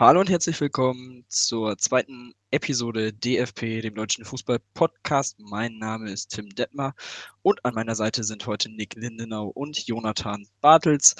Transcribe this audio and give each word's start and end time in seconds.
Hallo 0.00 0.20
und 0.20 0.30
herzlich 0.30 0.58
willkommen 0.62 1.26
zur 1.28 1.76
zweiten 1.76 2.32
Episode 2.50 3.12
DFP, 3.12 3.82
dem 3.82 3.94
Deutschen 3.94 4.24
Fußball-Podcast. 4.24 5.38
Mein 5.40 5.76
Name 5.76 6.10
ist 6.10 6.28
Tim 6.28 6.48
Detmer 6.48 6.94
und 7.42 7.62
an 7.66 7.74
meiner 7.74 7.94
Seite 7.94 8.24
sind 8.24 8.46
heute 8.46 8.70
Nick 8.70 8.94
Lindenau 8.94 9.48
und 9.48 9.86
Jonathan 9.86 10.46
Bartels. 10.62 11.16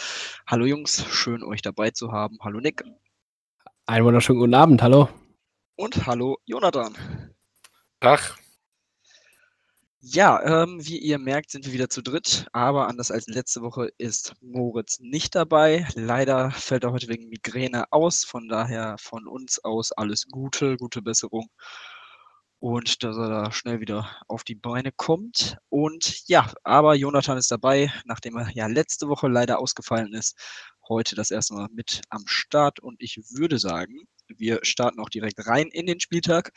Hallo 0.47 0.65
Jungs, 0.65 1.05
schön 1.11 1.43
euch 1.43 1.61
dabei 1.61 1.91
zu 1.91 2.11
haben. 2.11 2.39
Hallo 2.41 2.59
Nick. 2.61 2.83
Einen 3.85 4.07
wunderschönen 4.07 4.39
guten 4.39 4.55
Abend, 4.55 4.81
hallo. 4.81 5.11
Und 5.77 6.07
hallo 6.07 6.39
Jonathan. 6.47 6.97
Ach, 8.01 8.39
Ja, 10.03 10.63
ähm, 10.63 10.79
wie 10.81 10.99
ihr 10.99 11.19
merkt, 11.19 11.51
sind 11.51 11.67
wir 11.67 11.75
wieder 11.75 11.91
zu 11.91 12.01
dritt, 12.03 12.47
aber 12.53 12.89
anders 12.89 13.11
als 13.11 13.27
letzte 13.27 13.61
Woche 13.61 13.91
ist 13.99 14.35
Moritz 14.41 14.99
nicht 14.99 15.35
dabei. 15.35 15.87
Leider 15.95 16.51
fällt 16.53 16.85
er 16.85 16.93
heute 16.93 17.09
wegen 17.09 17.29
Migräne 17.29 17.85
aus, 17.93 18.25
von 18.25 18.49
daher 18.49 18.97
von 18.99 19.27
uns 19.27 19.63
aus 19.63 19.93
alles 19.93 20.27
Gute, 20.29 20.77
gute 20.79 21.03
Besserung 21.03 21.51
und 22.61 23.03
dass 23.03 23.17
er 23.17 23.29
da 23.29 23.53
schnell 23.53 23.81
wieder 23.81 24.09
auf 24.27 24.45
die 24.45 24.55
Beine 24.55 24.91
kommt. 24.93 25.59
Und 25.69 26.27
ja, 26.29 26.51
aber 26.63 26.95
Jonathan 26.95 27.39
ist 27.39 27.51
dabei, 27.51 27.93
nachdem 28.07 28.37
er 28.37 28.51
ja 28.51 28.67
letzte 28.69 29.09
Woche 29.09 29.29
leider 29.29 29.59
ausgefallen 29.59 30.15
ist, 30.15 30.37
heute 30.89 31.15
das 31.15 31.31
erste 31.31 31.55
Mal 31.55 31.69
mit 31.73 32.03
am 32.09 32.27
Start 32.27 32.81
und 32.81 32.97
ich 33.03 33.19
würde 33.35 33.59
sagen, 33.59 34.05
wir 34.29 34.61
starten 34.63 35.01
auch 35.01 35.11
direkt 35.11 35.47
rein 35.47 35.69
in 35.69 35.87
den 35.87 36.01
Spieltag 36.01 36.53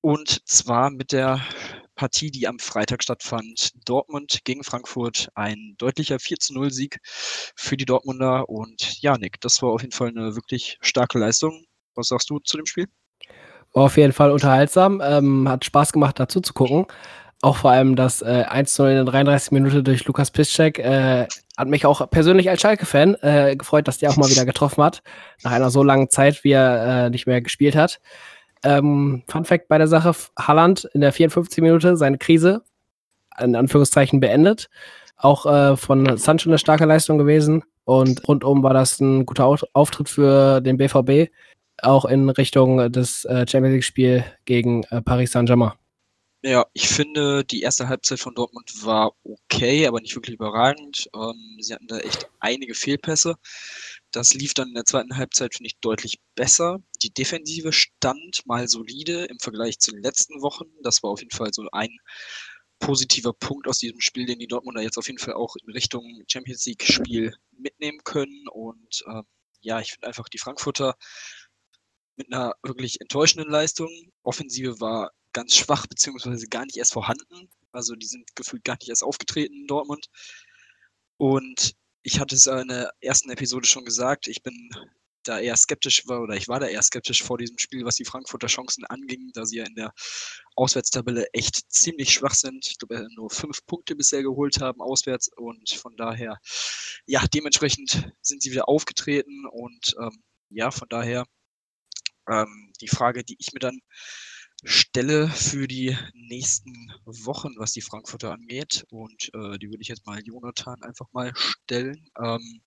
und 0.00 0.46
zwar 0.48 0.90
mit 0.90 1.12
der 1.12 1.40
Partie, 1.98 2.30
die 2.30 2.46
am 2.46 2.58
Freitag 2.58 3.02
stattfand. 3.02 3.72
Dortmund 3.84 4.38
gegen 4.44 4.62
Frankfurt. 4.62 5.28
Ein 5.34 5.74
deutlicher 5.78 6.18
4 6.18 6.38
zu 6.38 6.54
0 6.54 6.70
Sieg 6.70 7.00
für 7.02 7.76
die 7.76 7.84
Dortmunder. 7.84 8.48
Und 8.48 9.02
ja, 9.02 9.18
Nick, 9.18 9.40
das 9.40 9.60
war 9.60 9.70
auf 9.70 9.82
jeden 9.82 9.92
Fall 9.92 10.08
eine 10.08 10.36
wirklich 10.36 10.78
starke 10.80 11.18
Leistung. 11.18 11.64
Was 11.94 12.08
sagst 12.08 12.30
du 12.30 12.38
zu 12.38 12.56
dem 12.56 12.66
Spiel? 12.66 12.86
War 13.72 13.84
auf 13.84 13.96
jeden 13.96 14.12
Fall 14.12 14.30
unterhaltsam. 14.30 15.02
Ähm, 15.04 15.48
hat 15.48 15.64
Spaß 15.64 15.92
gemacht, 15.92 16.18
dazu 16.20 16.40
zu 16.40 16.54
gucken. 16.54 16.86
Auch 17.42 17.56
vor 17.56 17.72
allem 17.72 17.96
das 17.96 18.22
äh, 18.22 18.44
1 18.48 18.74
zu 18.74 18.82
0 18.82 18.90
in 18.92 18.96
der 18.96 19.04
33 19.04 19.50
Minute 19.50 19.82
durch 19.82 20.04
Lukas 20.06 20.30
Piszczek 20.30 20.78
äh, 20.78 21.26
hat 21.56 21.68
mich 21.68 21.84
auch 21.84 22.08
persönlich 22.10 22.48
als 22.48 22.60
Schalke-Fan 22.60 23.16
äh, 23.22 23.56
gefreut, 23.56 23.88
dass 23.88 23.98
der 23.98 24.10
auch 24.10 24.16
mal 24.16 24.30
wieder 24.30 24.44
getroffen 24.44 24.84
hat. 24.84 25.02
Nach 25.42 25.50
einer 25.50 25.70
so 25.70 25.82
langen 25.82 26.10
Zeit, 26.10 26.44
wie 26.44 26.52
er 26.52 27.06
äh, 27.06 27.10
nicht 27.10 27.26
mehr 27.26 27.40
gespielt 27.40 27.74
hat. 27.74 28.00
Ähm, 28.62 29.22
Fun 29.26 29.44
Fact 29.44 29.68
bei 29.68 29.78
der 29.78 29.88
Sache: 29.88 30.12
Halland 30.38 30.88
in 30.92 31.00
der 31.00 31.12
54 31.12 31.62
Minute 31.62 31.96
seine 31.96 32.18
Krise 32.18 32.62
in 33.40 33.54
Anführungszeichen 33.56 34.20
beendet. 34.20 34.68
Auch 35.16 35.46
äh, 35.46 35.76
von 35.76 36.16
Sancho 36.16 36.48
eine 36.48 36.58
starke 36.58 36.84
Leistung 36.84 37.18
gewesen. 37.18 37.64
Und 37.84 38.26
rundum 38.28 38.62
war 38.62 38.74
das 38.74 39.00
ein 39.00 39.26
guter 39.26 39.46
Au 39.46 39.56
Auftritt 39.72 40.08
für 40.08 40.60
den 40.60 40.76
BVB, 40.76 41.30
auch 41.82 42.04
in 42.04 42.28
Richtung 42.28 42.92
des 42.92 43.24
äh, 43.24 43.46
Champions 43.48 43.72
League-Spiel 43.72 44.24
gegen 44.44 44.84
äh, 44.90 45.00
Paris 45.00 45.32
Saint-Germain. 45.32 45.72
Ja, 46.42 46.66
ich 46.72 46.86
finde, 46.88 47.44
die 47.44 47.62
erste 47.62 47.88
Halbzeit 47.88 48.20
von 48.20 48.34
Dortmund 48.34 48.84
war 48.84 49.12
okay, 49.24 49.86
aber 49.88 50.00
nicht 50.00 50.14
wirklich 50.14 50.34
überragend. 50.34 51.08
Ähm, 51.12 51.56
sie 51.60 51.74
hatten 51.74 51.88
da 51.88 51.98
echt 51.98 52.28
einige 52.38 52.74
Fehlpässe. 52.74 53.34
Das 54.12 54.34
lief 54.34 54.54
dann 54.54 54.68
in 54.68 54.74
der 54.74 54.84
zweiten 54.84 55.16
Halbzeit, 55.16 55.54
finde 55.54 55.66
ich, 55.68 55.78
deutlich 55.80 56.20
besser. 56.36 56.78
Die 57.02 57.12
Defensive 57.12 57.72
stand 57.72 58.42
mal 58.46 58.68
solide 58.68 59.24
im 59.24 59.40
Vergleich 59.40 59.80
zu 59.80 59.90
den 59.90 60.02
letzten 60.02 60.40
Wochen. 60.40 60.66
Das 60.82 61.02
war 61.02 61.10
auf 61.10 61.20
jeden 61.20 61.34
Fall 61.36 61.52
so 61.52 61.66
ein 61.72 61.90
positiver 62.78 63.32
Punkt 63.32 63.66
aus 63.66 63.78
diesem 63.78 64.00
Spiel, 64.00 64.26
den 64.26 64.38
die 64.38 64.46
Dortmunder 64.46 64.82
jetzt 64.82 64.98
auf 64.98 65.08
jeden 65.08 65.18
Fall 65.18 65.34
auch 65.34 65.56
in 65.56 65.72
Richtung 65.72 66.04
Champions 66.28 66.64
League-Spiel 66.66 67.34
mitnehmen 67.50 67.98
können. 68.04 68.46
Und 68.52 69.02
äh, 69.06 69.22
ja, 69.60 69.80
ich 69.80 69.90
finde 69.92 70.06
einfach 70.06 70.28
die 70.28 70.38
Frankfurter 70.38 70.94
mit 72.16 72.32
einer 72.32 72.54
wirklich 72.62 73.00
enttäuschenden 73.00 73.50
Leistung. 73.50 73.90
Offensive 74.22 74.80
war 74.80 75.10
ganz 75.38 75.54
schwach, 75.54 75.86
beziehungsweise 75.86 76.48
gar 76.48 76.64
nicht 76.64 76.76
erst 76.76 76.92
vorhanden. 76.92 77.48
Also 77.70 77.94
die 77.94 78.06
sind 78.06 78.34
gefühlt 78.34 78.64
gar 78.64 78.74
nicht 78.80 78.88
erst 78.88 79.04
aufgetreten 79.04 79.54
in 79.54 79.66
Dortmund. 79.68 80.06
Und 81.16 81.76
ich 82.02 82.18
hatte 82.18 82.34
es 82.34 82.46
in 82.46 82.66
der 82.66 82.90
ersten 83.00 83.30
Episode 83.30 83.68
schon 83.68 83.84
gesagt, 83.84 84.26
ich 84.26 84.42
bin 84.42 84.68
da 85.22 85.38
eher 85.38 85.56
skeptisch 85.56 86.08
war 86.08 86.22
oder 86.22 86.34
ich 86.34 86.48
war 86.48 86.58
da 86.58 86.66
eher 86.66 86.82
skeptisch 86.82 87.22
vor 87.22 87.38
diesem 87.38 87.56
Spiel, 87.58 87.84
was 87.84 87.94
die 87.94 88.04
Frankfurter 88.04 88.48
Chancen 88.48 88.84
anging, 88.86 89.30
da 89.32 89.44
sie 89.44 89.58
ja 89.58 89.64
in 89.64 89.76
der 89.76 89.92
Auswärtstabelle 90.56 91.26
echt 91.32 91.70
ziemlich 91.70 92.10
schwach 92.10 92.34
sind. 92.34 92.66
Ich 92.66 92.78
glaube, 92.78 93.06
nur 93.14 93.30
fünf 93.30 93.64
Punkte 93.66 93.94
bisher 93.94 94.24
geholt 94.24 94.60
haben 94.60 94.80
auswärts 94.80 95.30
und 95.36 95.70
von 95.70 95.96
daher, 95.96 96.38
ja, 97.06 97.24
dementsprechend 97.32 98.10
sind 98.22 98.42
sie 98.42 98.50
wieder 98.50 98.68
aufgetreten 98.68 99.46
und 99.52 99.94
ähm, 100.00 100.20
ja, 100.50 100.72
von 100.72 100.88
daher 100.88 101.26
ähm, 102.28 102.72
die 102.80 102.88
Frage, 102.88 103.22
die 103.22 103.36
ich 103.38 103.52
mir 103.52 103.60
dann 103.60 103.80
stelle 104.64 105.28
für 105.28 105.68
die 105.68 105.96
nächsten 106.14 106.92
Wochen, 107.04 107.54
was 107.58 107.72
die 107.72 107.80
Frankfurter 107.80 108.32
angeht. 108.32 108.84
Und 108.90 109.30
äh, 109.34 109.58
die 109.58 109.70
würde 109.70 109.82
ich 109.82 109.88
jetzt 109.88 110.06
mal 110.06 110.20
Jonathan 110.24 110.82
einfach 110.82 111.06
mal 111.12 111.32
stellen. 111.34 112.10
Ähm, 112.20 112.60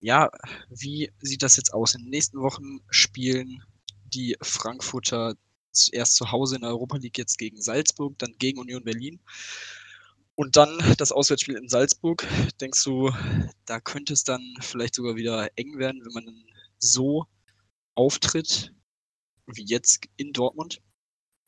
ja, 0.00 0.30
wie 0.68 1.10
sieht 1.20 1.42
das 1.42 1.56
jetzt 1.56 1.72
aus? 1.72 1.94
In 1.94 2.02
den 2.02 2.10
nächsten 2.10 2.40
Wochen 2.40 2.80
spielen 2.90 3.62
die 4.04 4.36
Frankfurter 4.42 5.34
erst 5.92 6.16
zu 6.16 6.30
Hause 6.30 6.56
in 6.56 6.60
der 6.60 6.70
Europa 6.70 6.98
League 6.98 7.18
jetzt 7.18 7.38
gegen 7.38 7.60
Salzburg, 7.60 8.18
dann 8.18 8.34
gegen 8.38 8.60
Union 8.60 8.84
Berlin. 8.84 9.20
Und 10.36 10.56
dann 10.56 10.78
das 10.98 11.12
Auswärtsspiel 11.12 11.56
in 11.56 11.68
Salzburg. 11.68 12.26
Denkst 12.60 12.82
du, 12.84 13.12
da 13.66 13.80
könnte 13.80 14.12
es 14.12 14.24
dann 14.24 14.42
vielleicht 14.60 14.94
sogar 14.94 15.16
wieder 15.16 15.48
eng 15.56 15.78
werden, 15.78 16.04
wenn 16.04 16.12
man 16.12 16.44
so 16.78 17.26
auftritt 17.94 18.74
wie 19.46 19.64
jetzt 19.64 20.06
in 20.16 20.32
Dortmund? 20.32 20.80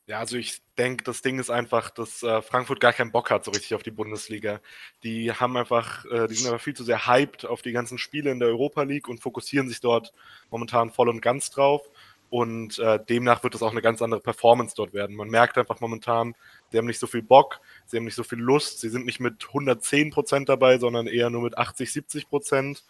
Ja, 0.09 0.19
also 0.19 0.37
ich 0.37 0.61
denke, 0.77 1.03
das 1.03 1.21
Ding 1.21 1.37
ist 1.37 1.49
einfach, 1.49 1.89
dass 1.89 2.23
äh, 2.23 2.41
Frankfurt 2.41 2.79
gar 2.79 2.93
keinen 2.93 3.11
Bock 3.11 3.29
hat 3.29 3.43
so 3.43 3.51
richtig 3.51 3.75
auf 3.75 3.83
die 3.83 3.91
Bundesliga. 3.91 4.61
Die 5.03 5.33
haben 5.33 5.57
einfach, 5.57 6.05
äh, 6.05 6.27
die 6.27 6.35
sind 6.35 6.47
einfach 6.47 6.63
viel 6.63 6.75
zu 6.75 6.85
sehr 6.85 7.07
hyped 7.07 7.45
auf 7.45 7.61
die 7.61 7.73
ganzen 7.73 7.97
Spiele 7.97 8.31
in 8.31 8.39
der 8.39 8.47
Europa 8.47 8.83
League 8.83 9.09
und 9.09 9.19
fokussieren 9.19 9.67
sich 9.67 9.81
dort 9.81 10.13
momentan 10.49 10.91
voll 10.91 11.09
und 11.09 11.21
ganz 11.21 11.49
drauf. 11.49 11.81
Und 12.29 12.79
äh, 12.79 12.99
demnach 13.03 13.43
wird 13.43 13.55
es 13.55 13.61
auch 13.61 13.71
eine 13.71 13.81
ganz 13.81 14.01
andere 14.01 14.19
Performance 14.21 14.75
dort 14.75 14.93
werden. 14.93 15.15
Man 15.15 15.29
merkt 15.29 15.57
einfach 15.57 15.79
momentan, 15.79 16.35
sie 16.71 16.77
haben 16.77 16.87
nicht 16.87 16.99
so 16.99 17.07
viel 17.07 17.21
Bock, 17.21 17.61
sie 17.85 17.97
haben 17.97 18.05
nicht 18.05 18.15
so 18.15 18.23
viel 18.23 18.39
Lust, 18.39 18.79
sie 18.81 18.89
sind 18.89 19.05
nicht 19.05 19.21
mit 19.21 19.47
110 19.47 20.11
Prozent 20.11 20.49
dabei, 20.49 20.77
sondern 20.77 21.07
eher 21.07 21.29
nur 21.29 21.41
mit 21.41 21.57
80, 21.57 21.91
70 21.91 22.29
Prozent. 22.29 22.83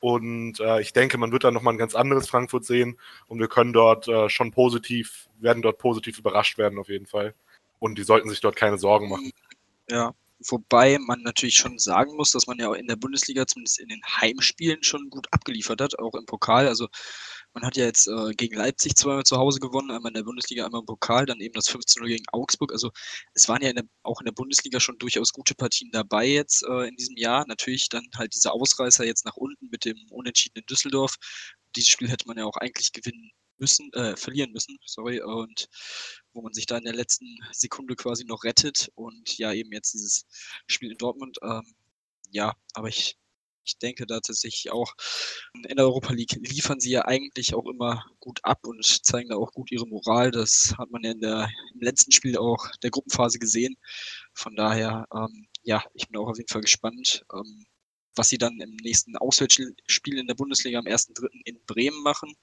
Und 0.00 0.60
äh, 0.60 0.80
ich 0.80 0.92
denke, 0.92 1.18
man 1.18 1.32
wird 1.32 1.44
dann 1.44 1.54
nochmal 1.54 1.74
ein 1.74 1.78
ganz 1.78 1.94
anderes 1.94 2.28
Frankfurt 2.28 2.64
sehen 2.64 2.98
und 3.26 3.40
wir 3.40 3.48
können 3.48 3.72
dort 3.72 4.06
äh, 4.08 4.28
schon 4.28 4.52
positiv, 4.52 5.28
werden 5.38 5.62
dort 5.62 5.78
positiv 5.78 6.18
überrascht 6.18 6.58
werden 6.58 6.78
auf 6.78 6.88
jeden 6.88 7.06
Fall. 7.06 7.34
Und 7.80 7.98
die 7.98 8.04
sollten 8.04 8.28
sich 8.28 8.40
dort 8.40 8.56
keine 8.56 8.78
Sorgen 8.78 9.08
machen. 9.08 9.32
Ja, 9.90 10.14
wobei 10.40 10.98
man 10.98 11.22
natürlich 11.22 11.56
schon 11.56 11.78
sagen 11.78 12.16
muss, 12.16 12.30
dass 12.30 12.46
man 12.46 12.58
ja 12.58 12.68
auch 12.68 12.74
in 12.74 12.86
der 12.86 12.96
Bundesliga 12.96 13.46
zumindest 13.46 13.80
in 13.80 13.88
den 13.88 14.02
Heimspielen 14.04 14.82
schon 14.82 15.10
gut 15.10 15.26
abgeliefert 15.32 15.80
hat, 15.80 15.98
auch 15.98 16.14
im 16.14 16.26
Pokal. 16.26 16.68
Also 16.68 16.88
man 17.58 17.66
hat 17.66 17.76
ja 17.76 17.86
jetzt 17.86 18.06
äh, 18.06 18.34
gegen 18.34 18.56
Leipzig 18.56 18.94
zweimal 18.94 19.24
zu 19.24 19.36
Hause 19.36 19.58
gewonnen, 19.58 19.90
einmal 19.90 20.10
in 20.10 20.14
der 20.14 20.22
Bundesliga, 20.22 20.64
einmal 20.64 20.80
im 20.80 20.86
Pokal, 20.86 21.26
dann 21.26 21.40
eben 21.40 21.54
das 21.54 21.68
15-0 21.68 22.06
gegen 22.06 22.24
Augsburg. 22.30 22.72
Also 22.72 22.92
es 23.34 23.48
waren 23.48 23.62
ja 23.62 23.70
in 23.70 23.76
der, 23.76 23.84
auch 24.04 24.20
in 24.20 24.26
der 24.26 24.32
Bundesliga 24.32 24.78
schon 24.78 24.96
durchaus 24.98 25.32
gute 25.32 25.56
Partien 25.56 25.90
dabei 25.90 26.26
jetzt 26.26 26.64
äh, 26.64 26.86
in 26.86 26.94
diesem 26.94 27.16
Jahr. 27.16 27.44
Natürlich 27.48 27.88
dann 27.88 28.06
halt 28.16 28.32
diese 28.34 28.52
Ausreißer 28.52 29.04
jetzt 29.04 29.24
nach 29.24 29.36
unten 29.36 29.68
mit 29.70 29.84
dem 29.84 29.96
Unentschieden 30.10 30.60
in 30.60 30.66
Düsseldorf. 30.66 31.16
Dieses 31.74 31.90
Spiel 31.90 32.08
hätte 32.08 32.28
man 32.28 32.38
ja 32.38 32.44
auch 32.44 32.56
eigentlich 32.56 32.92
gewinnen 32.92 33.32
müssen, 33.58 33.92
äh, 33.94 34.16
verlieren 34.16 34.52
müssen, 34.52 34.78
sorry, 34.86 35.20
und 35.20 35.66
wo 36.32 36.42
man 36.42 36.52
sich 36.52 36.66
da 36.66 36.78
in 36.78 36.84
der 36.84 36.94
letzten 36.94 37.26
Sekunde 37.50 37.96
quasi 37.96 38.24
noch 38.24 38.44
rettet 38.44 38.88
und 38.94 39.36
ja 39.36 39.52
eben 39.52 39.72
jetzt 39.72 39.94
dieses 39.94 40.26
Spiel 40.68 40.92
in 40.92 40.98
Dortmund. 40.98 41.38
Ähm, 41.42 41.74
ja, 42.30 42.54
aber 42.74 42.88
ich 42.88 43.18
ich 43.68 43.78
denke 43.78 44.06
da 44.06 44.20
tatsächlich 44.20 44.72
auch, 44.72 44.94
in 45.54 45.76
der 45.76 45.84
Europa 45.84 46.12
League 46.12 46.32
liefern 46.40 46.80
sie 46.80 46.90
ja 46.90 47.04
eigentlich 47.04 47.54
auch 47.54 47.66
immer 47.66 48.04
gut 48.20 48.40
ab 48.42 48.66
und 48.66 48.84
zeigen 48.84 49.28
da 49.28 49.36
auch 49.36 49.52
gut 49.52 49.70
ihre 49.70 49.86
Moral. 49.86 50.30
Das 50.30 50.74
hat 50.78 50.90
man 50.90 51.02
ja 51.04 51.12
in 51.12 51.20
der, 51.20 51.50
im 51.74 51.80
letzten 51.80 52.12
Spiel 52.12 52.36
auch 52.38 52.66
der 52.82 52.90
Gruppenphase 52.90 53.38
gesehen. 53.38 53.76
Von 54.32 54.56
daher, 54.56 55.06
ähm, 55.14 55.48
ja, 55.62 55.84
ich 55.94 56.08
bin 56.08 56.18
auch 56.18 56.28
auf 56.28 56.38
jeden 56.38 56.48
Fall 56.48 56.62
gespannt, 56.62 57.24
ähm, 57.32 57.66
was 58.16 58.30
sie 58.30 58.38
dann 58.38 58.60
im 58.60 58.74
nächsten 58.82 59.16
Auswärtsspiel 59.16 60.18
in 60.18 60.26
der 60.26 60.34
Bundesliga 60.34 60.78
am 60.78 60.86
1.3. 60.86 61.28
in 61.44 61.60
Bremen 61.66 62.02
machen. 62.02 62.34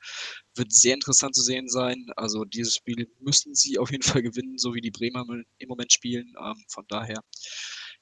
Wird 0.55 0.71
sehr 0.71 0.93
interessant 0.93 1.35
zu 1.35 1.41
sehen 1.41 1.67
sein. 1.67 2.07
Also 2.15 2.45
dieses 2.45 2.75
Spiel 2.75 3.11
müssen 3.19 3.55
sie 3.55 3.77
auf 3.77 3.91
jeden 3.91 4.03
Fall 4.03 4.21
gewinnen, 4.21 4.57
so 4.57 4.73
wie 4.73 4.81
die 4.81 4.91
Bremer 4.91 5.25
im 5.57 5.67
Moment 5.67 5.91
spielen. 5.91 6.33
Ähm, 6.39 6.63
von 6.69 6.85
daher, 6.87 7.21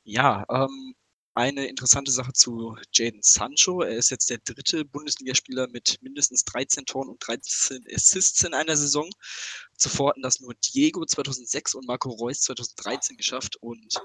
ja, 0.04 0.46
ähm, 0.50 0.96
eine 1.36 1.66
interessante 1.66 2.12
Sache 2.12 2.34
zu 2.34 2.76
Jaden 2.94 3.22
Sancho. 3.22 3.82
Er 3.82 3.98
ist 3.98 4.12
jetzt 4.12 4.30
der 4.30 4.38
dritte 4.40 4.86
Bundesligaspieler 4.86 5.68
mit 5.68 5.98
mindestens 6.02 6.44
13 6.46 6.86
Toren 6.86 7.10
und 7.10 7.26
13 7.26 7.84
Assists 7.94 8.44
in 8.44 8.54
einer 8.54 8.76
Saison. 8.76 9.10
Zuvor 9.76 10.10
hatten 10.10 10.22
das 10.22 10.40
nur 10.40 10.54
Diego 10.54 11.06
2006 11.06 11.76
und 11.76 11.88
Marco 11.88 12.10
Reus 12.10 12.42
2013 12.42 13.18
geschafft. 13.18 13.56
Und 13.58 14.00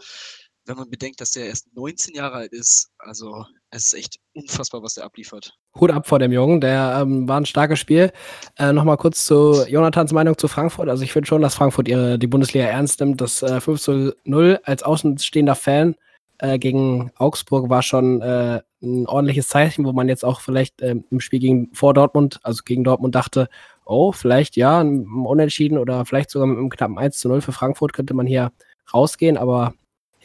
wenn 0.65 0.77
man 0.77 0.91
bedenkt, 0.91 1.21
dass 1.21 1.33
der 1.33 1.47
erst 1.47 1.75
19 1.75 2.15
Jahre 2.15 2.37
alt 2.37 2.53
ist, 2.53 2.91
also 2.99 3.45
es 3.71 3.87
ist 3.87 3.95
echt 3.95 4.19
unfassbar, 4.35 4.83
was 4.83 4.95
der 4.95 5.05
abliefert. 5.05 5.55
Hut 5.79 5.91
ab 5.91 6.07
vor 6.07 6.19
dem 6.19 6.33
Jungen, 6.33 6.61
der 6.61 7.01
ähm, 7.03 7.29
war 7.29 7.41
ein 7.41 7.47
starkes 7.47 7.79
Spiel. 7.79 8.11
Äh, 8.57 8.73
Nochmal 8.73 8.97
kurz 8.97 9.27
zu 9.27 9.65
Jonathans 9.67 10.13
Meinung 10.13 10.37
zu 10.39 10.49
Frankfurt. 10.49 10.89
Also 10.89 11.05
ich 11.05 11.13
finde 11.13 11.27
schon, 11.27 11.43
dass 11.43 11.55
Frankfurt 11.55 11.89
ihre, 11.89 12.19
die 12.19 12.27
Bundesliga 12.27 12.67
ernst 12.67 13.01
nimmt. 13.01 13.21
Das 13.21 13.43
äh, 13.43 13.61
5 13.61 13.81
zu 13.81 14.17
0 14.25 14.61
als 14.65 14.83
außenstehender 14.83 15.55
Fan 15.55 15.95
äh, 16.39 16.59
gegen 16.59 17.11
Augsburg 17.17 17.69
war 17.69 17.83
schon 17.83 18.23
äh, 18.23 18.61
ein 18.83 19.07
ordentliches 19.07 19.49
Zeichen, 19.49 19.85
wo 19.85 19.93
man 19.93 20.09
jetzt 20.09 20.25
auch 20.25 20.41
vielleicht 20.41 20.81
äh, 20.83 20.95
im 21.11 21.21
Spiel 21.21 21.41
gegen 21.41 21.75
vor 21.75 21.95
Dortmund, 21.95 22.41
also 22.43 22.63
gegen 22.65 22.85
Dortmund 22.85 23.15
dachte, 23.15 23.49
oh, 23.85 24.13
vielleicht 24.13 24.57
ja, 24.57 24.81
Unentschieden 24.81 25.79
oder 25.79 26.05
vielleicht 26.05 26.31
sogar 26.31 26.47
mit 26.47 26.59
einem 26.59 26.71
knappen 26.71 26.99
1 26.99 27.19
zu 27.19 27.29
0 27.29 27.41
für 27.41 27.53
Frankfurt 27.53 27.93
könnte 27.93 28.15
man 28.15 28.27
hier 28.27 28.53
rausgehen, 28.93 29.37
aber 29.37 29.75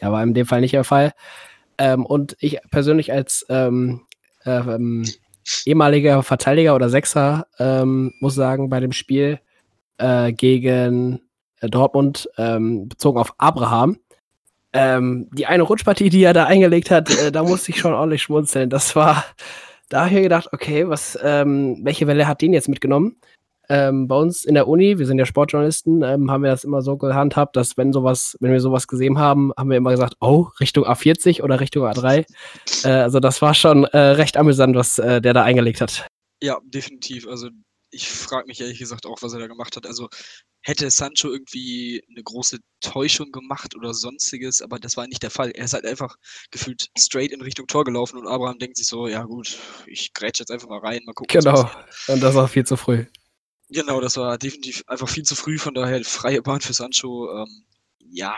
ja, 0.00 0.12
war 0.12 0.22
in 0.22 0.34
dem 0.34 0.46
Fall 0.46 0.60
nicht 0.60 0.74
der 0.74 0.84
Fall. 0.84 1.12
Ähm, 1.78 2.06
und 2.06 2.36
ich 2.40 2.58
persönlich 2.70 3.12
als 3.12 3.44
ähm, 3.48 4.02
äh, 4.44 4.58
ähm, 4.58 5.04
ehemaliger 5.66 6.22
Verteidiger 6.22 6.74
oder 6.74 6.88
Sechser 6.88 7.46
ähm, 7.58 8.12
muss 8.20 8.34
sagen, 8.34 8.68
bei 8.68 8.80
dem 8.80 8.92
Spiel 8.92 9.40
äh, 9.98 10.32
gegen 10.32 11.20
äh, 11.60 11.68
Dortmund 11.68 12.28
ähm, 12.38 12.88
bezogen 12.88 13.18
auf 13.18 13.34
Abraham, 13.38 13.98
ähm, 14.74 15.28
die 15.32 15.46
eine 15.46 15.62
Rutschpartie, 15.62 16.10
die 16.10 16.22
er 16.22 16.32
da 16.32 16.44
eingelegt 16.44 16.90
hat, 16.90 17.08
äh, 17.18 17.32
da 17.32 17.42
musste 17.42 17.70
ich 17.70 17.78
schon 17.78 17.94
ordentlich 17.94 18.22
schmunzeln. 18.22 18.68
Das 18.68 18.94
war, 18.96 19.24
da 19.88 20.00
habe 20.00 20.08
ich 20.08 20.14
mir 20.14 20.22
gedacht, 20.22 20.48
okay, 20.52 20.88
was, 20.88 21.18
ähm, 21.22 21.78
welche 21.82 22.06
Welle 22.06 22.26
hat 22.26 22.42
den 22.42 22.52
jetzt 22.52 22.68
mitgenommen? 22.68 23.16
Ähm, 23.68 24.08
bei 24.08 24.16
uns 24.16 24.44
in 24.44 24.54
der 24.54 24.68
Uni, 24.68 24.98
wir 24.98 25.06
sind 25.06 25.18
ja 25.18 25.24
Sportjournalisten, 25.24 26.02
ähm, 26.02 26.30
haben 26.30 26.42
wir 26.42 26.50
das 26.50 26.64
immer 26.64 26.82
so 26.82 26.98
gehandhabt, 26.98 27.56
dass 27.56 27.78
wenn 27.78 27.92
sowas, 27.92 28.36
wenn 28.40 28.52
wir 28.52 28.60
sowas 28.60 28.88
gesehen 28.88 29.18
haben, 29.18 29.52
haben 29.56 29.70
wir 29.70 29.78
immer 29.78 29.92
gesagt, 29.92 30.16
oh, 30.20 30.48
Richtung 30.60 30.84
A40 30.84 31.42
oder 31.42 31.60
Richtung 31.60 31.84
A3. 31.84 32.26
Äh, 32.84 32.88
also 32.88 33.20
das 33.20 33.40
war 33.40 33.54
schon 33.54 33.84
äh, 33.84 33.98
recht 33.98 34.36
amüsant, 34.36 34.76
was 34.76 34.98
äh, 34.98 35.22
der 35.22 35.32
da 35.32 35.44
eingelegt 35.44 35.80
hat. 35.80 36.06
Ja, 36.42 36.58
definitiv. 36.64 37.26
Also 37.26 37.48
ich 37.90 38.08
frage 38.08 38.48
mich 38.48 38.60
ehrlich 38.60 38.78
gesagt 38.78 39.06
auch, 39.06 39.22
was 39.22 39.32
er 39.32 39.38
da 39.38 39.46
gemacht 39.46 39.76
hat. 39.76 39.86
Also 39.86 40.08
hätte 40.64 40.90
Sancho 40.90 41.30
irgendwie 41.30 42.02
eine 42.10 42.22
große 42.22 42.58
Täuschung 42.80 43.30
gemacht 43.30 43.76
oder 43.76 43.92
sonstiges, 43.92 44.62
aber 44.62 44.78
das 44.78 44.96
war 44.96 45.06
nicht 45.06 45.22
der 45.22 45.30
Fall. 45.30 45.50
Er 45.50 45.66
ist 45.66 45.74
halt 45.74 45.84
einfach 45.84 46.16
gefühlt 46.50 46.88
straight 46.98 47.32
in 47.32 47.42
Richtung 47.42 47.66
Tor 47.66 47.84
gelaufen 47.84 48.18
und 48.18 48.26
Abraham 48.26 48.58
denkt 48.58 48.78
sich 48.78 48.86
so, 48.86 49.06
ja 49.06 49.24
gut, 49.24 49.58
ich 49.86 50.14
grätsche 50.14 50.42
jetzt 50.42 50.50
einfach 50.50 50.68
mal 50.68 50.78
rein, 50.78 51.02
mal 51.04 51.12
gucken. 51.12 51.38
Genau, 51.40 51.70
und 52.08 52.20
das 52.22 52.34
war 52.34 52.48
viel 52.48 52.64
zu 52.64 52.76
früh. 52.76 53.04
Genau, 53.68 54.00
das 54.00 54.16
war 54.16 54.38
definitiv 54.38 54.82
einfach 54.86 55.08
viel 55.08 55.24
zu 55.24 55.34
früh, 55.34 55.58
von 55.58 55.74
daher 55.74 56.02
freie 56.04 56.42
Bahn 56.42 56.60
für 56.60 56.72
Sancho. 56.72 57.30
Ähm, 57.30 57.66
ja, 57.98 58.36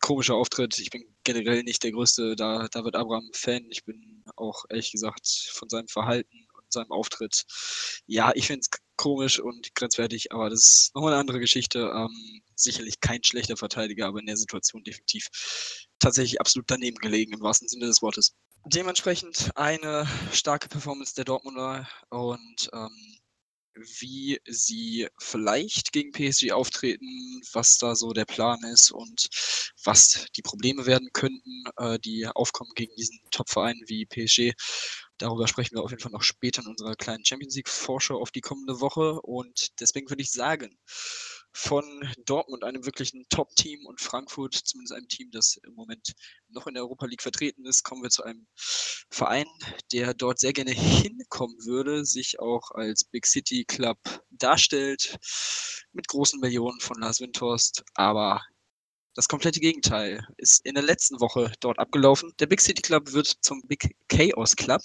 komischer 0.00 0.34
Auftritt. 0.34 0.78
Ich 0.78 0.90
bin 0.90 1.04
generell 1.24 1.62
nicht 1.64 1.82
der 1.82 1.92
größte 1.92 2.36
David 2.36 2.94
Abraham-Fan. 2.94 3.66
Ich 3.70 3.84
bin 3.84 4.24
auch 4.36 4.64
ehrlich 4.70 4.92
gesagt 4.92 5.26
von 5.52 5.68
seinem 5.68 5.88
Verhalten 5.88 6.46
und 6.54 6.72
seinem 6.72 6.92
Auftritt, 6.92 7.44
ja, 8.06 8.32
ich 8.34 8.46
finde 8.46 8.60
es 8.60 8.70
komisch 8.96 9.38
und 9.38 9.74
grenzwertig, 9.74 10.32
aber 10.32 10.50
das 10.50 10.60
ist 10.60 10.94
nochmal 10.94 11.12
eine 11.12 11.20
andere 11.20 11.40
Geschichte. 11.40 11.90
Ähm, 11.94 12.42
sicherlich 12.54 13.00
kein 13.00 13.22
schlechter 13.22 13.56
Verteidiger, 13.56 14.06
aber 14.06 14.20
in 14.20 14.26
der 14.26 14.36
Situation 14.36 14.82
definitiv 14.82 15.28
tatsächlich 15.98 16.40
absolut 16.40 16.70
daneben 16.70 16.96
gelegen, 16.96 17.32
im 17.32 17.40
wahrsten 17.40 17.68
Sinne 17.68 17.86
des 17.86 18.02
Wortes. 18.02 18.34
Dementsprechend 18.66 19.50
eine 19.54 20.08
starke 20.32 20.68
Performance 20.68 21.14
der 21.14 21.24
Dortmunder 21.24 21.88
und 22.10 22.68
ähm, 22.72 23.18
wie 24.00 24.40
sie 24.46 25.06
vielleicht 25.18 25.92
gegen 25.92 26.10
PSG 26.10 26.52
auftreten, 26.52 27.42
was 27.52 27.78
da 27.78 27.94
so 27.94 28.12
der 28.12 28.24
Plan 28.24 28.58
ist 28.64 28.90
und 28.90 29.28
was 29.84 30.26
die 30.36 30.42
Probleme 30.42 30.86
werden 30.86 31.10
könnten, 31.12 31.64
äh, 31.76 31.98
die 31.98 32.26
aufkommen 32.26 32.72
gegen 32.74 32.94
diesen 32.96 33.20
Top-Verein 33.30 33.80
wie 33.86 34.06
PSG. 34.06 34.54
Darüber 35.18 35.48
sprechen 35.48 35.76
wir 35.76 35.82
auf 35.82 35.90
jeden 35.90 36.02
Fall 36.02 36.12
noch 36.12 36.22
später 36.22 36.62
in 36.62 36.68
unserer 36.68 36.94
kleinen 36.94 37.24
Champions 37.24 37.56
League-Vorschau 37.56 38.20
auf 38.20 38.30
die 38.30 38.40
kommende 38.40 38.80
Woche. 38.80 39.20
Und 39.22 39.80
deswegen 39.80 40.10
würde 40.10 40.22
ich 40.22 40.30
sagen, 40.30 40.78
von 41.56 41.84
Dortmund, 42.26 42.64
einem 42.64 42.84
wirklichen 42.84 43.24
Top-Team, 43.30 43.86
und 43.86 44.02
Frankfurt, 44.02 44.54
zumindest 44.54 44.92
einem 44.92 45.08
Team, 45.08 45.30
das 45.30 45.56
im 45.66 45.72
Moment 45.72 46.12
noch 46.48 46.66
in 46.66 46.74
der 46.74 46.82
Europa 46.82 47.06
League 47.06 47.22
vertreten 47.22 47.64
ist, 47.64 47.82
kommen 47.82 48.02
wir 48.02 48.10
zu 48.10 48.24
einem 48.24 48.46
Verein, 48.54 49.46
der 49.90 50.12
dort 50.12 50.38
sehr 50.38 50.52
gerne 50.52 50.72
hinkommen 50.72 51.56
würde, 51.64 52.04
sich 52.04 52.38
auch 52.40 52.72
als 52.72 53.04
Big 53.04 53.26
City 53.26 53.64
Club 53.64 53.98
darstellt, 54.30 55.18
mit 55.92 56.08
großen 56.08 56.40
Millionen 56.40 56.78
von 56.80 57.00
Lars 57.00 57.20
Windhorst, 57.20 57.84
aber 57.94 58.42
das 59.16 59.28
komplette 59.28 59.60
Gegenteil 59.60 60.26
ist 60.36 60.64
in 60.66 60.74
der 60.74 60.84
letzten 60.84 61.20
Woche 61.20 61.50
dort 61.60 61.78
abgelaufen. 61.78 62.34
Der 62.38 62.46
Big 62.46 62.60
City 62.60 62.82
Club 62.82 63.12
wird 63.12 63.26
zum 63.40 63.62
Big 63.62 63.96
Chaos 64.08 64.54
Club. 64.54 64.82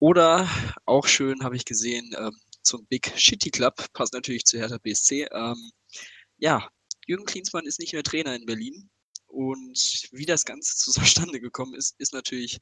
Oder 0.00 0.48
auch 0.86 1.06
schön 1.06 1.44
habe 1.44 1.54
ich 1.54 1.64
gesehen, 1.64 2.14
ähm, 2.18 2.36
zum 2.62 2.84
Big 2.86 3.12
Shitty 3.16 3.50
Club, 3.50 3.74
passt 3.92 4.12
natürlich 4.12 4.44
zu 4.44 4.58
Hertha 4.58 4.78
BSC. 4.78 5.28
Ähm, 5.32 5.70
ja, 6.38 6.68
Jürgen 7.06 7.26
Klinsmann 7.26 7.64
ist 7.64 7.78
nicht 7.78 7.92
mehr 7.92 8.02
Trainer 8.02 8.34
in 8.34 8.44
Berlin. 8.44 8.90
Und 9.28 10.08
wie 10.10 10.26
das 10.26 10.44
Ganze 10.44 10.76
zustande 10.92 11.40
gekommen 11.40 11.74
ist, 11.74 11.94
ist 11.98 12.12
natürlich 12.12 12.58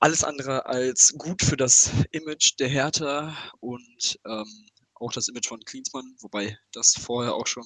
alles 0.00 0.22
andere 0.22 0.66
als 0.66 1.14
gut 1.14 1.42
für 1.42 1.56
das 1.56 1.90
Image 2.10 2.58
der 2.58 2.68
Hertha 2.68 3.34
und 3.60 4.18
ähm, 4.26 4.68
auch 4.94 5.12
das 5.12 5.28
Image 5.28 5.48
von 5.48 5.60
Klinsmann, 5.64 6.14
wobei 6.20 6.58
das 6.72 6.92
vorher 6.92 7.34
auch 7.34 7.46
schon 7.46 7.64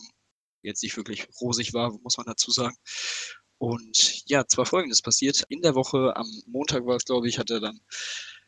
jetzt 0.63 0.83
nicht 0.83 0.97
wirklich 0.97 1.27
rosig 1.41 1.75
war, 1.75 1.93
muss 2.03 2.17
man 2.17 2.27
dazu 2.27 2.51
sagen. 2.51 2.77
Und 3.59 4.23
ja, 4.27 4.47
zwar 4.47 4.67
folgendes 4.67 5.03
passiert. 5.03 5.45
In 5.49 5.61
der 5.61 5.75
Woche, 5.75 6.17
am 6.17 6.27
Montag 6.47 6.87
war 6.87 6.97
es, 6.97 7.05
glaube 7.05 7.29
ich, 7.29 7.39
hat 7.39 7.51
er 7.51 7.61
dann 7.61 7.81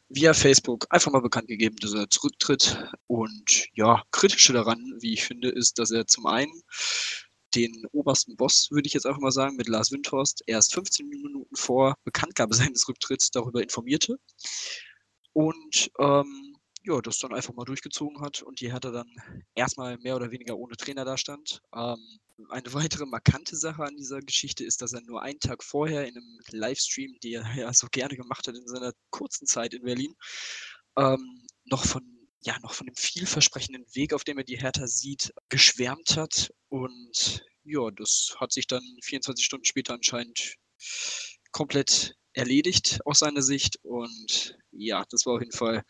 via 0.08 0.34
Facebook 0.34 0.86
einfach 0.90 1.12
mal 1.12 1.20
bekannt 1.20 1.48
gegeben, 1.48 1.76
dass 1.76 1.94
er 1.94 2.08
zurücktritt. 2.08 2.82
Und 3.06 3.66
ja, 3.74 4.02
kritische 4.10 4.52
daran, 4.52 4.78
wie 5.00 5.12
ich 5.14 5.24
finde, 5.24 5.48
ist, 5.48 5.78
dass 5.78 5.90
er 5.90 6.06
zum 6.06 6.26
einen 6.26 6.62
den 7.54 7.84
obersten 7.92 8.36
Boss, 8.36 8.68
würde 8.70 8.86
ich 8.86 8.94
jetzt 8.94 9.06
einfach 9.06 9.20
mal 9.20 9.32
sagen, 9.32 9.56
mit 9.56 9.68
Lars 9.68 9.92
Windhorst 9.92 10.42
erst 10.46 10.72
15 10.74 11.08
Minuten 11.08 11.54
vor 11.54 11.96
Bekanntgabe 12.04 12.54
seines 12.54 12.88
Rücktritts 12.88 13.30
darüber 13.30 13.62
informierte. 13.62 14.16
Und 15.32 15.90
ähm, 15.98 16.51
ja, 16.84 17.00
das 17.00 17.18
dann 17.18 17.32
einfach 17.32 17.54
mal 17.54 17.64
durchgezogen 17.64 18.20
hat 18.20 18.42
und 18.42 18.60
die 18.60 18.72
Hertha 18.72 18.90
dann 18.90 19.08
erstmal 19.54 19.98
mehr 19.98 20.16
oder 20.16 20.30
weniger 20.30 20.56
ohne 20.56 20.76
Trainer 20.76 21.04
dastand. 21.04 21.60
Ähm, 21.74 21.98
eine 22.48 22.74
weitere 22.74 23.06
markante 23.06 23.56
Sache 23.56 23.84
an 23.84 23.96
dieser 23.96 24.20
Geschichte 24.20 24.64
ist, 24.64 24.82
dass 24.82 24.92
er 24.92 25.02
nur 25.02 25.22
einen 25.22 25.38
Tag 25.38 25.62
vorher 25.62 26.06
in 26.06 26.16
einem 26.16 26.40
Livestream, 26.50 27.16
den 27.22 27.42
er 27.42 27.54
ja 27.54 27.72
so 27.72 27.86
gerne 27.90 28.16
gemacht 28.16 28.48
hat 28.48 28.56
in 28.56 28.66
seiner 28.66 28.92
kurzen 29.10 29.46
Zeit 29.46 29.74
in 29.74 29.84
Berlin, 29.84 30.14
ähm, 30.96 31.46
noch 31.64 31.84
von 31.84 32.02
ja, 32.44 32.58
noch 32.60 32.74
von 32.74 32.86
dem 32.88 32.96
vielversprechenden 32.96 33.84
Weg, 33.94 34.12
auf 34.12 34.24
dem 34.24 34.36
er 34.36 34.42
die 34.42 34.58
Hertha 34.58 34.88
sieht, 34.88 35.32
geschwärmt 35.48 36.16
hat. 36.16 36.52
Und 36.68 37.44
ja, 37.62 37.88
das 37.92 38.34
hat 38.38 38.50
sich 38.50 38.66
dann 38.66 38.82
24 39.04 39.44
Stunden 39.44 39.64
später 39.64 39.94
anscheinend 39.94 40.56
komplett 41.52 42.16
erledigt 42.34 43.00
aus 43.04 43.20
seiner 43.20 43.42
Sicht. 43.42 43.78
Und 43.82 44.56
ja, 44.70 45.04
das 45.10 45.26
war 45.26 45.34
auf 45.34 45.40
jeden 45.40 45.56
Fall 45.56 45.82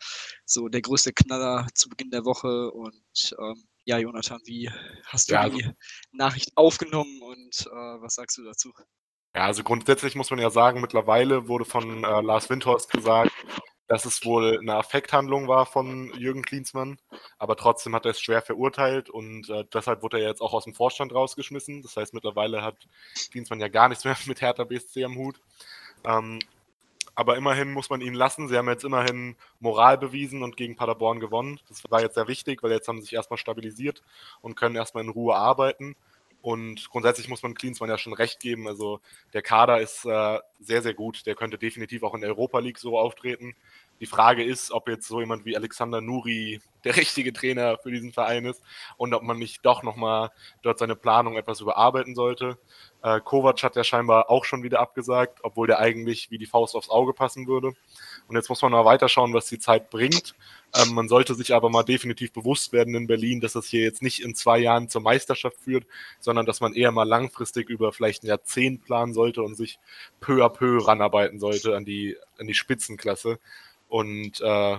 so 0.45 0.67
der 0.67 0.81
größte 0.81 1.13
Knaller 1.13 1.67
zu 1.73 1.89
Beginn 1.89 2.11
der 2.11 2.25
Woche. 2.25 2.71
Und 2.71 3.35
ähm, 3.39 3.63
ja, 3.85 3.97
Jonathan, 3.97 4.41
wie 4.45 4.69
hast 5.05 5.29
du 5.29 5.33
ja, 5.33 5.41
also, 5.41 5.57
die 5.57 5.69
Nachricht 6.11 6.51
aufgenommen 6.55 7.21
und 7.21 7.67
äh, 7.67 8.01
was 8.01 8.15
sagst 8.15 8.37
du 8.37 8.43
dazu? 8.43 8.71
Ja, 9.35 9.45
also 9.45 9.63
grundsätzlich 9.63 10.15
muss 10.15 10.29
man 10.29 10.39
ja 10.39 10.51
sagen, 10.51 10.79
mittlerweile 10.79 11.47
wurde 11.47 11.65
von 11.65 12.03
äh, 12.03 12.21
Lars 12.21 12.49
Windhorst 12.49 12.91
gesagt, 12.91 13.31
dass 13.87 14.05
es 14.05 14.23
wohl 14.23 14.59
eine 14.59 14.75
Affekthandlung 14.75 15.47
war 15.47 15.65
von 15.65 16.13
Jürgen 16.17 16.43
Klinsmann, 16.43 16.97
aber 17.37 17.57
trotzdem 17.57 17.93
hat 17.95 18.05
er 18.05 18.11
es 18.11 18.21
schwer 18.21 18.41
verurteilt 18.41 19.09
und 19.09 19.49
äh, 19.49 19.65
deshalb 19.73 20.03
wurde 20.03 20.19
er 20.19 20.29
jetzt 20.29 20.41
auch 20.41 20.53
aus 20.53 20.63
dem 20.63 20.73
Vorstand 20.73 21.13
rausgeschmissen. 21.13 21.81
Das 21.81 21.97
heißt, 21.97 22.13
mittlerweile 22.13 22.61
hat 22.61 22.87
Klinsmann 23.31 23.59
ja 23.59 23.67
gar 23.67 23.89
nichts 23.89 24.05
mehr 24.05 24.15
mit 24.27 24.41
Hertha 24.41 24.63
BSC 24.63 25.03
am 25.03 25.17
Hut. 25.17 25.39
Ähm, 26.05 26.39
aber 27.15 27.37
immerhin 27.37 27.71
muss 27.71 27.89
man 27.89 28.01
ihn 28.01 28.15
lassen. 28.15 28.47
Sie 28.47 28.57
haben 28.57 28.67
jetzt 28.67 28.83
immerhin 28.83 29.35
Moral 29.59 29.97
bewiesen 29.97 30.41
und 30.41 30.57
gegen 30.57 30.75
Paderborn 30.75 31.19
gewonnen. 31.19 31.59
Das 31.69 31.83
war 31.89 32.01
jetzt 32.01 32.15
sehr 32.15 32.27
wichtig, 32.27 32.63
weil 32.63 32.71
jetzt 32.71 32.87
haben 32.87 32.97
sie 32.97 33.03
sich 33.03 33.13
erstmal 33.13 33.37
stabilisiert 33.37 34.01
und 34.41 34.55
können 34.55 34.75
erstmal 34.75 35.03
in 35.03 35.09
Ruhe 35.09 35.35
arbeiten. 35.35 35.95
Und 36.41 36.89
grundsätzlich 36.89 37.29
muss 37.29 37.43
man 37.43 37.53
Klinsmann 37.53 37.89
ja 37.89 37.97
schon 37.97 38.13
recht 38.13 38.39
geben. 38.39 38.67
Also 38.67 38.99
der 39.31 39.41
Kader 39.41 39.79
ist 39.79 40.05
äh, 40.05 40.39
sehr, 40.59 40.81
sehr 40.81 40.93
gut. 40.93 41.25
Der 41.25 41.35
könnte 41.35 41.57
definitiv 41.57 42.03
auch 42.03 42.15
in 42.15 42.21
der 42.21 42.31
Europa 42.31 42.59
League 42.59 42.79
so 42.79 42.97
auftreten. 42.97 43.55
Die 43.99 44.05
Frage 44.05 44.43
ist, 44.43 44.71
ob 44.71 44.89
jetzt 44.89 45.07
so 45.07 45.19
jemand 45.19 45.45
wie 45.45 45.55
Alexander 45.55 46.01
Nuri 46.01 46.61
der 46.83 46.95
richtige 46.97 47.31
Trainer 47.31 47.77
für 47.77 47.91
diesen 47.91 48.11
Verein 48.11 48.45
ist 48.45 48.61
und 48.97 49.13
ob 49.13 49.23
man 49.23 49.37
nicht 49.37 49.65
doch 49.65 49.83
nochmal 49.83 50.31
dort 50.61 50.79
seine 50.79 50.95
Planung 50.95 51.37
etwas 51.37 51.61
überarbeiten 51.61 52.15
sollte. 52.15 52.57
Äh, 53.01 53.19
Kovac 53.21 53.61
hat 53.63 53.75
ja 53.75 53.83
scheinbar 53.83 54.29
auch 54.29 54.45
schon 54.45 54.63
wieder 54.63 54.79
abgesagt, 54.79 55.39
obwohl 55.43 55.67
der 55.67 55.79
eigentlich 55.79 56.31
wie 56.31 56.37
die 56.37 56.45
Faust 56.45 56.75
aufs 56.75 56.89
Auge 56.89 57.13
passen 57.13 57.47
würde. 57.47 57.73
Und 58.27 58.35
jetzt 58.35 58.49
muss 58.49 58.61
man 58.61 58.71
mal 58.71 58.85
weiterschauen, 58.85 59.33
was 59.33 59.47
die 59.47 59.59
Zeit 59.59 59.89
bringt. 59.89 60.35
Ähm, 60.75 60.93
man 60.93 61.07
sollte 61.07 61.35
sich 61.35 61.53
aber 61.53 61.69
mal 61.69 61.83
definitiv 61.83 62.33
bewusst 62.33 62.73
werden 62.73 62.95
in 62.95 63.07
Berlin, 63.07 63.41
dass 63.41 63.53
das 63.53 63.67
hier 63.67 63.83
jetzt 63.83 64.01
nicht 64.01 64.21
in 64.23 64.35
zwei 64.35 64.57
Jahren 64.59 64.89
zur 64.89 65.01
Meisterschaft 65.01 65.57
führt, 65.59 65.85
sondern 66.19 66.45
dass 66.45 66.61
man 66.61 66.73
eher 66.73 66.91
mal 66.91 67.07
langfristig 67.07 67.69
über 67.69 67.93
vielleicht 67.93 68.23
ein 68.23 68.27
Jahrzehnt 68.27 68.83
planen 68.83 69.13
sollte 69.13 69.43
und 69.43 69.55
sich 69.55 69.79
peu 70.19 70.43
à 70.43 70.49
peu 70.49 70.79
ranarbeiten 70.85 71.39
sollte 71.39 71.75
an 71.75 71.85
die, 71.85 72.17
an 72.39 72.47
die 72.47 72.53
Spitzenklasse. 72.53 73.39
Und 73.93 74.41
äh, 74.41 74.77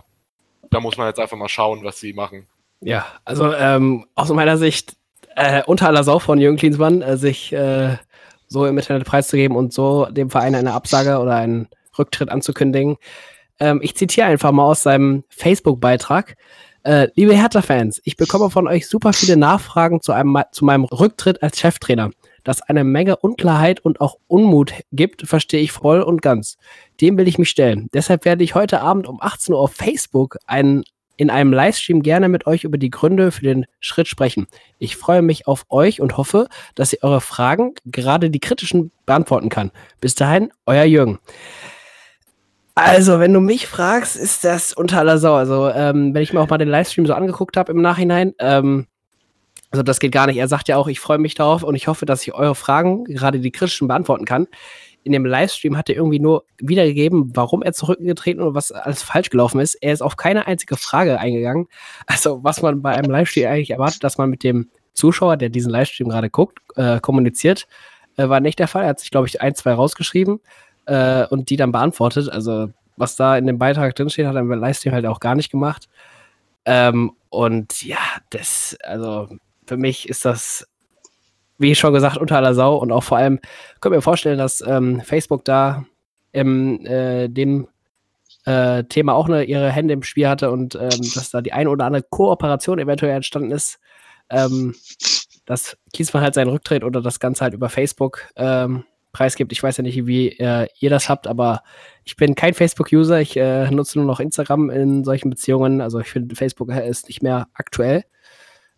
da 0.71 0.81
muss 0.81 0.97
man 0.97 1.07
jetzt 1.07 1.21
einfach 1.21 1.37
mal 1.37 1.49
schauen, 1.49 1.85
was 1.85 2.01
sie 2.01 2.15
machen. 2.15 2.49
Ja, 2.81 3.07
also 3.25 3.55
ähm, 3.55 4.07
aus 4.17 4.29
meiner 4.31 4.59
Sicht 4.59 4.97
äh, 5.37 5.63
unter 5.67 5.87
aller 5.87 6.03
Sau 6.03 6.19
von 6.19 6.41
Jürgen 6.41 6.57
Klinsmann, 6.57 7.01
äh, 7.01 7.17
sich 7.17 7.53
äh, 7.53 7.97
so 8.49 8.67
im 8.67 8.77
Internet 8.77 9.05
preiszugeben 9.05 9.57
und 9.57 9.73
so 9.73 10.07
dem 10.07 10.31
Verein 10.31 10.57
eine 10.57 10.73
Absage 10.73 11.21
oder 11.21 11.37
einen 11.37 11.69
Rücktritt 11.97 12.29
anzukündigen. 12.29 12.97
Ähm, 13.61 13.79
ich 13.85 13.95
zitiere 13.95 14.27
einfach 14.27 14.51
mal 14.51 14.65
aus 14.65 14.83
seinem 14.83 15.23
Facebook-Beitrag. 15.29 16.35
Äh, 16.83 17.07
liebe 17.15 17.37
Hertha-Fans, 17.37 18.03
ich 18.03 18.17
bekomme 18.17 18.51
von 18.51 18.67
euch 18.67 18.89
super 18.89 19.13
viele 19.13 19.37
Nachfragen 19.37 20.01
zu, 20.01 20.11
einem, 20.11 20.43
zu 20.51 20.65
meinem 20.65 20.87
Rücktritt 20.87 21.41
als 21.41 21.61
Cheftrainer. 21.61 22.11
Dass 22.45 22.63
eine 22.63 22.85
Menge 22.85 23.17
Unklarheit 23.17 23.81
und 23.81 24.01
auch 24.01 24.19
Unmut 24.29 24.75
gibt, 24.93 25.27
verstehe 25.27 25.63
ich 25.63 25.73
voll 25.73 26.03
und 26.03 26.23
ganz. 26.23 26.57
Dem 27.01 27.19
will 27.19 27.27
ich 27.27 27.39
mich 27.39 27.51
stellen. 27.51 27.89
Deshalb 27.93 28.25
werde 28.25 28.45
ich 28.45 28.55
heute 28.55 28.81
Abend 28.81 29.09
um 29.09 29.21
18 29.21 29.55
Uhr 29.55 29.61
auf 29.61 29.73
Facebook 29.73 30.37
einen 30.47 30.85
in 31.17 31.31
einem 31.31 31.53
Livestream 31.53 32.03
gerne 32.03 32.29
mit 32.29 32.47
euch 32.47 32.65
über 32.65 32.79
die 32.79 32.91
Gründe 32.91 33.31
für 33.31 33.43
den 33.43 33.67
Schritt 33.81 34.09
sprechen. 34.09 34.47
Ich 34.79 34.97
freue 34.97 35.23
mich 35.23 35.47
auf 35.47 35.65
euch 35.69 36.01
und 36.01 36.17
hoffe, 36.17 36.49
dass 36.75 36.93
ihr 36.93 37.03
eure 37.03 37.21
Fragen, 37.21 37.75
gerade 37.85 38.31
die 38.31 38.41
kritischen, 38.41 38.91
beantworten 39.07 39.49
kann. 39.49 39.71
Bis 40.01 40.15
dahin, 40.15 40.51
euer 40.67 40.85
Jürgen. 40.85 41.19
Also, 42.75 43.21
wenn 43.21 43.33
du 43.33 43.41
mich 43.41 43.69
fragst, 43.69 44.17
ist 44.17 44.43
das 44.43 44.73
unter 44.73 44.99
aller 44.99 45.19
Sau. 45.19 45.35
Also, 45.35 45.69
ähm, 45.69 46.13
wenn 46.13 46.23
ich 46.23 46.33
mir 46.33 46.41
auch 46.41 46.49
mal 46.49 46.59
den 46.59 46.69
Livestream 46.69 47.07
so 47.07 47.15
angeguckt 47.15 47.57
habe 47.57 47.71
im 47.71 47.81
Nachhinein, 47.81 48.35
ähm, 48.41 48.87
also 49.75 49.83
das 49.83 49.99
geht 49.99 50.13
gar 50.13 50.29
nicht. 50.29 50.37
Er 50.37 50.47
sagt 50.47 50.69
ja 50.69 50.77
auch, 50.77 50.87
ich 50.87 51.01
freue 51.01 51.19
mich 51.19 51.35
darauf 51.35 51.65
und 51.65 51.75
ich 51.75 51.89
hoffe, 51.89 52.07
dass 52.07 52.23
ich 52.23 52.33
eure 52.33 52.55
Fragen, 52.55 53.05
gerade 53.05 53.41
die 53.41 53.51
kritischen, 53.51 53.89
beantworten 53.89 54.25
kann 54.25 54.47
in 55.05 55.13
dem 55.13 55.27
Livestream 55.27 55.77
hat 55.77 55.91
er 55.91 55.97
irgendwie 55.97 56.19
nur 56.19 56.45
wiedergegeben, 56.59 57.37
warum 57.37 57.63
er 57.63 57.75
zurückgetreten 57.75 58.43
und 58.43 58.55
was 58.55 58.73
alles 58.73 59.03
falsch 59.03 59.31
gelaufen 59.31 59.61
ist. 59.61 59.75
Er 59.77 59.93
ist 59.93 60.03
auf 60.03 60.17
keine 60.17 60.47
einzige 60.47 60.77
Frage 60.77 61.21
eingegangen. 61.21 61.69
Also, 62.07 62.43
was 62.43 62.63
man 62.63 62.81
bei 62.81 62.95
einem 62.95 63.11
Livestream 63.11 63.49
eigentlich 63.49 63.71
erwartet, 63.71 64.03
dass 64.03 64.17
man 64.17 64.31
mit 64.31 64.43
dem 64.43 64.71
Zuschauer, 64.95 65.37
der 65.37 65.51
diesen 65.51 65.71
Livestream 65.71 66.09
gerade 66.09 66.31
guckt, 66.31 66.59
äh, 66.77 67.01
kommuniziert, 67.01 67.67
äh, 68.17 68.29
war 68.29 68.41
nicht 68.41 68.59
der 68.59 68.69
Fall. 68.69 68.85
Er 68.85 68.91
hat 68.91 69.01
sich, 69.01 69.11
glaube 69.11 69.27
ich, 69.27 69.43
ein, 69.43 69.55
zwei 69.55 69.75
rausgeschrieben 69.75 70.41
äh, 70.87 71.27
und 71.27 71.51
die 71.51 71.57
dann 71.57 71.71
beantwortet. 71.71 72.31
Also, 72.31 72.71
was 72.97 73.17
da 73.17 73.37
in 73.37 73.47
dem 73.47 73.59
Beitrag 73.59 73.95
drinsteht, 73.95 74.27
hat 74.27 74.37
er 74.37 74.41
im 74.41 74.51
Livestream 74.51 74.95
halt 74.95 75.05
auch 75.05 75.21
gar 75.21 75.35
nicht 75.35 75.51
gemacht. 75.51 75.89
Ähm, 76.65 77.13
und 77.29 77.83
ja, 77.83 77.99
das, 78.31 78.79
also 78.83 79.29
für 79.67 79.77
mich 79.77 80.09
ist 80.09 80.25
das 80.25 80.67
wie 81.59 81.75
schon 81.75 81.95
gesagt, 81.95 82.19
unter 82.19 82.37
aller 82.37 82.55
Sau 82.55 82.77
und 82.77 82.93
auch 82.93 83.03
vor 83.03 83.19
allem 83.19 83.41
können 83.81 83.95
wir 83.95 84.03
vorstellen, 84.03 84.39
dass 84.39 84.63
ähm, 84.67 85.01
Facebook 85.03 85.45
da 85.45 85.85
im 86.33 86.85
äh, 86.85 87.29
dem 87.29 87.69
äh, 88.45 88.85
Thema 88.85 89.15
auch 89.15 89.29
eine, 89.29 89.45
ihre 89.45 89.71
Hände 89.71 89.95
im 89.95 90.03
Spiel 90.03 90.29
hatte 90.29 90.51
und 90.51 90.75
ähm, 90.75 91.01
dass 91.15 91.31
da 91.31 91.41
die 91.41 91.53
ein 91.53 91.69
oder 91.69 91.87
andere 91.87 92.03
Kooperation 92.03 92.79
eventuell 92.79 93.15
entstanden 93.15 93.53
ist, 93.53 93.79
ähm, 94.31 94.75
dass 95.47 95.77
Kiesmann 95.93 96.23
halt 96.23 96.35
seinen 96.35 96.51
Rücktritt 96.51 96.85
oder 96.85 97.01
das 97.01 97.21
Ganze 97.21 97.45
halt 97.45 97.55
über 97.55 97.69
Facebook 97.69 98.23
ähm, 98.37 98.85
preisgibt. 99.13 99.53
Ich 99.53 99.63
weiß 99.63 99.77
ja 99.77 99.83
nicht, 99.83 100.07
wie 100.07 100.31
äh, 100.31 100.67
ihr 100.81 100.91
das 100.91 101.09
habt, 101.09 101.27
aber 101.29 101.63
ich 102.05 102.17
bin 102.17 102.35
kein 102.35 102.53
Facebook-User. 102.53 103.21
Ich 103.21 103.37
äh, 103.37 103.71
nutze 103.71 103.99
nur 103.99 104.07
noch 104.07 104.19
Instagram 104.19 104.71
in 104.71 105.05
solchen 105.05 105.31
Beziehungen. 105.31 105.81
Also 105.81 106.01
ich 106.01 106.09
finde, 106.09 106.35
Facebook 106.35 106.71
ist 106.71 107.07
nicht 107.07 107.23
mehr 107.23 107.47
aktuell. 107.55 108.05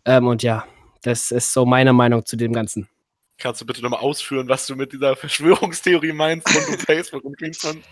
Ähm, 0.05 0.27
und 0.27 0.43
ja, 0.43 0.65
das 1.01 1.31
ist 1.31 1.53
so 1.53 1.65
meine 1.65 1.93
Meinung 1.93 2.25
zu 2.25 2.35
dem 2.35 2.53
Ganzen. 2.53 2.87
Kannst 3.37 3.61
du 3.61 3.65
bitte 3.65 3.83
nochmal 3.83 3.99
ausführen, 3.99 4.49
was 4.49 4.65
du 4.65 4.75
mit 4.75 4.93
dieser 4.93 5.15
Verschwörungstheorie 5.15 6.13
meinst 6.13 6.47
rund 6.55 6.67
um 6.69 6.77
Facebook 6.85 7.23
und 7.23 7.37
Kingston? 7.37 7.83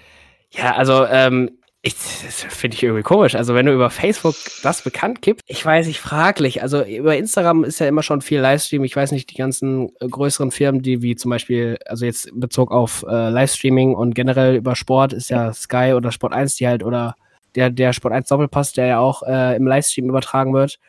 Ja, 0.51 0.75
also, 0.75 1.05
ähm, 1.05 1.59
ich, 1.81 1.93
das 1.93 2.41
finde 2.41 2.75
ich 2.75 2.81
irgendwie 2.81 3.03
komisch. 3.03 3.35
Also, 3.35 3.53
wenn 3.53 3.67
du 3.67 3.73
über 3.73 3.91
Facebook 3.91 4.35
das 4.63 4.81
bekannt 4.81 5.21
gibst, 5.21 5.43
ich 5.45 5.63
weiß 5.63 5.85
nicht, 5.85 5.99
fraglich. 5.99 6.63
Also, 6.63 6.83
über 6.83 7.15
Instagram 7.15 7.63
ist 7.63 7.79
ja 7.79 7.87
immer 7.87 8.01
schon 8.01 8.21
viel 8.21 8.39
Livestream. 8.39 8.83
Ich 8.83 8.95
weiß 8.95 9.11
nicht, 9.11 9.29
die 9.29 9.35
ganzen 9.35 9.89
äh, 9.99 10.07
größeren 10.07 10.49
Firmen, 10.49 10.81
die 10.81 11.03
wie 11.03 11.15
zum 11.15 11.29
Beispiel, 11.29 11.77
also 11.85 12.05
jetzt 12.05 12.25
in 12.25 12.39
Bezug 12.39 12.71
auf 12.71 13.05
äh, 13.07 13.29
Livestreaming 13.29 13.93
und 13.93 14.15
generell 14.15 14.55
über 14.55 14.75
Sport 14.75 15.13
ist 15.13 15.29
ja 15.29 15.53
Sky 15.53 15.93
oder 15.95 16.11
Sport 16.11 16.33
1, 16.33 16.55
die 16.55 16.67
halt, 16.67 16.83
oder 16.83 17.15
der, 17.53 17.69
der 17.69 17.93
Sport 17.93 18.15
1 18.15 18.29
Doppelpass, 18.29 18.73
der 18.73 18.87
ja 18.87 18.99
auch 18.99 19.21
äh, 19.21 19.55
im 19.55 19.67
Livestream 19.67 20.09
übertragen 20.09 20.53
wird 20.53 20.79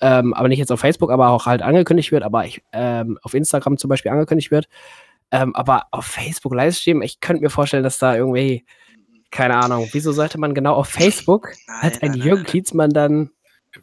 ähm, 0.00 0.34
aber 0.34 0.48
nicht 0.48 0.58
jetzt 0.58 0.72
auf 0.72 0.80
Facebook, 0.80 1.10
aber 1.10 1.28
auch 1.30 1.46
halt 1.46 1.62
angekündigt 1.62 2.12
wird, 2.12 2.22
aber 2.22 2.46
ich, 2.46 2.62
ähm, 2.72 3.18
auf 3.22 3.34
Instagram 3.34 3.78
zum 3.78 3.88
Beispiel 3.88 4.10
angekündigt 4.10 4.50
wird. 4.50 4.68
Ähm, 5.30 5.54
aber 5.54 5.86
auf 5.90 6.06
Facebook 6.06 6.54
Livestream, 6.54 7.02
ich 7.02 7.20
könnte 7.20 7.42
mir 7.42 7.50
vorstellen, 7.50 7.84
dass 7.84 7.98
da 7.98 8.16
irgendwie, 8.16 8.64
keine 9.30 9.56
Ahnung, 9.56 9.88
wieso 9.92 10.12
sollte 10.12 10.38
man 10.38 10.54
genau 10.54 10.74
auf 10.74 10.88
Facebook 10.88 11.52
nein, 11.66 11.78
als 11.82 12.02
ein 12.02 12.12
nein, 12.12 12.20
Jürgen 12.20 12.44
Klinsmann 12.44 12.90
dann. 12.90 13.30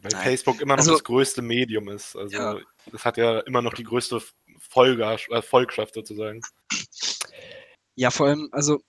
Weil 0.02 0.10
nein. 0.12 0.22
Facebook 0.22 0.60
immer 0.60 0.74
noch 0.74 0.80
also, 0.80 0.92
das 0.92 1.04
größte 1.04 1.40
Medium 1.40 1.88
ist. 1.88 2.14
Also 2.16 2.36
ja. 2.36 2.56
das 2.92 3.04
hat 3.04 3.16
ja 3.16 3.40
immer 3.40 3.62
noch 3.62 3.72
die 3.72 3.84
größte 3.84 4.20
Folge, 4.58 5.16
äh, 5.30 5.42
Volkschaft 5.42 5.94
sozusagen. 5.94 6.42
Ja, 7.94 8.10
vor 8.10 8.26
allem, 8.26 8.48
also 8.52 8.80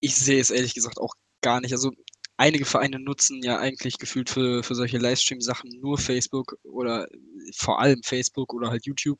ich 0.00 0.14
sehe 0.16 0.40
es 0.40 0.50
ehrlich 0.50 0.74
gesagt 0.74 0.98
auch 0.98 1.14
gar 1.40 1.60
nicht. 1.60 1.72
Also 1.72 1.92
einige 2.40 2.64
Vereine 2.64 2.98
nutzen 2.98 3.42
ja 3.42 3.58
eigentlich 3.58 3.98
gefühlt 3.98 4.30
für, 4.30 4.62
für 4.62 4.74
solche 4.74 4.96
Livestream-Sachen 4.96 5.70
nur 5.78 5.98
Facebook 5.98 6.56
oder 6.64 7.06
vor 7.54 7.80
allem 7.80 8.02
Facebook 8.02 8.54
oder 8.54 8.70
halt 8.70 8.86
YouTube. 8.86 9.18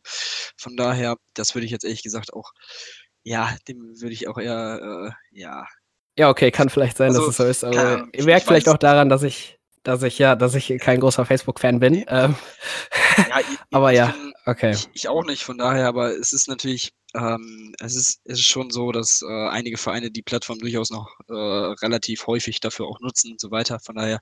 Von 0.57 0.77
daher, 0.77 1.17
das 1.35 1.55
würde 1.55 1.67
ich 1.67 1.71
jetzt 1.71 1.85
ehrlich 1.85 2.03
gesagt 2.03 2.33
auch, 2.33 2.53
ja, 3.23 3.55
dem 3.69 4.01
würde 4.01 4.15
ich 4.15 4.27
auch 4.27 4.39
eher, 4.39 5.13
äh, 5.33 5.39
ja. 5.39 5.67
Ja, 6.17 6.31
okay, 6.31 6.51
kann 6.51 6.71
vielleicht 6.71 6.97
sein, 6.97 7.09
also, 7.09 7.21
dass 7.21 7.31
es 7.31 7.37
so 7.37 7.45
ist, 7.45 7.65
aber 7.65 8.09
ihr 8.13 8.25
merkt 8.25 8.47
vielleicht 8.47 8.69
auch 8.69 8.79
daran, 8.79 9.11
dass 9.11 9.23
ich, 9.23 9.60
dass 9.83 10.03
ich 10.03 10.19
ja, 10.19 10.37
dass 10.37 10.55
ich 10.55 10.79
kein 10.79 11.01
großer 11.01 11.25
Facebook-Fan 11.25 11.81
bin. 11.81 12.05
Ähm, 12.09 12.35
ja, 13.17 13.41
ich, 13.41 13.59
aber 13.71 13.93
ja, 13.93 14.07
bin, 14.09 14.33
okay. 14.47 14.73
Ich, 14.73 14.89
ich, 14.93 15.09
auch 15.09 15.25
nicht, 15.25 15.43
von 15.43 15.59
daher, 15.59 15.87
aber 15.87 16.11
es 16.17 16.33
ist 16.33 16.49
natürlich, 16.49 16.93
ähm, 17.15 17.75
es, 17.81 17.97
ist, 17.97 18.21
es 18.25 18.41
ist 18.41 18.47
schon 18.47 18.71
so, 18.71 18.93
dass 18.93 19.23
äh, 19.23 19.49
einige 19.49 19.79
Vereine 19.79 20.11
die 20.11 20.23
Plattform 20.23 20.59
durchaus 20.59 20.91
noch 20.91 21.09
äh, 21.29 21.33
relativ 21.33 22.27
häufig 22.27 22.61
dafür 22.61 22.87
auch 22.87 23.01
nutzen 23.01 23.33
und 23.33 23.41
so 23.41 23.51
weiter. 23.51 23.81
Von 23.81 23.97
daher, 23.97 24.21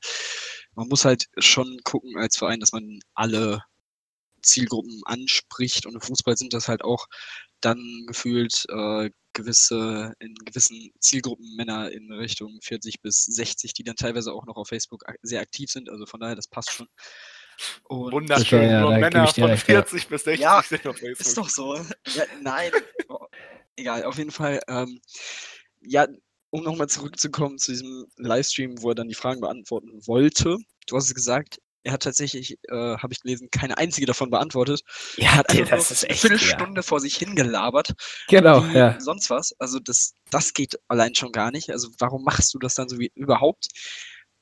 man 0.75 0.89
muss 0.89 1.05
halt 1.05 1.27
schon 1.39 1.79
gucken 1.85 2.17
als 2.17 2.37
Verein, 2.37 2.61
dass 2.61 2.73
man 2.73 3.01
alle 3.15 3.63
Zielgruppen 4.43 5.03
anspricht 5.05 5.87
und 5.87 5.95
im 5.95 6.01
Fußball 6.01 6.37
sind 6.37 6.53
das 6.55 6.69
halt 6.69 6.83
auch 6.83 7.07
dann 7.61 8.05
gefühlt 8.07 8.65
äh, 8.69 9.11
gewisse, 9.33 10.15
in 10.19 10.35
gewissen 10.45 10.91
Zielgruppen 11.01 11.57
Männer 11.57 11.91
in 11.93 12.11
Richtung 12.13 12.59
40 12.63 13.01
bis 13.03 13.25
60, 13.25 13.73
die 13.73 13.85
dann 13.85 13.97
teilweise 13.97 14.33
auch 14.33 14.47
noch 14.47 14.57
auf 14.57 14.69
Facebook 14.69 15.05
sehr 15.23 15.41
aktiv 15.41 15.71
sind. 15.71 15.89
Also 15.89 16.07
von 16.07 16.21
daher, 16.21 16.35
das 16.35 16.49
passt 16.49 16.73
schon. 16.73 16.89
Und 17.85 18.13
Wunderschön, 18.13 18.61
okay, 18.61 18.71
ja, 18.71 18.81
nur 18.81 18.99
Männer 18.99 19.27
von 19.27 19.57
40 19.57 19.69
ja. 19.69 20.09
bis 20.09 20.25
60 20.25 20.41
ja, 20.41 20.63
sind 20.63 20.87
auf 20.87 20.99
Facebook. 20.99 21.27
Ist 21.27 21.39
doch 21.39 21.49
so. 21.49 21.75
Ja, 22.15 22.25
nein. 22.41 22.71
oh, 23.09 23.27
egal, 23.77 24.05
auf 24.05 24.19
jeden 24.19 24.31
Fall. 24.31 24.61
Ähm, 24.69 25.01
ja, 25.81 26.07
um 26.51 26.63
nochmal 26.63 26.89
zurückzukommen 26.89 27.59
zu 27.59 27.73
diesem 27.73 28.07
Livestream, 28.17 28.81
wo 28.83 28.91
er 28.91 28.95
dann 28.95 29.09
die 29.09 29.15
Fragen 29.15 29.41
beantworten 29.41 30.07
wollte. 30.07 30.57
Du 30.87 30.97
hast 30.97 31.07
es 31.07 31.15
gesagt, 31.15 31.59
er 31.89 31.95
hat 31.95 32.03
tatsächlich, 32.03 32.59
äh, 32.69 32.99
habe 32.99 33.15
ich 33.15 33.21
gelesen, 33.21 33.49
keine 33.51 33.79
einzige 33.79 34.07
davon 34.07 34.29
beantwortet. 34.29 34.83
Ja, 35.17 35.29
er 35.29 35.37
hat 35.39 35.51
einfach 35.51 35.79
das 35.79 35.91
ist 35.91 36.05
echt, 36.05 36.25
eine 36.25 36.39
Viertelstunde 36.39 36.81
ja. 36.81 36.83
vor 36.83 37.01
sich 37.01 37.17
hingelabert. 37.17 37.95
Genau, 38.29 38.63
ja. 38.75 39.01
Sonst 39.01 39.31
was. 39.31 39.55
Also 39.59 39.79
das, 39.79 40.13
das 40.31 40.53
geht 40.53 40.79
allein 40.87 41.15
schon 41.15 41.33
gar 41.33 41.51
nicht. 41.51 41.71
Also 41.71 41.89
warum 41.99 42.25
machst 42.25 42.53
du 42.53 42.59
das 42.59 42.75
dann 42.75 42.91
so 42.91 42.99
wie 42.99 43.11
überhaupt? 43.15 43.69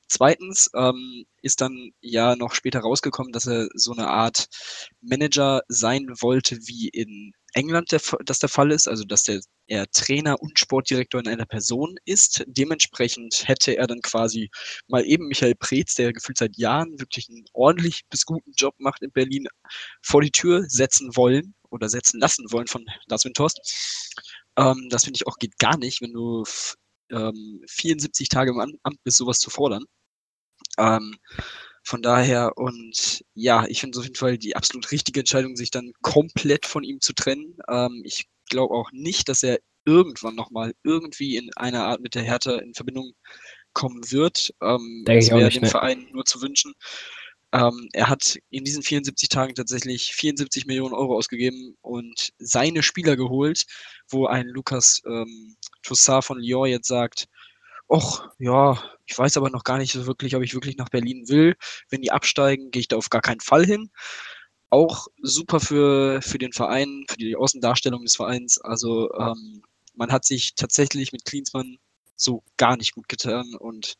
Zweitens 0.09 0.69
ähm, 0.75 1.23
ist 1.41 1.61
dann 1.61 1.91
ja 2.01 2.35
noch 2.35 2.53
später 2.53 2.81
rausgekommen, 2.81 3.31
dass 3.31 3.47
er 3.47 3.69
so 3.73 3.93
eine 3.93 4.09
Art 4.09 4.47
Manager 5.01 5.61
sein 5.69 6.07
wollte, 6.19 6.57
wie 6.67 6.89
in 6.89 7.31
England 7.57 7.91
der, 7.91 7.99
das 8.23 8.37
der 8.37 8.49
Fall 8.49 8.71
ist, 8.71 8.87
also 8.87 9.03
dass 9.03 9.23
der, 9.23 9.41
er 9.65 9.89
Trainer 9.89 10.39
und 10.41 10.59
Sportdirektor 10.59 11.19
in 11.19 11.27
einer 11.27 11.45
Person 11.45 11.95
ist. 12.05 12.43
Dementsprechend 12.47 13.47
hätte 13.47 13.75
er 13.75 13.87
dann 13.87 14.01
quasi 14.01 14.49
mal 14.87 15.03
eben 15.05 15.27
Michael 15.27 15.55
Preetz, 15.55 15.95
der 15.95 16.13
gefühlt 16.13 16.37
seit 16.37 16.55
Jahren 16.55 16.99
wirklich 16.99 17.27
einen 17.29 17.45
ordentlich 17.53 18.03
bis 18.11 18.25
guten 18.25 18.51
Job 18.55 18.75
macht 18.77 19.01
in 19.01 19.11
Berlin, 19.11 19.47
vor 20.03 20.21
die 20.21 20.31
Tür 20.31 20.65
setzen 20.67 21.15
wollen 21.15 21.55
oder 21.71 21.89
setzen 21.89 22.19
lassen 22.19 22.45
wollen 22.51 22.67
von 22.67 22.85
Lars 23.07 23.25
Windhorst. 23.25 23.59
Ähm, 24.55 24.87
das 24.89 25.05
finde 25.05 25.17
ich 25.17 25.25
auch 25.27 25.37
geht 25.39 25.57
gar 25.57 25.77
nicht, 25.77 26.01
wenn 26.01 26.13
du 26.13 26.43
ähm, 27.09 27.63
74 27.67 28.29
Tage 28.29 28.51
im 28.51 28.77
Amt 28.83 29.03
bist, 29.03 29.17
sowas 29.17 29.39
zu 29.39 29.49
fordern. 29.49 29.83
Ähm, 30.77 31.15
von 31.87 32.01
daher 32.01 32.57
und 32.57 33.23
ja, 33.33 33.65
ich 33.69 33.79
finde 33.79 33.95
es 33.95 33.99
auf 33.99 34.03
jeden 34.03 34.17
Fall 34.17 34.37
die 34.37 34.57
absolut 34.57 34.91
richtige 34.91 35.21
Entscheidung, 35.21 35.55
sich 35.55 35.71
dann 35.71 35.93
komplett 36.01 36.65
von 36.65 36.83
ihm 36.83 36.99
zu 36.99 37.13
trennen. 37.13 37.55
Ähm, 37.69 38.01
ich 38.03 38.27
glaube 38.49 38.73
auch 38.73 38.91
nicht, 38.91 39.29
dass 39.29 39.41
er 39.41 39.59
irgendwann 39.85 40.35
nochmal 40.35 40.73
irgendwie 40.83 41.37
in 41.37 41.49
einer 41.55 41.85
Art 41.85 42.01
mit 42.01 42.13
der 42.13 42.23
Hertha 42.23 42.57
in 42.57 42.73
Verbindung 42.73 43.13
kommen 43.71 44.11
wird. 44.11 44.53
Ähm, 44.61 45.05
Denke 45.07 45.27
das 45.27 45.39
wäre 45.39 45.49
dem 45.49 45.63
ne. 45.63 45.69
Verein 45.69 46.07
nur 46.11 46.25
zu 46.25 46.41
wünschen. 46.41 46.73
Ähm, 47.53 47.87
er 47.93 48.09
hat 48.09 48.37
in 48.49 48.65
diesen 48.65 48.83
74 48.83 49.29
Tagen 49.29 49.55
tatsächlich 49.55 50.13
74 50.13 50.65
Millionen 50.65 50.93
Euro 50.93 51.15
ausgegeben 51.15 51.77
und 51.79 52.33
seine 52.37 52.83
Spieler 52.83 53.15
geholt, 53.15 53.63
wo 54.09 54.25
ein 54.25 54.47
Lukas 54.47 55.01
ähm, 55.07 55.55
Toussaint 55.83 56.25
von 56.25 56.37
Lyon 56.37 56.67
jetzt 56.67 56.89
sagt, 56.89 57.29
Och, 57.89 58.29
ja, 58.37 58.83
ich 59.05 59.17
weiß 59.17 59.37
aber 59.37 59.49
noch 59.49 59.63
gar 59.63 59.77
nicht 59.77 59.93
so 59.93 60.05
wirklich, 60.07 60.35
ob 60.35 60.43
ich 60.43 60.53
wirklich 60.53 60.77
nach 60.77 60.89
Berlin 60.89 61.29
will. 61.29 61.55
Wenn 61.89 62.01
die 62.01 62.11
absteigen, 62.11 62.71
gehe 62.71 62.81
ich 62.81 62.87
da 62.89 62.97
auf 62.97 63.09
gar 63.09 63.21
keinen 63.21 63.39
Fall 63.39 63.65
hin. 63.65 63.89
Auch 64.69 65.07
super 65.21 65.59
für, 65.61 66.21
für 66.21 66.37
den 66.37 66.51
Verein, 66.51 67.05
für 67.09 67.17
die 67.17 67.35
Außendarstellung 67.37 68.03
des 68.03 68.17
Vereins. 68.17 68.59
Also 68.59 69.11
ähm, 69.13 69.63
man 69.95 70.11
hat 70.11 70.25
sich 70.25 70.55
tatsächlich 70.55 71.13
mit 71.13 71.25
Klinsmann 71.25 71.77
so 72.17 72.43
gar 72.57 72.75
nicht 72.77 72.93
gut 72.93 73.07
getan 73.07 73.55
und 73.55 73.95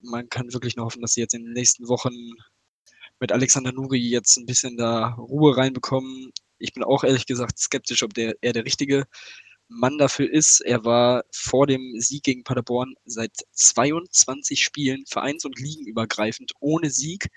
man 0.00 0.28
kann 0.28 0.52
wirklich 0.52 0.76
nur 0.76 0.86
hoffen, 0.86 1.00
dass 1.00 1.14
sie 1.14 1.20
jetzt 1.20 1.34
in 1.34 1.44
den 1.44 1.54
nächsten 1.54 1.88
Wochen 1.88 2.14
mit 3.20 3.32
Alexander 3.32 3.72
Nuri 3.72 3.98
jetzt 3.98 4.36
ein 4.36 4.46
bisschen 4.46 4.76
da 4.76 5.14
Ruhe 5.14 5.56
reinbekommen. 5.56 6.32
Ich 6.58 6.74
bin 6.74 6.84
auch 6.84 7.04
ehrlich 7.04 7.26
gesagt 7.26 7.58
skeptisch, 7.58 8.02
ob 8.02 8.12
der, 8.12 8.34
er 8.42 8.52
der 8.52 8.64
richtige 8.64 9.06
Mann 9.68 9.98
dafür 9.98 10.30
ist. 10.30 10.60
Er 10.60 10.84
war 10.84 11.24
vor 11.32 11.66
dem 11.66 12.00
Sieg 12.00 12.24
gegen 12.24 12.44
Paderborn 12.44 12.94
seit 13.04 13.32
22 13.52 14.62
Spielen 14.62 15.04
vereins- 15.06 15.44
und 15.44 15.58
ligenübergreifend 15.58 16.52
ohne 16.60 16.90
Sieg. 16.90 17.28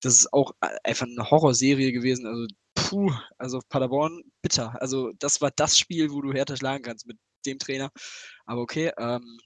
Das 0.00 0.14
ist 0.14 0.32
auch 0.32 0.52
äh, 0.60 0.68
einfach 0.84 1.06
eine 1.06 1.30
Horrorserie 1.30 1.92
gewesen. 1.92 2.26
Also, 2.26 2.46
puh, 2.74 3.12
also 3.38 3.60
Paderborn, 3.68 4.22
bitter. 4.42 4.80
Also, 4.80 5.12
das 5.18 5.40
war 5.40 5.50
das 5.56 5.78
Spiel, 5.78 6.10
wo 6.10 6.20
du 6.22 6.32
Hertha 6.32 6.56
schlagen 6.56 6.84
kannst 6.84 7.06
mit 7.06 7.18
dem 7.46 7.58
Trainer. 7.58 7.90
Aber 8.46 8.62
okay, 8.62 8.92
ähm, 8.98 9.38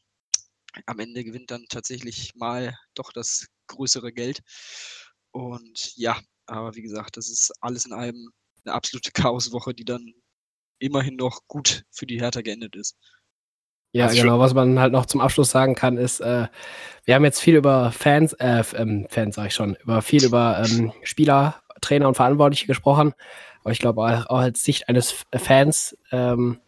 am 0.87 0.99
Ende 0.99 1.25
gewinnt 1.25 1.51
dann 1.51 1.67
tatsächlich 1.69 2.35
mal 2.35 2.77
doch 2.95 3.13
das 3.13 3.47
größere 3.69 4.13
Geld. 4.13 4.41
Und 5.33 5.93
ja, 5.97 6.21
aber 6.47 6.75
wie 6.75 6.83
gesagt, 6.83 7.17
das 7.17 7.29
ist 7.31 7.53
alles 7.61 7.87
in 7.87 7.93
allem 7.93 8.31
eine 8.65 8.75
absolute 8.75 9.13
Chaoswoche, 9.13 9.75
die 9.75 9.85
dann 9.85 10.15
immerhin 10.79 11.17
noch 11.17 11.41
gut 11.49 11.85
für 11.91 12.07
die 12.07 12.21
Hertha 12.21 12.41
geendet 12.41 12.77
ist. 12.77 12.97
Ja, 13.93 14.07
Also 14.07 14.21
genau. 14.21 14.39
Was 14.39 14.55
man 14.55 14.79
halt 14.79 14.93
noch 14.93 15.07
zum 15.07 15.21
Abschluss 15.21 15.51
sagen 15.51 15.75
kann, 15.75 15.97
ist, 15.97 16.21
äh, 16.21 16.47
wir 17.05 17.15
haben 17.15 17.25
jetzt 17.25 17.41
viel 17.41 17.57
über 17.57 17.91
Fans, 17.91 18.35
äh, 18.35 18.63
ähm, 18.77 19.07
Fans 19.09 19.37
sag 19.37 19.47
ich 19.47 19.55
schon, 19.55 19.77
über 19.77 20.03
viel 20.03 20.25
über 20.25 20.63
ähm, 20.65 20.93
Spieler, 21.03 21.63
Trainer 21.81 22.09
und 22.09 22.15
Verantwortliche 22.17 22.67
gesprochen. 22.67 23.15
Aber 23.63 23.73
ich 23.73 23.79
glaube, 23.79 24.03
auch 24.03 24.39
als 24.39 24.63
Sicht 24.63 24.89
eines 24.89 25.13
F- 25.13 25.43
Fans 25.43 25.97
ähm, 26.13 26.59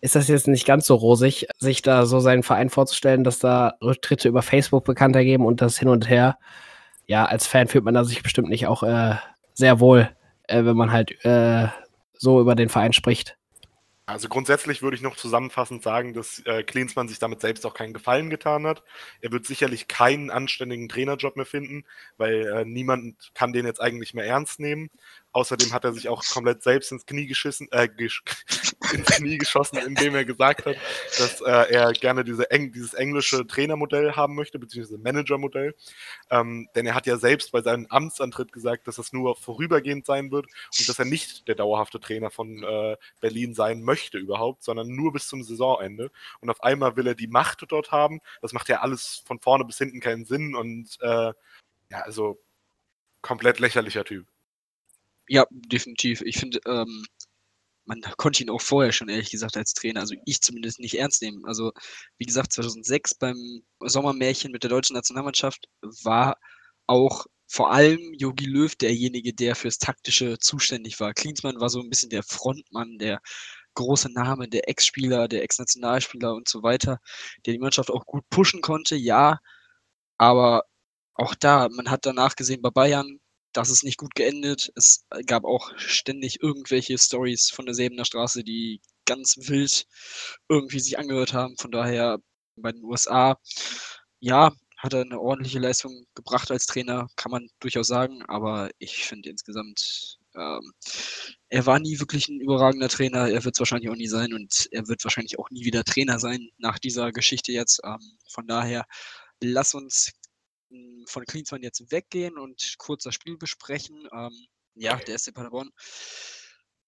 ist 0.00 0.14
das 0.14 0.28
jetzt 0.28 0.46
nicht 0.46 0.66
ganz 0.66 0.86
so 0.86 0.94
rosig, 0.94 1.48
sich 1.58 1.82
da 1.82 2.06
so 2.06 2.20
seinen 2.20 2.42
Verein 2.44 2.70
vorzustellen, 2.70 3.24
dass 3.24 3.38
da 3.40 3.74
Rücktritte 3.82 4.28
über 4.28 4.42
Facebook 4.42 4.84
bekannt 4.84 5.16
ergeben 5.16 5.44
und 5.44 5.60
das 5.60 5.78
hin 5.78 5.88
und 5.88 6.08
her. 6.08 6.38
Ja, 7.06 7.24
als 7.24 7.46
Fan 7.46 7.66
fühlt 7.68 7.84
man 7.84 7.94
da 7.94 8.04
sich 8.04 8.22
bestimmt 8.22 8.48
nicht 8.48 8.66
auch 8.66 8.82
äh, 8.82 9.16
sehr 9.54 9.80
wohl, 9.80 10.08
äh, 10.44 10.64
wenn 10.64 10.76
man 10.76 10.92
halt 10.92 11.24
äh, 11.24 11.68
so 12.18 12.40
über 12.40 12.54
den 12.54 12.68
Verein 12.68 12.92
spricht. 12.92 13.36
Also 14.08 14.28
grundsätzlich 14.28 14.82
würde 14.82 14.96
ich 14.96 15.02
noch 15.02 15.16
zusammenfassend 15.16 15.82
sagen, 15.82 16.14
dass 16.14 16.38
äh, 16.46 16.62
Klinsmann 16.62 17.08
sich 17.08 17.18
damit 17.18 17.40
selbst 17.40 17.66
auch 17.66 17.74
keinen 17.74 17.92
Gefallen 17.92 18.30
getan 18.30 18.64
hat. 18.64 18.84
Er 19.20 19.32
wird 19.32 19.46
sicherlich 19.46 19.88
keinen 19.88 20.30
anständigen 20.30 20.88
Trainerjob 20.88 21.34
mehr 21.34 21.44
finden, 21.44 21.84
weil 22.16 22.46
äh, 22.46 22.64
niemand 22.64 23.32
kann 23.34 23.52
den 23.52 23.66
jetzt 23.66 23.80
eigentlich 23.80 24.14
mehr 24.14 24.24
ernst 24.24 24.60
nehmen. 24.60 24.90
Außerdem 25.36 25.74
hat 25.74 25.84
er 25.84 25.92
sich 25.92 26.08
auch 26.08 26.24
komplett 26.24 26.62
selbst 26.62 26.90
ins 26.92 27.04
Knie 27.04 27.26
geschissen, 27.26 27.68
äh, 27.70 27.88
ins 28.94 29.06
Knie 29.06 29.36
geschossen, 29.36 29.76
indem 29.76 30.14
er 30.14 30.24
gesagt 30.24 30.64
hat, 30.64 30.76
dass 31.18 31.42
äh, 31.42 31.74
er 31.74 31.92
gerne 31.92 32.24
diese 32.24 32.50
Eng 32.50 32.72
dieses 32.72 32.94
englische 32.94 33.46
Trainermodell 33.46 34.12
haben 34.12 34.34
möchte, 34.34 34.58
beziehungsweise 34.58 34.96
Managermodell. 34.96 35.74
Ähm, 36.30 36.70
denn 36.74 36.86
er 36.86 36.94
hat 36.94 37.06
ja 37.06 37.18
selbst 37.18 37.52
bei 37.52 37.60
seinem 37.60 37.84
Amtsantritt 37.90 38.50
gesagt, 38.50 38.88
dass 38.88 38.96
es 38.96 39.12
nur 39.12 39.36
vorübergehend 39.36 40.06
sein 40.06 40.30
wird 40.30 40.46
und 40.78 40.88
dass 40.88 40.98
er 40.98 41.04
nicht 41.04 41.46
der 41.48 41.54
dauerhafte 41.54 42.00
Trainer 42.00 42.30
von 42.30 42.62
äh, 42.62 42.96
Berlin 43.20 43.52
sein 43.52 43.82
möchte 43.82 44.16
überhaupt, 44.16 44.64
sondern 44.64 44.88
nur 44.88 45.12
bis 45.12 45.28
zum 45.28 45.42
Saisonende. 45.42 46.10
Und 46.40 46.48
auf 46.48 46.62
einmal 46.62 46.96
will 46.96 47.08
er 47.08 47.14
die 47.14 47.28
Macht 47.28 47.62
dort 47.68 47.92
haben. 47.92 48.22
Das 48.40 48.54
macht 48.54 48.70
ja 48.70 48.80
alles 48.80 49.22
von 49.26 49.38
vorne 49.38 49.66
bis 49.66 49.76
hinten 49.76 50.00
keinen 50.00 50.24
Sinn 50.24 50.54
und 50.54 50.96
äh, 51.02 51.34
ja, 51.90 52.00
also 52.04 52.40
komplett 53.20 53.58
lächerlicher 53.60 54.06
Typ. 54.06 54.26
Ja, 55.28 55.44
definitiv. 55.50 56.20
Ich 56.22 56.38
finde, 56.38 56.60
ähm, 56.66 57.04
man 57.86 58.00
konnte 58.18 58.42
ihn 58.42 58.50
auch 58.50 58.60
vorher 58.60 58.92
schon 58.92 59.08
ehrlich 59.08 59.30
gesagt 59.30 59.56
als 59.56 59.74
Trainer, 59.74 60.00
also 60.00 60.14
ich 60.26 60.40
zumindest 60.42 60.80
nicht 60.80 60.98
ernst 60.98 61.22
nehmen. 61.22 61.44
Also 61.46 61.72
wie 62.18 62.26
gesagt, 62.26 62.52
2006 62.52 63.14
beim 63.16 63.62
Sommermärchen 63.80 64.52
mit 64.52 64.62
der 64.64 64.70
deutschen 64.70 64.94
Nationalmannschaft 64.94 65.66
war 66.04 66.36
auch 66.86 67.26
vor 67.48 67.72
allem 67.72 68.00
Jogi 68.14 68.46
Löw 68.46 68.74
derjenige, 68.76 69.34
der 69.34 69.56
fürs 69.56 69.78
Taktische 69.78 70.38
zuständig 70.38 71.00
war. 71.00 71.14
Klinsmann 71.14 71.60
war 71.60 71.70
so 71.70 71.80
ein 71.80 71.90
bisschen 71.90 72.10
der 72.10 72.24
Frontmann, 72.24 72.98
der 72.98 73.20
große 73.74 74.12
Name, 74.12 74.48
der 74.48 74.68
Ex-Spieler, 74.68 75.28
der 75.28 75.42
Ex-Nationalspieler 75.44 76.34
und 76.34 76.48
so 76.48 76.62
weiter, 76.62 76.98
der 77.46 77.54
die 77.54 77.60
Mannschaft 77.60 77.90
auch 77.90 78.06
gut 78.06 78.24
pushen 78.30 78.62
konnte, 78.62 78.96
ja, 78.96 79.38
aber 80.18 80.64
auch 81.14 81.34
da, 81.34 81.68
man 81.70 81.90
hat 81.90 82.06
danach 82.06 82.36
gesehen 82.36 82.62
bei 82.62 82.70
Bayern, 82.70 83.20
das 83.52 83.70
ist 83.70 83.84
nicht 83.84 83.98
gut 83.98 84.14
geendet. 84.14 84.72
Es 84.74 85.06
gab 85.26 85.44
auch 85.44 85.72
ständig 85.76 86.42
irgendwelche 86.42 86.98
Stories 86.98 87.50
von 87.50 87.66
der 87.66 87.74
Säbener 87.74 88.04
Straße, 88.04 88.44
die 88.44 88.80
ganz 89.06 89.36
wild 89.38 89.86
irgendwie 90.48 90.80
sich 90.80 90.98
angehört 90.98 91.32
haben. 91.32 91.56
Von 91.58 91.70
daher 91.70 92.18
bei 92.56 92.72
den 92.72 92.84
USA, 92.84 93.38
ja, 94.20 94.52
hat 94.78 94.92
er 94.94 95.02
eine 95.02 95.20
ordentliche 95.20 95.58
Leistung 95.58 96.06
gebracht 96.14 96.50
als 96.50 96.66
Trainer, 96.66 97.08
kann 97.16 97.30
man 97.30 97.48
durchaus 97.60 97.88
sagen, 97.88 98.22
aber 98.28 98.70
ich 98.78 99.04
finde 99.04 99.30
insgesamt, 99.30 100.18
ähm, 100.34 100.72
er 101.48 101.66
war 101.66 101.78
nie 101.78 101.98
wirklich 101.98 102.28
ein 102.28 102.40
überragender 102.40 102.88
Trainer, 102.88 103.28
er 103.28 103.44
wird 103.44 103.56
es 103.56 103.60
wahrscheinlich 103.60 103.90
auch 103.90 103.96
nie 103.96 104.06
sein 104.06 104.34
und 104.34 104.68
er 104.72 104.86
wird 104.88 105.02
wahrscheinlich 105.04 105.38
auch 105.38 105.50
nie 105.50 105.64
wieder 105.64 105.82
Trainer 105.84 106.18
sein 106.18 106.50
nach 106.58 106.78
dieser 106.78 107.10
Geschichte 107.12 107.52
jetzt. 107.52 107.80
Ähm, 107.84 107.98
von 108.30 108.46
daher, 108.46 108.84
lass 109.40 109.74
uns 109.74 110.12
von 111.06 111.24
Klinsmann 111.24 111.62
jetzt 111.62 111.90
weggehen 111.90 112.38
und 112.38 112.74
kurz 112.78 113.04
das 113.04 113.14
Spiel 113.14 113.36
besprechen. 113.36 114.08
Ähm, 114.12 114.46
ja, 114.74 114.96
der 114.96 115.18
SC 115.18 115.32
Paderborn 115.32 115.70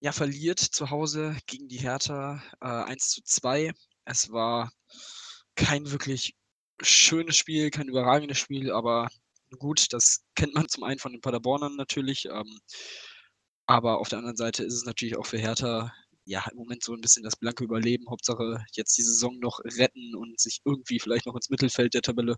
ja, 0.00 0.12
verliert 0.12 0.60
zu 0.60 0.90
Hause 0.90 1.36
gegen 1.46 1.68
die 1.68 1.78
Hertha 1.78 2.42
äh, 2.60 2.66
1 2.66 3.08
zu 3.10 3.22
2. 3.22 3.72
Es 4.04 4.30
war 4.30 4.70
kein 5.56 5.90
wirklich 5.90 6.36
schönes 6.82 7.36
Spiel, 7.36 7.70
kein 7.70 7.88
überragendes 7.88 8.38
Spiel, 8.38 8.70
aber 8.70 9.08
gut, 9.58 9.92
das 9.92 10.24
kennt 10.36 10.54
man 10.54 10.68
zum 10.68 10.84
einen 10.84 11.00
von 11.00 11.12
den 11.12 11.20
Paderbornern 11.20 11.74
natürlich. 11.76 12.26
Ähm, 12.26 12.60
aber 13.66 13.98
auf 13.98 14.08
der 14.08 14.18
anderen 14.18 14.36
Seite 14.36 14.64
ist 14.64 14.74
es 14.74 14.84
natürlich 14.84 15.16
auch 15.16 15.26
für 15.26 15.38
Hertha 15.38 15.92
ja 16.24 16.44
im 16.52 16.58
Moment 16.58 16.84
so 16.84 16.94
ein 16.94 17.00
bisschen 17.00 17.24
das 17.24 17.36
blanke 17.36 17.64
Überleben. 17.64 18.08
Hauptsache 18.08 18.64
jetzt 18.72 18.96
die 18.98 19.02
Saison 19.02 19.38
noch 19.40 19.60
retten 19.64 20.14
und 20.14 20.38
sich 20.38 20.60
irgendwie 20.64 21.00
vielleicht 21.00 21.26
noch 21.26 21.34
ins 21.34 21.50
Mittelfeld 21.50 21.94
der 21.94 22.02
Tabelle 22.02 22.36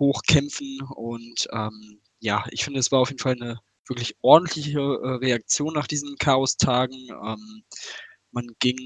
hochkämpfen. 0.00 0.80
Und 0.96 1.46
ähm, 1.52 2.00
ja, 2.18 2.44
ich 2.50 2.64
finde, 2.64 2.80
es 2.80 2.90
war 2.90 3.00
auf 3.00 3.10
jeden 3.10 3.20
Fall 3.20 3.36
eine 3.40 3.60
wirklich 3.88 4.16
ordentliche 4.22 4.78
äh, 4.80 5.08
Reaktion 5.16 5.74
nach 5.74 5.86
diesen 5.86 6.16
Chaostagen. 6.16 7.08
Ähm, 7.10 7.62
man 8.32 8.48
ging 8.58 8.78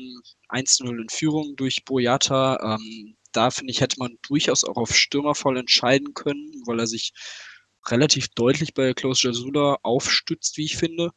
1-0 0.51 1.01
in 1.01 1.09
Führung 1.09 1.57
durch 1.57 1.85
Boyata. 1.85 2.77
Ähm, 2.77 3.17
da 3.33 3.51
finde 3.51 3.71
ich, 3.71 3.81
hätte 3.81 3.99
man 3.99 4.19
durchaus 4.27 4.65
auch 4.65 4.77
auf 4.77 4.97
Stürmer 4.97 5.35
voll 5.35 5.59
entscheiden 5.59 6.15
können, 6.15 6.63
weil 6.67 6.81
er 6.81 6.87
sich 6.87 7.13
relativ 7.87 8.29
deutlich 8.29 8.75
bei 8.75 8.95
Klaus 8.95 9.23
Jasula 9.23 9.79
aufstützt, 9.83 10.57
wie 10.57 10.65
ich 10.65 10.77
finde. 10.77 11.11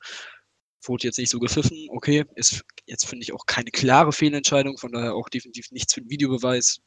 Wurde 0.83 1.07
jetzt 1.07 1.17
nicht 1.17 1.29
so 1.29 1.39
gepfiffen. 1.39 1.87
Okay, 1.89 2.25
ist 2.35 2.63
jetzt 2.85 3.05
finde 3.05 3.23
ich 3.23 3.33
auch 3.33 3.45
keine 3.45 3.71
klare 3.71 4.11
Fehlentscheidung, 4.11 4.77
von 4.77 4.91
daher 4.91 5.15
auch 5.15 5.29
definitiv 5.29 5.71
nichts 5.71 5.93
für 5.93 6.01
den 6.01 6.09
Videobeweis. 6.09 6.79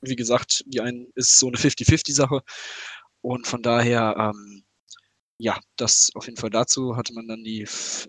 Wie 0.00 0.16
gesagt, 0.16 0.64
die 0.66 0.80
einen 0.80 1.10
ist 1.14 1.38
so 1.38 1.48
eine 1.48 1.56
50-50-Sache. 1.56 2.42
Und 3.20 3.46
von 3.46 3.62
daher, 3.62 4.14
ähm, 4.18 4.64
ja, 5.38 5.58
das 5.76 6.10
auf 6.14 6.26
jeden 6.26 6.36
Fall 6.36 6.50
dazu 6.50 6.96
hatte 6.96 7.14
man 7.14 7.26
dann 7.26 7.42
die 7.42 7.62
äh, 7.62 7.66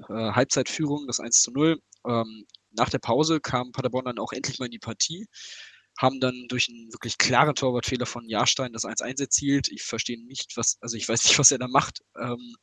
Halbzeitführung, 0.09 1.07
das 1.07 1.19
1 1.19 1.41
zu 1.41 1.51
0. 1.51 1.79
Ähm, 2.05 2.45
nach 2.71 2.89
der 2.89 2.99
Pause 2.99 3.39
kam 3.39 3.71
Paderborn 3.71 4.05
dann 4.05 4.19
auch 4.19 4.33
endlich 4.33 4.59
mal 4.59 4.65
in 4.65 4.71
die 4.71 4.79
Partie, 4.79 5.25
haben 5.97 6.19
dann 6.19 6.47
durch 6.49 6.69
einen 6.69 6.91
wirklich 6.91 7.17
klaren 7.17 7.55
Torwartfehler 7.55 8.05
von 8.05 8.27
Jahrstein 8.27 8.73
das 8.73 8.83
1-1 8.83 9.21
erzielt. 9.21 9.69
Ich 9.69 9.83
verstehe 9.83 10.23
nicht, 10.25 10.57
was, 10.57 10.77
also 10.81 10.97
ich 10.97 11.07
weiß 11.07 11.23
nicht, 11.23 11.39
was 11.39 11.51
er 11.51 11.59
da 11.59 11.67
macht. 11.67 12.01
Ähm, 12.19 12.55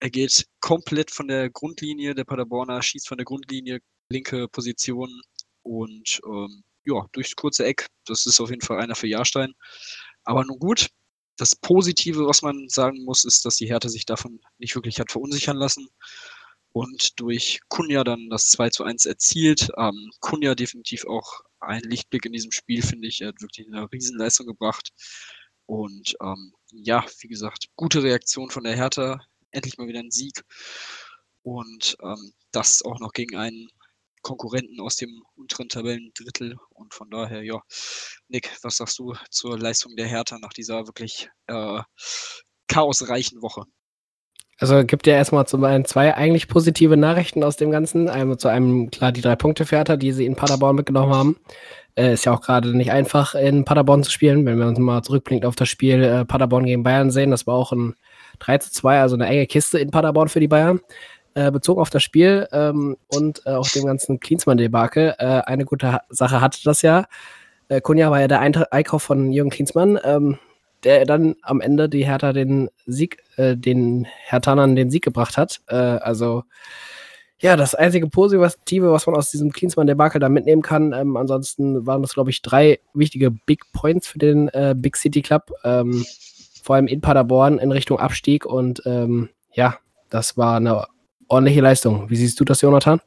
er 0.00 0.10
geht 0.10 0.46
komplett 0.60 1.10
von 1.10 1.28
der 1.28 1.50
Grundlinie 1.50 2.14
der 2.14 2.24
Paderborner, 2.24 2.82
schießt 2.82 3.06
von 3.06 3.18
der 3.18 3.26
Grundlinie, 3.26 3.80
linke 4.10 4.48
Position 4.48 5.20
und 5.62 6.20
ähm, 6.26 6.62
ja, 6.84 7.06
durchs 7.12 7.36
kurze 7.36 7.64
Eck. 7.64 7.86
Das 8.06 8.26
ist 8.26 8.40
auf 8.40 8.50
jeden 8.50 8.62
Fall 8.62 8.80
einer 8.80 8.94
für 8.94 9.06
Jahrstein. 9.06 9.54
Aber 10.24 10.44
nun 10.44 10.58
gut, 10.58 10.88
das 11.36 11.56
Positive, 11.56 12.26
was 12.26 12.42
man 12.42 12.68
sagen 12.68 13.04
muss, 13.04 13.24
ist, 13.24 13.44
dass 13.44 13.56
die 13.56 13.66
Hertha 13.66 13.88
sich 13.88 14.04
davon 14.04 14.40
nicht 14.58 14.74
wirklich 14.74 15.00
hat 15.00 15.10
verunsichern 15.10 15.56
lassen 15.56 15.88
und 16.72 17.18
durch 17.18 17.60
Kunja 17.68 18.04
dann 18.04 18.28
das 18.30 18.48
2 18.50 18.70
zu 18.70 18.84
1 18.84 19.06
erzielt. 19.06 19.70
Ähm, 19.76 20.10
Kunja 20.20 20.54
definitiv 20.54 21.04
auch 21.06 21.40
ein 21.60 21.82
Lichtblick 21.82 22.26
in 22.26 22.32
diesem 22.32 22.52
Spiel, 22.52 22.82
finde 22.82 23.08
ich. 23.08 23.20
Er 23.20 23.28
hat 23.28 23.42
wirklich 23.42 23.66
eine 23.66 23.90
Riesenleistung 23.90 24.46
gebracht. 24.46 24.90
Und 25.66 26.14
ähm, 26.22 26.52
ja, 26.72 27.04
wie 27.20 27.28
gesagt, 27.28 27.66
gute 27.76 28.02
Reaktion 28.02 28.50
von 28.50 28.64
der 28.64 28.76
Hertha. 28.76 29.20
Endlich 29.50 29.78
mal 29.78 29.88
wieder 29.88 30.00
ein 30.00 30.10
Sieg. 30.10 30.42
Und 31.42 31.96
ähm, 32.02 32.32
das 32.52 32.82
auch 32.82 33.00
noch 33.00 33.12
gegen 33.12 33.36
einen 33.36 33.68
Konkurrenten 34.22 34.80
aus 34.80 34.96
dem 34.96 35.22
unteren 35.36 35.68
Tabellendrittel. 35.68 36.56
Und 36.70 36.94
von 36.94 37.10
daher, 37.10 37.42
ja, 37.42 37.60
Nick, 38.28 38.50
was 38.62 38.76
sagst 38.76 38.98
du 38.98 39.14
zur 39.30 39.58
Leistung 39.58 39.96
der 39.96 40.06
Hertha 40.06 40.38
nach 40.38 40.52
dieser 40.52 40.86
wirklich 40.86 41.28
äh, 41.46 41.80
chaosreichen 42.68 43.42
Woche? 43.42 43.64
Also 44.58 44.84
gibt 44.84 45.06
ja 45.06 45.14
erstmal 45.14 45.46
zum 45.46 45.64
einen 45.64 45.86
zwei 45.86 46.14
eigentlich 46.14 46.46
positive 46.46 46.98
Nachrichten 46.98 47.42
aus 47.42 47.56
dem 47.56 47.70
Ganzen. 47.70 48.10
Einmal 48.10 48.36
zu 48.36 48.48
einem, 48.48 48.90
klar, 48.90 49.10
die 49.10 49.22
drei 49.22 49.34
Punkte 49.34 49.64
für 49.64 49.76
Hertha, 49.76 49.96
die 49.96 50.12
sie 50.12 50.26
in 50.26 50.36
Paderborn 50.36 50.76
mitgenommen 50.76 51.14
haben. 51.14 51.36
Äh, 51.96 52.12
ist 52.12 52.26
ja 52.26 52.32
auch 52.34 52.42
gerade 52.42 52.76
nicht 52.76 52.92
einfach, 52.92 53.34
in 53.34 53.64
Paderborn 53.64 54.02
zu 54.02 54.10
spielen. 54.10 54.44
Wenn 54.44 54.58
wir 54.58 54.66
uns 54.66 54.78
mal 54.78 55.02
zurückblinken 55.02 55.48
auf 55.48 55.56
das 55.56 55.70
Spiel 55.70 56.02
äh, 56.02 56.24
Paderborn 56.26 56.66
gegen 56.66 56.82
Bayern 56.82 57.10
sehen, 57.10 57.30
das 57.30 57.46
war 57.46 57.54
auch 57.54 57.72
ein 57.72 57.94
3 58.40 58.58
zu 58.58 58.70
2, 58.70 59.00
also 59.00 59.16
eine 59.16 59.26
enge 59.26 59.46
Kiste 59.46 59.78
in 59.78 59.90
Paderborn 59.90 60.28
für 60.28 60.40
die 60.40 60.48
Bayern. 60.48 60.80
Äh, 61.34 61.52
bezogen 61.52 61.80
auf 61.80 61.90
das 61.90 62.02
Spiel 62.02 62.48
ähm, 62.50 62.96
und 63.06 63.42
äh, 63.46 63.50
auf 63.50 63.70
dem 63.70 63.84
ganzen 63.84 64.18
Klinsmann-Debakel. 64.18 65.14
Äh, 65.18 65.42
eine 65.46 65.64
gute 65.64 66.00
Sache 66.08 66.40
hatte 66.40 66.58
das 66.64 66.82
ja. 66.82 67.04
Äh, 67.68 67.80
Kunja 67.80 68.10
war 68.10 68.20
ja 68.20 68.26
der 68.26 68.40
Einkauf 68.40 69.04
von 69.04 69.30
Jürgen 69.30 69.50
Klinsmann, 69.50 69.96
ähm, 70.02 70.38
der 70.82 71.04
dann 71.04 71.36
am 71.42 71.60
Ende 71.60 71.88
die 71.88 72.04
Hertha 72.04 72.32
den 72.32 72.68
Sieg, 72.84 73.22
äh, 73.36 73.56
den 73.56 74.08
Herthanern 74.24 74.74
den 74.74 74.90
Sieg 74.90 75.04
gebracht 75.04 75.36
hat. 75.36 75.60
Äh, 75.68 75.76
also 75.76 76.42
ja, 77.38 77.56
das 77.56 77.76
einzige 77.76 78.08
Positive, 78.08 78.90
was 78.90 79.06
man 79.06 79.14
aus 79.14 79.30
diesem 79.30 79.52
Klinsmann-Debakel 79.52 80.20
da 80.20 80.28
mitnehmen 80.28 80.62
kann. 80.62 80.92
Ähm, 80.92 81.16
ansonsten 81.16 81.86
waren 81.86 82.02
das, 82.02 82.14
glaube 82.14 82.30
ich, 82.30 82.42
drei 82.42 82.80
wichtige 82.92 83.30
Big 83.30 83.62
Points 83.72 84.08
für 84.08 84.18
den 84.18 84.48
äh, 84.48 84.74
Big 84.76 84.96
City 84.96 85.22
Club. 85.22 85.52
Ähm, 85.62 86.04
vor 86.64 86.74
allem 86.74 86.88
in 86.88 87.00
Paderborn 87.00 87.58
in 87.58 87.70
Richtung 87.70 88.00
Abstieg. 88.00 88.44
Und 88.44 88.82
ähm, 88.84 89.28
ja, 89.52 89.76
das 90.10 90.36
war 90.36 90.56
eine 90.56 90.86
ordentliche 91.30 91.60
Leistung. 91.60 92.10
Wie 92.10 92.16
siehst 92.16 92.38
du 92.40 92.44
das, 92.44 92.60
Jonathan? 92.60 93.00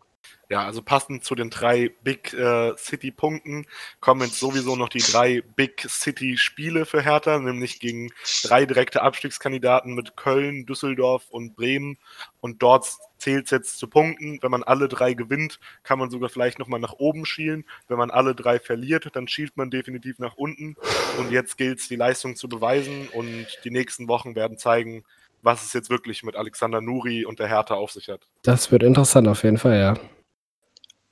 Ja, 0.49 0.65
also 0.65 0.81
passend 0.81 1.23
zu 1.23 1.35
den 1.35 1.49
drei 1.49 1.89
Big 2.03 2.33
äh, 2.33 2.77
City-Punkten 2.77 3.65
kommen 4.01 4.21
jetzt 4.21 4.39
sowieso 4.39 4.75
noch 4.75 4.89
die 4.89 4.99
drei 4.99 5.41
Big 5.55 5.81
City-Spiele 5.87 6.85
für 6.85 7.01
Hertha, 7.01 7.39
nämlich 7.39 7.79
gegen 7.79 8.11
drei 8.43 8.65
direkte 8.65 9.01
Abstiegskandidaten 9.01 9.95
mit 9.95 10.15
Köln, 10.15 10.65
Düsseldorf 10.65 11.29
und 11.29 11.55
Bremen. 11.55 11.97
Und 12.39 12.61
dort 12.61 12.85
zählt 13.17 13.45
es 13.45 13.51
jetzt 13.51 13.79
zu 13.79 13.87
Punkten. 13.87 14.37
Wenn 14.41 14.51
man 14.51 14.63
alle 14.63 14.89
drei 14.89 15.13
gewinnt, 15.13 15.59
kann 15.81 15.97
man 15.97 16.11
sogar 16.11 16.29
vielleicht 16.29 16.59
nochmal 16.59 16.81
nach 16.81 16.93
oben 16.93 17.25
schielen. 17.25 17.65
Wenn 17.87 17.97
man 17.97 18.11
alle 18.11 18.35
drei 18.35 18.59
verliert, 18.59 19.09
dann 19.13 19.27
schielt 19.27 19.57
man 19.57 19.71
definitiv 19.71 20.19
nach 20.19 20.35
unten. 20.35 20.75
Und 21.17 21.31
jetzt 21.31 21.57
gilt 21.57 21.79
es, 21.79 21.87
die 21.87 21.95
Leistung 21.95 22.35
zu 22.35 22.47
beweisen. 22.47 23.07
Und 23.13 23.47
die 23.63 23.71
nächsten 23.71 24.07
Wochen 24.07 24.35
werden 24.35 24.57
zeigen, 24.57 25.03
was 25.43 25.63
es 25.63 25.73
jetzt 25.73 25.89
wirklich 25.89 26.23
mit 26.23 26.35
Alexander 26.35 26.81
Nuri 26.81 27.25
und 27.25 27.39
der 27.39 27.47
Hertha 27.47 27.75
auf 27.75 27.91
sich 27.91 28.07
hat. 28.07 28.27
Das 28.41 28.71
wird 28.71 28.81
interessant 28.81 29.27
auf 29.27 29.43
jeden 29.43 29.57
Fall, 29.57 29.79
ja. 29.79 29.93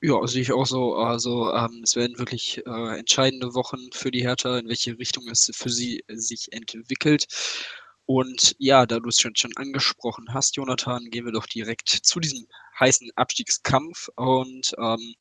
Ja, 0.00 0.26
sehe 0.26 0.42
ich 0.42 0.52
auch 0.52 0.66
so. 0.66 0.94
Also 0.96 1.54
ähm, 1.54 1.82
es 1.84 1.94
werden 1.94 2.18
wirklich 2.18 2.60
äh, 2.66 2.98
entscheidende 2.98 3.54
Wochen 3.54 3.92
für 3.92 4.10
die 4.10 4.22
Hertha, 4.22 4.58
in 4.58 4.68
welche 4.68 4.98
Richtung 4.98 5.28
es 5.28 5.48
für 5.54 5.70
sie 5.70 6.02
sich 6.08 6.52
entwickelt. 6.52 7.26
Und 8.04 8.56
ja, 8.58 8.84
da 8.84 8.98
du 8.98 9.08
es 9.08 9.20
schon, 9.20 9.36
schon 9.36 9.52
angesprochen 9.56 10.34
hast, 10.34 10.56
Jonathan, 10.56 11.08
gehen 11.10 11.24
wir 11.24 11.32
doch 11.32 11.46
direkt 11.46 11.88
zu 11.88 12.18
diesem 12.18 12.48
heißen 12.80 13.10
Abstiegskampf. 13.14 14.08
Und 14.16 14.74
ähm, 14.78 15.14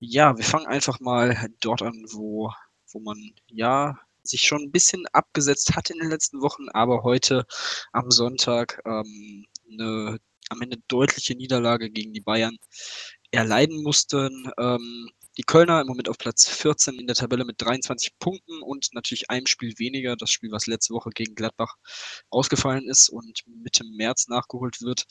ja, 0.00 0.36
wir 0.36 0.44
fangen 0.44 0.66
einfach 0.66 1.00
mal 1.00 1.48
dort 1.60 1.80
an, 1.82 2.04
wo, 2.12 2.52
wo 2.92 3.00
man 3.00 3.16
ja 3.46 3.98
sich 4.28 4.42
schon 4.42 4.62
ein 4.62 4.72
bisschen 4.72 5.06
abgesetzt 5.12 5.74
hat 5.76 5.90
in 5.90 5.98
den 5.98 6.10
letzten 6.10 6.40
Wochen, 6.42 6.68
aber 6.70 7.02
heute 7.02 7.46
am 7.92 8.10
Sonntag 8.10 8.80
ähm, 8.86 9.46
eine 9.70 10.18
am 10.50 10.62
Ende 10.62 10.78
deutliche 10.88 11.34
Niederlage 11.34 11.90
gegen 11.90 12.12
die 12.12 12.20
Bayern 12.20 12.56
erleiden 13.30 13.82
mussten. 13.82 14.50
Ähm, 14.58 15.10
die 15.38 15.44
Kölner 15.44 15.80
im 15.80 15.86
Moment 15.86 16.08
auf 16.08 16.18
Platz 16.18 16.48
14 16.48 16.98
in 16.98 17.06
der 17.06 17.14
Tabelle 17.14 17.44
mit 17.44 17.62
23 17.62 18.18
Punkten 18.18 18.60
und 18.60 18.88
natürlich 18.92 19.30
einem 19.30 19.46
Spiel 19.46 19.78
weniger. 19.78 20.16
Das 20.16 20.30
Spiel, 20.30 20.50
was 20.50 20.66
letzte 20.66 20.94
Woche 20.94 21.10
gegen 21.10 21.36
Gladbach 21.36 21.76
ausgefallen 22.28 22.88
ist 22.88 23.08
und 23.08 23.44
Mitte 23.46 23.84
März 23.84 24.26
nachgeholt 24.26 24.82
wird. 24.82 25.04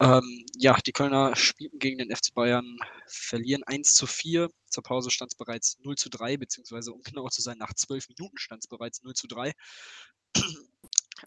Ähm, 0.00 0.46
ja, 0.56 0.78
die 0.86 0.92
Kölner 0.92 1.34
spielten 1.34 1.80
gegen 1.80 1.98
den 1.98 2.14
FC 2.14 2.32
Bayern, 2.34 2.78
verlieren 3.08 3.64
1 3.64 3.94
zu 3.94 4.06
4. 4.06 4.48
Zur 4.66 4.82
Pause 4.84 5.10
stand 5.10 5.32
es 5.32 5.36
bereits 5.36 5.76
0 5.80 5.96
zu 5.96 6.08
3, 6.08 6.36
beziehungsweise 6.36 6.92
um 6.92 7.02
genauer 7.02 7.30
zu 7.30 7.42
sein, 7.42 7.58
nach 7.58 7.74
12 7.74 8.10
Minuten 8.10 8.38
stand 8.38 8.62
es 8.62 8.68
bereits 8.68 9.02
0 9.02 9.14
zu 9.14 9.26
3. 9.26 9.52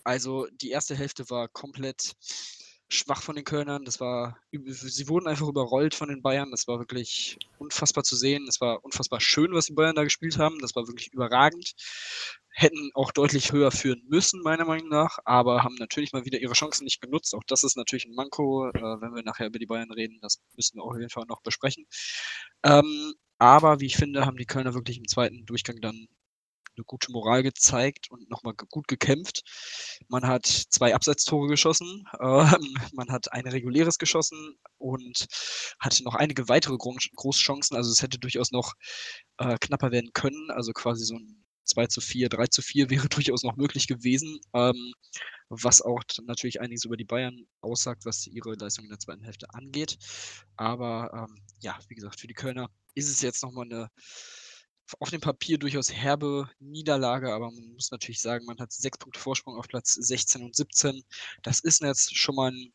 Also 0.06 0.48
die 0.54 0.70
erste 0.70 0.96
Hälfte 0.96 1.30
war 1.30 1.50
komplett 1.50 2.14
schwach 2.94 3.22
von 3.22 3.36
den 3.36 3.46
Kölnern. 3.46 3.86
Das 3.86 4.00
war, 4.00 4.38
sie 4.52 5.08
wurden 5.08 5.28
einfach 5.28 5.48
überrollt 5.48 5.96
von 5.96 6.10
den 6.10 6.22
Bayern. 6.22 6.52
Das 6.52 6.68
war 6.68 6.80
wirklich 6.80 7.40
unfassbar 7.58 8.04
zu 8.04 8.16
sehen. 8.16 8.46
Es 8.48 8.60
war 8.60 8.84
unfassbar 8.84 9.22
schön, 9.22 9.54
was 9.54 9.66
die 9.66 9.74
Bayern 9.74 9.96
da 9.96 10.04
gespielt 10.04 10.38
haben. 10.38 10.60
Das 10.60 10.76
war 10.76 10.88
wirklich 10.88 11.14
überragend. 11.14 11.74
Hätten 12.54 12.92
auch 12.94 13.12
deutlich 13.12 13.54
höher 13.54 13.72
führen 13.72 14.04
müssen, 14.10 14.42
meiner 14.42 14.66
Meinung 14.66 14.90
nach, 14.90 15.20
aber 15.24 15.64
haben 15.64 15.76
natürlich 15.76 16.12
mal 16.12 16.26
wieder 16.26 16.40
ihre 16.40 16.54
Chancen 16.54 16.84
nicht 16.84 17.00
genutzt. 17.00 17.34
Auch 17.34 17.44
das 17.48 17.64
ist 17.64 17.78
natürlich 17.78 18.06
ein 18.06 18.14
Manko, 18.14 18.68
äh, 18.70 18.74
wenn 18.74 19.16
wir 19.16 19.24
nachher 19.24 19.48
über 19.48 19.60
die 19.60 19.68
Bayern 19.68 19.92
reden. 19.92 20.20
Das 20.22 20.42
müssen 20.58 20.78
wir 20.78 20.84
auch 20.84 20.92
auf 20.92 20.98
jeden 20.98 21.10
Fall 21.10 21.26
noch 21.28 21.42
besprechen. 21.42 21.86
Ähm, 22.64 23.14
aber 23.38 23.80
wie 23.80 23.86
ich 23.86 23.96
finde, 23.96 24.26
haben 24.26 24.38
die 24.38 24.46
Kölner 24.46 24.74
wirklich 24.74 24.98
im 24.98 25.08
zweiten 25.08 25.46
Durchgang 25.46 25.80
dann 25.82 26.08
eine 26.78 26.86
gute 26.86 27.12
Moral 27.12 27.44
gezeigt 27.44 28.10
und 28.10 28.30
nochmal 28.30 28.54
gut 28.70 28.88
gekämpft. 28.88 29.42
Man 30.08 30.28
hat 30.28 30.46
zwei 30.46 30.96
Abseitstore 30.96 31.48
geschossen, 31.48 32.06
äh, 32.20 32.46
man 32.94 33.10
hat 33.10 33.32
ein 33.34 33.48
reguläres 33.48 33.98
geschossen 33.98 34.58
und 34.78 35.28
hatte 35.80 36.04
noch 36.04 36.16
einige 36.16 36.50
weitere 36.50 36.78
Großchancen. 36.78 37.76
Also 37.78 37.92
es 37.92 38.02
hätte 38.02 38.20
durchaus 38.20 38.52
noch 38.52 38.74
äh, 39.38 39.58
knapper 39.60 39.92
werden 39.92 40.12
können. 40.14 40.52
Also 40.52 40.72
quasi 40.74 41.06
so 41.06 41.16
ein 41.16 41.44
2 41.66 41.88
zu 41.88 42.02
4, 42.02 42.30
3 42.30 42.48
zu 42.48 42.62
4 42.62 42.90
wäre 42.90 43.08
durchaus 43.10 43.44
noch 43.44 43.56
möglich 43.56 43.88
gewesen, 43.88 44.40
ähm, 44.54 44.94
was 45.50 45.82
auch 45.82 46.02
natürlich 46.24 46.62
einiges 46.62 46.86
über 46.86 46.98
die 46.98 47.06
Bayern 47.06 47.46
aussagt, 47.62 48.06
was 48.06 48.26
ihre 48.28 48.54
Leistung 48.56 48.86
in 48.86 48.90
der 48.90 49.00
zweiten 49.00 49.24
Hälfte 49.24 49.48
angeht. 49.54 49.98
Aber 50.56 51.12
ähm, 51.14 51.44
ja, 51.60 51.78
wie 51.88 51.96
gesagt, 51.96 52.20
für 52.20 52.28
die 52.28 52.34
Kölner 52.34 52.70
ist 52.96 53.10
es 53.10 53.22
jetzt 53.22 53.44
nochmal 53.44 53.66
eine 53.66 53.90
auf 55.00 55.10
dem 55.10 55.22
Papier 55.22 55.58
durchaus 55.58 55.92
herbe 55.92 56.50
Niederlage, 56.60 57.34
aber 57.34 57.52
man 57.52 57.74
muss 57.74 57.92
natürlich 57.92 58.22
sagen, 58.22 58.46
man 58.46 58.60
hat 58.60 58.72
sechs 58.72 58.98
Punkte 58.98 59.20
Vorsprung 59.20 59.58
auf 59.58 59.68
Platz 59.68 59.94
16 59.94 60.44
und 60.44 60.56
17. 60.56 61.04
Das 61.44 61.60
ist 61.60 61.82
jetzt 61.82 62.16
schon 62.16 62.36
mal 62.36 62.52
ein 62.52 62.74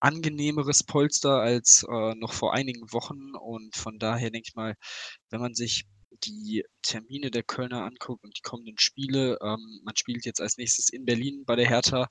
angenehmeres 0.00 0.84
Polster 0.84 1.40
als 1.40 1.84
äh, 1.88 2.14
noch 2.16 2.32
vor 2.32 2.54
einigen 2.54 2.92
Wochen 2.92 3.34
und 3.34 3.74
von 3.76 3.98
daher 3.98 4.30
denke 4.30 4.48
ich 4.48 4.54
mal, 4.54 4.74
wenn 5.30 5.40
man 5.40 5.54
sich 5.54 5.86
die 6.24 6.64
Termine 6.82 7.30
der 7.30 7.42
Kölner 7.42 7.84
anguckt 7.84 8.24
und 8.24 8.36
die 8.36 8.42
kommenden 8.42 8.78
Spiele, 8.78 9.38
ähm, 9.42 9.80
man 9.84 9.96
spielt 9.96 10.24
jetzt 10.24 10.40
als 10.40 10.56
nächstes 10.56 10.88
in 10.88 11.04
Berlin 11.04 11.44
bei 11.46 11.56
der 11.56 11.68
Hertha. 11.68 12.08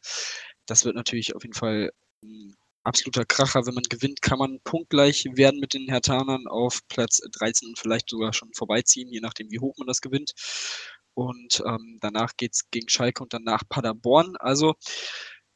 Das 0.66 0.86
wird 0.86 0.96
natürlich 0.96 1.36
auf 1.36 1.44
jeden 1.44 1.56
Fall 1.56 1.92
ein 2.24 2.56
absoluter 2.86 3.26
Kracher. 3.26 3.66
Wenn 3.66 3.74
man 3.74 3.84
gewinnt, 3.84 4.22
kann 4.22 4.40
man 4.40 4.60
punktgleich 4.64 5.26
werden 5.34 5.60
mit 5.60 5.74
den 5.74 5.90
Hertanern 5.90 6.48
auf 6.48 6.82
Platz 6.88 7.22
13 7.34 7.70
und 7.70 7.80
vielleicht 7.80 8.10
sogar 8.10 8.34
schon 8.34 8.54
vorbeiziehen, 8.54 9.10
je 9.10 9.20
nachdem, 9.20 9.52
wie 9.52 9.60
hoch 9.60 9.76
man 9.78 9.88
das 9.88 10.02
gewinnt. 10.02 10.34
Und 11.14 11.64
ähm, 11.66 11.98
danach 12.02 12.36
geht 12.38 12.54
es 12.54 12.70
gegen 12.72 12.90
Schalke 12.90 13.24
und 13.24 13.34
danach 13.34 13.64
Paderborn. 13.70 14.36
Also 14.38 14.76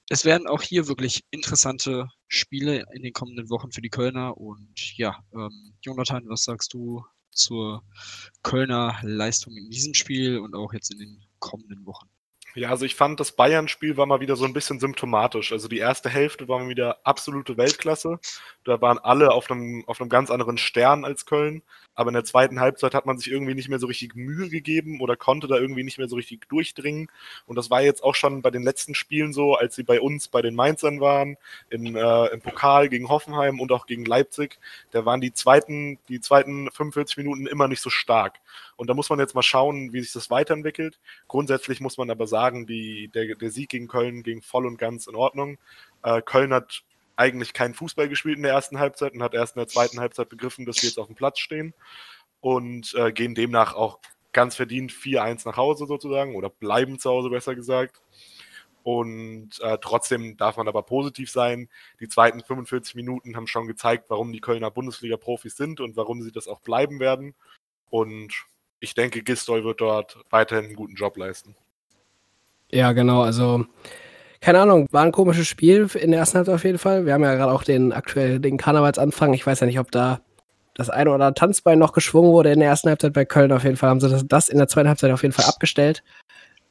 es 0.09 0.25
werden 0.25 0.47
auch 0.47 0.61
hier 0.61 0.87
wirklich 0.87 1.23
interessante 1.31 2.07
Spiele 2.27 2.85
in 2.93 3.03
den 3.03 3.13
kommenden 3.13 3.49
Wochen 3.49 3.71
für 3.71 3.81
die 3.81 3.89
Kölner. 3.89 4.37
Und 4.37 4.97
ja, 4.97 5.23
ähm, 5.33 5.75
Jonathan, 5.81 6.27
was 6.27 6.43
sagst 6.43 6.73
du 6.73 7.05
zur 7.31 7.83
Kölner 8.41 8.99
Leistung 9.03 9.55
in 9.55 9.69
diesem 9.69 9.93
Spiel 9.93 10.39
und 10.39 10.55
auch 10.55 10.73
jetzt 10.73 10.91
in 10.91 10.99
den 10.99 11.23
kommenden 11.39 11.85
Wochen? 11.85 12.09
Ja, 12.59 12.71
also 12.71 12.83
ich 12.83 12.95
fand, 12.95 13.21
das 13.21 13.31
Bayern-Spiel 13.31 13.95
war 13.95 14.05
mal 14.05 14.19
wieder 14.19 14.35
so 14.35 14.43
ein 14.43 14.51
bisschen 14.51 14.81
symptomatisch. 14.81 15.53
Also 15.53 15.69
die 15.69 15.77
erste 15.77 16.09
Hälfte 16.09 16.49
war 16.49 16.59
mal 16.59 16.67
wieder 16.67 16.97
absolute 17.05 17.55
Weltklasse. 17.55 18.19
Da 18.65 18.81
waren 18.81 18.97
alle 18.97 19.31
auf 19.31 19.49
einem, 19.49 19.85
auf 19.87 20.01
einem 20.01 20.09
ganz 20.09 20.29
anderen 20.29 20.57
Stern 20.57 21.05
als 21.05 21.25
Köln. 21.25 21.63
Aber 21.95 22.09
in 22.09 22.15
der 22.15 22.25
zweiten 22.25 22.59
Halbzeit 22.59 22.93
hat 22.93 23.05
man 23.05 23.17
sich 23.17 23.31
irgendwie 23.31 23.53
nicht 23.55 23.69
mehr 23.69 23.79
so 23.79 23.87
richtig 23.87 24.13
Mühe 24.13 24.49
gegeben 24.49 24.99
oder 24.99 25.15
konnte 25.15 25.47
da 25.47 25.55
irgendwie 25.55 25.85
nicht 25.85 25.99
mehr 25.99 26.09
so 26.09 26.17
richtig 26.17 26.49
durchdringen. 26.49 27.07
Und 27.45 27.55
das 27.55 27.69
war 27.69 27.81
jetzt 27.81 28.03
auch 28.03 28.15
schon 28.15 28.41
bei 28.41 28.51
den 28.51 28.63
letzten 28.63 28.93
Spielen 28.93 29.31
so, 29.31 29.55
als 29.55 29.75
sie 29.75 29.83
bei 29.83 30.01
uns 30.01 30.27
bei 30.27 30.41
den 30.41 30.55
Mainzern 30.55 30.99
waren, 30.99 31.37
in, 31.69 31.95
äh, 31.95 32.25
im 32.27 32.41
Pokal 32.41 32.89
gegen 32.89 33.07
Hoffenheim 33.07 33.61
und 33.61 33.71
auch 33.71 33.85
gegen 33.85 34.03
Leipzig. 34.03 34.59
Da 34.91 35.05
waren 35.05 35.21
die 35.21 35.31
zweiten, 35.31 35.97
die 36.09 36.19
zweiten 36.19 36.69
45 36.71 37.15
Minuten 37.15 37.47
immer 37.47 37.69
nicht 37.69 37.81
so 37.81 37.89
stark. 37.89 38.39
Und 38.79 38.87
da 38.87 38.93
muss 38.93 39.09
man 39.09 39.19
jetzt 39.19 39.35
mal 39.35 39.43
schauen, 39.43 39.91
wie 39.91 39.99
sich 39.99 40.13
das 40.13 40.29
weiterentwickelt. 40.29 41.01
Grundsätzlich 41.27 41.81
muss 41.81 41.97
man 41.97 42.09
aber 42.09 42.27
sagen, 42.27 42.65
die, 42.65 43.09
der, 43.09 43.35
der 43.35 43.51
Sieg 43.51 43.67
gegen 43.71 43.89
Köln 43.89 44.23
ging 44.23 44.41
voll 44.41 44.65
und 44.65 44.77
ganz 44.77 45.05
in 45.05 45.15
Ordnung. 45.15 45.57
Äh, 46.01 46.21
Köln 46.21 46.53
hat 46.53 46.83
eigentlich 47.17 47.51
keinen 47.51 47.73
Fußball 47.73 48.07
gespielt 48.07 48.37
in 48.37 48.43
der 48.43 48.53
ersten 48.53 48.79
Halbzeit 48.79 49.11
und 49.11 49.21
hat 49.21 49.33
erst 49.33 49.57
in 49.57 49.59
der 49.59 49.67
zweiten 49.67 49.99
Halbzeit 49.99 50.29
begriffen, 50.29 50.65
dass 50.65 50.81
wir 50.81 50.87
jetzt 50.87 50.97
auf 50.97 51.07
dem 51.07 51.17
Platz 51.17 51.39
stehen 51.39 51.73
und 52.39 52.93
äh, 52.95 53.11
gehen 53.11 53.35
demnach 53.35 53.75
auch 53.75 53.99
ganz 54.31 54.55
verdient 54.55 54.93
4-1 54.93 55.45
nach 55.45 55.57
Hause 55.57 55.85
sozusagen 55.85 56.37
oder 56.37 56.49
bleiben 56.49 56.99
zu 56.99 57.09
Hause 57.09 57.29
besser 57.29 57.55
gesagt. 57.55 58.01
Und 58.83 59.59
äh, 59.59 59.77
trotzdem 59.81 60.37
darf 60.37 60.55
man 60.55 60.69
aber 60.69 60.83
positiv 60.83 61.29
sein. 61.29 61.67
Die 61.99 62.07
zweiten 62.07 62.41
45 62.41 62.95
Minuten 62.95 63.35
haben 63.35 63.47
schon 63.47 63.67
gezeigt, 63.67 64.05
warum 64.09 64.31
die 64.31 64.39
Kölner 64.39 64.71
Bundesliga-Profis 64.71 65.57
sind 65.57 65.81
und 65.81 65.97
warum 65.97 66.21
sie 66.21 66.31
das 66.31 66.47
auch 66.47 66.61
bleiben 66.61 67.01
werden. 67.01 67.35
Und 67.89 68.45
ich 68.79 68.93
denke, 68.93 69.21
Gistol 69.21 69.63
wird 69.63 69.81
dort 69.81 70.17
weiterhin 70.29 70.65
einen 70.65 70.75
guten 70.75 70.95
Job 70.95 71.17
leisten. 71.17 71.55
Ja, 72.71 72.91
genau. 72.91 73.23
Also, 73.23 73.65
keine 74.41 74.61
Ahnung, 74.61 74.87
war 74.91 75.03
ein 75.03 75.11
komisches 75.11 75.47
Spiel 75.47 75.89
in 75.95 76.11
der 76.11 76.21
ersten 76.21 76.37
Halbzeit 76.37 76.55
auf 76.55 76.63
jeden 76.63 76.77
Fall. 76.77 77.05
Wir 77.05 77.13
haben 77.13 77.23
ja 77.23 77.35
gerade 77.35 77.51
auch 77.51 77.63
den 77.63 77.91
aktuell 77.91 78.39
den 78.39 78.57
Karnevalsanfang. 78.57 79.33
Ich 79.33 79.45
weiß 79.45 79.59
ja 79.61 79.67
nicht, 79.67 79.79
ob 79.79 79.91
da 79.91 80.21
das 80.75 80.89
eine 80.89 81.09
oder 81.09 81.25
andere 81.25 81.33
Tanzbein 81.33 81.77
noch 81.77 81.91
geschwungen 81.91 82.31
wurde 82.31 82.51
in 82.51 82.59
der 82.59 82.69
ersten 82.69 82.89
Halbzeit 82.89 83.13
bei 83.13 83.25
Köln. 83.25 83.51
Auf 83.51 83.63
jeden 83.63 83.75
Fall 83.75 83.89
haben 83.89 83.99
sie 83.99 84.09
das, 84.09 84.25
das 84.27 84.49
in 84.49 84.57
der 84.57 84.67
zweiten 84.67 84.87
Halbzeit 84.87 85.11
auf 85.11 85.23
jeden 85.23 85.33
Fall 85.33 85.45
abgestellt. 85.45 86.03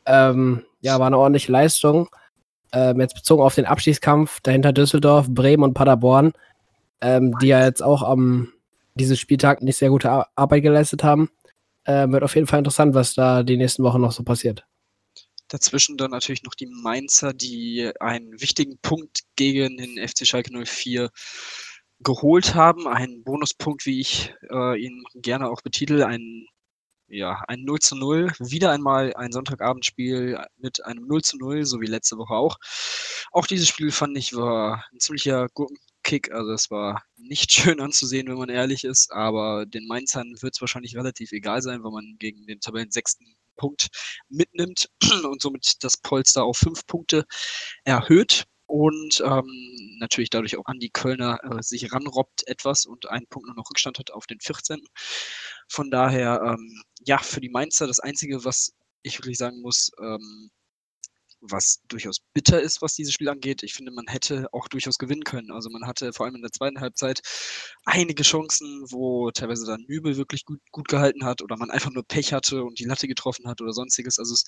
Ähm, 0.06 0.64
ja, 0.80 0.98
war 0.98 1.08
eine 1.08 1.18
ordentliche 1.18 1.52
Leistung. 1.52 2.08
Ähm, 2.72 3.00
jetzt 3.00 3.14
bezogen 3.14 3.42
auf 3.42 3.54
den 3.54 3.66
Abstiegskampf 3.66 4.40
dahinter 4.40 4.72
Düsseldorf, 4.72 5.26
Bremen 5.28 5.62
und 5.62 5.74
Paderborn, 5.74 6.32
ähm, 7.00 7.36
die 7.40 7.48
ja 7.48 7.64
jetzt 7.64 7.82
auch 7.82 8.02
am 8.02 8.52
diesem 8.94 9.16
Spieltag 9.16 9.62
nicht 9.62 9.76
sehr 9.76 9.90
gute 9.90 10.26
Arbeit 10.36 10.62
geleistet 10.62 11.04
haben. 11.04 11.30
Äh, 11.88 12.10
wird 12.10 12.22
auf 12.22 12.34
jeden 12.34 12.46
Fall 12.46 12.58
interessant, 12.58 12.94
was 12.94 13.14
da 13.14 13.42
die 13.42 13.56
nächsten 13.56 13.82
Wochen 13.82 14.02
noch 14.02 14.12
so 14.12 14.22
passiert. 14.22 14.66
Dazwischen 15.48 15.96
dann 15.96 16.10
natürlich 16.10 16.42
noch 16.42 16.54
die 16.54 16.66
Mainzer, 16.66 17.32
die 17.32 17.90
einen 17.98 18.38
wichtigen 18.42 18.78
Punkt 18.82 19.22
gegen 19.36 19.78
den 19.78 20.06
FC 20.06 20.26
Schalke 20.26 20.50
04 20.52 21.08
geholt 22.00 22.54
haben. 22.54 22.86
Ein 22.86 23.24
Bonuspunkt, 23.24 23.86
wie 23.86 24.00
ich 24.00 24.34
äh, 24.50 24.78
ihn 24.78 25.02
gerne 25.14 25.48
auch 25.48 25.62
betitel, 25.62 26.02
ein 26.02 26.46
ja, 27.10 27.42
ein 27.48 27.64
0 27.64 27.78
zu 27.78 27.96
0, 27.96 28.32
wieder 28.38 28.70
einmal 28.70 29.14
ein 29.14 29.32
Sonntagabendspiel 29.32 30.38
mit 30.58 30.84
einem 30.84 31.06
0 31.06 31.22
zu 31.22 31.38
0, 31.38 31.64
so 31.64 31.80
wie 31.80 31.86
letzte 31.86 32.18
Woche 32.18 32.34
auch. 32.34 32.58
Auch 33.32 33.46
dieses 33.46 33.66
Spiel 33.66 33.92
fand 33.92 34.18
ich 34.18 34.36
war 34.36 34.84
ein 34.92 35.00
ziemlicher 35.00 35.48
Gurkenkick, 36.08 36.32
also 36.32 36.52
es 36.52 36.70
war 36.70 37.02
nicht 37.16 37.52
schön 37.52 37.80
anzusehen, 37.80 38.28
wenn 38.28 38.38
man 38.38 38.48
ehrlich 38.48 38.84
ist, 38.84 39.12
aber 39.12 39.66
den 39.66 39.86
Mainzern 39.86 40.34
wird 40.40 40.54
es 40.54 40.60
wahrscheinlich 40.60 40.96
relativ 40.96 41.32
egal 41.32 41.62
sein, 41.62 41.82
weil 41.84 41.92
man 41.92 42.16
gegen 42.18 42.46
den 42.46 42.60
Tabellen 42.60 42.90
sechsten 42.90 43.36
Punkt 43.56 43.88
mitnimmt 44.28 44.88
und 45.24 45.42
somit 45.42 45.76
das 45.82 45.96
Polster 45.96 46.44
auf 46.44 46.58
fünf 46.58 46.86
Punkte 46.86 47.26
erhöht 47.84 48.44
und 48.66 49.22
ähm, 49.24 49.96
natürlich 49.98 50.30
dadurch 50.30 50.56
auch 50.56 50.66
an 50.66 50.78
die 50.78 50.90
Kölner 50.90 51.38
äh, 51.42 51.62
sich 51.62 51.92
ranrobbt 51.92 52.46
etwas 52.46 52.86
und 52.86 53.08
einen 53.08 53.26
Punkt 53.26 53.46
nur 53.46 53.56
noch 53.56 53.70
Rückstand 53.70 53.98
hat 53.98 54.10
auf 54.10 54.26
den 54.26 54.40
14. 54.40 54.80
Von 55.68 55.90
daher, 55.90 56.42
ähm, 56.44 56.82
ja, 57.00 57.18
für 57.18 57.40
die 57.40 57.48
Mainzer 57.48 57.86
das 57.86 58.00
Einzige, 58.00 58.44
was 58.44 58.72
ich 59.02 59.18
wirklich 59.18 59.38
sagen 59.38 59.60
muss, 59.60 59.90
ähm, 60.00 60.50
was 61.40 61.80
durchaus 61.88 62.18
bitter 62.34 62.60
ist, 62.60 62.82
was 62.82 62.94
dieses 62.94 63.12
Spiel 63.14 63.28
angeht. 63.28 63.62
Ich 63.62 63.74
finde, 63.74 63.92
man 63.92 64.06
hätte 64.06 64.48
auch 64.52 64.68
durchaus 64.68 64.98
gewinnen 64.98 65.24
können. 65.24 65.50
Also 65.50 65.70
man 65.70 65.86
hatte 65.86 66.12
vor 66.12 66.26
allem 66.26 66.36
in 66.36 66.42
der 66.42 66.52
zweiten 66.52 66.80
Halbzeit 66.80 67.20
einige 67.84 68.22
Chancen, 68.22 68.84
wo 68.90 69.30
teilweise 69.30 69.66
dann 69.66 69.84
Nübel 69.88 70.16
wirklich 70.16 70.44
gut, 70.44 70.60
gut 70.72 70.88
gehalten 70.88 71.24
hat 71.24 71.42
oder 71.42 71.56
man 71.56 71.70
einfach 71.70 71.90
nur 71.90 72.04
Pech 72.04 72.32
hatte 72.32 72.64
und 72.64 72.78
die 72.78 72.84
Latte 72.84 73.08
getroffen 73.08 73.48
hat 73.48 73.60
oder 73.60 73.72
sonstiges. 73.72 74.18
Also 74.18 74.34
es 74.34 74.44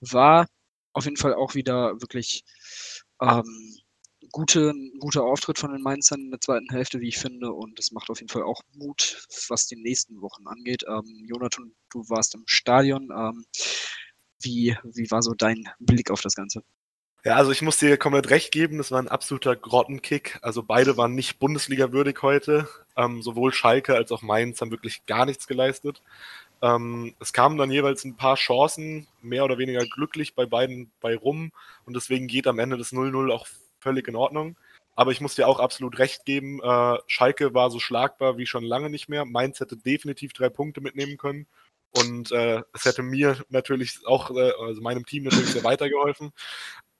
war 0.00 0.46
auf 0.92 1.04
jeden 1.04 1.16
Fall 1.16 1.34
auch 1.34 1.54
wieder 1.54 2.00
wirklich 2.00 2.42
ähm, 3.20 3.76
gute, 4.32 4.72
guter 4.98 5.24
Auftritt 5.24 5.58
von 5.58 5.72
den 5.72 5.82
Mainzern 5.82 6.20
in 6.20 6.30
der 6.30 6.40
zweiten 6.40 6.68
Hälfte, 6.70 7.00
wie 7.00 7.08
ich 7.08 7.18
finde. 7.18 7.52
Und 7.52 7.78
es 7.78 7.92
macht 7.92 8.10
auf 8.10 8.20
jeden 8.20 8.30
Fall 8.30 8.42
auch 8.42 8.60
Mut, 8.74 9.26
was 9.48 9.66
die 9.66 9.76
nächsten 9.76 10.20
Wochen 10.20 10.46
angeht. 10.46 10.84
Ähm, 10.88 11.24
Jonathan, 11.26 11.72
du 11.90 12.00
warst 12.08 12.34
im 12.34 12.44
Stadion. 12.46 13.10
Ähm, 13.16 13.44
wie, 14.40 14.76
wie 14.84 15.10
war 15.10 15.22
so 15.22 15.34
dein 15.34 15.68
Blick 15.78 16.10
auf 16.10 16.20
das 16.20 16.34
Ganze? 16.34 16.62
Ja, 17.24 17.34
also 17.34 17.50
ich 17.50 17.60
muss 17.60 17.78
dir 17.78 17.96
komplett 17.96 18.30
recht 18.30 18.52
geben, 18.52 18.78
das 18.78 18.92
war 18.92 19.00
ein 19.00 19.08
absoluter 19.08 19.56
Grottenkick. 19.56 20.38
Also 20.42 20.62
beide 20.62 20.96
waren 20.96 21.16
nicht 21.16 21.40
Bundesliga-würdig 21.40 22.22
heute. 22.22 22.68
Ähm, 22.96 23.20
sowohl 23.20 23.52
Schalke 23.52 23.96
als 23.96 24.12
auch 24.12 24.22
Mainz 24.22 24.60
haben 24.60 24.70
wirklich 24.70 25.06
gar 25.06 25.26
nichts 25.26 25.48
geleistet. 25.48 26.02
Ähm, 26.62 27.14
es 27.18 27.32
kamen 27.32 27.58
dann 27.58 27.72
jeweils 27.72 28.04
ein 28.04 28.16
paar 28.16 28.36
Chancen, 28.36 29.08
mehr 29.22 29.44
oder 29.44 29.58
weniger 29.58 29.84
glücklich 29.86 30.34
bei 30.36 30.46
beiden 30.46 30.92
bei 31.00 31.16
rum. 31.16 31.50
Und 31.84 31.96
deswegen 31.96 32.28
geht 32.28 32.46
am 32.46 32.60
Ende 32.60 32.78
das 32.78 32.92
0-0 32.92 33.32
auch 33.32 33.48
völlig 33.80 34.06
in 34.06 34.14
Ordnung. 34.14 34.56
Aber 34.94 35.10
ich 35.10 35.20
muss 35.20 35.34
dir 35.34 35.48
auch 35.48 35.58
absolut 35.58 35.98
recht 35.98 36.24
geben, 36.24 36.60
äh, 36.62 36.98
Schalke 37.06 37.52
war 37.54 37.70
so 37.70 37.78
schlagbar 37.78 38.38
wie 38.38 38.46
schon 38.46 38.64
lange 38.64 38.88
nicht 38.88 39.08
mehr. 39.08 39.24
Mainz 39.24 39.60
hätte 39.60 39.76
definitiv 39.76 40.32
drei 40.32 40.48
Punkte 40.48 40.80
mitnehmen 40.80 41.18
können. 41.18 41.46
Und 41.96 42.32
äh, 42.32 42.62
es 42.74 42.84
hätte 42.84 43.02
mir 43.02 43.38
natürlich 43.48 44.00
auch, 44.06 44.30
äh, 44.30 44.52
also 44.60 44.80
meinem 44.80 45.06
Team 45.06 45.24
natürlich 45.24 45.50
sehr 45.50 45.64
weitergeholfen. 45.64 46.32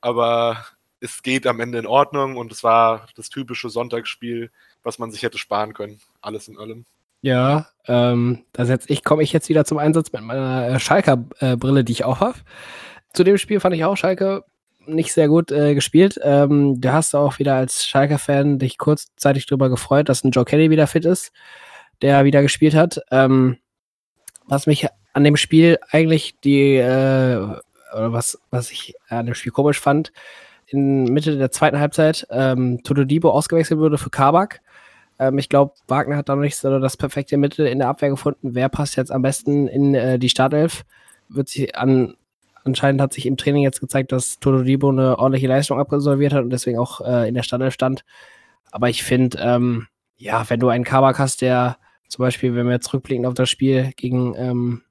Aber 0.00 0.64
es 1.00 1.22
geht 1.22 1.46
am 1.46 1.60
Ende 1.60 1.78
in 1.78 1.86
Ordnung 1.86 2.36
und 2.36 2.52
es 2.52 2.64
war 2.64 3.06
das 3.16 3.28
typische 3.28 3.68
Sonntagsspiel, 3.68 4.50
was 4.82 4.98
man 4.98 5.10
sich 5.10 5.22
hätte 5.22 5.38
sparen 5.38 5.74
können. 5.74 6.00
Alles 6.20 6.48
in 6.48 6.58
allem. 6.58 6.84
Ja, 7.22 7.68
ähm, 7.86 8.44
da 8.52 8.78
ich, 8.86 9.04
komme 9.04 9.22
ich 9.22 9.32
jetzt 9.32 9.48
wieder 9.48 9.64
zum 9.64 9.78
Einsatz 9.78 10.12
mit 10.12 10.22
meiner 10.22 10.68
äh, 10.68 10.80
Schalker-Brille, 10.80 11.84
die 11.84 11.92
ich 11.92 12.04
auch 12.04 12.20
habe. 12.20 12.38
Zu 13.12 13.24
dem 13.24 13.38
Spiel 13.38 13.60
fand 13.60 13.74
ich 13.74 13.84
auch 13.84 13.96
Schalke 13.96 14.44
nicht 14.86 15.12
sehr 15.12 15.28
gut 15.28 15.50
äh, 15.50 15.74
gespielt. 15.74 16.20
Ähm, 16.22 16.80
du 16.80 16.92
hast 16.92 17.14
auch 17.14 17.38
wieder 17.38 17.54
als 17.54 17.86
Schalker-Fan 17.86 18.58
dich 18.58 18.78
kurzzeitig 18.78 19.46
darüber 19.46 19.68
gefreut, 19.68 20.08
dass 20.08 20.22
ein 20.22 20.30
Joe 20.30 20.44
Kelly 20.44 20.70
wieder 20.70 20.86
fit 20.86 21.04
ist, 21.04 21.32
der 22.02 22.24
wieder 22.24 22.42
gespielt 22.42 22.74
hat. 22.74 23.00
Ähm, 23.10 23.58
was 24.46 24.66
mich 24.66 24.86
an 25.12 25.24
dem 25.24 25.36
Spiel 25.36 25.78
eigentlich 25.90 26.38
die, 26.40 26.76
äh, 26.76 27.36
oder 27.36 28.12
was, 28.12 28.38
was 28.50 28.70
ich 28.70 28.94
an 29.08 29.26
dem 29.26 29.34
Spiel 29.34 29.52
komisch 29.52 29.80
fand, 29.80 30.12
in 30.66 31.04
Mitte 31.04 31.38
der 31.38 31.50
zweiten 31.50 31.78
Halbzeit 31.78 32.26
ähm, 32.30 32.82
Toto 32.82 33.04
Dibo 33.04 33.30
ausgewechselt 33.30 33.78
wurde 33.78 33.98
für 33.98 34.10
Kabak. 34.10 34.60
Ähm, 35.18 35.38
ich 35.38 35.48
glaube, 35.48 35.74
Wagner 35.88 36.16
hat 36.16 36.28
da 36.28 36.34
noch 36.34 36.42
nicht 36.42 36.56
so 36.56 36.78
das 36.78 36.96
perfekte 36.96 37.36
Mittel 37.36 37.66
in 37.66 37.78
der 37.78 37.88
Abwehr 37.88 38.10
gefunden. 38.10 38.54
Wer 38.54 38.68
passt 38.68 38.96
jetzt 38.96 39.12
am 39.12 39.22
besten 39.22 39.68
in 39.68 39.94
äh, 39.94 40.18
die 40.18 40.28
Startelf? 40.28 40.84
Wird 41.28 41.48
sich 41.48 41.76
an, 41.76 42.16
anscheinend 42.64 43.00
hat 43.00 43.12
sich 43.12 43.26
im 43.26 43.36
Training 43.36 43.62
jetzt 43.62 43.80
gezeigt, 43.80 44.12
dass 44.12 44.38
Toto 44.40 44.62
Dibo 44.62 44.90
eine 44.90 45.18
ordentliche 45.18 45.48
Leistung 45.48 45.78
absolviert 45.78 46.32
hat 46.32 46.42
und 46.42 46.50
deswegen 46.50 46.78
auch 46.78 47.00
äh, 47.00 47.28
in 47.28 47.34
der 47.34 47.42
Startelf 47.42 47.74
stand. 47.74 48.04
Aber 48.72 48.88
ich 48.88 49.02
finde, 49.02 49.38
ähm, 49.40 49.86
ja, 50.16 50.48
wenn 50.48 50.60
du 50.60 50.68
einen 50.68 50.84
Kabak 50.84 51.18
hast, 51.18 51.42
der 51.42 51.78
zum 52.08 52.22
Beispiel, 52.22 52.54
wenn 52.54 52.66
wir 52.66 52.74
jetzt 52.74 52.92
rückblickend 52.92 53.26
auf 53.26 53.34
das 53.34 53.50
Spiel 53.50 53.92
gegen 53.96 54.34
ähm, 54.36 54.82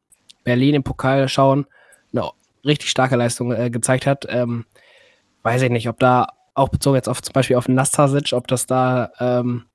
Berlin 0.44 0.76
im 0.76 0.84
Pokal 0.84 1.28
schauen, 1.30 1.66
eine 2.14 2.30
richtig 2.64 2.90
starke 2.90 3.16
Leistung 3.16 3.52
äh, 3.52 3.70
gezeigt 3.70 4.06
hat. 4.06 4.26
Ähm, 4.30 4.66
weiß 5.44 5.62
ich 5.62 5.70
nicht, 5.70 5.90
ob 5.90 6.00
da 6.00 6.28
auch 6.54 6.70
bezogen 6.70 6.96
jetzt 6.96 7.10
auf 7.10 7.22
zum 7.22 7.34
Beispiel 7.34 7.58
auf 7.58 7.68
Nastasic, 7.68 8.34
ob 8.34 8.48
das 8.48 8.66
da 8.66 9.12
ähm, 9.20 9.66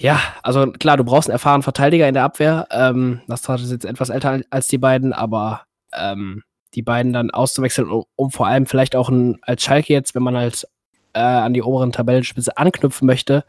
ja, 0.00 0.18
also 0.42 0.72
klar, 0.72 0.96
du 0.96 1.04
brauchst 1.04 1.28
einen 1.28 1.34
erfahrenen 1.34 1.62
Verteidiger 1.62 2.08
in 2.08 2.14
der 2.14 2.24
Abwehr. 2.24 2.66
Ähm, 2.70 3.20
Nastasic 3.26 3.66
ist 3.66 3.72
jetzt 3.72 3.84
etwas 3.84 4.08
älter 4.08 4.40
als 4.48 4.66
die 4.66 4.78
beiden, 4.78 5.12
aber 5.12 5.66
ähm, 5.92 6.42
die 6.72 6.80
beiden 6.80 7.12
dann 7.12 7.30
auszuwechseln, 7.30 7.90
um, 7.90 8.04
um, 8.16 8.30
vor 8.30 8.46
allem 8.46 8.64
vielleicht 8.64 8.96
auch 8.96 9.10
ein, 9.10 9.38
als 9.42 9.62
Schalke 9.62 9.92
jetzt, 9.92 10.14
wenn 10.14 10.22
man 10.22 10.38
halt 10.38 10.66
äh, 11.12 11.20
an 11.20 11.52
die 11.52 11.62
oberen 11.62 11.92
Tabellenspitze 11.92 12.56
anknüpfen 12.56 13.04
möchte, 13.04 13.44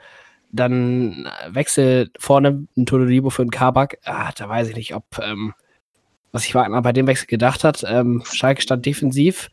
dann 0.51 1.29
Wechsel 1.49 2.09
vorne 2.19 2.65
ein 2.75 2.85
Todolibo 2.85 3.29
für 3.29 3.41
einen 3.41 3.51
Kabak. 3.51 3.97
Ah, 4.03 4.31
da 4.35 4.49
weiß 4.49 4.69
ich 4.69 4.75
nicht, 4.75 4.95
ob 4.95 5.05
ähm, 5.21 5.53
was 6.31 6.45
ich 6.45 6.55
Wagner 6.55 6.81
bei 6.81 6.93
dem 6.93 7.07
Wechsel 7.07 7.27
gedacht 7.27 7.63
hat. 7.63 7.83
Ähm, 7.87 8.23
Schalke 8.25 8.61
stand 8.61 8.85
defensiv. 8.85 9.49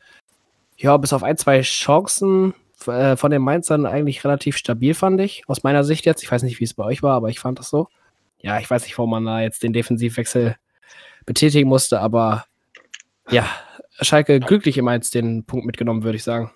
Ja, 0.77 0.97
bis 0.97 1.13
auf 1.13 1.23
ein, 1.23 1.37
zwei 1.37 1.61
Chancen 1.63 2.55
äh, 2.87 3.17
von 3.17 3.31
den 3.31 3.43
Mainzern 3.43 3.87
eigentlich 3.87 4.25
relativ 4.25 4.57
stabil, 4.57 4.95
fand 4.95 5.21
ich. 5.21 5.43
Aus 5.49 5.63
meiner 5.63 5.85
Sicht 5.85 6.07
jetzt. 6.07 6.23
Ich 6.23 6.31
weiß 6.31 6.43
nicht, 6.43 6.61
wie 6.61 6.65
es 6.65 6.75
bei 6.75 6.85
euch 6.85 7.03
war, 7.03 7.15
aber 7.15 7.31
ich 7.31 7.41
fand 7.41 7.59
das 7.59 7.71
so. 7.71 7.89
Ja, 8.41 8.61
ich 8.61 8.71
weiß 8.71 8.85
nicht, 8.85 8.97
warum 8.99 9.11
man 9.11 9.25
da 9.25 9.41
jetzt 9.41 9.63
den 9.63 9.73
Defensivwechsel 9.73 10.57
betätigen 11.27 11.69
musste, 11.69 12.01
aber 12.01 12.45
ja, 13.29 13.47
Schalke 14.01 14.39
glücklich 14.41 14.79
im 14.79 14.89
1 14.89 15.11
den 15.11 15.45
Punkt 15.45 15.67
mitgenommen, 15.67 16.05
würde 16.05 16.17
ich 16.17 16.25
sagen. 16.25 16.53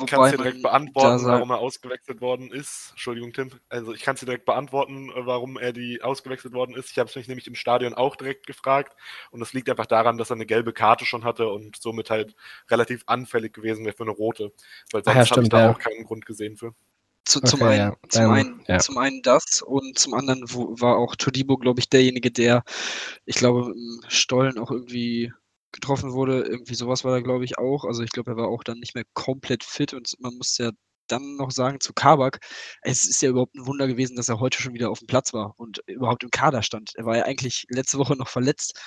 Ich 0.00 0.06
kann 0.06 0.24
es 0.24 0.30
dir 0.30 0.36
direkt 0.38 0.62
beantworten, 0.62 1.24
warum 1.24 1.50
er 1.50 1.58
ausgewechselt 1.58 2.20
worden 2.20 2.50
ist. 2.50 2.88
Entschuldigung, 2.90 3.32
Tim. 3.32 3.50
Also 3.68 3.92
ich 3.92 4.02
kann 4.02 4.14
es 4.14 4.20
dir 4.20 4.26
direkt 4.26 4.44
beantworten, 4.44 5.10
warum 5.14 5.58
er 5.58 5.72
die 5.72 6.02
ausgewechselt 6.02 6.54
worden 6.54 6.74
ist. 6.74 6.90
Ich 6.90 6.98
habe 6.98 7.08
es 7.08 7.16
mich 7.16 7.28
nämlich 7.28 7.46
im 7.46 7.54
Stadion 7.54 7.94
auch 7.94 8.16
direkt 8.16 8.46
gefragt. 8.46 8.96
Und 9.30 9.40
das 9.40 9.52
liegt 9.52 9.70
einfach 9.70 9.86
daran, 9.86 10.18
dass 10.18 10.30
er 10.30 10.36
eine 10.36 10.46
gelbe 10.46 10.72
Karte 10.72 11.04
schon 11.04 11.24
hatte 11.24 11.48
und 11.48 11.76
somit 11.80 12.10
halt 12.10 12.34
relativ 12.70 13.02
anfällig 13.06 13.52
gewesen 13.52 13.84
wäre 13.84 13.96
für 13.96 14.04
eine 14.04 14.12
rote. 14.12 14.52
Weil 14.92 15.04
sonst 15.04 15.16
ja, 15.16 15.30
habe 15.30 15.42
ich 15.42 15.48
da 15.48 15.60
ja. 15.60 15.70
auch 15.70 15.78
keinen 15.78 16.04
Grund 16.04 16.26
gesehen 16.26 16.56
für. 16.56 16.74
Zu, 17.24 17.38
okay, 17.38 17.48
zum, 17.48 17.62
einen, 17.62 17.78
ja. 17.78 17.96
zum, 18.10 18.30
einen, 18.30 18.64
ja. 18.68 18.78
zum 18.78 18.98
einen 18.98 19.22
das 19.22 19.62
und 19.62 19.98
zum 19.98 20.12
anderen 20.12 20.44
wo, 20.46 20.78
war 20.78 20.98
auch 20.98 21.16
Todibo, 21.16 21.56
glaube 21.56 21.80
ich, 21.80 21.88
derjenige, 21.88 22.30
der, 22.30 22.64
ich 23.24 23.36
glaube, 23.36 23.72
im 23.72 24.02
Stollen 24.08 24.58
auch 24.58 24.70
irgendwie 24.70 25.32
getroffen 25.74 26.12
wurde. 26.12 26.42
Irgendwie 26.42 26.74
sowas 26.74 27.04
war 27.04 27.14
er, 27.14 27.22
glaube 27.22 27.44
ich, 27.44 27.58
auch. 27.58 27.84
Also 27.84 28.02
ich 28.02 28.10
glaube, 28.10 28.32
er 28.32 28.36
war 28.36 28.48
auch 28.48 28.64
dann 28.64 28.78
nicht 28.78 28.94
mehr 28.94 29.04
komplett 29.14 29.64
fit 29.64 29.94
und 29.94 30.14
man 30.20 30.34
muss 30.36 30.56
ja 30.58 30.70
dann 31.08 31.36
noch 31.36 31.50
sagen 31.50 31.80
zu 31.80 31.92
Kabak, 31.92 32.38
es 32.82 33.06
ist 33.06 33.20
ja 33.22 33.28
überhaupt 33.30 33.54
ein 33.54 33.66
Wunder 33.66 33.86
gewesen, 33.86 34.16
dass 34.16 34.28
er 34.28 34.40
heute 34.40 34.60
schon 34.62 34.74
wieder 34.74 34.90
auf 34.90 35.00
dem 35.00 35.06
Platz 35.06 35.34
war 35.34 35.54
und 35.58 35.80
überhaupt 35.86 36.24
im 36.24 36.30
Kader 36.30 36.62
stand. 36.62 36.92
Er 36.96 37.04
war 37.04 37.16
ja 37.16 37.24
eigentlich 37.24 37.66
letzte 37.68 37.98
Woche 37.98 38.16
noch 38.16 38.28
verletzt. 38.28 38.80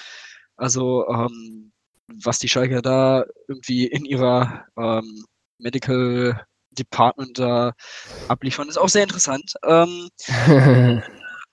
Also 0.56 1.08
ähm, 1.08 1.72
was 2.08 2.40
die 2.40 2.50
Schalker 2.50 2.82
da 2.82 3.26
irgendwie 3.48 3.86
in 3.86 4.06
ihrer 4.06 4.66
ähm, 4.78 5.26
Medical 5.60 6.44
Department 6.72 7.38
da 7.40 7.74
abliefern, 8.28 8.70
ist 8.70 8.78
auch 8.78 8.90
sehr 8.90 9.04
interessant. 9.04 9.54
Ähm, 9.64 10.10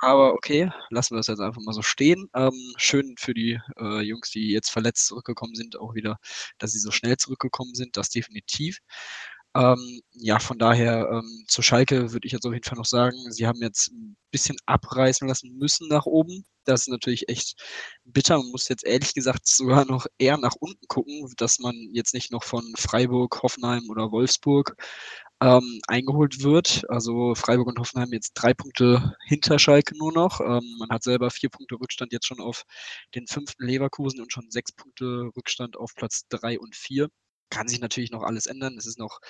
Aber 0.04 0.34
okay, 0.34 0.70
lassen 0.90 1.14
wir 1.14 1.18
das 1.18 1.28
jetzt 1.28 1.40
einfach 1.40 1.62
mal 1.62 1.72
so 1.72 1.80
stehen. 1.82 2.28
Ähm, 2.34 2.52
schön 2.76 3.14
für 3.18 3.32
die 3.32 3.58
äh, 3.78 4.00
Jungs, 4.02 4.30
die 4.30 4.50
jetzt 4.50 4.70
verletzt 4.70 5.06
zurückgekommen 5.06 5.54
sind, 5.54 5.78
auch 5.78 5.94
wieder, 5.94 6.18
dass 6.58 6.72
sie 6.72 6.78
so 6.78 6.90
schnell 6.90 7.16
zurückgekommen 7.16 7.74
sind, 7.74 7.96
das 7.96 8.10
definitiv. 8.10 8.80
Ähm, 9.56 10.02
ja, 10.12 10.40
von 10.40 10.58
daher 10.58 11.08
ähm, 11.10 11.44
zu 11.48 11.62
Schalke 11.62 12.12
würde 12.12 12.26
ich 12.26 12.32
jetzt 12.32 12.44
auf 12.44 12.52
jeden 12.52 12.64
Fall 12.64 12.76
noch 12.76 12.84
sagen, 12.86 13.16
sie 13.32 13.46
haben 13.46 13.62
jetzt 13.62 13.92
ein 13.92 14.16
bisschen 14.30 14.56
abreißen 14.66 15.28
lassen 15.28 15.56
müssen 15.56 15.88
nach 15.88 16.06
oben. 16.06 16.44
Das 16.64 16.82
ist 16.82 16.88
natürlich 16.88 17.28
echt 17.28 17.62
bitter. 18.04 18.36
Man 18.38 18.50
muss 18.50 18.68
jetzt 18.68 18.84
ehrlich 18.84 19.14
gesagt 19.14 19.46
sogar 19.46 19.84
noch 19.86 20.06
eher 20.18 20.38
nach 20.38 20.56
unten 20.58 20.86
gucken, 20.88 21.32
dass 21.36 21.60
man 21.60 21.74
jetzt 21.92 22.14
nicht 22.14 22.32
noch 22.32 22.42
von 22.44 22.64
Freiburg, 22.76 23.42
Hoffenheim 23.42 23.88
oder 23.90 24.10
Wolfsburg 24.10 24.76
ähm, 25.40 25.80
eingeholt 25.86 26.42
wird. 26.42 26.84
Also 26.88 27.34
Freiburg 27.34 27.68
und 27.68 27.78
Hoffenheim 27.78 28.12
jetzt 28.12 28.32
drei 28.34 28.54
Punkte 28.54 29.16
hinter 29.26 29.58
Schalke 29.58 29.96
nur 29.96 30.12
noch. 30.12 30.40
Ähm, 30.40 30.76
man 30.78 30.90
hat 30.90 31.02
selber 31.02 31.30
vier 31.30 31.50
Punkte 31.50 31.76
Rückstand 31.76 32.12
jetzt 32.12 32.26
schon 32.26 32.40
auf 32.40 32.64
den 33.14 33.26
fünften 33.26 33.64
Leverkusen 33.66 34.20
und 34.20 34.32
schon 34.32 34.50
sechs 34.50 34.72
Punkte 34.72 35.30
Rückstand 35.36 35.76
auf 35.76 35.94
Platz 35.94 36.26
drei 36.28 36.58
und 36.58 36.76
vier. 36.76 37.08
Kann 37.50 37.68
sich 37.68 37.80
natürlich 37.80 38.10
noch 38.10 38.22
alles 38.22 38.46
ändern. 38.46 38.76
Es 38.78 38.86
ist 38.86 38.98
noch 38.98 39.20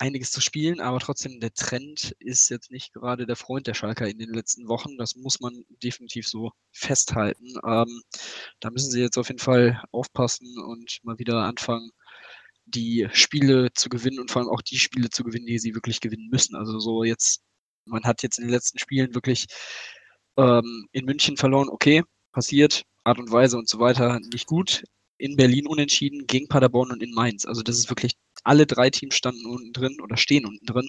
einiges 0.00 0.30
zu 0.30 0.40
spielen, 0.40 0.80
aber 0.80 0.98
trotzdem 0.98 1.40
der 1.40 1.52
Trend 1.52 2.16
ist 2.18 2.48
jetzt 2.48 2.70
nicht 2.70 2.92
gerade 2.94 3.26
der 3.26 3.36
Freund 3.36 3.66
der 3.66 3.74
Schalker 3.74 4.08
in 4.08 4.18
den 4.18 4.32
letzten 4.32 4.66
Wochen. 4.66 4.96
Das 4.96 5.14
muss 5.14 5.40
man 5.40 5.64
definitiv 5.82 6.26
so 6.26 6.52
festhalten. 6.72 7.54
Ähm, 7.66 8.02
da 8.60 8.70
müssen 8.70 8.90
sie 8.90 9.00
jetzt 9.00 9.18
auf 9.18 9.28
jeden 9.28 9.40
Fall 9.40 9.82
aufpassen 9.92 10.58
und 10.58 11.00
mal 11.02 11.18
wieder 11.18 11.42
anfangen, 11.42 11.90
die 12.70 13.08
Spiele 13.12 13.72
zu 13.74 13.88
gewinnen 13.88 14.20
und 14.20 14.30
vor 14.30 14.42
allem 14.42 14.50
auch 14.50 14.62
die 14.62 14.78
Spiele 14.78 15.10
zu 15.10 15.24
gewinnen, 15.24 15.46
die 15.46 15.58
sie 15.58 15.74
wirklich 15.74 16.00
gewinnen 16.00 16.28
müssen. 16.30 16.56
Also 16.56 16.78
so 16.78 17.04
jetzt, 17.04 17.42
man 17.84 18.04
hat 18.04 18.22
jetzt 18.22 18.38
in 18.38 18.44
den 18.46 18.52
letzten 18.52 18.78
Spielen 18.78 19.14
wirklich 19.14 19.46
ähm, 20.36 20.86
in 20.92 21.04
München 21.04 21.36
verloren, 21.36 21.68
okay, 21.68 22.02
passiert, 22.32 22.84
Art 23.04 23.18
und 23.18 23.30
Weise 23.30 23.56
und 23.58 23.68
so 23.68 23.78
weiter, 23.78 24.20
nicht 24.32 24.46
gut. 24.46 24.84
In 25.18 25.36
Berlin 25.36 25.66
unentschieden, 25.66 26.26
gegen 26.26 26.48
Paderborn 26.48 26.92
und 26.92 27.02
in 27.02 27.12
Mainz. 27.12 27.44
Also 27.44 27.62
das 27.62 27.78
ist 27.78 27.90
wirklich, 27.90 28.12
alle 28.44 28.66
drei 28.66 28.90
Teams 28.90 29.14
standen 29.16 29.46
unten 29.46 29.72
drin 29.72 29.98
oder 30.02 30.16
stehen 30.16 30.46
unten 30.46 30.64
drin. 30.64 30.88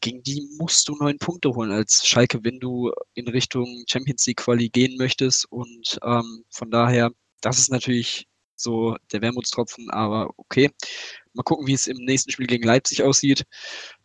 Gegen 0.00 0.22
die 0.22 0.48
musst 0.58 0.88
du 0.88 0.96
neun 0.96 1.18
Punkte 1.18 1.50
holen 1.50 1.72
als 1.72 2.06
Schalke, 2.06 2.40
wenn 2.42 2.60
du 2.60 2.92
in 3.14 3.28
Richtung 3.28 3.84
Champions 3.88 4.26
League 4.26 4.38
Quali 4.38 4.68
gehen 4.70 4.96
möchtest. 4.96 5.46
Und 5.50 5.98
ähm, 6.02 6.44
von 6.50 6.70
daher, 6.70 7.10
das 7.42 7.58
ist 7.58 7.70
natürlich 7.70 8.26
so 8.60 8.96
der 9.12 9.22
Wermutstropfen, 9.22 9.90
aber 9.90 10.30
okay. 10.36 10.70
Mal 11.32 11.44
gucken, 11.44 11.66
wie 11.66 11.74
es 11.74 11.86
im 11.86 11.98
nächsten 11.98 12.30
Spiel 12.32 12.46
gegen 12.46 12.66
Leipzig 12.66 13.02
aussieht. 13.02 13.44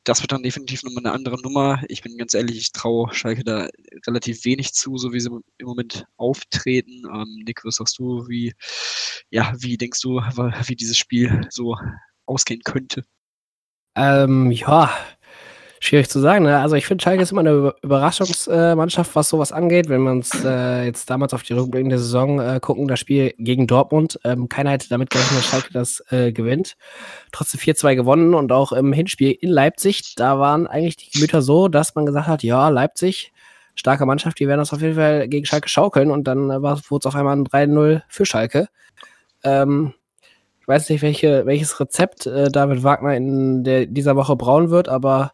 Das 0.03 0.21
wird 0.21 0.31
dann 0.31 0.43
definitiv 0.43 0.83
nochmal 0.83 1.05
eine 1.05 1.13
andere 1.13 1.41
Nummer. 1.41 1.81
Ich 1.87 2.03
bin 2.03 2.17
ganz 2.17 2.35
ehrlich, 2.35 2.57
ich 2.57 2.71
traue 2.71 3.11
Schalke 3.13 3.43
da 3.43 3.67
relativ 4.05 4.45
wenig 4.45 4.73
zu, 4.73 4.97
so 4.97 5.11
wie 5.11 5.19
sie 5.19 5.31
im 5.57 5.67
Moment 5.67 6.05
auftreten. 6.17 7.03
Ähm, 7.11 7.43
Nick, 7.45 7.65
was 7.65 7.75
sagst 7.75 7.97
du? 7.97 8.27
Wie, 8.27 8.53
ja, 9.31 9.53
wie 9.57 9.77
denkst 9.77 10.01
du, 10.01 10.17
wie 10.19 10.75
dieses 10.75 10.97
Spiel 10.97 11.47
so 11.49 11.75
ausgehen 12.27 12.61
könnte? 12.63 13.03
Ähm, 13.97 14.51
ja, 14.51 14.91
Schwierig 15.79 16.09
zu 16.09 16.19
sagen. 16.19 16.45
Ne? 16.45 16.57
Also 16.59 16.75
ich 16.75 16.85
finde, 16.85 17.03
Schalke 17.03 17.21
ist 17.21 17.31
immer 17.31 17.41
eine 17.41 17.73
Überraschungsmannschaft, 17.81 19.15
was 19.15 19.29
sowas 19.29 19.51
angeht. 19.51 19.89
Wenn 19.89 20.03
wir 20.03 20.11
uns 20.11 20.31
äh, 20.43 20.85
jetzt 20.85 21.09
damals 21.09 21.33
auf 21.33 21.43
die 21.43 21.53
rückblickende 21.53 21.97
Saison 21.97 22.39
äh, 22.39 22.59
gucken, 22.61 22.87
das 22.87 22.99
Spiel 22.99 23.33
gegen 23.37 23.67
Dortmund, 23.67 24.19
ähm, 24.23 24.47
keiner 24.47 24.71
hätte 24.71 24.89
damit 24.89 25.09
gerechnet, 25.09 25.39
dass 25.39 25.45
Schalke 25.45 25.73
das 25.73 26.03
äh, 26.11 26.31
gewinnt. 26.31 26.77
Trotzdem 27.31 27.59
4-2 27.59 27.95
gewonnen 27.95 28.33
und 28.33 28.51
auch 28.51 28.71
im 28.71 28.93
Hinspiel 28.93 29.31
in 29.31 29.49
Leipzig, 29.49 30.15
da 30.15 30.39
waren 30.39 30.65
eigentlich 30.65 30.97
die 30.97 31.11
Gemüter 31.11 31.41
so, 31.41 31.67
dass 31.67 31.93
man 31.95 32.05
gesagt 32.05 32.27
hat, 32.27 32.43
ja, 32.43 32.69
Leipzig, 32.69 33.33
starke 33.75 34.05
Mannschaft, 34.05 34.39
die 34.39 34.47
werden 34.47 34.59
das 34.59 34.73
auf 34.73 34.81
jeden 34.81 34.95
Fall 34.95 35.27
gegen 35.27 35.45
Schalke 35.45 35.67
schaukeln 35.67 36.09
und 36.09 36.25
dann 36.25 36.49
äh, 36.49 36.61
wurde 36.61 36.99
es 36.99 37.05
auf 37.05 37.15
einmal 37.15 37.35
ein 37.35 37.45
3-0 37.45 38.01
für 38.07 38.25
Schalke. 38.25 38.69
Ähm, 39.43 39.93
ich 40.61 40.67
weiß 40.67 40.89
nicht, 40.89 41.01
welche, 41.01 41.45
welches 41.45 41.79
Rezept 41.79 42.25
äh, 42.25 42.49
David 42.49 42.83
Wagner 42.83 43.15
in 43.15 43.63
der, 43.63 43.85
dieser 43.85 44.15
Woche 44.15 44.35
brauen 44.35 44.71
wird, 44.71 44.89
aber 44.89 45.33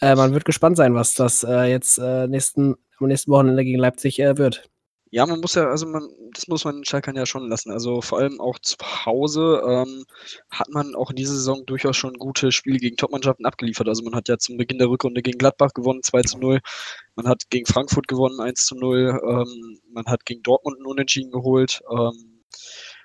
äh, 0.00 0.14
man 0.14 0.32
wird 0.32 0.44
gespannt 0.44 0.76
sein, 0.76 0.94
was 0.94 1.14
das 1.14 1.44
äh, 1.44 1.64
jetzt 1.64 1.98
äh, 1.98 2.26
nächsten, 2.26 2.76
am 2.98 3.08
nächsten 3.08 3.30
Wochenende 3.30 3.64
gegen 3.64 3.78
Leipzig 3.78 4.20
äh, 4.20 4.38
wird. 4.38 4.68
Ja, 5.10 5.24
man 5.24 5.40
muss 5.40 5.54
ja, 5.54 5.66
also 5.70 5.86
man, 5.86 6.06
das 6.34 6.48
muss 6.48 6.66
man 6.66 6.76
den 6.76 6.84
Schalkern 6.84 7.16
ja 7.16 7.24
schon 7.24 7.48
lassen. 7.48 7.70
Also 7.70 8.02
vor 8.02 8.18
allem 8.18 8.40
auch 8.40 8.58
zu 8.58 8.76
Hause 9.06 9.62
ähm, 9.66 10.04
hat 10.50 10.68
man 10.68 10.94
auch 10.94 11.08
in 11.10 11.16
dieser 11.16 11.32
Saison 11.32 11.64
durchaus 11.64 11.96
schon 11.96 12.12
gute 12.18 12.52
Spiele 12.52 12.78
gegen 12.78 12.96
Topmannschaften 12.96 13.46
abgeliefert. 13.46 13.88
Also 13.88 14.02
man 14.02 14.14
hat 14.14 14.28
ja 14.28 14.36
zum 14.36 14.58
Beginn 14.58 14.78
der 14.78 14.88
Rückrunde 14.90 15.22
gegen 15.22 15.38
Gladbach 15.38 15.72
gewonnen, 15.72 16.02
2 16.02 16.22
zu 16.24 16.38
0. 16.38 16.60
Man 17.16 17.26
hat 17.26 17.48
gegen 17.48 17.64
Frankfurt 17.64 18.06
gewonnen, 18.06 18.38
1 18.40 18.66
zu 18.66 18.76
0. 18.76 19.18
Ähm, 19.26 19.80
man 19.90 20.04
hat 20.06 20.26
gegen 20.26 20.42
Dortmund 20.42 20.76
einen 20.76 20.86
Unentschieden 20.86 21.30
geholt. 21.30 21.80
Ähm, 21.90 22.42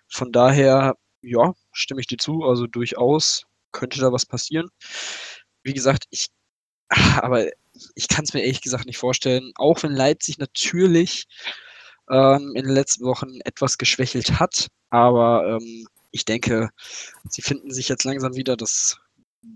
von 0.09 0.31
daher, 0.33 0.97
ja, 1.21 1.53
stimme 1.71 2.01
ich 2.01 2.07
dir 2.07 2.17
zu. 2.17 2.43
Also 2.43 2.67
durchaus 2.67 3.45
könnte 3.71 4.01
da 4.01 4.11
was 4.11 4.25
passieren. 4.25 4.69
Wie 5.63 5.73
gesagt, 5.73 6.05
ich 6.09 6.27
aber 7.21 7.47
ich 7.95 8.07
kann 8.07 8.23
es 8.25 8.33
mir 8.33 8.41
ehrlich 8.41 8.61
gesagt 8.61 8.85
nicht 8.85 8.97
vorstellen. 8.97 9.51
Auch 9.55 9.83
wenn 9.83 9.93
Leipzig 9.93 10.37
natürlich 10.37 11.25
ähm, 12.09 12.53
in 12.55 12.65
den 12.65 12.73
letzten 12.73 13.05
Wochen 13.05 13.39
etwas 13.45 13.77
geschwächelt 13.77 14.39
hat, 14.39 14.67
aber 14.89 15.57
ähm, 15.59 15.87
ich 16.11 16.25
denke, 16.25 16.69
sie 17.27 17.41
finden 17.41 17.71
sich 17.71 17.89
jetzt 17.89 18.03
langsam 18.03 18.35
wieder. 18.35 18.55
Das 18.55 18.99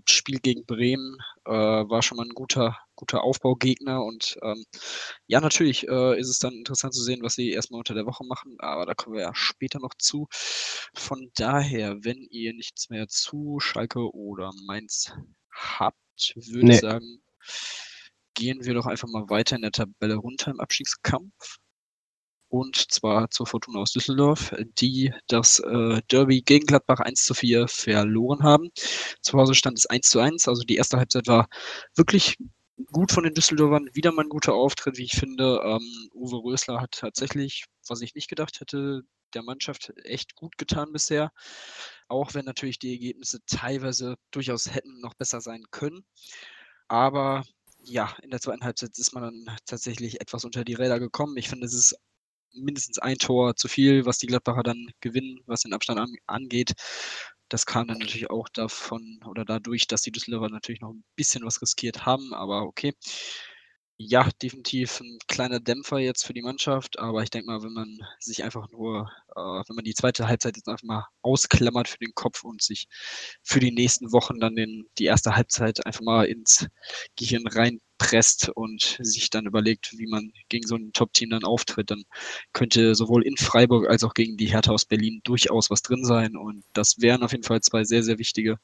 Spiel 0.08 0.38
gegen 0.40 0.66
Bremen 0.66 1.16
äh, 1.46 1.50
war 1.50 2.02
schon 2.02 2.16
mal 2.16 2.26
ein 2.26 2.34
guter, 2.34 2.76
guter 2.94 3.22
Aufbaugegner 3.22 4.04
und 4.04 4.36
ähm, 4.42 4.64
ja, 5.26 5.40
natürlich 5.40 5.88
äh, 5.88 6.18
ist 6.18 6.28
es 6.28 6.38
dann 6.38 6.54
interessant 6.54 6.94
zu 6.94 7.02
sehen, 7.02 7.22
was 7.22 7.34
sie 7.34 7.52
erstmal 7.52 7.78
unter 7.78 7.94
der 7.94 8.04
Woche 8.04 8.24
machen, 8.24 8.56
aber 8.58 8.84
da 8.84 8.94
kommen 8.94 9.16
wir 9.16 9.22
ja 9.22 9.34
später 9.34 9.78
noch 9.78 9.94
zu. 9.96 10.26
Von 10.30 11.30
daher, 11.36 12.04
wenn 12.04 12.26
ihr 12.30 12.52
nichts 12.52 12.90
mehr 12.90 13.08
zu 13.08 13.60
Schalke 13.60 14.12
oder 14.12 14.50
Mainz 14.66 15.12
habt, 15.52 16.34
würde 16.34 16.66
nee. 16.66 16.74
ich 16.74 16.80
sagen, 16.80 17.22
gehen 18.34 18.64
wir 18.64 18.74
doch 18.74 18.86
einfach 18.86 19.08
mal 19.08 19.28
weiter 19.28 19.56
in 19.56 19.62
der 19.62 19.72
Tabelle 19.72 20.16
runter 20.16 20.50
im 20.50 20.60
Abstiegskampf. 20.60 21.58
Und 22.50 22.90
zwar 22.90 23.28
zur 23.30 23.46
Fortuna 23.46 23.80
aus 23.80 23.92
Düsseldorf, 23.92 24.54
die 24.80 25.12
das 25.26 25.58
äh, 25.60 26.00
Derby 26.10 26.40
gegen 26.40 26.66
Gladbach 26.66 27.00
1 27.00 27.24
zu 27.24 27.34
4 27.34 27.68
verloren 27.68 28.42
haben. 28.42 28.70
Zu 29.20 29.38
Hause 29.38 29.54
stand 29.54 29.76
es 29.76 29.86
1 29.86 30.08
zu 30.08 30.18
1, 30.20 30.48
also 30.48 30.62
die 30.62 30.76
erste 30.76 30.96
Halbzeit 30.96 31.26
war 31.26 31.48
wirklich 31.94 32.36
gut 32.92 33.12
von 33.12 33.24
den 33.24 33.34
Düsseldorfern. 33.34 33.90
Wieder 33.92 34.12
mal 34.12 34.22
ein 34.24 34.30
guter 34.30 34.54
Auftritt, 34.54 34.96
wie 34.96 35.04
ich 35.04 35.12
finde. 35.12 35.60
Ähm, 35.62 36.08
Uwe 36.14 36.36
Rösler 36.42 36.80
hat 36.80 36.92
tatsächlich, 36.92 37.66
was 37.86 38.00
ich 38.00 38.14
nicht 38.14 38.28
gedacht 38.28 38.60
hätte, 38.60 39.02
der 39.34 39.42
Mannschaft 39.42 39.92
echt 40.04 40.34
gut 40.34 40.56
getan 40.58 40.92
bisher. 40.92 41.32
Auch 42.08 42.34
wenn 42.34 42.46
natürlich 42.46 42.78
die 42.78 42.92
Ergebnisse 42.92 43.40
teilweise 43.46 44.16
durchaus 44.30 44.72
hätten 44.72 45.00
noch 45.00 45.14
besser 45.14 45.40
sein 45.40 45.64
können. 45.70 46.04
Aber 46.88 47.44
ja, 47.82 48.14
in 48.22 48.30
der 48.30 48.40
zweiten 48.40 48.64
Halbzeit 48.64 48.98
ist 48.98 49.12
man 49.14 49.22
dann 49.46 49.56
tatsächlich 49.66 50.20
etwas 50.20 50.44
unter 50.44 50.64
die 50.64 50.74
Räder 50.74 50.98
gekommen. 51.00 51.36
Ich 51.36 51.48
finde, 51.48 51.66
es 51.66 51.74
ist 51.74 51.96
mindestens 52.52 52.98
ein 52.98 53.18
Tor 53.18 53.56
zu 53.56 53.68
viel, 53.68 54.06
was 54.06 54.18
die 54.18 54.26
Gladbacher 54.26 54.62
dann 54.62 54.90
gewinnen, 55.00 55.40
was 55.46 55.62
den 55.62 55.74
Abstand 55.74 56.00
an, 56.00 56.14
angeht. 56.26 56.72
Das 57.50 57.66
kam 57.66 57.88
dann 57.88 57.98
natürlich 57.98 58.30
auch 58.30 58.48
davon 58.50 59.20
oder 59.26 59.44
dadurch, 59.44 59.86
dass 59.86 60.02
die 60.02 60.12
Düsseldorfer 60.12 60.50
natürlich 60.50 60.80
noch 60.80 60.92
ein 60.92 61.04
bisschen 61.16 61.44
was 61.44 61.62
riskiert 61.62 62.06
haben, 62.06 62.34
aber 62.34 62.62
okay. 62.64 62.94
Ja, 64.00 64.28
definitiv 64.42 65.00
ein 65.00 65.18
kleiner 65.26 65.58
Dämpfer 65.60 65.98
jetzt 65.98 66.24
für 66.24 66.32
die 66.32 66.42
Mannschaft, 66.42 66.98
aber 67.00 67.22
ich 67.24 67.30
denke 67.30 67.46
mal, 67.50 67.62
wenn 67.64 67.72
man 67.72 67.98
sich 68.20 68.44
einfach 68.44 68.70
nur 68.70 69.10
wenn 69.38 69.76
man 69.76 69.84
die 69.84 69.94
zweite 69.94 70.28
Halbzeit 70.28 70.56
jetzt 70.56 70.68
einfach 70.68 70.84
mal 70.84 71.06
ausklammert 71.22 71.88
für 71.88 71.98
den 71.98 72.14
Kopf 72.14 72.44
und 72.44 72.62
sich 72.62 72.86
für 73.42 73.60
die 73.60 73.72
nächsten 73.72 74.12
Wochen 74.12 74.40
dann 74.40 74.56
den, 74.56 74.86
die 74.98 75.04
erste 75.04 75.36
Halbzeit 75.36 75.84
einfach 75.86 76.02
mal 76.02 76.24
ins 76.24 76.66
Gehirn 77.16 77.46
rein 77.46 77.80
presst 77.98 78.48
und 78.54 78.96
sich 79.00 79.28
dann 79.28 79.46
überlegt, 79.46 79.92
wie 79.98 80.06
man 80.06 80.32
gegen 80.48 80.66
so 80.66 80.76
ein 80.76 80.92
Top-Team 80.92 81.30
dann 81.30 81.44
auftritt, 81.44 81.90
dann 81.90 82.04
könnte 82.52 82.94
sowohl 82.94 83.24
in 83.24 83.36
Freiburg 83.36 83.88
als 83.88 84.04
auch 84.04 84.14
gegen 84.14 84.36
die 84.36 84.46
Hertha 84.46 84.70
aus 84.70 84.84
Berlin 84.84 85.20
durchaus 85.24 85.68
was 85.68 85.82
drin 85.82 86.04
sein. 86.04 86.36
Und 86.36 86.64
das 86.72 87.00
wären 87.00 87.22
auf 87.22 87.32
jeden 87.32 87.44
Fall 87.44 87.60
zwei 87.60 87.84
sehr, 87.84 88.02
sehr 88.02 88.18
wichtige 88.18 88.58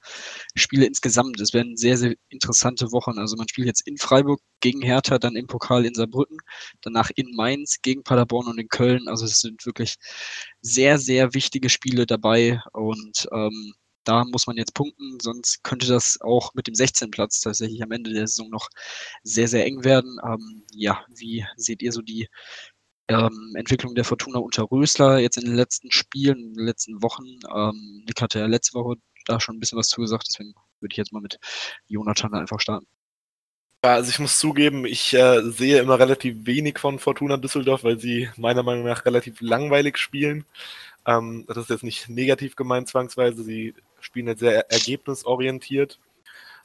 Spiele 0.55 0.87
insgesamt. 0.87 1.41
Es 1.41 1.53
werden 1.53 1.77
sehr, 1.77 1.99
sehr 1.99 2.15
interessante 2.29 2.93
Wochen. 2.93 3.19
Also 3.19 3.37
man 3.37 3.49
spielt 3.49 3.67
jetzt 3.67 3.87
in 3.87 3.99
Freiburg 3.99 4.41
gegen 4.61 4.83
Hertha, 4.83 5.19
dann 5.19 5.37
im 5.37 5.47
Pokal 5.47 5.85
in 5.85 5.95
Saarbrücken, 5.95 6.39
danach 6.81 7.11
in 7.15 7.35
Mainz 7.35 7.83
gegen 7.83 8.05
Paderborn 8.05 8.47
und 8.47 8.59
in 8.59 8.69
Köln. 8.69 9.09
Also 9.09 9.25
es 9.27 9.41
sind 9.41 9.67
wirklich 9.67 9.97
sehr, 10.65 10.99
sehr 10.99 11.35
wichtige 11.35 11.69
Spiele 11.69 12.07
dabei. 12.07 12.61
Und 12.73 13.29
ähm, 13.33 13.75
da 14.05 14.25
muss 14.25 14.47
man 14.47 14.57
jetzt 14.57 14.75
punkten, 14.75 15.21
sonst 15.21 15.63
könnte 15.63 15.87
das 15.87 16.21
auch 16.23 16.55
mit 16.55 16.67
dem 16.67 16.75
16. 16.75 17.11
Platz 17.11 17.41
tatsächlich 17.41 17.83
am 17.83 17.93
Ende 17.93 18.13
der 18.13 18.27
Saison 18.27 18.51
noch 18.51 18.69
sehr, 19.23 19.47
sehr 19.49 19.67
eng 19.67 19.85
werden. 19.85 20.19
Ähm, 20.25 20.65
ja, 20.73 21.05
wie 21.15 21.45
seht 21.57 21.83
ihr 21.83 21.93
so 21.93 22.03
die 22.03 22.29
ähm, 23.09 23.55
Entwicklung 23.57 23.95
der 23.95 24.05
Fortuna 24.05 24.39
unter 24.39 24.71
Rösler 24.71 25.19
jetzt 25.19 25.37
in 25.37 25.45
den 25.45 25.55
letzten 25.55 25.91
Spielen, 25.93 26.39
in 26.39 26.55
den 26.55 26.67
letzten 26.67 27.03
Wochen? 27.03 27.25
Ähm, 27.55 28.03
Nick 28.07 28.23
hatte 28.23 28.39
ja 28.41 28.47
letzte 28.47 28.75
Woche 28.75 28.97
da 29.27 29.41
schon 29.41 29.57
ein 29.57 29.61
bisschen 29.61 29.79
was 29.79 29.89
zugesagt, 29.89 30.27
deswegen 30.31 30.55
würde 30.81 30.93
ich 30.93 30.99
jetzt 30.99 31.13
mal 31.13 31.21
mit 31.23 31.39
Jonathan 31.87 32.35
einfach 32.35 32.61
starten. 32.61 32.87
Ja, 33.85 33.97
also 33.97 34.09
ich 34.09 34.19
muss 34.19 34.39
zugeben, 34.39 34.87
ich 34.87 35.13
äh, 35.13 35.43
sehe 35.43 35.79
immer 35.79 35.99
relativ 35.99 36.47
wenig 36.47 36.79
von 36.79 36.99
Fortuna 36.99 37.37
Düsseldorf, 37.37 37.85
weil 37.85 37.99
sie 37.99 38.31
meiner 38.39 38.63
Meinung 38.63 38.87
nach 38.87 39.05
relativ 39.05 39.43
langweilig 39.43 39.99
spielen. 39.99 40.47
Ähm, 41.07 41.45
das 41.49 41.59
ist 41.59 41.69
jetzt 41.69 41.83
nicht 41.85 42.09
negativ 42.09 42.57
gemeint 42.57 42.89
zwangsweise. 42.89 43.43
Sie 43.45 43.75
spielen 44.01 44.29
jetzt 44.29 44.41
sehr 44.41 44.71
ergebnisorientiert. 44.73 45.99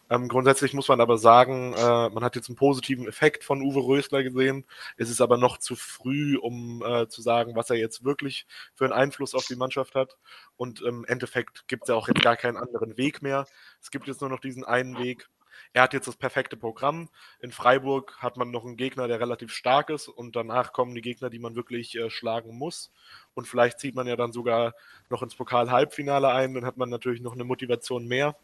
Ähm, 0.09 0.29
grundsätzlich 0.29 0.73
muss 0.73 0.87
man 0.87 1.01
aber 1.01 1.17
sagen, 1.17 1.73
äh, 1.73 2.09
man 2.09 2.23
hat 2.23 2.37
jetzt 2.37 2.47
einen 2.47 2.55
positiven 2.55 3.05
Effekt 3.05 3.43
von 3.43 3.61
Uwe 3.61 3.81
Rösler 3.81 4.23
gesehen. 4.23 4.63
Es 4.95 5.09
ist 5.09 5.19
aber 5.19 5.37
noch 5.37 5.57
zu 5.57 5.75
früh, 5.75 6.37
um 6.37 6.81
äh, 6.85 7.09
zu 7.09 7.21
sagen, 7.21 7.53
was 7.53 7.69
er 7.69 7.75
jetzt 7.75 8.05
wirklich 8.05 8.47
für 8.75 8.85
einen 8.85 8.93
Einfluss 8.93 9.35
auf 9.35 9.45
die 9.45 9.57
Mannschaft 9.57 9.93
hat. 9.93 10.15
Und 10.55 10.79
im 10.81 11.03
Endeffekt 11.03 11.67
gibt 11.67 11.83
es 11.83 11.89
ja 11.89 11.95
auch 11.95 12.07
jetzt 12.07 12.21
gar 12.21 12.37
keinen 12.37 12.55
anderen 12.55 12.95
Weg 12.95 13.21
mehr. 13.21 13.45
Es 13.81 13.91
gibt 13.91 14.07
jetzt 14.07 14.21
nur 14.21 14.29
noch 14.29 14.39
diesen 14.39 14.63
einen 14.63 14.97
Weg. 14.99 15.27
Er 15.73 15.83
hat 15.83 15.93
jetzt 15.93 16.07
das 16.07 16.15
perfekte 16.15 16.57
Programm. 16.57 17.09
In 17.41 17.51
Freiburg 17.51 18.17
hat 18.17 18.37
man 18.37 18.49
noch 18.49 18.65
einen 18.65 18.75
Gegner, 18.75 19.07
der 19.07 19.19
relativ 19.19 19.51
stark 19.53 19.89
ist 19.89 20.07
und 20.07 20.35
danach 20.35 20.73
kommen 20.73 20.95
die 20.95 21.01
Gegner, 21.01 21.29
die 21.29 21.37
man 21.37 21.55
wirklich 21.55 21.95
äh, 21.95 22.09
schlagen 22.09 22.57
muss. 22.57 22.91
Und 23.35 23.47
vielleicht 23.47 23.79
zieht 23.79 23.93
man 23.93 24.07
ja 24.07 24.15
dann 24.15 24.31
sogar 24.31 24.73
noch 25.09 25.21
ins 25.21 25.35
Pokal-Halbfinale 25.35 26.29
ein, 26.29 26.55
dann 26.55 26.65
hat 26.65 26.77
man 26.77 26.89
natürlich 26.89 27.21
noch 27.21 27.33
eine 27.33 27.43
Motivation 27.43 28.07
mehr. 28.07 28.35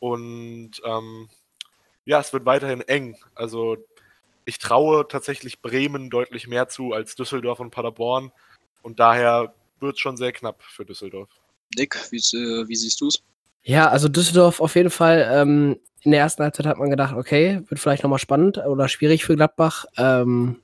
Und 0.00 0.72
ähm, 0.84 1.28
ja, 2.04 2.18
es 2.18 2.32
wird 2.32 2.46
weiterhin 2.46 2.80
eng. 2.80 3.16
Also 3.34 3.76
ich 4.44 4.58
traue 4.58 5.06
tatsächlich 5.06 5.62
Bremen 5.62 6.10
deutlich 6.10 6.48
mehr 6.48 6.68
zu 6.68 6.92
als 6.92 7.14
Düsseldorf 7.14 7.60
und 7.60 7.70
Paderborn. 7.70 8.32
Und 8.82 8.98
daher 8.98 9.54
wird 9.78 9.94
es 9.94 10.00
schon 10.00 10.16
sehr 10.16 10.32
knapp 10.32 10.62
für 10.62 10.84
Düsseldorf. 10.84 11.28
Nick, 11.76 11.96
wie, 12.10 12.16
äh, 12.16 12.66
wie 12.66 12.74
siehst 12.74 13.00
du 13.00 13.06
es? 13.06 13.22
Ja, 13.62 13.88
also 13.88 14.08
Düsseldorf 14.08 14.60
auf 14.60 14.74
jeden 14.74 14.90
Fall. 14.90 15.28
Ähm, 15.32 15.78
in 16.02 16.12
der 16.12 16.20
ersten 16.20 16.42
Halbzeit 16.42 16.66
hat 16.66 16.78
man 16.78 16.90
gedacht, 16.90 17.14
okay, 17.14 17.62
wird 17.68 17.80
vielleicht 17.80 18.02
nochmal 18.02 18.18
spannend 18.18 18.58
oder 18.58 18.88
schwierig 18.88 19.24
für 19.24 19.36
Gladbach. 19.36 19.84
Ähm, 19.98 20.56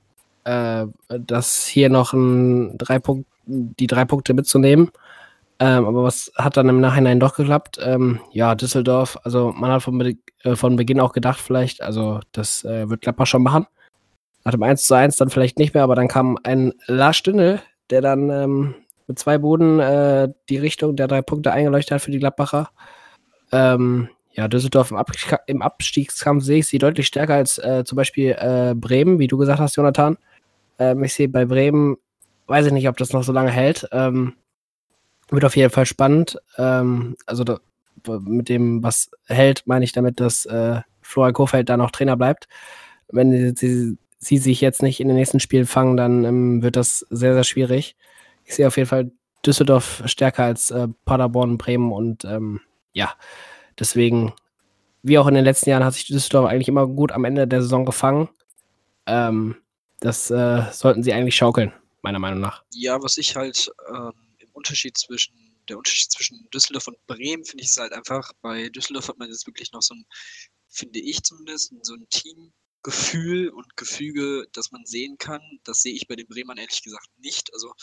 äh, 0.45 0.87
das 1.09 1.67
hier 1.67 1.89
noch 1.89 2.13
ein 2.13 2.77
drei 2.77 2.99
Punkt, 2.99 3.27
die 3.45 3.87
drei 3.87 4.05
Punkte 4.05 4.33
mitzunehmen. 4.33 4.91
Ähm, 5.59 5.85
aber 5.85 6.03
was 6.03 6.31
hat 6.35 6.57
dann 6.57 6.69
im 6.69 6.79
Nachhinein 6.81 7.19
doch 7.19 7.35
geklappt? 7.35 7.79
Ähm, 7.81 8.19
ja, 8.31 8.55
Düsseldorf, 8.55 9.17
also 9.23 9.51
man 9.51 9.71
hat 9.71 9.83
von, 9.83 9.99
äh, 10.43 10.55
von 10.55 10.75
Beginn 10.75 10.99
auch 10.99 11.13
gedacht, 11.13 11.39
vielleicht, 11.39 11.81
also 11.81 12.19
das 12.31 12.63
äh, 12.63 12.89
wird 12.89 13.01
Gladbach 13.01 13.25
schon 13.27 13.43
machen. 13.43 13.65
Nach 14.43 14.51
dem 14.51 14.63
1 14.63 14.85
zu 14.85 14.93
1 14.93 15.17
dann 15.17 15.29
vielleicht 15.29 15.57
nicht 15.59 15.73
mehr, 15.73 15.83
aber 15.83 15.95
dann 15.95 16.07
kam 16.07 16.37
ein 16.43 16.73
Lars 16.85 17.17
Stündel, 17.17 17.61
der 17.89 18.01
dann 18.01 18.29
ähm, 18.29 18.75
mit 19.07 19.17
zwei 19.17 19.37
Boden 19.37 19.79
äh, 19.79 20.29
die 20.49 20.57
Richtung 20.57 20.95
der 20.95 21.07
drei 21.07 21.21
Punkte 21.21 21.51
eingeleuchtet 21.51 21.91
hat 21.93 22.01
für 22.01 22.11
die 22.11 22.19
Gladbacher. 22.19 22.69
Ähm, 23.51 24.09
ja, 24.31 24.47
Düsseldorf 24.47 24.91
im, 24.91 24.97
Ab 24.97 25.11
im, 25.47 25.61
Abstiegskampf 25.61 26.43
sehe 26.43 26.59
ich 26.59 26.67
sie 26.67 26.77
deutlich 26.77 27.07
stärker 27.07 27.35
als 27.35 27.57
äh, 27.57 27.83
zum 27.85 27.95
Beispiel 27.95 28.35
äh, 28.39 28.75
Bremen, 28.75 29.17
wie 29.19 29.27
du 29.27 29.37
gesagt 29.37 29.59
hast, 29.59 29.77
Jonathan. 29.77 30.17
Ähm, 30.77 31.03
ich 31.03 31.13
sehe 31.13 31.27
bei 31.27 31.45
Bremen, 31.45 31.97
weiß 32.45 32.67
ich 32.67 32.73
nicht, 32.73 32.87
ob 32.87 32.97
das 32.97 33.13
noch 33.13 33.23
so 33.23 33.31
lange 33.31 33.49
hält. 33.49 33.87
Ähm, 33.91 34.33
wird 35.29 35.45
auf 35.45 35.55
jeden 35.55 35.71
Fall 35.71 35.85
spannend. 35.85 36.37
Ähm, 36.57 37.15
also 37.25 37.43
da, 37.43 37.59
mit 38.21 38.49
dem, 38.49 38.83
was 38.83 39.09
hält, 39.25 39.63
meine 39.65 39.85
ich 39.85 39.91
damit, 39.91 40.19
dass 40.19 40.45
äh, 40.45 40.81
Florian 41.01 41.33
Kohfeldt 41.33 41.69
da 41.69 41.77
noch 41.77 41.91
Trainer 41.91 42.15
bleibt. 42.15 42.47
Wenn 43.09 43.55
sie, 43.55 43.97
sie 44.19 44.37
sich 44.37 44.61
jetzt 44.61 44.83
nicht 44.83 44.99
in 44.99 45.07
den 45.07 45.17
nächsten 45.17 45.39
Spielen 45.39 45.65
fangen, 45.65 45.97
dann 45.97 46.25
ähm, 46.25 46.61
wird 46.61 46.75
das 46.75 47.05
sehr, 47.09 47.33
sehr 47.33 47.43
schwierig. 47.43 47.95
Ich 48.47 48.55
sehe 48.55 48.67
auf 48.67 48.77
jeden 48.77 48.89
Fall 48.89 49.11
Düsseldorf 49.45 50.01
stärker 50.05 50.45
als 50.45 50.71
äh, 50.71 50.87
Paderborn, 51.05 51.57
Bremen 51.57 51.91
und 51.91 52.25
ähm, 52.25 52.61
ja, 52.93 53.13
deswegen, 53.77 54.33
wie 55.03 55.19
auch 55.19 55.27
in 55.27 55.35
den 55.35 55.43
letzten 55.43 55.69
Jahren, 55.69 55.83
hat 55.83 55.93
sich 55.93 56.07
Düsseldorf 56.07 56.49
eigentlich 56.49 56.69
immer 56.69 56.87
gut 56.87 57.11
am 57.11 57.25
Ende 57.25 57.47
der 57.47 57.61
Saison 57.61 57.85
gefangen. 57.85 58.29
Ähm, 59.05 59.57
das 59.99 60.31
äh, 60.31 60.63
sollten 60.71 61.03
sie 61.03 61.13
eigentlich 61.13 61.35
schaukeln, 61.35 61.73
meiner 62.01 62.19
Meinung 62.19 62.39
nach. 62.39 62.63
Ja, 62.71 63.01
was 63.03 63.17
ich 63.17 63.35
halt 63.35 63.69
ähm, 63.93 64.13
im 64.39 64.49
Unterschied 64.53 64.97
zwischen 64.97 65.35
der 65.67 65.77
Unterschied 65.77 66.11
zwischen 66.11 66.47
Düsseldorf 66.53 66.87
und 66.87 67.05
Bremen 67.07 67.43
finde 67.43 67.63
ich 67.63 67.71
es 67.71 67.77
halt 67.77 67.91
einfach, 67.93 68.31
bei 68.41 68.69
Düsseldorf 68.69 69.09
hat 69.09 69.17
man 69.17 69.29
jetzt 69.29 69.47
wirklich 69.47 69.71
noch 69.73 69.81
so 69.81 69.93
ein, 69.95 70.05
finde 70.69 70.99
ich 70.99 71.21
zumindest, 71.23 71.73
so 71.81 71.93
ein 71.93 72.07
Teamgefühl 72.09 73.49
und 73.49 73.75
Gefüge, 73.75 74.47
das 74.53 74.71
man 74.71 74.85
sehen 74.85 75.17
kann. 75.17 75.41
Das 75.63 75.81
sehe 75.81 75.93
ich 75.93 76.07
bei 76.07 76.15
den 76.15 76.27
Bremern 76.27 76.57
ehrlich 76.57 76.83
gesagt 76.83 77.09
nicht. 77.17 77.53
Also 77.53 77.73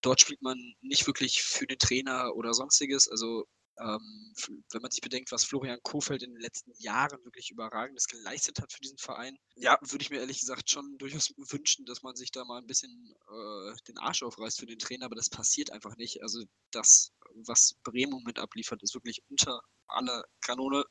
dort 0.00 0.20
spielt 0.20 0.42
man 0.42 0.58
nicht 0.80 1.06
wirklich 1.06 1.42
für 1.42 1.66
den 1.66 1.78
Trainer 1.78 2.34
oder 2.34 2.54
sonstiges. 2.54 3.08
Also 3.08 3.46
ähm, 3.80 4.32
wenn 4.72 4.82
man 4.82 4.90
sich 4.90 5.00
bedenkt, 5.00 5.30
was 5.30 5.44
Florian 5.44 5.78
Kofeld 5.82 6.22
in 6.22 6.32
den 6.32 6.40
letzten 6.40 6.72
Jahren 6.78 7.24
wirklich 7.24 7.50
Überragendes 7.50 8.06
geleistet 8.06 8.60
hat 8.60 8.72
für 8.72 8.80
diesen 8.80 8.98
Verein, 8.98 9.38
ja, 9.54 9.78
würde 9.82 10.02
ich 10.02 10.10
mir 10.10 10.18
ehrlich 10.18 10.40
gesagt 10.40 10.70
schon 10.70 10.98
durchaus 10.98 11.32
wünschen, 11.36 11.86
dass 11.86 12.02
man 12.02 12.16
sich 12.16 12.32
da 12.32 12.44
mal 12.44 12.58
ein 12.58 12.66
bisschen 12.66 13.14
äh, 13.28 13.76
den 13.86 13.98
Arsch 13.98 14.22
aufreißt 14.22 14.58
für 14.58 14.66
den 14.66 14.78
Trainer, 14.78 15.06
aber 15.06 15.14
das 15.14 15.30
passiert 15.30 15.70
einfach 15.70 15.96
nicht. 15.96 16.22
Also 16.22 16.42
das, 16.72 17.12
was 17.46 17.76
Bremen 17.84 18.22
mit 18.24 18.38
abliefert, 18.38 18.82
ist 18.82 18.94
wirklich 18.94 19.22
unter 19.28 19.60
aller 19.86 20.24
Kanone. 20.40 20.84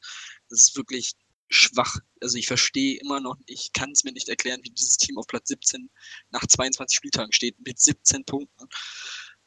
Das 0.50 0.62
ist 0.62 0.78
wirklich 0.78 1.14
schwach. 1.50 1.98
Also 2.22 2.38
ich 2.38 2.48
verstehe 2.48 3.00
immer 3.00 3.20
noch, 3.20 3.38
ich 3.46 3.72
kann 3.74 3.92
es 3.92 4.04
mir 4.04 4.12
nicht 4.12 4.30
erklären, 4.30 4.62
wie 4.64 4.70
dieses 4.70 4.98
Team 4.98 5.18
auf 5.18 5.28
Platz 5.28 5.48
17 5.50 5.90
nach 6.32 6.46
22 6.46 6.96
Spieltagen 6.96 7.32
steht 7.32 7.56
mit 7.66 7.80
17 7.80 8.26
Punkten 8.26 8.68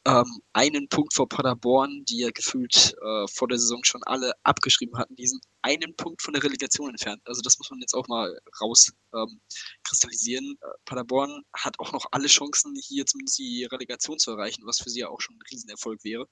ähm, 0.05 0.41
einen 0.53 0.87
Punkt 0.89 1.13
vor 1.13 1.29
Paderborn, 1.29 2.03
die 2.05 2.19
ja 2.19 2.31
gefühlt 2.31 2.95
äh, 3.01 3.27
vor 3.27 3.47
der 3.47 3.59
Saison 3.59 3.83
schon 3.83 4.01
alle 4.03 4.33
abgeschrieben 4.43 4.97
hatten, 4.97 5.15
diesen 5.15 5.39
einen 5.61 5.95
Punkt 5.95 6.21
von 6.21 6.33
der 6.33 6.43
Relegation 6.43 6.89
entfernt. 6.89 7.21
Also 7.25 7.41
das 7.41 7.57
muss 7.59 7.69
man 7.69 7.79
jetzt 7.81 7.93
auch 7.93 8.07
mal 8.07 8.35
rauskristallisieren. 8.59 10.45
Ähm, 10.45 10.57
äh, 10.61 10.67
Paderborn 10.85 11.43
hat 11.53 11.79
auch 11.79 11.91
noch 11.91 12.05
alle 12.11 12.27
Chancen, 12.27 12.73
hier 12.81 13.05
zumindest 13.05 13.37
die 13.37 13.65
Relegation 13.65 14.17
zu 14.17 14.31
erreichen, 14.31 14.63
was 14.65 14.79
für 14.79 14.89
sie 14.89 15.01
ja 15.01 15.09
auch 15.09 15.21
schon 15.21 15.35
ein 15.35 15.43
Riesenerfolg 15.51 16.03
wäre. 16.03 16.27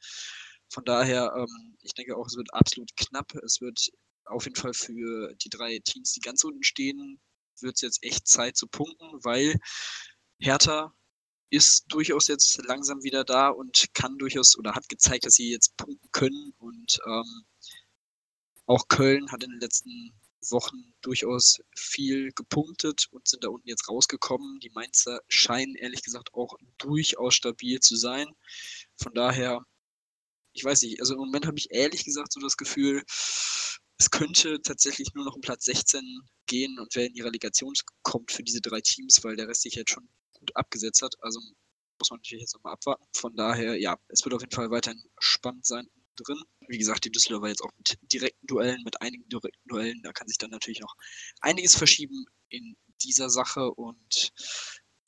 Von 0.69 0.83
daher, 0.85 1.31
ähm, 1.35 1.77
ich 1.81 1.93
denke 1.93 2.15
auch, 2.17 2.25
es 2.27 2.37
wird 2.37 2.53
absolut 2.53 2.95
knapp. 2.95 3.33
Es 3.43 3.61
wird 3.61 3.89
auf 4.29 4.45
jeden 4.45 4.55
Fall 4.55 4.73
für 4.73 5.33
die 5.35 5.49
drei 5.49 5.79
Teams, 5.79 6.13
die 6.13 6.21
ganz 6.21 6.43
unten 6.43 6.63
stehen, 6.63 7.19
wird 7.61 7.75
es 7.75 7.81
jetzt 7.81 8.03
echt 8.03 8.27
Zeit 8.27 8.57
zu 8.57 8.67
punkten, 8.67 9.23
weil 9.23 9.55
Hertha 10.39 10.93
ist 11.49 11.85
durchaus 11.87 12.27
jetzt 12.27 12.61
langsam 12.65 13.03
wieder 13.03 13.23
da 13.23 13.49
und 13.49 13.87
kann 13.93 14.17
durchaus 14.17 14.57
oder 14.57 14.75
hat 14.75 14.87
gezeigt, 14.87 15.25
dass 15.25 15.33
sie 15.33 15.51
jetzt 15.51 15.75
punkten 15.77 16.09
können. 16.11 16.53
Und 16.59 16.99
ähm, 17.05 17.45
auch 18.65 18.87
Köln 18.87 19.31
hat 19.31 19.43
in 19.43 19.51
den 19.51 19.59
letzten 19.59 20.13
Wochen 20.49 20.93
durchaus 21.01 21.59
viel 21.75 22.31
gepunktet 22.33 23.07
und 23.11 23.27
sind 23.27 23.43
da 23.43 23.49
unten 23.49 23.67
jetzt 23.67 23.89
rausgekommen. 23.89 24.59
Die 24.59 24.69
Mainzer 24.69 25.19
scheinen 25.27 25.75
ehrlich 25.75 26.03
gesagt 26.03 26.33
auch 26.33 26.55
durchaus 26.77 27.35
stabil 27.35 27.79
zu 27.79 27.95
sein. 27.95 28.27
Von 28.95 29.13
daher, 29.13 29.65
ich 30.53 30.63
weiß 30.63 30.83
nicht, 30.83 30.99
also 31.01 31.13
im 31.13 31.19
Moment 31.19 31.47
habe 31.47 31.57
ich 31.57 31.71
ehrlich 31.71 32.05
gesagt 32.05 32.31
so 32.31 32.39
das 32.39 32.57
Gefühl, 32.57 33.03
es 33.99 34.09
könnte 34.09 34.61
tatsächlich 34.61 35.13
nur 35.13 35.25
noch 35.25 35.35
um 35.35 35.41
Platz 35.41 35.65
16 35.65 36.21
gehen 36.45 36.79
und 36.79 36.95
wer 36.95 37.07
in 37.07 37.13
die 37.13 37.21
Relegation 37.21 37.73
kommt 38.01 38.31
für 38.31 38.43
diese 38.43 38.61
drei 38.61 38.79
Teams, 38.81 39.23
weil 39.23 39.35
der 39.35 39.47
Rest 39.47 39.63
sich 39.63 39.75
jetzt 39.75 39.91
schon 39.91 40.07
gut 40.33 40.55
abgesetzt 40.55 41.01
hat. 41.01 41.15
Also 41.21 41.39
muss 41.99 42.09
man 42.09 42.19
natürlich 42.19 42.41
jetzt 42.41 42.55
nochmal 42.55 42.73
abwarten. 42.73 43.03
Von 43.13 43.35
daher, 43.35 43.77
ja, 43.77 43.99
es 44.07 44.23
wird 44.23 44.33
auf 44.33 44.41
jeden 44.41 44.55
Fall 44.55 44.71
weiterhin 44.71 45.03
spannend 45.19 45.65
sein 45.65 45.87
drin. 46.15 46.41
Wie 46.67 46.77
gesagt, 46.77 47.03
die 47.05 47.11
Düsseldorfer 47.11 47.49
jetzt 47.49 47.61
auch 47.61 47.71
mit 47.77 47.97
direkten 48.01 48.47
Duellen, 48.47 48.83
mit 48.83 49.01
einigen 49.01 49.27
direkten 49.27 49.67
Duellen, 49.67 50.01
da 50.01 50.13
kann 50.13 50.27
sich 50.27 50.37
dann 50.37 50.51
natürlich 50.51 50.79
noch 50.79 50.95
einiges 51.41 51.75
verschieben 51.75 52.25
in 52.47 52.77
dieser 53.01 53.29
Sache 53.29 53.71
und 53.71 54.31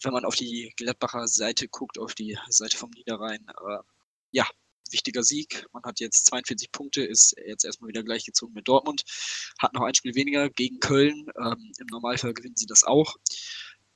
wenn 0.03 0.13
man 0.13 0.25
auf 0.25 0.35
die 0.35 0.73
Gladbacher 0.77 1.27
Seite 1.27 1.67
guckt, 1.67 1.97
auf 1.99 2.15
die 2.15 2.37
Seite 2.49 2.77
vom 2.77 2.89
Niederrhein, 2.91 3.45
äh, 3.47 3.77
ja, 4.31 4.47
wichtiger 4.91 5.23
Sieg. 5.23 5.65
Man 5.73 5.83
hat 5.83 5.99
jetzt 5.99 6.25
42 6.27 6.71
Punkte, 6.71 7.03
ist 7.03 7.35
jetzt 7.45 7.65
erstmal 7.65 7.89
wieder 7.89 8.03
gleichgezogen 8.03 8.53
mit 8.53 8.67
Dortmund, 8.67 9.03
hat 9.59 9.73
noch 9.73 9.83
ein 9.83 9.95
Spiel 9.95 10.15
weniger 10.15 10.49
gegen 10.49 10.79
Köln. 10.79 11.27
Ähm, 11.37 11.71
Im 11.79 11.87
Normalfall 11.87 12.33
gewinnen 12.33 12.55
sie 12.55 12.65
das 12.65 12.83
auch. 12.83 13.15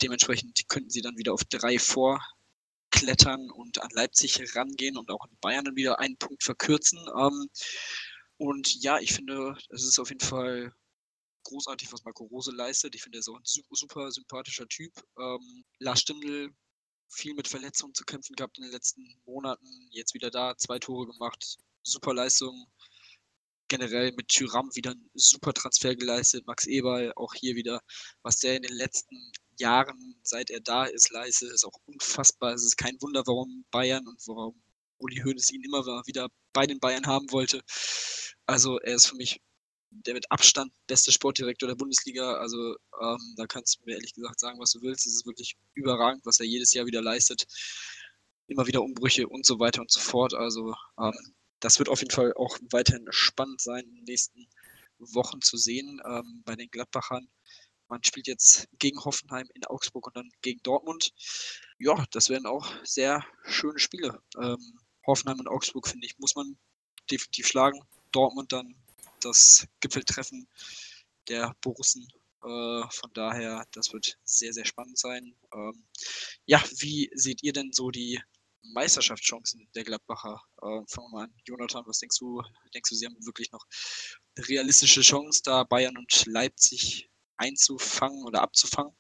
Dementsprechend 0.02 0.60
könnten 0.68 0.89
sie 0.89 1.02
dann 1.02 1.18
wieder 1.18 1.34
auf 1.34 1.43
drei 1.46 1.80
vorklettern 1.80 3.50
und 3.52 3.82
an 3.82 3.89
Leipzig 3.93 4.56
rangehen 4.56 4.98
und 4.98 5.10
auch 5.10 5.24
an 5.24 5.38
Bayern 5.41 5.66
dann 5.66 5.76
wieder 5.76 6.00
einen 6.00 6.18
Punkt 6.18 6.43
verkürzen. 6.43 7.00
Ähm, 7.18 7.48
und 8.38 8.76
ja, 8.84 9.00
ich 9.00 9.14
finde, 9.14 9.58
es 9.70 9.84
ist 9.84 10.00
auf 10.00 10.10
jeden 10.10 10.26
Fall 10.26 10.74
großartig, 11.43 11.91
was 11.93 12.04
Marco 12.04 12.26
Rose 12.26 12.52
leistet. 12.52 12.96
Ich 12.96 13.04
finde, 13.04 13.18
er 13.18 13.20
ist 13.20 13.30
auch 13.30 13.38
ein 13.38 13.43
super 13.72 14.12
sympathischer 14.12 14.68
Typ. 14.68 14.91
Ähm, 15.18 15.64
Lars 15.80 16.02
Stindl 16.02 16.52
viel 17.16 17.34
mit 17.34 17.47
Verletzungen 17.47 17.93
zu 17.93 18.03
kämpfen 18.03 18.36
gehabt 18.36 18.57
in 18.57 18.63
den 18.63 18.74
letzten 18.74 19.20
Monaten. 19.26 19.66
Jetzt 19.91 20.13
wieder 20.13 20.30
da, 20.30 20.55
zwei 20.57 20.80
Tore 20.80 21.07
gemacht. 21.07 21.57
Super 21.84 22.13
Leistung. 22.13 22.68
Generell 23.68 24.11
mit 24.11 24.28
Tyram 24.28 24.70
wieder 24.76 24.91
ein 24.91 25.09
super 25.13 25.53
Transfer 25.53 25.95
geleistet. 25.95 26.45
Max 26.45 26.68
Eberl 26.68 27.13
auch 27.16 27.34
hier 27.34 27.55
wieder, 27.55 27.82
was 28.22 28.38
der 28.38 28.57
in 28.57 28.63
den 28.63 28.76
letzten 28.76 29.32
Jahren, 29.57 30.20
seit 30.22 30.49
er 30.49 30.59
da 30.59 30.86
ist, 30.86 31.09
leistet, 31.11 31.51
ist 31.51 31.66
auch 31.66 31.80
unfassbar. 31.86 32.53
Es 32.53 32.63
ist 32.63 32.78
kein 32.78 33.01
Wunder, 33.01 33.24
warum 33.26 33.66
Bayern 33.72 34.07
und 34.07 34.22
warum 34.28 34.61
Uli 34.97 35.22
Hoeneß 35.24 35.51
ihn 35.51 35.63
immer 35.63 35.86
wieder 36.05 36.30
bei 36.53 36.68
den 36.68 36.80
Bayern 36.80 37.07
haben 37.07 37.32
wollte. 37.32 37.61
Also 38.45 38.80
er 38.80 38.95
ist 38.95 39.07
für 39.07 39.16
mich 39.16 39.41
der 40.06 40.14
mit 40.14 40.32
Abstand 40.32 40.72
beste 40.88 41.12
Sportdirektor 41.12 41.68
der 41.68 41.76
Bundesliga. 41.76 42.36
Also 42.36 42.76
ähm, 43.02 43.34
da 43.38 43.46
kannst 43.48 43.78
du 43.78 43.86
mir 43.86 43.96
ehrlich 43.96 44.14
gesagt 44.14 44.39
sagen, 44.39 44.60
was 44.60 44.72
du 44.72 44.82
willst. 44.82 45.06
Es 45.06 45.14
ist 45.14 45.26
wirklich 45.26 45.56
überragend, 45.74 46.26
was 46.26 46.39
er 46.39 46.46
jedes 46.46 46.74
Jahr 46.74 46.86
wieder 46.86 47.02
leistet. 47.02 47.46
Immer 48.48 48.68
wieder 48.68 48.84
Umbrüche 48.84 49.28
und 49.28 49.46
so 49.46 49.60
weiter 49.60 49.82
und 49.82 49.91
so 49.91 50.00
fort. 50.00 50.34
Also 50.34 50.74
ähm, 51.00 51.36
das 51.60 51.80
wird 51.80 51.89
auf 51.89 52.00
jeden 52.00 52.12
Fall 52.12 52.34
auch 52.34 52.58
weiterhin 52.72 53.08
spannend 53.10 53.62
sein, 53.62 53.86
in 53.86 53.96
den 53.96 54.04
nächsten 54.04 54.48
Wochen 55.00 55.41
zu 55.41 55.58
sehen 55.58 56.02
ähm, 56.06 56.41
bei 56.46 56.56
den 56.56 56.70
Gladbachern. 56.70 57.28
Man 57.88 58.04
spielt 58.04 58.28
jetzt 58.28 58.68
gegen 58.80 59.04
Hoffenheim 59.04 59.48
in 59.54 59.66
Augsburg 59.66 60.08
und 60.08 60.16
dann 60.16 60.30
gegen 60.41 60.62
Dortmund. 60.64 61.12
Ja, 61.78 62.06
das 62.12 62.30
werden 62.30 62.46
auch 62.46 62.72
sehr 62.84 63.24
schöne 63.43 63.80
Spiele. 63.80 64.22
Ähm, 64.41 64.80
Hoffenheim 65.06 65.39
und 65.39 65.48
Augsburg, 65.48 65.88
finde 65.88 66.08
ich, 66.08 66.18
muss 66.18 66.36
man 66.36 66.58
definitiv 67.12 67.48
schlagen. 67.48 67.80
Dortmund 68.12 68.52
dann 68.52 68.76
das 69.22 69.68
Gipfeltreffen 69.80 70.47
der 71.28 71.55
Borussen. 71.61 72.07
Äh, 72.43 72.84
von 72.89 73.11
daher, 73.13 73.66
das 73.72 73.91
wird 73.93 74.18
sehr, 74.24 74.53
sehr 74.53 74.66
spannend 74.66 74.97
sein. 74.97 75.36
Ähm, 75.53 75.86
ja, 76.45 76.63
wie 76.78 77.09
seht 77.13 77.41
ihr 77.43 77.53
denn 77.53 77.72
so 77.72 77.89
die 77.89 78.22
Meisterschaftschancen 78.74 79.68
der 79.76 79.84
Gladbacher? 79.84 80.41
Äh, 80.61 80.82
fangen 80.88 81.07
wir 81.07 81.09
mal 81.09 81.24
an. 81.26 81.34
Jonathan, 81.45 81.84
was 81.88 81.99
denkst 81.99 82.20
du? 82.20 82.41
Denkst 82.74 82.89
du, 82.89 82.95
sie 82.95 83.05
haben 83.05 83.26
wirklich 83.26 83.51
noch 83.51 83.66
eine 84.36 84.47
realistische 84.47 85.01
Chance, 85.01 85.41
da 85.43 85.63
Bayern 85.63 85.97
und 85.97 86.26
Leipzig 86.28 87.09
einzufangen 87.38 88.24
oder 88.26 88.41
abzufangen? 88.41 88.95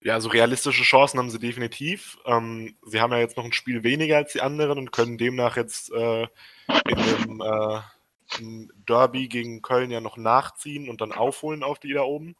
Ja, 0.00 0.14
also 0.14 0.28
realistische 0.28 0.84
Chancen 0.84 1.18
haben 1.18 1.30
sie 1.30 1.38
definitiv. 1.38 2.18
Ähm, 2.26 2.76
sie 2.82 3.00
haben 3.00 3.12
ja 3.12 3.18
jetzt 3.18 3.36
noch 3.36 3.44
ein 3.44 3.52
Spiel 3.52 3.82
weniger 3.82 4.18
als 4.18 4.32
die 4.32 4.40
anderen 4.40 4.78
und 4.78 4.92
können 4.92 5.18
demnach 5.18 5.56
jetzt 5.56 5.90
äh, 5.90 6.22
in 6.22 6.96
dem 6.96 7.40
äh, 7.40 7.80
Derby 8.86 9.28
gegen 9.28 9.62
Köln 9.62 9.90
ja 9.90 10.00
noch 10.00 10.16
nachziehen 10.16 10.88
und 10.88 11.00
dann 11.00 11.12
aufholen 11.12 11.62
auf 11.62 11.78
die 11.78 11.92
da 11.92 12.02
oben. 12.02 12.36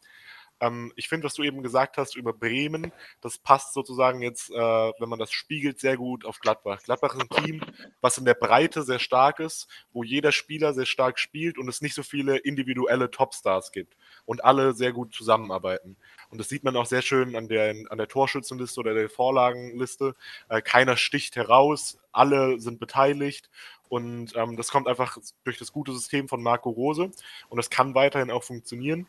Ähm, 0.60 0.92
ich 0.96 1.08
finde, 1.08 1.26
was 1.26 1.34
du 1.34 1.42
eben 1.42 1.62
gesagt 1.62 1.98
hast 1.98 2.16
über 2.16 2.32
Bremen, 2.32 2.92
das 3.20 3.38
passt 3.38 3.74
sozusagen 3.74 4.22
jetzt, 4.22 4.50
äh, 4.50 4.54
wenn 4.54 5.08
man 5.08 5.18
das 5.18 5.32
spiegelt, 5.32 5.80
sehr 5.80 5.96
gut 5.96 6.24
auf 6.24 6.40
Gladbach. 6.40 6.82
Gladbach 6.82 7.14
ist 7.14 7.20
ein 7.20 7.44
Team, 7.44 7.60
was 8.00 8.18
in 8.18 8.24
der 8.24 8.34
Breite 8.34 8.82
sehr 8.82 8.98
stark 8.98 9.40
ist, 9.40 9.68
wo 9.92 10.02
jeder 10.02 10.32
Spieler 10.32 10.72
sehr 10.72 10.86
stark 10.86 11.18
spielt 11.18 11.58
und 11.58 11.68
es 11.68 11.82
nicht 11.82 11.94
so 11.94 12.02
viele 12.02 12.38
individuelle 12.38 13.10
Topstars 13.10 13.72
gibt 13.72 13.96
und 14.24 14.44
alle 14.44 14.72
sehr 14.72 14.92
gut 14.92 15.14
zusammenarbeiten. 15.14 15.96
Und 16.30 16.38
das 16.38 16.48
sieht 16.48 16.64
man 16.64 16.76
auch 16.76 16.86
sehr 16.86 17.02
schön 17.02 17.36
an 17.36 17.48
der, 17.48 17.74
an 17.90 17.98
der 17.98 18.08
Torschützenliste 18.08 18.80
oder 18.80 18.94
der 18.94 19.10
Vorlagenliste. 19.10 20.14
Äh, 20.48 20.62
keiner 20.62 20.96
sticht 20.96 21.36
heraus, 21.36 21.98
alle 22.12 22.58
sind 22.60 22.80
beteiligt 22.80 23.50
und 23.88 24.34
ähm, 24.36 24.56
das 24.56 24.70
kommt 24.70 24.88
einfach 24.88 25.18
durch 25.44 25.58
das 25.58 25.72
gute 25.72 25.92
System 25.92 26.28
von 26.28 26.42
Marco 26.42 26.70
Rose 26.70 27.10
und 27.48 27.56
das 27.56 27.70
kann 27.70 27.94
weiterhin 27.94 28.30
auch 28.30 28.44
funktionieren. 28.44 29.08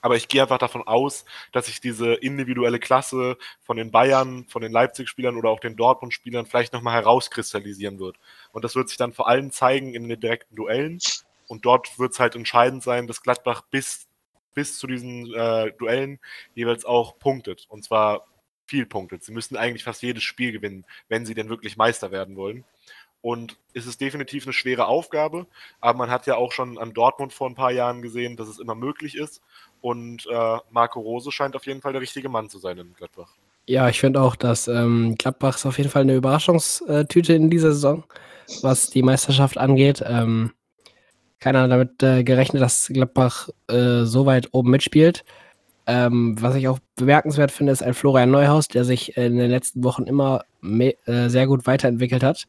Aber 0.00 0.16
ich 0.16 0.28
gehe 0.28 0.42
einfach 0.42 0.58
davon 0.58 0.86
aus, 0.86 1.24
dass 1.52 1.66
sich 1.66 1.80
diese 1.80 2.14
individuelle 2.14 2.78
Klasse 2.78 3.36
von 3.60 3.76
den 3.76 3.90
Bayern, 3.90 4.46
von 4.48 4.62
den 4.62 4.72
Leipzig-Spielern 4.72 5.36
oder 5.36 5.50
auch 5.50 5.60
den 5.60 5.76
Dortmund-Spielern 5.76 6.46
vielleicht 6.46 6.72
nochmal 6.72 6.94
herauskristallisieren 6.94 7.98
wird. 7.98 8.16
Und 8.52 8.64
das 8.64 8.76
wird 8.76 8.88
sich 8.88 8.98
dann 8.98 9.12
vor 9.12 9.28
allem 9.28 9.50
zeigen 9.50 9.94
in 9.94 10.08
den 10.08 10.20
direkten 10.20 10.54
Duellen. 10.54 10.98
Und 11.48 11.64
dort 11.64 11.98
wird 11.98 12.12
es 12.12 12.20
halt 12.20 12.36
entscheidend 12.36 12.82
sein, 12.82 13.06
dass 13.06 13.22
Gladbach 13.22 13.62
bis, 13.70 14.06
bis 14.54 14.78
zu 14.78 14.86
diesen 14.86 15.34
äh, 15.34 15.72
Duellen 15.72 16.20
jeweils 16.54 16.84
auch 16.84 17.18
punktet. 17.18 17.66
Und 17.68 17.84
zwar 17.84 18.26
viel 18.66 18.86
punktet. 18.86 19.24
Sie 19.24 19.32
müssen 19.32 19.56
eigentlich 19.56 19.84
fast 19.84 20.02
jedes 20.02 20.22
Spiel 20.22 20.52
gewinnen, 20.52 20.84
wenn 21.08 21.24
sie 21.26 21.34
denn 21.34 21.48
wirklich 21.48 21.76
Meister 21.76 22.12
werden 22.12 22.36
wollen. 22.36 22.64
Und 23.20 23.56
es 23.74 23.86
ist 23.86 24.00
definitiv 24.00 24.44
eine 24.44 24.52
schwere 24.52 24.86
Aufgabe, 24.86 25.46
aber 25.80 25.98
man 25.98 26.10
hat 26.10 26.26
ja 26.26 26.36
auch 26.36 26.52
schon 26.52 26.78
an 26.78 26.94
Dortmund 26.94 27.32
vor 27.32 27.48
ein 27.48 27.54
paar 27.54 27.72
Jahren 27.72 28.00
gesehen, 28.00 28.36
dass 28.36 28.48
es 28.48 28.58
immer 28.60 28.74
möglich 28.74 29.16
ist. 29.16 29.42
Und 29.80 30.26
äh, 30.26 30.58
Marco 30.70 31.00
Rose 31.00 31.32
scheint 31.32 31.56
auf 31.56 31.66
jeden 31.66 31.80
Fall 31.80 31.92
der 31.92 32.02
richtige 32.02 32.28
Mann 32.28 32.48
zu 32.48 32.58
sein 32.58 32.78
in 32.78 32.94
Gladbach. 32.94 33.32
Ja, 33.66 33.88
ich 33.88 34.00
finde 34.00 34.22
auch, 34.22 34.36
dass 34.36 34.66
ähm, 34.68 35.16
Gladbach 35.18 35.56
ist 35.56 35.66
auf 35.66 35.78
jeden 35.78 35.90
Fall 35.90 36.02
eine 36.02 36.14
Überraschungstüte 36.14 37.34
in 37.34 37.50
dieser 37.50 37.72
Saison, 37.72 38.04
was 38.62 38.88
die 38.88 39.02
Meisterschaft 39.02 39.58
angeht. 39.58 40.02
Ähm, 40.06 40.52
keiner 41.40 41.62
hat 41.62 41.70
damit 41.70 42.02
äh, 42.02 42.24
gerechnet, 42.24 42.62
dass 42.62 42.88
Gladbach 42.88 43.48
äh, 43.68 44.04
so 44.04 44.26
weit 44.26 44.48
oben 44.52 44.70
mitspielt. 44.70 45.24
Ähm, 45.86 46.36
was 46.40 46.54
ich 46.54 46.68
auch 46.68 46.78
bemerkenswert 46.96 47.50
finde, 47.50 47.72
ist 47.72 47.82
ein 47.82 47.94
Florian 47.94 48.30
Neuhaus, 48.30 48.68
der 48.68 48.84
sich 48.84 49.16
in 49.16 49.38
den 49.38 49.50
letzten 49.50 49.84
Wochen 49.84 50.04
immer 50.04 50.44
äh, 50.62 51.28
sehr 51.28 51.46
gut 51.46 51.66
weiterentwickelt 51.66 52.22
hat. 52.22 52.46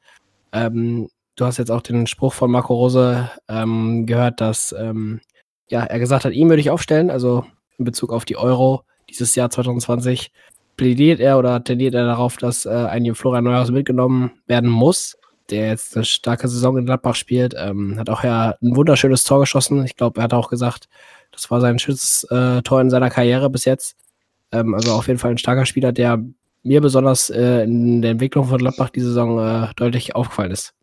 Ähm, 0.52 1.10
du 1.36 1.45
hast 1.45 1.58
jetzt 1.58 1.72
auch 1.72 1.82
den 1.82 2.08
Spruch 2.08 2.34
von 2.34 2.52
Marco 2.52 2.74
Rose 2.76 3.30
ähm, 3.47 4.06
gehört, 4.06 4.41
dass 4.41 4.76
ähm, 4.78 5.22
ja, 5.70 5.84
er 5.84 6.00
gesagt 6.00 6.26
hat, 6.26 6.34
ihn 6.34 6.50
würde 6.50 6.62
ich 6.62 6.70
aufstellen, 6.70 7.10
also 7.10 7.45
in 7.78 7.86
Bezug 7.86 8.12
auf 8.12 8.26
die 8.26 8.38
Euro 8.38 8.84
dieses 9.10 9.36
Jahr 9.36 9.50
2020 9.50 10.32
plädiert 10.78 11.20
er 11.20 11.38
oder 11.38 11.64
tendiert 11.64 11.93
er 11.93 12.06
darauf, 12.06 12.38
dass 12.38 12.66
äh, 12.66 12.70
ein 12.70 13.14
Florian 13.14 13.43
Neuhaus 13.43 13.72
mitgenommen 13.72 14.32
werden 14.47 14.70
muss, 14.70 15.18
der 15.50 15.68
jetzt 15.68 15.95
eine 15.95 16.06
starke 16.06 16.47
Saison 16.47 16.78
in 16.78 16.86
Gladbach 16.86 17.16
spielt. 17.16 17.54
Ähm, 17.58 17.97
hat 18.00 18.10
auch 18.10 18.24
ja 18.24 18.56
ein 18.62 18.76
wunderschönes 18.76 19.24
Tor 19.24 19.41
geschossen. 19.41 19.84
Ich 19.84 19.95
glaube, 19.95 20.22
er 20.22 20.24
hat 20.24 20.34
auch 20.34 20.50
gesagt, 20.50 20.88
das 21.32 21.52
war 21.52 21.60
sein 21.60 21.80
schönstes 21.80 22.26
äh, 22.32 22.62
in 22.82 22.89
seiner 22.89 23.10
Karriere 23.10 23.50
bis 23.50 23.66
jetzt. 23.66 23.97
Ähm, 24.52 24.74
also 24.74 24.93
auf 24.93 25.08
jeden 25.08 25.20
Fall 25.20 25.32
ein 25.32 25.38
starker 25.38 25.66
Spieler, 25.66 25.91
der 25.91 26.24
mir 26.64 26.82
besonders 26.82 27.30
äh, 27.30 27.64
in 27.64 28.01
der 28.01 28.12
Entwicklung 28.12 28.45
von 28.47 28.57
Gladbach 28.57 28.89
die 28.89 29.01
Saison 29.01 29.39
äh, 29.39 29.74
deutlich 29.76 30.16
aufgefallen 30.16 30.51
ist. 30.51 30.74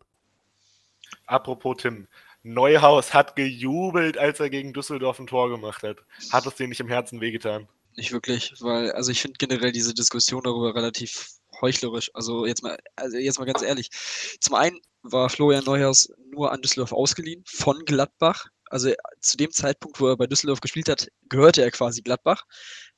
Apropos 1.25 1.77
Tim, 1.77 2.07
Neuhaus 2.43 3.13
hat 3.13 3.35
gejubelt, 3.35 4.17
als 4.17 4.39
er 4.39 4.49
gegen 4.49 4.73
Düsseldorf 4.73 5.19
ein 5.19 5.27
Tor 5.27 5.49
gemacht 5.49 5.83
hat. 5.83 5.97
Hat 6.31 6.45
es 6.45 6.55
dir 6.55 6.67
nicht 6.67 6.79
im 6.79 6.87
Herzen 6.87 7.19
wehgetan? 7.19 7.67
Nicht 7.97 8.11
wirklich, 8.11 8.53
weil, 8.59 8.91
also 8.91 9.11
ich 9.11 9.21
finde 9.21 9.37
generell 9.37 9.71
diese 9.71 9.93
Diskussion 9.93 10.43
darüber 10.43 10.73
relativ 10.73 11.29
heuchlerisch. 11.61 12.11
Also 12.13 12.45
jetzt 12.45 12.63
mal, 12.63 12.77
also 12.95 13.17
jetzt 13.17 13.39
mal 13.39 13.45
ganz 13.45 13.61
ehrlich. 13.61 13.89
Zum 14.39 14.55
einen 14.55 14.79
war 15.01 15.29
Florian 15.29 15.65
Neuhaus 15.65 16.09
nur 16.31 16.51
an 16.51 16.61
Düsseldorf 16.61 16.93
ausgeliehen 16.93 17.43
von 17.45 17.83
Gladbach. 17.85 18.47
Also 18.69 18.93
zu 19.19 19.37
dem 19.37 19.51
Zeitpunkt, 19.51 19.99
wo 19.99 20.07
er 20.07 20.17
bei 20.17 20.27
Düsseldorf 20.27 20.61
gespielt 20.61 20.89
hat, 20.89 21.07
gehörte 21.29 21.63
er 21.63 21.71
quasi 21.71 22.01
Gladbach. 22.01 22.43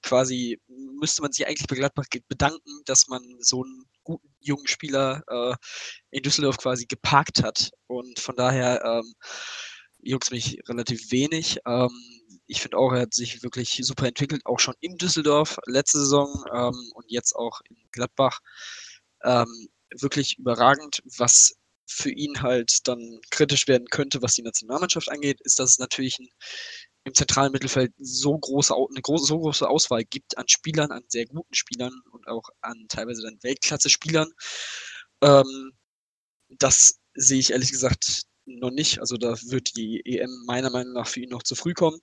Quasi 0.01 0.59
müsste 0.67 1.21
man 1.21 1.31
sich 1.31 1.47
eigentlich 1.47 1.67
bei 1.67 1.75
Gladbach 1.75 2.05
bedanken, 2.27 2.81
dass 2.85 3.07
man 3.07 3.21
so 3.39 3.63
einen 3.63 3.85
guten 4.03 4.33
jungen 4.39 4.67
Spieler 4.67 5.23
äh, 5.27 5.55
in 6.11 6.23
Düsseldorf 6.23 6.57
quasi 6.57 6.85
geparkt 6.85 7.43
hat. 7.43 7.71
Und 7.87 8.19
von 8.19 8.35
daher 8.35 8.83
ähm, 8.83 9.13
juckt 10.01 10.31
mich 10.31 10.59
relativ 10.67 11.11
wenig. 11.11 11.57
Ähm, 11.65 11.89
ich 12.47 12.61
finde 12.61 12.77
auch, 12.77 12.91
er 12.93 13.01
hat 13.01 13.13
sich 13.13 13.43
wirklich 13.43 13.79
super 13.83 14.07
entwickelt, 14.07 14.41
auch 14.45 14.59
schon 14.59 14.75
in 14.79 14.97
Düsseldorf 14.97 15.59
letzte 15.67 15.99
Saison 15.99 16.43
ähm, 16.53 16.91
und 16.95 17.05
jetzt 17.07 17.35
auch 17.35 17.61
in 17.69 17.77
Gladbach. 17.91 18.39
Ähm, 19.23 19.69
wirklich 19.99 20.37
überragend. 20.37 21.01
Was 21.17 21.55
für 21.85 22.11
ihn 22.11 22.41
halt 22.41 22.87
dann 22.87 23.19
kritisch 23.31 23.67
werden 23.67 23.87
könnte, 23.89 24.21
was 24.21 24.35
die 24.35 24.43
Nationalmannschaft 24.43 25.09
angeht, 25.09 25.41
ist, 25.41 25.59
dass 25.59 25.71
es 25.71 25.79
natürlich 25.79 26.19
ein, 26.19 26.29
im 27.05 27.13
zentralen 27.13 27.51
Mittelfeld 27.51 27.93
so 27.97 28.37
große, 28.37 28.73
eine 28.73 29.01
große, 29.01 29.25
so 29.25 29.39
große 29.39 29.67
Auswahl 29.67 30.03
gibt 30.03 30.37
an 30.37 30.47
Spielern, 30.47 30.91
an 30.91 31.03
sehr 31.07 31.25
guten 31.25 31.53
Spielern 31.53 31.93
und 32.11 32.27
auch 32.27 32.49
an 32.61 32.85
teilweise 32.87 33.23
dann 33.23 33.41
Weltklasse-Spielern. 33.41 34.31
Ähm, 35.21 35.71
das 36.49 36.99
sehe 37.13 37.39
ich 37.39 37.51
ehrlich 37.51 37.71
gesagt 37.71 38.23
noch 38.45 38.71
nicht. 38.71 38.99
Also 38.99 39.17
da 39.17 39.35
wird 39.43 39.75
die 39.77 40.01
EM 40.05 40.43
meiner 40.45 40.69
Meinung 40.69 40.93
nach 40.93 41.07
für 41.07 41.21
ihn 41.21 41.29
noch 41.29 41.43
zu 41.43 41.55
früh 41.55 41.73
kommen, 41.73 41.99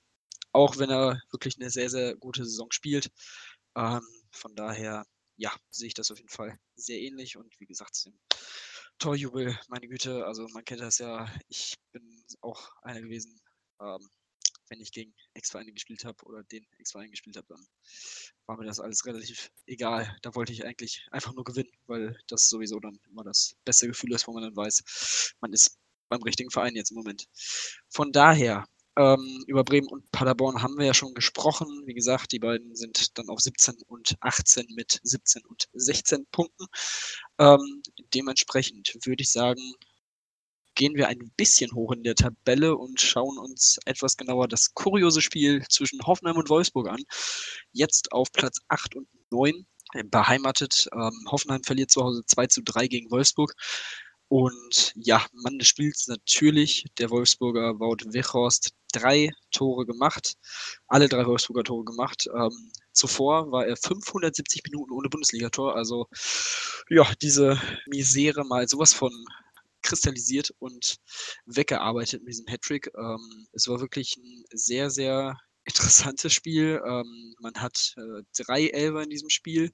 auch 0.52 0.78
wenn 0.78 0.90
er 0.90 1.20
wirklich 1.30 1.56
eine 1.60 1.70
sehr, 1.70 1.90
sehr 1.90 2.16
gute 2.16 2.44
Saison 2.44 2.70
spielt. 2.70 3.10
Ähm, 3.76 4.02
von 4.32 4.54
daher, 4.54 5.04
ja, 5.36 5.52
sehe 5.70 5.88
ich 5.88 5.94
das 5.94 6.10
auf 6.10 6.18
jeden 6.18 6.30
Fall 6.30 6.58
sehr 6.76 6.98
ähnlich 7.00 7.36
und 7.36 7.58
wie 7.60 7.66
gesagt, 7.66 8.04
dem 8.06 8.18
Torjubel, 8.98 9.58
meine 9.68 9.88
Güte, 9.88 10.24
also 10.24 10.46
man 10.48 10.64
kennt 10.64 10.80
das 10.80 10.98
ja, 10.98 11.28
ich 11.48 11.76
bin 11.92 12.24
auch 12.40 12.70
einer 12.82 13.02
gewesen, 13.02 13.38
ähm, 13.80 14.08
wenn 14.68 14.80
ich 14.80 14.92
gegen 14.92 15.14
Ex-Vereine 15.34 15.72
gespielt 15.72 16.04
habe 16.04 16.24
oder 16.24 16.42
den 16.44 16.66
Ex-Verein 16.78 17.10
gespielt 17.10 17.36
habe, 17.36 17.46
dann 17.48 17.66
war 18.46 18.56
mir 18.56 18.66
das 18.66 18.80
alles 18.80 19.06
relativ 19.06 19.50
egal. 19.66 20.16
Da 20.22 20.34
wollte 20.34 20.52
ich 20.52 20.64
eigentlich 20.64 21.06
einfach 21.10 21.34
nur 21.34 21.44
gewinnen, 21.44 21.72
weil 21.86 22.16
das 22.28 22.48
sowieso 22.48 22.80
dann 22.80 22.98
immer 23.10 23.24
das 23.24 23.56
beste 23.64 23.86
Gefühl 23.86 24.12
ist, 24.12 24.26
wo 24.26 24.32
man 24.32 24.42
dann 24.42 24.56
weiß, 24.56 25.34
man 25.40 25.52
ist 25.52 25.78
beim 26.08 26.22
richtigen 26.22 26.50
Verein 26.50 26.76
jetzt 26.76 26.90
im 26.90 26.96
Moment. 26.96 27.26
Von 27.88 28.12
daher, 28.12 28.66
ähm, 28.98 29.44
über 29.46 29.62
Bremen 29.64 29.88
und 29.88 30.10
Paderborn 30.10 30.62
haben 30.62 30.78
wir 30.78 30.86
ja 30.86 30.94
schon 30.94 31.14
gesprochen. 31.14 31.82
Wie 31.84 31.94
gesagt, 31.94 32.32
die 32.32 32.38
beiden 32.38 32.74
sind 32.74 33.18
dann 33.18 33.28
auf 33.28 33.40
17 33.40 33.76
und 33.86 34.16
18 34.20 34.66
mit 34.74 35.00
17 35.02 35.44
und 35.44 35.68
16 35.74 36.26
Punkten. 36.32 36.66
Ähm, 37.38 37.82
dementsprechend 38.14 38.96
würde 39.04 39.22
ich 39.22 39.30
sagen, 39.30 39.60
gehen 40.76 40.94
wir 40.94 41.08
ein 41.08 41.32
bisschen 41.36 41.72
hoch 41.74 41.90
in 41.92 42.04
der 42.04 42.14
Tabelle 42.14 42.76
und 42.76 43.00
schauen 43.00 43.38
uns 43.38 43.78
etwas 43.86 44.16
genauer 44.16 44.46
das 44.46 44.74
kuriose 44.74 45.20
Spiel 45.20 45.64
zwischen 45.68 46.00
Hoffenheim 46.06 46.36
und 46.36 46.48
Wolfsburg 46.48 46.88
an. 46.88 47.02
Jetzt 47.72 48.12
auf 48.12 48.30
Platz 48.30 48.58
8 48.68 48.94
und 48.94 49.08
9 49.30 49.66
beheimatet. 50.04 50.88
Ähm, 50.92 51.26
Hoffenheim 51.30 51.64
verliert 51.64 51.90
zu 51.90 52.02
Hause 52.02 52.22
2 52.24 52.46
zu 52.46 52.62
3 52.62 52.86
gegen 52.86 53.10
Wolfsburg. 53.10 53.54
Und 54.28 54.92
ja, 54.96 55.24
Mann 55.32 55.58
des 55.58 55.68
Spiels 55.68 56.08
natürlich 56.08 56.86
der 56.98 57.10
Wolfsburger 57.10 57.78
Wout 57.78 58.12
Wechhorst. 58.12 58.70
Drei 58.92 59.30
Tore 59.50 59.84
gemacht, 59.84 60.34
alle 60.86 61.08
drei 61.08 61.26
Wolfsburger 61.26 61.64
Tore 61.64 61.84
gemacht. 61.84 62.28
Ähm, 62.34 62.72
zuvor 62.92 63.50
war 63.52 63.66
er 63.66 63.76
570 63.76 64.62
Minuten 64.64 64.92
ohne 64.92 65.08
Bundesligator. 65.08 65.76
Also 65.76 66.06
ja, 66.88 67.06
diese 67.20 67.60
Misere 67.86 68.44
mal 68.44 68.66
sowas 68.68 68.94
von 68.94 69.12
kristallisiert 69.86 70.52
und 70.58 70.96
weggearbeitet 71.46 72.22
mit 72.22 72.32
diesem 72.32 72.46
Hattrick. 72.46 72.90
Ähm, 72.96 73.46
es 73.52 73.68
war 73.68 73.80
wirklich 73.80 74.16
ein 74.16 74.44
sehr, 74.52 74.90
sehr 74.90 75.36
interessantes 75.64 76.32
Spiel. 76.32 76.80
Ähm, 76.86 77.34
man 77.40 77.54
hat 77.54 77.94
äh, 77.96 78.22
drei 78.44 78.68
Elfer 78.68 79.02
in 79.02 79.10
diesem 79.10 79.30
Spiel. 79.30 79.70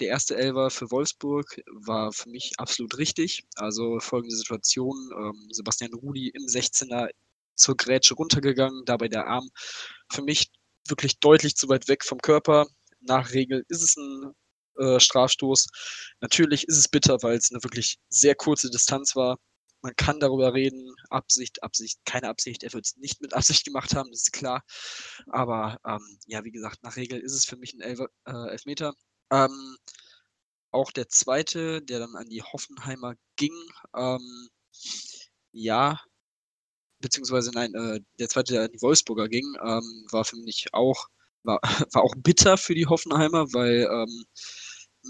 Der 0.00 0.08
erste 0.08 0.36
Elfer 0.36 0.70
für 0.70 0.90
Wolfsburg 0.90 1.60
war 1.86 2.12
für 2.12 2.28
mich 2.28 2.52
absolut 2.58 2.98
richtig. 2.98 3.42
Also 3.56 3.98
folgende 4.00 4.36
Situation: 4.36 4.96
ähm, 5.16 5.48
Sebastian 5.50 5.94
Rudi 5.94 6.28
im 6.28 6.44
16er 6.44 7.08
zur 7.56 7.76
Grätsche 7.76 8.14
runtergegangen, 8.14 8.84
dabei 8.84 9.08
der 9.08 9.26
Arm 9.26 9.48
für 10.12 10.22
mich 10.22 10.50
wirklich 10.88 11.18
deutlich 11.18 11.56
zu 11.56 11.68
weit 11.68 11.88
weg 11.88 12.04
vom 12.04 12.18
Körper. 12.18 12.66
Nach 13.00 13.32
Regel 13.32 13.64
ist 13.68 13.82
es 13.82 13.96
ein 13.96 14.32
äh, 14.78 15.00
Strafstoß. 15.00 15.68
Natürlich 16.20 16.66
ist 16.68 16.78
es 16.78 16.88
bitter, 16.88 17.18
weil 17.22 17.36
es 17.36 17.50
eine 17.50 17.62
wirklich 17.62 17.98
sehr 18.08 18.34
kurze 18.34 18.70
Distanz 18.70 19.16
war. 19.16 19.38
Man 19.82 19.94
kann 19.96 20.18
darüber 20.18 20.54
reden, 20.54 20.92
Absicht, 21.08 21.62
Absicht, 21.62 22.00
keine 22.04 22.28
Absicht. 22.28 22.64
Er 22.64 22.72
wird 22.72 22.86
es 22.86 22.96
nicht 22.96 23.20
mit 23.20 23.32
Absicht 23.34 23.64
gemacht 23.64 23.94
haben, 23.94 24.10
das 24.10 24.22
ist 24.22 24.32
klar. 24.32 24.64
Aber 25.28 25.78
ähm, 25.86 26.18
ja, 26.26 26.44
wie 26.44 26.50
gesagt, 26.50 26.82
nach 26.82 26.96
Regel 26.96 27.20
ist 27.20 27.34
es 27.34 27.44
für 27.44 27.56
mich 27.56 27.74
ein 27.74 27.80
Elf 27.80 28.00
äh, 28.26 28.50
Elfmeter. 28.50 28.94
Ähm, 29.30 29.76
auch 30.70 30.90
der 30.92 31.08
zweite, 31.08 31.82
der 31.82 32.00
dann 32.00 32.16
an 32.16 32.28
die 32.28 32.42
Hoffenheimer 32.42 33.14
ging, 33.36 33.54
ähm, 33.96 34.48
ja, 35.52 36.00
beziehungsweise 37.00 37.50
nein, 37.52 37.74
äh, 37.74 38.00
der 38.18 38.28
zweite, 38.28 38.54
der 38.54 38.62
an 38.64 38.72
die 38.72 38.82
Wolfsburger 38.82 39.28
ging, 39.28 39.46
ähm, 39.62 40.06
war 40.10 40.24
für 40.24 40.36
mich 40.36 40.66
auch, 40.72 41.06
war, 41.44 41.60
war 41.92 42.02
auch 42.02 42.14
bitter 42.16 42.56
für 42.58 42.74
die 42.74 42.86
Hoffenheimer, 42.86 43.46
weil 43.52 43.88
ähm, 43.90 44.24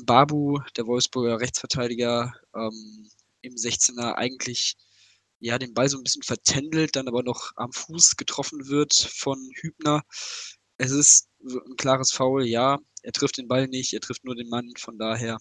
Babu, 0.07 0.61
der 0.77 0.87
Wolfsburger 0.87 1.41
Rechtsverteidiger, 1.41 2.33
ähm, 2.55 3.11
im 3.43 3.55
16er 3.55 4.15
eigentlich 4.15 4.77
ja 5.41 5.59
den 5.59 5.75
Ball 5.75 5.89
so 5.89 5.99
ein 5.99 6.05
bisschen 6.05 6.23
vertändelt, 6.23 6.97
dann 6.97 7.09
aber 7.09 7.23
noch 7.23 7.53
am 7.57 7.73
Fuß 7.73 8.17
getroffen 8.17 8.69
wird 8.69 8.95
von 8.95 9.39
Hübner. 9.61 10.03
Es 10.79 10.91
ist 10.91 11.29
ein 11.41 11.77
klares 11.77 12.11
Foul, 12.13 12.47
ja. 12.47 12.79
Er 13.03 13.13
trifft 13.13 13.39
den 13.39 13.49
Ball 13.49 13.69
nicht, 13.69 13.93
er 13.95 14.01
trifft 14.01 14.25
nur 14.25 14.35
den 14.35 14.49
Mann. 14.49 14.73
Von 14.79 14.99
daher 14.99 15.39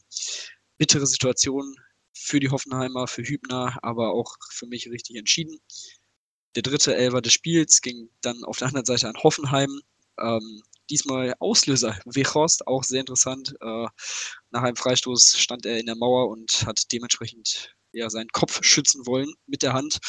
bittere 0.78 1.08
Situation 1.08 1.76
für 2.14 2.40
die 2.40 2.50
Hoffenheimer, 2.50 3.08
für 3.08 3.24
Hübner, 3.24 3.78
aber 3.82 4.12
auch 4.12 4.36
für 4.52 4.68
mich 4.68 4.90
richtig 4.90 5.16
entschieden. 5.16 5.60
Der 6.56 6.64
dritte 6.64 6.96
Elfer 6.96 7.22
des 7.22 7.34
Spiels 7.34 7.82
ging 7.82 8.10
dann 8.22 8.44
auf 8.44 8.58
der 8.58 8.68
anderen 8.68 8.86
Seite 8.86 9.08
an 9.08 9.18
Hoffenheim. 9.24 9.82
Ähm, 10.20 10.62
diesmal 10.90 11.34
Auslöser. 11.40 12.00
Wechhorst, 12.06 12.68
auch 12.68 12.84
sehr 12.84 13.02
interessant. 13.02 13.56
Äh, 13.62 13.88
nach 14.52 14.64
einem 14.64 14.76
Freistoß 14.76 15.38
stand 15.38 15.66
er 15.66 15.80
in 15.80 15.86
der 15.86 15.96
Mauer 15.96 16.30
und 16.30 16.66
hat 16.66 16.92
dementsprechend 16.92 17.76
ja, 17.92 18.10
seinen 18.10 18.30
Kopf 18.30 18.64
schützen 18.64 19.06
wollen 19.06 19.34
mit 19.46 19.64
der 19.64 19.74
Hand. 19.74 20.00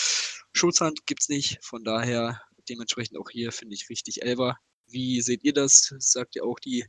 Schutzhand 0.52 1.06
gibt 1.06 1.22
es 1.22 1.28
nicht, 1.28 1.58
von 1.62 1.84
daher 1.84 2.40
dementsprechend 2.68 3.18
auch 3.18 3.30
hier 3.30 3.52
finde 3.52 3.74
ich 3.74 3.88
richtig 3.88 4.22
Elber. 4.22 4.56
Wie 4.90 5.20
seht 5.20 5.44
ihr 5.44 5.52
das? 5.52 5.94
Sagt 5.98 6.36
ihr 6.36 6.44
auch, 6.44 6.58
die 6.58 6.86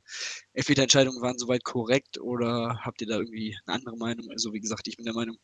Elfmeter-Entscheidungen 0.54 1.22
waren 1.22 1.38
soweit 1.38 1.64
korrekt 1.66 2.20
oder 2.20 2.80
habt 2.82 3.02
ihr 3.02 3.08
da 3.08 3.18
irgendwie 3.18 3.58
eine 3.66 3.76
andere 3.76 3.98
Meinung? 3.98 4.30
Also 4.32 4.54
wie 4.54 4.62
gesagt, 4.62 4.88
ich 4.88 4.96
bin 4.96 5.06
der 5.06 5.14
Meinung, 5.14 5.38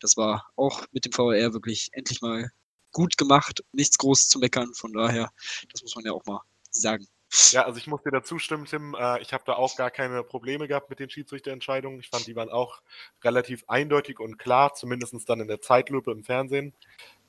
das 0.00 0.16
war 0.16 0.46
auch 0.56 0.84
mit 0.92 1.06
dem 1.06 1.12
VAR 1.12 1.54
wirklich 1.54 1.88
endlich 1.92 2.20
mal 2.20 2.50
gut 2.92 3.16
gemacht, 3.16 3.64
nichts 3.72 3.96
Großes 3.96 4.28
zu 4.28 4.38
meckern. 4.38 4.74
Von 4.74 4.92
daher, 4.92 5.30
das 5.72 5.82
muss 5.82 5.94
man 5.96 6.04
ja 6.04 6.12
auch 6.12 6.24
mal 6.26 6.40
sagen. 6.70 7.06
Ja, 7.52 7.62
also 7.64 7.78
ich 7.78 7.86
muss 7.86 8.02
dir 8.02 8.10
dazu 8.10 8.38
stimmen, 8.38 8.66
Tim. 8.66 8.94
Äh, 8.98 9.22
ich 9.22 9.32
habe 9.32 9.44
da 9.46 9.54
auch 9.54 9.74
gar 9.76 9.90
keine 9.90 10.22
Probleme 10.22 10.68
gehabt 10.68 10.90
mit 10.90 10.98
den 10.98 11.08
Schiedsrichterentscheidungen. 11.08 11.98
Ich 12.00 12.10
fand, 12.10 12.26
die 12.26 12.36
waren 12.36 12.50
auch 12.50 12.82
relativ 13.24 13.64
eindeutig 13.68 14.20
und 14.20 14.38
klar, 14.38 14.74
zumindest 14.74 15.28
dann 15.28 15.40
in 15.40 15.48
der 15.48 15.60
Zeitlupe 15.62 16.10
im 16.12 16.24
Fernsehen. 16.24 16.74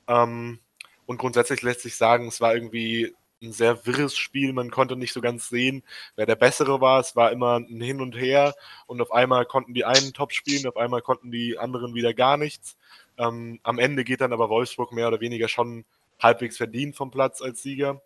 Ähm, 0.07 0.59
und 1.05 1.17
grundsätzlich 1.17 1.61
lässt 1.61 1.81
sich 1.81 1.95
sagen, 1.95 2.27
es 2.27 2.41
war 2.41 2.53
irgendwie 2.53 3.15
ein 3.41 3.53
sehr 3.53 3.85
wirres 3.85 4.17
Spiel. 4.17 4.51
Man 4.51 4.71
konnte 4.71 4.97
nicht 4.97 5.13
so 5.13 5.21
ganz 5.21 5.47
sehen, 5.47 5.83
wer 6.15 6.25
der 6.25 6.35
Bessere 6.35 6.81
war. 6.81 6.99
Es 6.99 7.15
war 7.15 7.31
immer 7.31 7.59
ein 7.59 7.81
Hin 7.81 8.01
und 8.01 8.15
Her 8.15 8.55
und 8.87 9.01
auf 9.01 9.11
einmal 9.11 9.45
konnten 9.45 9.73
die 9.73 9.85
einen 9.85 10.13
top 10.13 10.33
spielen, 10.33 10.67
auf 10.67 10.77
einmal 10.77 11.01
konnten 11.01 11.31
die 11.31 11.57
anderen 11.57 11.93
wieder 11.93 12.13
gar 12.13 12.35
nichts. 12.35 12.77
Ähm, 13.17 13.59
am 13.63 13.79
Ende 13.79 14.03
geht 14.03 14.21
dann 14.21 14.33
aber 14.33 14.49
Wolfsburg 14.49 14.91
mehr 14.91 15.07
oder 15.07 15.21
weniger 15.21 15.47
schon 15.47 15.85
halbwegs 16.19 16.57
verdient 16.57 16.95
vom 16.95 17.11
Platz 17.11 17.41
als 17.41 17.61
Sieger. 17.61 18.01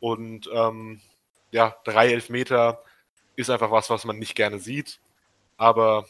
Und 0.00 0.48
ähm, 0.52 1.00
ja, 1.52 1.76
drei 1.84 2.12
Elfmeter 2.12 2.82
ist 3.36 3.50
einfach 3.50 3.70
was, 3.70 3.88
was 3.90 4.04
man 4.04 4.18
nicht 4.18 4.34
gerne 4.34 4.58
sieht, 4.58 5.00
aber 5.56 6.06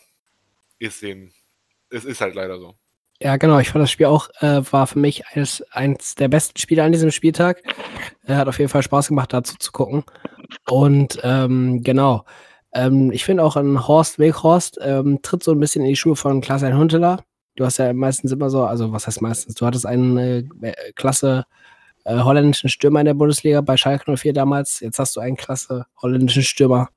ist 0.78 1.03
eben, 1.03 1.32
es 1.90 2.05
ist 2.05 2.20
halt 2.20 2.34
leider 2.34 2.59
so. 2.59 2.74
Ja, 3.20 3.36
genau. 3.36 3.61
Ich 3.61 3.70
fand 3.70 3.82
das 3.82 3.90
Spiel 3.90 4.07
auch, 4.07 4.30
äh, 4.40 4.62
war 4.72 4.86
für 4.88 4.99
mich 4.99 5.26
eines, 5.28 5.62
eins 5.70 6.16
der 6.16 6.26
besten 6.26 6.59
Spiele 6.59 6.82
an 6.82 6.90
diesem 6.90 7.12
Spieltag. 7.12 7.62
Er 8.24 8.36
hat 8.36 8.49
auf 8.49 8.59
jeden 8.59 8.68
Fall 8.68 8.82
Spaß 8.82 9.09
gemacht, 9.09 9.32
dazu 9.32 9.57
zu 9.59 9.70
gucken. 9.70 10.03
Und 10.68 11.20
ähm, 11.22 11.84
genau. 11.84 12.24
Ähm, 12.72 13.12
ich 13.12 13.24
finde 13.24 13.45
auch 13.45 13.55
an 13.55 13.86
Horst 13.86 14.18
Weghorst 14.18 14.78
ähm, 14.82 15.20
tritt 15.22 15.45
so 15.45 15.53
ein 15.53 15.61
bisschen 15.61 15.82
in 15.82 15.90
die 15.90 15.97
Schuhe 15.97 16.16
von 16.16 16.40
Klaas-Ein 16.40 16.76
Hunteler. 16.76 17.22
Du 17.55 17.64
hast 17.64 17.76
ja 17.78 17.93
meistens 17.93 18.32
immer 18.32 18.51
so, 18.51 18.64
also 18.64 18.93
was 18.93 19.07
heißt 19.07 19.22
meistens? 19.22 19.55
Du 19.55 19.66
hattest 19.66 19.86
eine 19.86 20.49
äh, 20.62 20.93
klasse 20.95 21.45
äh, 22.05 22.18
holländischen 22.18 22.68
Stürmer 22.68 23.00
in 23.00 23.07
der 23.07 23.14
Bundesliga 23.14 23.61
bei 23.61 23.76
Schalke 23.76 24.16
04 24.16 24.32
damals. 24.32 24.80
Jetzt 24.80 24.98
hast 24.98 25.16
du 25.16 25.20
einen 25.20 25.36
klasse 25.36 25.86
holländischen 26.00 26.42
Stürmer 26.42 26.88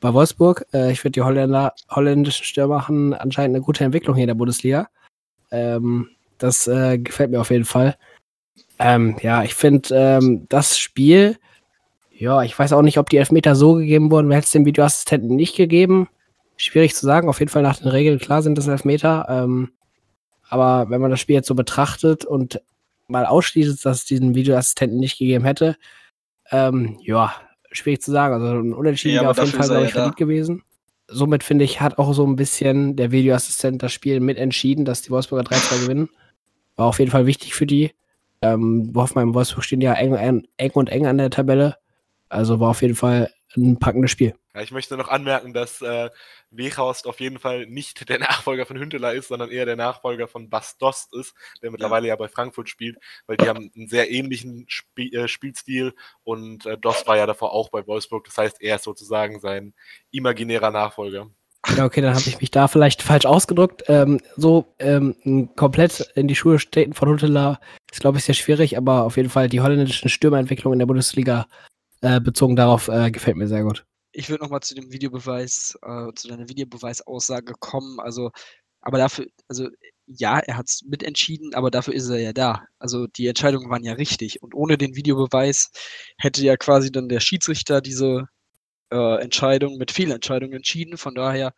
bei 0.00 0.12
Wolfsburg. 0.14 0.66
Äh, 0.72 0.92
ich 0.92 1.00
finde, 1.00 1.20
die 1.20 1.22
Holländer, 1.22 1.74
holländischen 1.90 2.44
Stürmer 2.44 2.88
haben 2.88 3.14
anscheinend 3.14 3.56
eine 3.56 3.64
gute 3.64 3.84
Entwicklung 3.84 4.14
hier 4.16 4.24
in 4.24 4.28
der 4.28 4.34
Bundesliga. 4.34 4.88
Ähm, 5.50 6.08
das 6.38 6.66
äh, 6.66 6.98
gefällt 6.98 7.30
mir 7.30 7.40
auf 7.40 7.50
jeden 7.50 7.64
Fall. 7.64 7.96
Ähm, 8.78 9.16
ja, 9.20 9.42
ich 9.42 9.54
finde 9.54 9.88
ähm, 9.92 10.46
das 10.48 10.78
Spiel, 10.78 11.36
ja, 12.10 12.42
ich 12.42 12.58
weiß 12.58 12.72
auch 12.72 12.82
nicht, 12.82 12.98
ob 12.98 13.10
die 13.10 13.18
Elfmeter 13.18 13.54
so 13.54 13.74
gegeben 13.74 14.10
wurden. 14.10 14.28
Wer 14.28 14.38
hätte 14.38 14.46
es 14.46 14.52
dem 14.52 14.64
Videoassistenten 14.64 15.36
nicht 15.36 15.56
gegeben? 15.56 16.08
Schwierig 16.56 16.94
zu 16.94 17.04
sagen. 17.04 17.28
Auf 17.28 17.38
jeden 17.40 17.50
Fall 17.50 17.62
nach 17.62 17.78
den 17.78 17.88
Regeln, 17.88 18.18
klar 18.18 18.42
sind 18.42 18.56
das 18.56 18.68
Elfmeter. 18.68 19.26
Ähm, 19.28 19.72
aber 20.48 20.90
wenn 20.90 21.00
man 21.00 21.10
das 21.10 21.20
Spiel 21.20 21.36
jetzt 21.36 21.48
so 21.48 21.54
betrachtet 21.54 22.24
und 22.24 22.60
mal 23.10 23.26
ausschließt, 23.26 23.84
dass 23.84 23.98
es 23.98 24.04
diesen 24.04 24.34
Videoassistenten 24.34 24.98
nicht 24.98 25.18
gegeben 25.18 25.44
hätte, 25.44 25.76
ähm, 26.50 26.98
ja, 27.02 27.34
schwierig 27.70 28.02
zu 28.02 28.10
sagen. 28.10 28.34
Also 28.34 28.46
ein 28.46 28.72
Unentschieden 28.72 29.16
ja, 29.16 29.22
wäre 29.22 29.30
auf 29.30 29.38
jeden 29.38 29.52
Fall, 29.52 29.68
glaube 29.68 29.86
ich, 29.86 29.92
verdient 29.92 30.16
gewesen. 30.16 30.62
Somit 31.08 31.42
finde 31.42 31.64
ich, 31.64 31.80
hat 31.80 31.98
auch 31.98 32.12
so 32.12 32.26
ein 32.26 32.36
bisschen 32.36 32.96
der 32.96 33.10
Videoassistent 33.10 33.82
das 33.82 33.92
Spiel 33.92 34.20
mitentschieden, 34.20 34.84
dass 34.84 35.02
die 35.02 35.10
Wolfsburger 35.10 35.48
3-2 35.50 35.82
gewinnen. 35.82 36.08
War 36.76 36.86
auf 36.86 36.98
jeden 36.98 37.10
Fall 37.10 37.26
wichtig 37.26 37.54
für 37.54 37.66
die. 37.66 37.92
Ähm, 38.42 38.92
Hoffenheim 38.94 39.28
und 39.28 39.34
Wolfsburg 39.34 39.64
stehen 39.64 39.80
ja 39.80 39.92
eng, 39.94 40.46
eng 40.56 40.70
und 40.70 40.88
eng 40.88 41.06
an 41.06 41.18
der 41.18 41.30
Tabelle. 41.30 41.76
Also 42.28 42.60
war 42.60 42.70
auf 42.70 42.82
jeden 42.82 42.94
Fall 42.94 43.30
ein 43.56 43.78
packendes 43.78 44.12
Spiel. 44.12 44.34
Ja, 44.54 44.62
ich 44.62 44.70
möchte 44.70 44.96
noch 44.96 45.08
anmerken, 45.08 45.52
dass 45.52 45.82
äh, 45.82 46.10
Weghorst 46.50 47.06
auf 47.06 47.20
jeden 47.20 47.38
Fall 47.38 47.66
nicht 47.66 48.08
der 48.08 48.18
Nachfolger 48.18 48.66
von 48.66 48.78
Hünteler 48.78 49.14
ist, 49.14 49.28
sondern 49.28 49.50
eher 49.50 49.66
der 49.66 49.76
Nachfolger 49.76 50.28
von 50.28 50.50
Bas 50.50 50.78
Dost 50.78 51.14
ist, 51.14 51.34
der 51.62 51.70
mittlerweile 51.70 52.08
ja, 52.08 52.14
ja 52.14 52.16
bei 52.16 52.28
Frankfurt 52.28 52.68
spielt, 52.68 52.98
weil 53.26 53.36
die 53.36 53.48
haben 53.48 53.70
einen 53.74 53.88
sehr 53.88 54.10
ähnlichen 54.10 54.64
Spiel, 54.68 55.14
äh, 55.14 55.28
Spielstil 55.28 55.94
und 56.24 56.66
äh, 56.66 56.76
Dost 56.78 57.06
war 57.06 57.16
ja 57.16 57.26
davor 57.26 57.52
auch 57.52 57.70
bei 57.70 57.86
Wolfsburg. 57.86 58.24
Das 58.24 58.36
heißt, 58.38 58.60
er 58.60 58.76
ist 58.76 58.84
sozusagen 58.84 59.40
sein 59.40 59.74
imaginärer 60.10 60.70
Nachfolger. 60.70 61.30
Ja, 61.76 61.84
okay, 61.84 62.00
dann 62.00 62.14
habe 62.14 62.26
ich 62.26 62.40
mich 62.40 62.50
da 62.50 62.68
vielleicht 62.68 63.02
falsch 63.02 63.26
ausgedrückt. 63.26 63.84
Ähm, 63.88 64.20
so 64.36 64.74
ähm, 64.78 65.50
komplett 65.56 66.10
in 66.14 66.26
die 66.26 66.34
Schuhe 66.34 66.58
stehen 66.58 66.94
von 66.94 67.08
Huntela 67.08 67.60
ist, 67.92 68.00
glaube 68.00 68.18
ich, 68.18 68.24
sehr 68.24 68.34
schwierig, 68.34 68.76
aber 68.78 69.04
auf 69.04 69.16
jeden 69.16 69.28
Fall 69.28 69.48
die 69.48 69.60
holländischen 69.60 70.08
Stürmerentwicklungen 70.08 70.76
in 70.76 70.78
der 70.80 70.86
Bundesliga 70.86 71.46
äh, 72.00 72.20
bezogen 72.20 72.56
darauf 72.56 72.88
äh, 72.88 73.10
gefällt 73.10 73.36
mir 73.36 73.46
sehr 73.46 73.62
gut. 73.62 73.84
Ich 74.20 74.28
würde 74.28 74.44
nochmal 74.44 74.60
zu 74.60 74.74
dem 74.74 74.92
Videobeweis, 74.92 75.78
äh, 75.82 76.12
zu 76.14 76.28
deiner 76.28 76.46
Videobeweisaussage 76.48 77.54
kommen. 77.58 78.00
Also, 78.00 78.30
aber 78.82 78.98
dafür, 78.98 79.26
also 79.48 79.68
ja, 80.06 80.40
er 80.40 80.58
hat 80.58 80.68
es 80.68 80.82
mitentschieden, 80.82 81.54
aber 81.54 81.70
dafür 81.70 81.94
ist 81.94 82.08
er 82.10 82.18
ja 82.20 82.32
da. 82.34 82.66
Also 82.78 83.06
die 83.06 83.26
Entscheidungen 83.28 83.70
waren 83.70 83.82
ja 83.82 83.94
richtig. 83.94 84.42
Und 84.42 84.54
ohne 84.54 84.76
den 84.76 84.94
Videobeweis 84.94 85.70
hätte 86.18 86.42
ja 86.44 86.56
quasi 86.58 86.92
dann 86.92 87.08
der 87.08 87.20
Schiedsrichter 87.20 87.80
diese 87.80 88.28
äh, 88.90 89.22
Entscheidung 89.22 89.78
mit 89.78 89.90
Fehlentscheidungen 89.90 90.56
entschieden. 90.56 90.98
Von 90.98 91.14
daher 91.14 91.54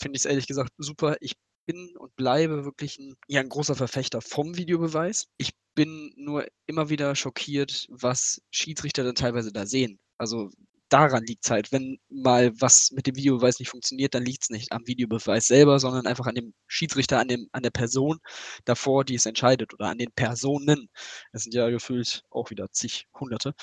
finde 0.00 0.16
ich 0.16 0.22
es 0.22 0.26
ehrlich 0.26 0.46
gesagt 0.46 0.72
super. 0.78 1.16
Ich 1.20 1.34
bin 1.66 1.96
und 1.98 2.14
bleibe 2.16 2.64
wirklich 2.64 2.98
ein, 3.00 3.16
ja, 3.28 3.40
ein 3.40 3.48
großer 3.48 3.74
Verfechter 3.74 4.20
vom 4.20 4.56
Videobeweis. 4.56 5.26
Ich 5.38 5.52
bin 5.74 6.12
nur 6.16 6.46
immer 6.66 6.90
wieder 6.90 7.16
schockiert, 7.16 7.86
was 7.90 8.40
Schiedsrichter 8.52 9.04
dann 9.04 9.16
teilweise 9.16 9.52
da 9.52 9.66
sehen. 9.66 9.98
Also 10.18 10.50
daran 10.88 11.24
liegt 11.24 11.44
es 11.44 11.50
halt. 11.50 11.72
Wenn 11.72 11.98
mal 12.08 12.52
was 12.60 12.90
mit 12.92 13.06
dem 13.06 13.16
Videobeweis 13.16 13.58
nicht 13.58 13.70
funktioniert, 13.70 14.14
dann 14.14 14.24
liegt 14.24 14.44
es 14.44 14.50
nicht 14.50 14.72
am 14.72 14.86
Videobeweis 14.86 15.46
selber, 15.46 15.78
sondern 15.78 16.06
einfach 16.06 16.26
an 16.26 16.34
dem 16.34 16.54
Schiedsrichter, 16.66 17.18
an, 17.18 17.28
dem, 17.28 17.48
an 17.52 17.62
der 17.62 17.70
Person 17.70 18.18
davor, 18.64 19.04
die 19.04 19.14
es 19.16 19.26
entscheidet 19.26 19.74
oder 19.74 19.86
an 19.88 19.98
den 19.98 20.12
Personen. 20.12 20.88
Es 21.32 21.44
sind 21.44 21.54
ja 21.54 21.68
gefühlt 21.70 22.22
auch 22.30 22.50
wieder 22.50 22.70
zig 22.72 23.06
Hunderte. 23.18 23.54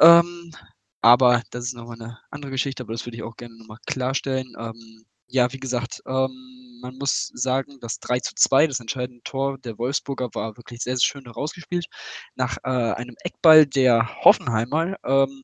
Ähm, 0.00 0.52
aber 1.02 1.42
das 1.50 1.64
ist 1.66 1.74
nochmal 1.74 2.00
eine 2.00 2.18
andere 2.30 2.50
Geschichte, 2.52 2.82
aber 2.82 2.92
das 2.92 3.06
würde 3.06 3.16
ich 3.16 3.22
auch 3.22 3.36
gerne 3.36 3.56
nochmal 3.56 3.78
klarstellen. 3.86 4.54
Ähm, 4.58 5.04
ja, 5.28 5.52
wie 5.52 5.58
gesagt, 5.60 6.02
ähm, 6.06 6.78
man 6.82 6.96
muss 6.98 7.30
sagen, 7.34 7.78
das 7.80 8.00
3 8.00 8.20
zu 8.20 8.34
2, 8.34 8.66
das 8.66 8.80
entscheidende 8.80 9.22
Tor 9.22 9.58
der 9.58 9.78
Wolfsburger, 9.78 10.28
war 10.34 10.56
wirklich 10.56 10.80
sehr, 10.82 10.96
sehr 10.96 11.06
schön 11.06 11.24
herausgespielt. 11.24 11.86
Nach 12.34 12.56
äh, 12.64 12.68
einem 12.68 13.14
Eckball 13.22 13.66
der 13.66 14.24
Hoffenheimer 14.24 14.96
ähm, 15.04 15.42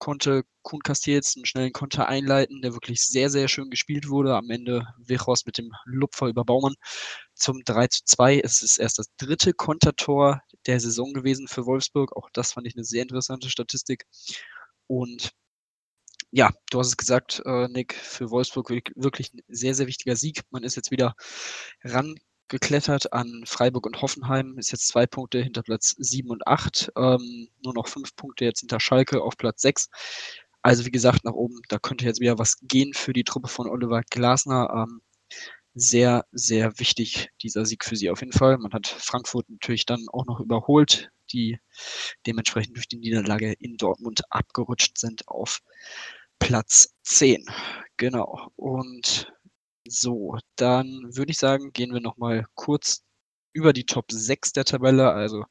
konnte 0.00 0.42
Kuhn 0.62 0.80
Castells 0.80 1.36
einen 1.36 1.46
schnellen 1.46 1.72
Konter 1.72 2.08
einleiten, 2.08 2.62
der 2.62 2.72
wirklich 2.72 3.02
sehr, 3.02 3.30
sehr 3.30 3.46
schön 3.46 3.70
gespielt 3.70 4.08
wurde. 4.08 4.34
Am 4.34 4.50
Ende 4.50 4.84
Wechhorst 4.98 5.46
mit 5.46 5.58
dem 5.58 5.70
Lupfer 5.84 6.26
über 6.26 6.44
Baumann 6.44 6.74
zum 7.34 7.62
3 7.64 7.86
zu 7.88 8.00
2. 8.06 8.40
Es 8.40 8.62
ist 8.62 8.78
erst 8.78 8.98
das 8.98 9.06
dritte 9.18 9.52
Kontertor 9.52 10.40
der 10.66 10.80
Saison 10.80 11.12
gewesen 11.12 11.46
für 11.48 11.66
Wolfsburg. 11.66 12.16
Auch 12.16 12.28
das 12.32 12.52
fand 12.52 12.66
ich 12.66 12.74
eine 12.74 12.84
sehr 12.84 13.02
interessante 13.02 13.50
Statistik. 13.50 14.04
Und 14.88 15.30
ja, 16.32 16.50
du 16.70 16.78
hast 16.78 16.88
es 16.88 16.96
gesagt, 16.96 17.42
äh, 17.44 17.68
Nick, 17.68 17.94
für 17.94 18.30
Wolfsburg 18.30 18.70
wirklich 18.70 19.32
ein 19.34 19.40
sehr, 19.48 19.74
sehr 19.74 19.86
wichtiger 19.86 20.16
Sieg. 20.16 20.42
Man 20.50 20.62
ist 20.62 20.76
jetzt 20.76 20.90
wieder 20.90 21.14
rangeklettert 22.50 23.12
an 23.12 23.44
Freiburg 23.46 23.86
und 23.86 24.02
Hoffenheim, 24.02 24.58
ist 24.58 24.72
jetzt 24.72 24.88
zwei 24.88 25.06
Punkte 25.06 25.40
hinter 25.40 25.62
Platz 25.62 25.94
7 25.98 26.30
und 26.30 26.46
8, 26.46 26.92
ähm, 26.96 27.48
nur 27.62 27.74
noch 27.74 27.88
fünf 27.88 28.14
Punkte 28.16 28.44
jetzt 28.44 28.60
hinter 28.60 28.80
Schalke 28.80 29.22
auf 29.22 29.36
Platz 29.36 29.62
6. 29.62 29.88
Also 30.62 30.84
wie 30.84 30.90
gesagt, 30.90 31.24
nach 31.24 31.32
oben, 31.32 31.60
da 31.68 31.78
könnte 31.78 32.04
jetzt 32.04 32.20
wieder 32.20 32.38
was 32.38 32.58
gehen 32.62 32.92
für 32.92 33.12
die 33.12 33.24
Truppe 33.24 33.48
von 33.48 33.68
Oliver 33.68 34.02
Glasner. 34.10 34.68
Ähm, 34.74 35.00
sehr, 35.74 36.26
sehr 36.32 36.78
wichtig, 36.80 37.30
dieser 37.42 37.64
Sieg 37.64 37.84
für 37.84 37.96
sie 37.96 38.10
auf 38.10 38.20
jeden 38.20 38.32
Fall. 38.32 38.58
Man 38.58 38.72
hat 38.72 38.88
Frankfurt 38.88 39.48
natürlich 39.48 39.86
dann 39.86 40.06
auch 40.12 40.26
noch 40.26 40.40
überholt, 40.40 41.10
die 41.32 41.58
dementsprechend 42.26 42.76
durch 42.76 42.88
die 42.88 42.98
Niederlage 42.98 43.52
in 43.52 43.76
Dortmund 43.76 44.22
abgerutscht 44.30 44.98
sind 44.98 45.28
auf 45.28 45.60
Platz 46.40 46.94
10. 47.04 47.46
Genau. 47.96 48.50
Und 48.56 49.32
so, 49.90 50.38
dann 50.56 50.86
würde 51.14 51.32
ich 51.32 51.38
sagen, 51.38 51.72
gehen 51.72 51.92
wir 51.92 52.00
nochmal 52.00 52.46
kurz 52.54 53.02
über 53.52 53.72
die 53.72 53.84
Top 53.86 54.06
6 54.12 54.52
der 54.52 54.64
Tabelle. 54.64 55.12
Also 55.12 55.44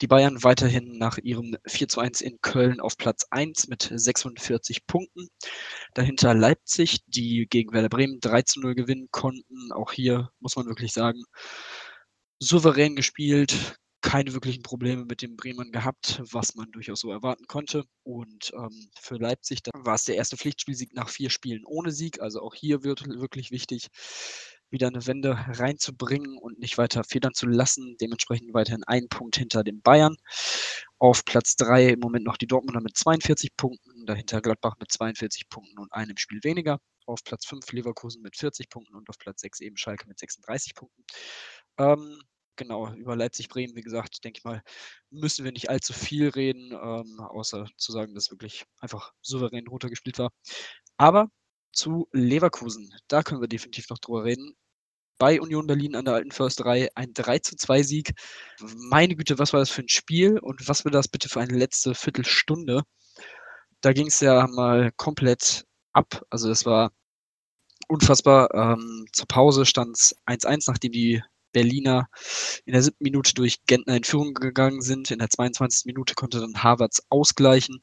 die 0.00 0.06
Bayern 0.06 0.42
weiterhin 0.44 0.98
nach 0.98 1.18
ihrem 1.18 1.56
4 1.66 1.88
zu 1.88 2.00
1 2.00 2.20
in 2.20 2.40
Köln 2.40 2.80
auf 2.80 2.96
Platz 2.96 3.26
1 3.30 3.68
mit 3.68 3.90
46 3.94 4.86
Punkten. 4.86 5.28
Dahinter 5.94 6.34
Leipzig, 6.34 7.00
die 7.06 7.46
gegen 7.50 7.72
Werder 7.72 7.88
Bremen 7.88 8.20
3 8.20 8.42
zu 8.42 8.60
0 8.60 8.74
gewinnen 8.74 9.08
konnten. 9.10 9.72
Auch 9.72 9.92
hier 9.92 10.30
muss 10.40 10.56
man 10.56 10.66
wirklich 10.66 10.92
sagen, 10.92 11.22
souverän 12.38 12.96
gespielt, 12.96 13.76
keine 14.02 14.34
wirklichen 14.34 14.62
Probleme 14.62 15.04
mit 15.04 15.22
dem 15.22 15.36
Bremen 15.36 15.72
gehabt, 15.72 16.20
was 16.30 16.54
man 16.54 16.70
durchaus 16.72 17.00
so 17.00 17.10
erwarten 17.10 17.46
konnte. 17.46 17.84
Und 18.02 18.52
ähm, 18.54 18.90
für 19.00 19.16
Leipzig 19.16 19.60
war 19.72 19.94
es 19.94 20.04
der 20.04 20.16
erste 20.16 20.36
Pflichtspielsieg 20.36 20.92
nach 20.94 21.08
vier 21.08 21.30
Spielen 21.30 21.64
ohne 21.64 21.92
Sieg. 21.92 22.20
Also 22.20 22.42
auch 22.42 22.54
hier 22.54 22.82
wird 22.82 23.06
wirklich 23.08 23.50
wichtig, 23.50 23.88
wieder 24.70 24.88
eine 24.88 25.06
Wende 25.06 25.36
reinzubringen 25.48 26.36
und 26.38 26.58
nicht 26.58 26.78
weiter 26.78 27.04
federn 27.04 27.34
zu 27.34 27.46
lassen. 27.46 27.96
Dementsprechend 28.00 28.52
weiterhin 28.54 28.84
ein 28.84 29.08
Punkt 29.08 29.36
hinter 29.36 29.62
den 29.62 29.82
Bayern. 29.82 30.16
Auf 30.98 31.24
Platz 31.24 31.56
3 31.56 31.90
im 31.90 32.00
Moment 32.00 32.24
noch 32.24 32.36
die 32.36 32.46
Dortmunder 32.46 32.80
mit 32.80 32.96
42 32.96 33.56
Punkten, 33.56 34.06
dahinter 34.06 34.40
Gladbach 34.40 34.76
mit 34.80 34.90
42 34.90 35.48
Punkten 35.48 35.78
und 35.78 35.92
einem 35.92 36.16
Spiel 36.16 36.40
weniger. 36.42 36.78
Auf 37.06 37.22
Platz 37.24 37.46
5 37.46 37.70
Leverkusen 37.72 38.22
mit 38.22 38.36
40 38.36 38.68
Punkten 38.68 38.94
und 38.94 39.08
auf 39.08 39.18
Platz 39.18 39.42
6 39.42 39.60
eben 39.60 39.76
Schalke 39.76 40.08
mit 40.08 40.18
36 40.18 40.74
Punkten. 40.74 41.04
Ähm, 41.78 42.20
genau, 42.56 42.92
über 42.94 43.16
Leipzig-Bremen, 43.16 43.76
wie 43.76 43.82
gesagt, 43.82 44.24
denke 44.24 44.38
ich 44.38 44.44
mal, 44.44 44.62
müssen 45.10 45.44
wir 45.44 45.52
nicht 45.52 45.70
allzu 45.70 45.92
viel 45.92 46.28
reden, 46.28 46.72
ähm, 46.72 47.20
außer 47.20 47.66
zu 47.76 47.92
sagen, 47.92 48.14
dass 48.14 48.30
wirklich 48.30 48.64
einfach 48.80 49.12
souverän 49.22 49.66
runtergespielt 49.68 50.18
war. 50.18 50.30
Aber 50.96 51.28
zu 51.72 52.08
Leverkusen, 52.12 52.90
da 53.08 53.22
können 53.22 53.40
wir 53.40 53.48
definitiv 53.48 53.88
noch 53.90 53.98
drüber 53.98 54.24
reden. 54.24 54.54
Bei 55.18 55.40
Union 55.40 55.66
Berlin 55.66 55.96
an 55.96 56.04
der 56.04 56.14
alten 56.14 56.32
Försterei 56.32 56.88
ein 56.96 57.14
3 57.14 57.38
zu 57.40 57.56
2 57.56 57.82
Sieg. 57.82 58.12
Meine 58.90 59.16
Güte, 59.16 59.38
was 59.38 59.52
war 59.52 59.60
das 59.60 59.70
für 59.70 59.82
ein 59.82 59.88
Spiel 59.88 60.38
und 60.38 60.68
was 60.68 60.84
war 60.84 60.92
das 60.92 61.08
bitte 61.08 61.28
für 61.28 61.40
eine 61.40 61.56
letzte 61.56 61.94
Viertelstunde? 61.94 62.82
Da 63.80 63.92
ging 63.92 64.08
es 64.08 64.20
ja 64.20 64.46
mal 64.48 64.92
komplett 64.96 65.64
ab. 65.92 66.24
Also 66.30 66.50
es 66.50 66.66
war 66.66 66.92
unfassbar. 67.88 68.52
Ähm, 68.54 69.06
zur 69.12 69.26
Pause 69.28 69.66
stand 69.66 69.96
es 69.96 70.16
1-1, 70.26 70.64
nachdem 70.68 70.92
die 70.92 71.22
Berliner 71.52 72.08
in 72.64 72.72
der 72.72 72.82
siebten 72.82 73.04
Minute 73.04 73.34
durch 73.34 73.64
Gentner 73.66 73.96
in 73.96 74.04
Führung 74.04 74.34
gegangen 74.34 74.82
sind. 74.82 75.10
In 75.10 75.18
der 75.18 75.30
22. 75.30 75.86
Minute 75.86 76.14
konnte 76.14 76.40
dann 76.40 76.62
Havertz 76.62 77.02
ausgleichen. 77.08 77.82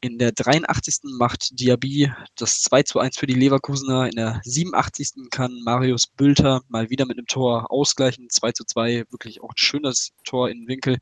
In 0.00 0.18
der 0.18 0.32
83. 0.32 1.16
macht 1.18 1.58
Diaby 1.58 2.12
das 2.36 2.60
2 2.60 2.82
zu 2.82 2.98
1 2.98 3.16
für 3.16 3.26
die 3.26 3.34
Leverkusener. 3.34 4.06
In 4.06 4.16
der 4.16 4.40
87. 4.44 5.30
kann 5.30 5.62
Marius 5.64 6.08
Bülter 6.08 6.60
mal 6.68 6.90
wieder 6.90 7.06
mit 7.06 7.16
einem 7.16 7.26
Tor 7.26 7.70
ausgleichen. 7.70 8.28
2 8.28 8.52
zu 8.52 8.64
2, 8.64 9.04
wirklich 9.10 9.40
auch 9.42 9.50
ein 9.50 9.56
schönes 9.56 10.10
Tor 10.24 10.50
in 10.50 10.68
Winkel 10.68 10.98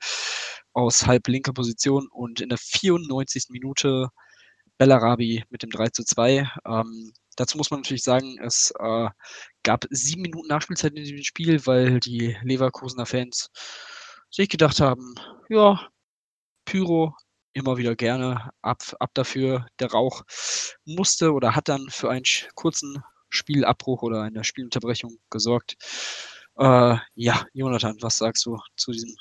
aus 0.72 1.06
halb 1.06 1.26
linker 1.26 1.52
Position. 1.52 2.06
Und 2.12 2.40
in 2.40 2.48
der 2.48 2.58
94. 2.58 3.46
Minute 3.48 4.10
Bellarabi 4.78 5.44
mit 5.50 5.64
dem 5.64 5.70
3 5.70 5.88
zu 5.88 6.04
2. 6.04 6.48
Ähm, 6.64 7.12
Dazu 7.36 7.56
muss 7.56 7.70
man 7.70 7.80
natürlich 7.80 8.02
sagen, 8.02 8.38
es 8.40 8.72
äh, 8.78 9.08
gab 9.62 9.86
sieben 9.90 10.22
Minuten 10.22 10.48
Nachspielzeit 10.48 10.94
in 10.94 11.04
diesem 11.04 11.22
Spiel, 11.22 11.66
weil 11.66 12.00
die 12.00 12.36
Leverkusener 12.42 13.06
Fans 13.06 13.50
sich 14.30 14.48
gedacht 14.48 14.80
haben, 14.80 15.14
ja, 15.48 15.88
Pyro 16.64 17.14
immer 17.52 17.76
wieder 17.76 17.96
gerne, 17.96 18.50
ab, 18.62 18.82
ab 18.98 19.10
dafür. 19.14 19.66
Der 19.78 19.90
Rauch 19.90 20.22
musste 20.84 21.32
oder 21.32 21.54
hat 21.54 21.68
dann 21.68 21.88
für 21.90 22.10
einen 22.10 22.24
kurzen 22.54 23.02
Spielabbruch 23.28 24.02
oder 24.02 24.22
eine 24.22 24.44
Spielunterbrechung 24.44 25.18
gesorgt. 25.30 25.76
Äh, 26.56 26.96
ja, 27.14 27.46
Jonathan, 27.52 27.96
was 28.00 28.18
sagst 28.18 28.44
du 28.46 28.58
zu 28.76 28.92
diesem 28.92 29.14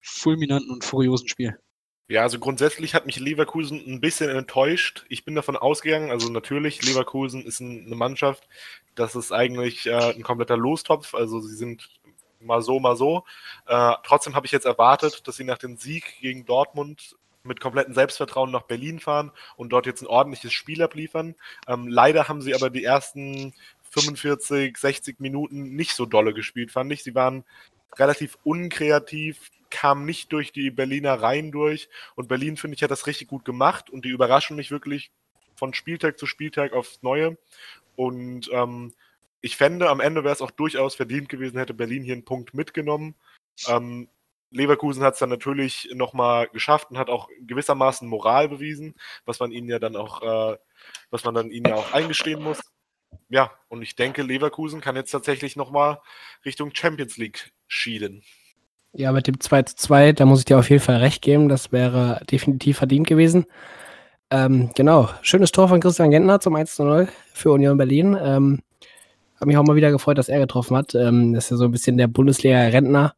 fulminanten 0.00 0.70
und 0.70 0.84
furiosen 0.84 1.28
Spiel? 1.28 1.58
Ja, 2.10 2.22
also 2.22 2.38
grundsätzlich 2.38 2.94
hat 2.94 3.04
mich 3.04 3.20
Leverkusen 3.20 3.82
ein 3.86 4.00
bisschen 4.00 4.30
enttäuscht. 4.30 5.04
Ich 5.10 5.26
bin 5.26 5.34
davon 5.34 5.58
ausgegangen, 5.58 6.10
also 6.10 6.30
natürlich, 6.30 6.82
Leverkusen 6.82 7.44
ist 7.44 7.60
eine 7.60 7.94
Mannschaft, 7.94 8.48
das 8.94 9.14
ist 9.14 9.30
eigentlich 9.30 9.86
äh, 9.86 10.14
ein 10.14 10.22
kompletter 10.22 10.56
Lostopf. 10.56 11.14
Also 11.14 11.40
sie 11.40 11.54
sind 11.54 11.90
mal 12.40 12.62
so, 12.62 12.80
mal 12.80 12.96
so. 12.96 13.24
Äh, 13.66 13.92
trotzdem 14.04 14.34
habe 14.34 14.46
ich 14.46 14.52
jetzt 14.52 14.64
erwartet, 14.64 15.28
dass 15.28 15.36
sie 15.36 15.44
nach 15.44 15.58
dem 15.58 15.76
Sieg 15.76 16.18
gegen 16.20 16.46
Dortmund 16.46 17.16
mit 17.42 17.60
komplettem 17.60 17.94
Selbstvertrauen 17.94 18.50
nach 18.50 18.62
Berlin 18.62 19.00
fahren 19.00 19.30
und 19.56 19.70
dort 19.70 19.84
jetzt 19.84 20.02
ein 20.02 20.06
ordentliches 20.06 20.52
Spiel 20.52 20.82
abliefern. 20.82 21.34
Ähm, 21.66 21.88
leider 21.88 22.26
haben 22.26 22.40
sie 22.40 22.54
aber 22.54 22.70
die 22.70 22.84
ersten 22.84 23.52
45, 23.90 24.76
60 24.78 25.20
Minuten 25.20 25.76
nicht 25.76 25.94
so 25.94 26.06
dolle 26.06 26.32
gespielt, 26.32 26.72
fand 26.72 26.90
ich. 26.90 27.02
Sie 27.02 27.14
waren 27.14 27.44
relativ 27.96 28.38
unkreativ, 28.44 29.50
kam 29.70 30.04
nicht 30.04 30.32
durch 30.32 30.52
die 30.52 30.70
Berliner 30.70 31.14
Reihen 31.14 31.52
durch. 31.52 31.88
Und 32.14 32.28
Berlin, 32.28 32.56
finde 32.56 32.76
ich, 32.76 32.82
hat 32.82 32.90
das 32.90 33.06
richtig 33.06 33.28
gut 33.28 33.44
gemacht 33.44 33.90
und 33.90 34.04
die 34.04 34.10
überraschen 34.10 34.56
mich 34.56 34.70
wirklich 34.70 35.10
von 35.56 35.74
Spieltag 35.74 36.18
zu 36.18 36.26
Spieltag 36.26 36.72
aufs 36.72 37.02
Neue. 37.02 37.36
Und 37.96 38.48
ähm, 38.52 38.94
ich 39.40 39.56
fände, 39.56 39.88
am 39.88 40.00
Ende 40.00 40.24
wäre 40.24 40.32
es 40.32 40.42
auch 40.42 40.50
durchaus 40.50 40.94
verdient 40.94 41.28
gewesen, 41.28 41.58
hätte 41.58 41.74
Berlin 41.74 42.02
hier 42.02 42.14
einen 42.14 42.24
Punkt 42.24 42.54
mitgenommen. 42.54 43.14
Ähm, 43.66 44.08
Leverkusen 44.50 45.02
hat 45.02 45.14
es 45.14 45.20
dann 45.20 45.28
natürlich 45.28 45.90
nochmal 45.92 46.48
geschafft 46.48 46.90
und 46.90 46.98
hat 46.98 47.10
auch 47.10 47.28
gewissermaßen 47.40 48.08
Moral 48.08 48.48
bewiesen, 48.48 48.94
was 49.24 49.40
man 49.40 49.52
ihnen 49.52 49.68
ja 49.68 49.78
dann 49.78 49.96
auch, 49.96 50.22
äh, 50.22 50.58
was 51.10 51.24
man 51.24 51.34
dann 51.34 51.50
ihnen 51.50 51.66
ja 51.66 51.74
auch 51.74 51.92
eingestehen 51.92 52.42
muss. 52.42 52.60
ja, 53.28 53.52
und 53.68 53.82
ich 53.82 53.96
denke, 53.96 54.22
Leverkusen 54.22 54.80
kann 54.80 54.96
jetzt 54.96 55.10
tatsächlich 55.10 55.56
nochmal 55.56 56.00
Richtung 56.44 56.74
Champions 56.74 57.16
League 57.16 57.52
schieden. 57.66 58.24
Ja, 58.92 59.12
mit 59.12 59.26
dem 59.26 59.38
2 59.38 59.62
zu 59.62 59.76
2, 59.76 60.12
da 60.12 60.24
muss 60.24 60.40
ich 60.40 60.44
dir 60.46 60.58
auf 60.58 60.70
jeden 60.70 60.82
Fall 60.82 60.96
recht 60.96 61.22
geben. 61.22 61.48
Das 61.48 61.72
wäre 61.72 62.20
definitiv 62.30 62.78
verdient 62.78 63.06
gewesen. 63.06 63.46
Ähm, 64.30 64.70
genau, 64.74 65.08
schönes 65.22 65.52
Tor 65.52 65.68
von 65.68 65.80
Christian 65.80 66.10
Gentner 66.10 66.40
zum 66.40 66.56
1 66.56 66.74
zu 66.74 66.84
0 66.84 67.08
für 67.32 67.52
Union 67.52 67.78
Berlin. 67.78 68.16
Ähm, 68.20 68.60
habe 69.36 69.46
mich 69.46 69.56
auch 69.56 69.64
mal 69.64 69.76
wieder 69.76 69.90
gefreut, 69.90 70.18
dass 70.18 70.28
er 70.28 70.40
getroffen 70.40 70.76
hat. 70.76 70.94
Ähm, 70.94 71.32
das 71.32 71.44
ist 71.44 71.50
ja 71.50 71.56
so 71.58 71.64
ein 71.64 71.70
bisschen 71.70 71.96
der 71.96 72.08
Bundesliga-Rentner, 72.08 73.14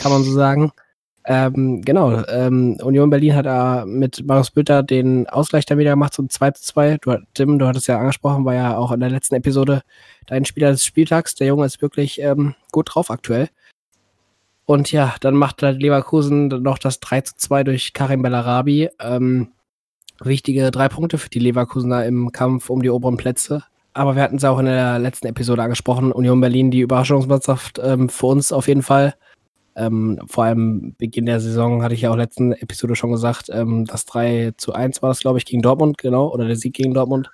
kann 0.00 0.12
man 0.12 0.22
so 0.22 0.32
sagen. 0.32 0.72
Ähm, 1.26 1.82
genau, 1.82 2.24
ähm, 2.26 2.78
Union 2.82 3.10
Berlin 3.10 3.34
hat 3.34 3.44
da 3.44 3.84
mit 3.86 4.24
Marius 4.26 4.50
Bülter 4.50 4.82
den 4.82 5.28
Ausgleich 5.28 5.66
dann 5.66 5.76
wieder 5.76 5.90
gemacht 5.90 6.14
zum 6.14 6.30
2 6.30 6.52
zu 6.52 6.62
2. 6.64 6.98
Du, 7.02 7.18
Tim, 7.34 7.58
du 7.58 7.66
hattest 7.66 7.86
ja 7.86 7.98
angesprochen, 7.98 8.46
war 8.46 8.54
ja 8.54 8.76
auch 8.78 8.92
in 8.92 9.00
der 9.00 9.10
letzten 9.10 9.34
Episode 9.34 9.82
dein 10.26 10.46
Spieler 10.46 10.70
des 10.70 10.84
Spieltags. 10.84 11.34
Der 11.34 11.48
Junge 11.48 11.66
ist 11.66 11.82
wirklich 11.82 12.20
ähm, 12.22 12.54
gut 12.72 12.94
drauf 12.94 13.10
aktuell. 13.10 13.50
Und 14.68 14.92
ja, 14.92 15.14
dann 15.22 15.34
macht 15.34 15.62
halt 15.62 15.80
Leverkusen 15.80 16.48
noch 16.48 16.76
das 16.76 17.00
3 17.00 17.22
zu 17.22 17.36
2 17.36 17.64
durch 17.64 17.94
Karim 17.94 18.20
Bellarabi. 18.20 18.90
Ähm, 19.00 19.48
wichtige 20.20 20.70
drei 20.70 20.90
Punkte 20.90 21.16
für 21.16 21.30
die 21.30 21.38
Leverkusener 21.38 22.04
im 22.04 22.32
Kampf 22.32 22.68
um 22.68 22.82
die 22.82 22.90
oberen 22.90 23.16
Plätze. 23.16 23.64
Aber 23.94 24.14
wir 24.14 24.22
hatten 24.22 24.36
es 24.36 24.44
auch 24.44 24.58
in 24.58 24.66
der 24.66 24.98
letzten 24.98 25.26
Episode 25.26 25.62
angesprochen. 25.62 26.12
Union 26.12 26.38
Berlin, 26.42 26.70
die 26.70 26.80
Überraschungsmannschaft 26.80 27.80
ähm, 27.82 28.10
für 28.10 28.26
uns 28.26 28.52
auf 28.52 28.68
jeden 28.68 28.82
Fall. 28.82 29.14
Ähm, 29.74 30.20
vor 30.26 30.44
allem 30.44 30.94
Beginn 30.98 31.24
der 31.24 31.40
Saison 31.40 31.82
hatte 31.82 31.94
ich 31.94 32.02
ja 32.02 32.10
auch 32.10 32.16
letzten 32.16 32.52
Episode 32.52 32.94
schon 32.94 33.12
gesagt, 33.12 33.48
ähm, 33.50 33.86
das 33.86 34.04
3 34.04 34.52
zu 34.58 34.74
1 34.74 35.00
war 35.00 35.08
das, 35.08 35.20
glaube 35.20 35.38
ich, 35.38 35.46
gegen 35.46 35.62
Dortmund, 35.62 35.96
genau, 35.96 36.30
oder 36.30 36.44
der 36.44 36.56
Sieg 36.56 36.74
gegen 36.74 36.92
Dortmund. 36.92 37.30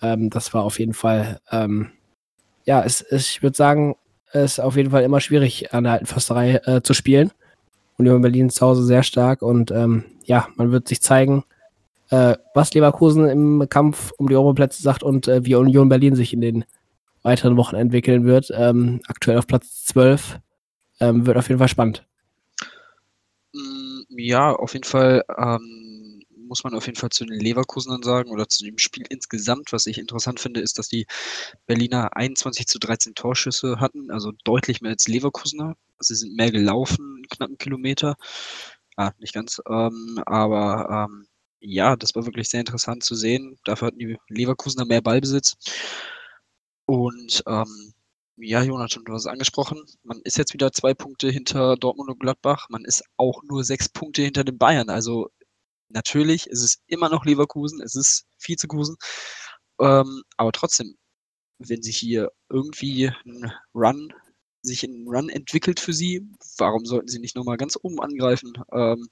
Ähm, 0.00 0.30
das 0.30 0.54
war 0.54 0.62
auf 0.62 0.78
jeden 0.78 0.94
Fall, 0.94 1.40
ähm, 1.50 1.90
ja, 2.66 2.84
es, 2.84 3.00
es, 3.00 3.30
ich 3.30 3.42
würde 3.42 3.56
sagen, 3.56 3.96
ist 4.32 4.60
auf 4.60 4.76
jeden 4.76 4.90
Fall 4.90 5.02
immer 5.02 5.20
schwierig, 5.20 5.72
an 5.74 5.84
der 5.84 5.94
alten 5.94 6.06
Försterei 6.06 6.60
äh, 6.64 6.82
zu 6.82 6.94
spielen. 6.94 7.30
Union 7.98 8.22
Berlin 8.22 8.48
ist 8.48 8.56
zu 8.56 8.66
Hause 8.66 8.84
sehr 8.84 9.02
stark 9.02 9.42
und 9.42 9.70
ähm, 9.70 10.04
ja, 10.24 10.48
man 10.56 10.72
wird 10.72 10.88
sich 10.88 11.00
zeigen, 11.02 11.44
äh, 12.10 12.36
was 12.54 12.74
Leverkusen 12.74 13.28
im 13.28 13.68
Kampf 13.68 14.12
um 14.18 14.28
die 14.28 14.36
Europaplätze 14.36 14.82
sagt 14.82 15.02
und 15.02 15.28
äh, 15.28 15.44
wie 15.44 15.54
Union 15.54 15.88
Berlin 15.88 16.14
sich 16.14 16.32
in 16.32 16.40
den 16.40 16.64
weiteren 17.22 17.56
Wochen 17.56 17.76
entwickeln 17.76 18.24
wird. 18.24 18.52
Ähm, 18.54 19.00
aktuell 19.06 19.38
auf 19.38 19.46
Platz 19.46 19.84
12 19.84 20.38
ähm, 21.00 21.26
wird 21.26 21.36
auf 21.36 21.48
jeden 21.48 21.58
Fall 21.58 21.68
spannend. 21.68 22.04
Mm, 23.52 24.02
ja, 24.16 24.52
auf 24.52 24.74
jeden 24.74 24.84
Fall 24.84 25.24
ähm, 25.38 25.81
muss 26.52 26.64
man 26.64 26.74
auf 26.74 26.84
jeden 26.84 26.98
Fall 26.98 27.08
zu 27.08 27.24
den 27.24 27.40
Leverkusenern 27.40 28.02
sagen 28.02 28.30
oder 28.30 28.46
zu 28.46 28.62
dem 28.62 28.76
Spiel 28.76 29.06
insgesamt. 29.08 29.72
Was 29.72 29.86
ich 29.86 29.96
interessant 29.96 30.38
finde, 30.38 30.60
ist, 30.60 30.78
dass 30.78 30.86
die 30.86 31.06
Berliner 31.66 32.14
21 32.14 32.66
zu 32.66 32.78
13 32.78 33.14
Torschüsse 33.14 33.80
hatten, 33.80 34.10
also 34.10 34.32
deutlich 34.44 34.82
mehr 34.82 34.90
als 34.92 35.08
Leverkusener. 35.08 35.76
Sie 35.98 36.14
sind 36.14 36.36
mehr 36.36 36.50
gelaufen, 36.50 37.22
knapp 37.30 37.48
einen 37.48 37.56
Kilometer. 37.56 38.16
Ah, 38.96 39.12
nicht 39.18 39.32
ganz. 39.32 39.62
Ähm, 39.66 40.22
aber 40.26 41.08
ähm, 41.10 41.26
ja, 41.60 41.96
das 41.96 42.14
war 42.14 42.26
wirklich 42.26 42.50
sehr 42.50 42.60
interessant 42.60 43.02
zu 43.02 43.14
sehen. 43.14 43.58
Dafür 43.64 43.86
hatten 43.86 43.98
die 43.98 44.18
Leverkusener 44.28 44.84
mehr 44.84 45.00
Ballbesitz. 45.00 45.56
Und 46.84 47.42
ähm, 47.46 47.94
ja, 48.36 48.62
Jonathan, 48.62 49.04
du 49.04 49.14
hast 49.14 49.22
es 49.22 49.26
angesprochen. 49.32 49.82
Man 50.02 50.20
ist 50.24 50.36
jetzt 50.36 50.52
wieder 50.52 50.70
zwei 50.72 50.92
Punkte 50.92 51.30
hinter 51.30 51.76
Dortmund 51.76 52.10
und 52.10 52.20
Gladbach. 52.20 52.66
Man 52.68 52.84
ist 52.84 53.04
auch 53.16 53.42
nur 53.42 53.64
sechs 53.64 53.88
Punkte 53.88 54.20
hinter 54.20 54.44
den 54.44 54.58
Bayern. 54.58 54.90
Also 54.90 55.30
natürlich 55.92 56.46
ist 56.48 56.62
es 56.62 56.78
immer 56.86 57.08
noch 57.08 57.24
Leverkusen, 57.24 57.80
es 57.82 57.94
ist 57.94 58.26
Vizekusen. 58.38 58.96
Ähm, 59.80 60.22
aber 60.36 60.52
trotzdem, 60.52 60.96
wenn 61.58 61.82
sich 61.82 61.96
hier 61.98 62.30
irgendwie 62.50 63.08
ein 63.26 63.52
Run, 63.74 64.12
sich 64.62 64.84
ein 64.84 65.06
Run 65.08 65.28
entwickelt 65.28 65.80
für 65.80 65.92
sie, 65.92 66.28
warum 66.58 66.84
sollten 66.86 67.08
sie 67.08 67.18
nicht 67.20 67.36
nochmal 67.36 67.56
ganz 67.56 67.78
oben 67.82 68.00
angreifen? 68.00 68.52
Ähm, 68.72 69.08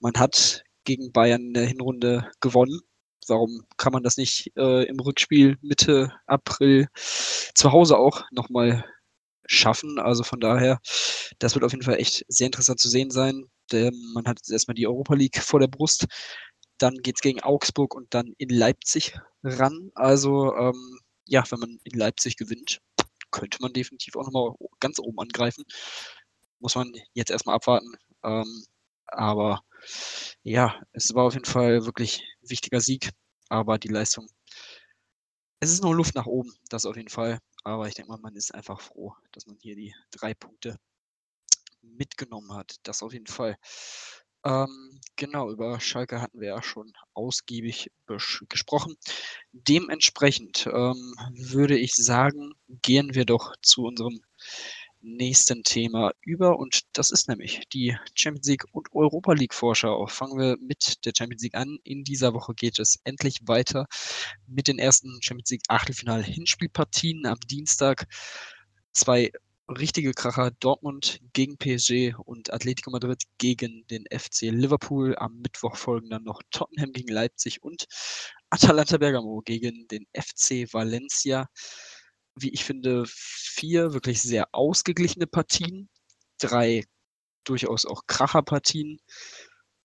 man 0.00 0.14
hat 0.16 0.64
gegen 0.84 1.12
Bayern 1.12 1.42
in 1.42 1.54
der 1.54 1.66
Hinrunde 1.66 2.30
gewonnen 2.40 2.80
warum 3.28 3.64
kann 3.76 3.92
man 3.92 4.02
das 4.02 4.16
nicht 4.16 4.52
äh, 4.56 4.84
im 4.84 5.00
Rückspiel 5.00 5.58
Mitte 5.62 6.12
April 6.26 6.88
zu 6.94 7.72
Hause 7.72 7.98
auch 7.98 8.24
nochmal 8.30 8.84
schaffen? 9.46 9.98
Also 9.98 10.24
von 10.24 10.40
daher, 10.40 10.80
das 11.38 11.54
wird 11.54 11.64
auf 11.64 11.72
jeden 11.72 11.84
Fall 11.84 11.98
echt 11.98 12.24
sehr 12.28 12.46
interessant 12.46 12.80
zu 12.80 12.88
sehen 12.88 13.10
sein. 13.10 13.44
Denn 13.72 13.94
man 14.14 14.26
hat 14.26 14.38
jetzt 14.38 14.50
erstmal 14.50 14.74
die 14.74 14.86
Europa 14.86 15.14
League 15.14 15.38
vor 15.42 15.60
der 15.60 15.68
Brust. 15.68 16.06
Dann 16.78 16.94
geht 16.98 17.16
es 17.16 17.22
gegen 17.22 17.42
Augsburg 17.42 17.94
und 17.94 18.14
dann 18.14 18.34
in 18.38 18.50
Leipzig 18.50 19.18
ran. 19.42 19.90
Also 19.94 20.54
ähm, 20.54 21.00
ja, 21.26 21.44
wenn 21.50 21.60
man 21.60 21.78
in 21.84 21.98
Leipzig 21.98 22.36
gewinnt, 22.36 22.80
könnte 23.30 23.58
man 23.60 23.72
definitiv 23.72 24.16
auch 24.16 24.24
nochmal 24.24 24.52
ganz 24.80 24.98
oben 24.98 25.18
angreifen. 25.20 25.64
Muss 26.60 26.74
man 26.74 26.92
jetzt 27.14 27.30
erstmal 27.30 27.56
abwarten. 27.56 27.92
Ähm, 28.24 28.64
aber 29.06 29.62
ja, 30.42 30.80
es 30.92 31.14
war 31.14 31.24
auf 31.24 31.34
jeden 31.34 31.44
Fall 31.46 31.84
wirklich 31.86 32.20
ein 32.42 32.50
wichtiger 32.50 32.80
Sieg, 32.80 33.10
aber 33.48 33.78
die 33.78 33.88
Leistung, 33.88 34.28
es 35.60 35.72
ist 35.72 35.82
noch 35.82 35.92
Luft 35.92 36.14
nach 36.14 36.26
oben, 36.26 36.52
das 36.68 36.86
auf 36.86 36.96
jeden 36.96 37.08
Fall. 37.08 37.38
Aber 37.64 37.88
ich 37.88 37.94
denke 37.94 38.10
mal, 38.10 38.20
man 38.20 38.36
ist 38.36 38.54
einfach 38.54 38.80
froh, 38.80 39.14
dass 39.32 39.46
man 39.46 39.56
hier 39.60 39.74
die 39.76 39.94
drei 40.10 40.34
Punkte 40.34 40.76
mitgenommen 41.96 42.52
hat. 42.54 42.76
Das 42.82 43.02
auf 43.02 43.12
jeden 43.12 43.26
Fall. 43.26 43.56
Ähm, 44.44 45.00
genau, 45.16 45.50
über 45.50 45.80
Schalke 45.80 46.20
hatten 46.20 46.40
wir 46.40 46.48
ja 46.48 46.62
schon 46.62 46.92
ausgiebig 47.12 47.90
gesprochen. 48.48 48.96
Dementsprechend 49.52 50.66
ähm, 50.66 51.14
würde 51.32 51.76
ich 51.76 51.94
sagen, 51.94 52.52
gehen 52.82 53.14
wir 53.14 53.24
doch 53.24 53.54
zu 53.62 53.84
unserem 53.84 54.20
nächsten 55.00 55.62
Thema 55.62 56.12
über 56.22 56.58
und 56.58 56.82
das 56.92 57.10
ist 57.10 57.28
nämlich 57.28 57.68
die 57.72 57.96
Champions 58.14 58.46
League 58.48 58.64
und 58.72 58.88
Europa 58.92 59.32
League 59.32 59.54
Vorschau. 59.54 60.06
Fangen 60.06 60.38
wir 60.38 60.56
mit 60.60 61.04
der 61.04 61.12
Champions 61.16 61.42
League 61.42 61.54
an. 61.54 61.78
In 61.84 62.04
dieser 62.04 62.34
Woche 62.34 62.54
geht 62.54 62.78
es 62.78 62.98
endlich 63.04 63.38
weiter 63.46 63.86
mit 64.46 64.68
den 64.68 64.78
ersten 64.78 65.20
Champions 65.22 65.50
League 65.50 65.64
Achtelfinal 65.68 66.22
Hinspielpartien 66.22 67.26
am 67.26 67.38
Dienstag. 67.40 68.06
Zwei 68.92 69.30
richtige 69.68 70.12
Kracher 70.12 70.50
Dortmund 70.60 71.20
gegen 71.32 71.58
PSG 71.58 72.14
und 72.24 72.52
Atletico 72.52 72.90
Madrid 72.90 73.22
gegen 73.38 73.86
den 73.88 74.04
FC 74.10 74.50
Liverpool. 74.50 75.16
Am 75.16 75.38
Mittwoch 75.38 75.76
folgen 75.76 76.10
dann 76.10 76.24
noch 76.24 76.42
Tottenham 76.50 76.92
gegen 76.92 77.12
Leipzig 77.12 77.62
und 77.62 77.86
Atalanta 78.50 78.96
Bergamo 78.96 79.42
gegen 79.44 79.86
den 79.88 80.06
FC 80.14 80.72
Valencia 80.72 81.48
wie 82.42 82.50
ich 82.50 82.64
finde, 82.64 83.04
vier 83.06 83.92
wirklich 83.92 84.22
sehr 84.22 84.48
ausgeglichene 84.52 85.26
Partien, 85.26 85.88
drei 86.38 86.84
durchaus 87.44 87.86
auch 87.86 88.02
Kracherpartien. 88.06 89.00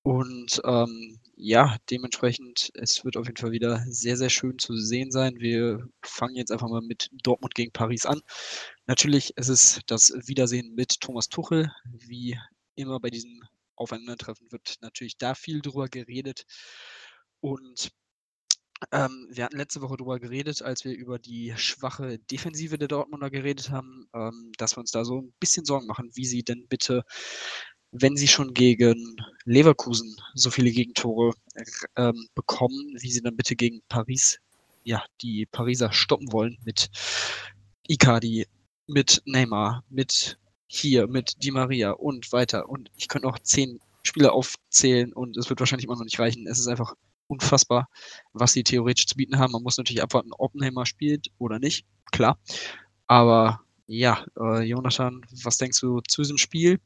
Und 0.03 0.61
ähm, 0.65 1.19
ja, 1.35 1.77
dementsprechend, 1.89 2.71
es 2.75 3.05
wird 3.05 3.15
auf 3.17 3.25
jeden 3.25 3.37
Fall 3.37 3.51
wieder 3.51 3.83
sehr, 3.87 4.17
sehr 4.17 4.29
schön 4.29 4.59
zu 4.59 4.75
sehen 4.77 5.11
sein. 5.11 5.39
Wir 5.39 5.87
fangen 6.03 6.35
jetzt 6.35 6.51
einfach 6.51 6.69
mal 6.69 6.81
mit 6.81 7.09
Dortmund 7.23 7.55
gegen 7.55 7.71
Paris 7.71 8.05
an. 8.05 8.21
Natürlich 8.85 9.35
ist 9.37 9.47
es 9.47 9.79
das 9.87 10.13
Wiedersehen 10.27 10.75
mit 10.75 10.99
Thomas 10.99 11.29
Tuchel. 11.29 11.71
Wie 11.85 12.37
immer 12.75 12.99
bei 12.99 13.09
diesem 13.09 13.41
Aufeinandertreffen 13.75 14.51
wird 14.51 14.75
natürlich 14.81 15.17
da 15.17 15.35
viel 15.35 15.61
drüber 15.61 15.87
geredet. 15.87 16.43
Und 17.39 17.91
ähm, 18.91 19.27
wir 19.31 19.45
hatten 19.45 19.57
letzte 19.57 19.81
Woche 19.81 19.97
darüber 19.97 20.19
geredet, 20.19 20.61
als 20.61 20.83
wir 20.83 20.93
über 20.93 21.17
die 21.19 21.53
schwache 21.55 22.19
Defensive 22.19 22.77
der 22.77 22.87
Dortmunder 22.89 23.29
geredet 23.29 23.69
haben, 23.69 24.07
ähm, 24.13 24.51
dass 24.57 24.75
wir 24.75 24.81
uns 24.81 24.91
da 24.91 25.05
so 25.05 25.21
ein 25.21 25.33
bisschen 25.39 25.65
Sorgen 25.65 25.87
machen, 25.87 26.11
wie 26.13 26.25
sie 26.25 26.43
denn 26.43 26.67
bitte, 26.67 27.03
wenn 27.93 28.17
sie 28.17 28.27
schon 28.27 28.53
gegen 28.53 29.15
Leverkusen 29.45 30.15
so 30.33 30.49
viele 30.49 30.71
Gegentore 30.71 31.33
ähm, 31.95 32.27
bekommen, 32.33 32.97
wie 32.99 33.11
sie 33.11 33.21
dann 33.21 33.37
bitte 33.37 33.55
gegen 33.55 33.81
Paris, 33.87 34.39
ja, 34.83 35.05
die 35.21 35.45
Pariser 35.45 35.91
stoppen 35.93 36.31
wollen 36.31 36.57
mit 36.65 36.89
Icardi, 37.87 38.47
mit 38.87 39.21
Neymar, 39.25 39.83
mit 39.89 40.39
hier, 40.67 41.07
mit 41.07 41.43
Di 41.43 41.51
Maria 41.51 41.91
und 41.91 42.31
weiter. 42.31 42.67
Und 42.67 42.89
ich 42.97 43.07
könnte 43.07 43.27
noch 43.27 43.39
zehn 43.39 43.79
Spieler 44.01 44.33
aufzählen 44.33 45.13
und 45.13 45.37
es 45.37 45.49
wird 45.49 45.59
wahrscheinlich 45.59 45.85
immer 45.85 45.95
noch 45.95 46.03
nicht 46.03 46.19
reichen. 46.19 46.47
Es 46.47 46.59
ist 46.59 46.67
einfach 46.67 46.95
unfassbar, 47.27 47.89
was 48.33 48.53
sie 48.53 48.63
theoretisch 48.63 49.05
zu 49.05 49.15
bieten 49.15 49.37
haben. 49.37 49.51
Man 49.51 49.63
muss 49.63 49.77
natürlich 49.77 50.01
abwarten, 50.01 50.31
ob 50.37 50.55
Neymar 50.55 50.87
spielt 50.87 51.27
oder 51.37 51.59
nicht, 51.59 51.85
klar. 52.11 52.39
Aber 53.05 53.61
ja, 53.97 54.25
äh, 54.39 54.63
Jonathan, 54.63 55.25
was 55.43 55.57
denkst 55.57 55.79
du 55.79 56.01
zu 56.01 56.21
diesem 56.21 56.37
Spiel? 56.37 56.79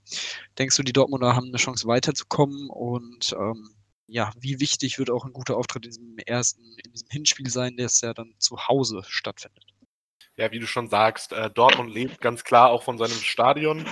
Denkst 0.57 0.75
du, 0.75 0.83
die 0.83 0.93
Dortmunder 0.93 1.35
haben 1.35 1.47
eine 1.47 1.57
Chance 1.57 1.87
weiterzukommen? 1.87 2.69
Und 2.69 3.33
ähm, 3.39 3.69
ja, 4.07 4.31
wie 4.39 4.59
wichtig 4.59 4.99
wird 4.99 5.09
auch 5.09 5.25
ein 5.25 5.33
guter 5.33 5.57
Auftritt 5.57 5.85
in 5.85 5.91
diesem 5.91 6.17
ersten, 6.25 6.63
in 6.83 6.91
diesem 6.91 7.07
Hinspiel 7.09 7.49
sein, 7.49 7.77
es 7.79 8.01
ja 8.01 8.13
dann 8.13 8.33
zu 8.39 8.67
Hause 8.67 9.03
stattfindet? 9.07 9.63
Ja, 10.35 10.51
wie 10.51 10.59
du 10.59 10.67
schon 10.67 10.89
sagst, 10.89 11.31
äh, 11.31 11.49
Dortmund 11.49 11.93
lebt 11.93 12.21
ganz 12.21 12.43
klar 12.43 12.69
auch 12.69 12.83
von 12.83 12.97
seinem 12.97 13.11
Stadion. 13.11 13.85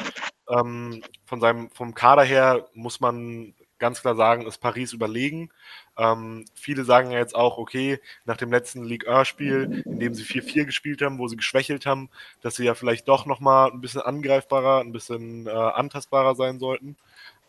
Ähm, 0.49 1.01
von 1.25 1.39
seinem, 1.39 1.71
vom 1.71 1.93
Kader 1.93 2.23
her 2.23 2.69
muss 2.73 2.99
man 2.99 3.55
ganz 3.79 4.01
klar 4.01 4.15
sagen, 4.15 4.45
ist 4.45 4.59
Paris 4.59 4.93
überlegen. 4.93 5.49
Ähm, 5.97 6.45
viele 6.53 6.83
sagen 6.85 7.11
ja 7.11 7.19
jetzt 7.19 7.35
auch, 7.35 7.57
okay, 7.57 7.99
nach 8.25 8.37
dem 8.37 8.51
letzten 8.51 8.83
Ligue 8.83 9.09
1-Spiel, 9.09 9.83
in 9.85 9.99
dem 9.99 10.13
sie 10.13 10.23
4-4 10.23 10.65
gespielt 10.65 11.01
haben, 11.01 11.19
wo 11.19 11.27
sie 11.27 11.37
geschwächelt 11.37 11.85
haben, 11.85 12.09
dass 12.41 12.55
sie 12.55 12.65
ja 12.65 12.75
vielleicht 12.75 13.07
doch 13.07 13.25
nochmal 13.25 13.71
ein 13.71 13.81
bisschen 13.81 14.01
angreifbarer, 14.01 14.79
ein 14.81 14.91
bisschen 14.91 15.47
äh, 15.47 15.51
antastbarer 15.51 16.35
sein 16.35 16.59
sollten. 16.59 16.95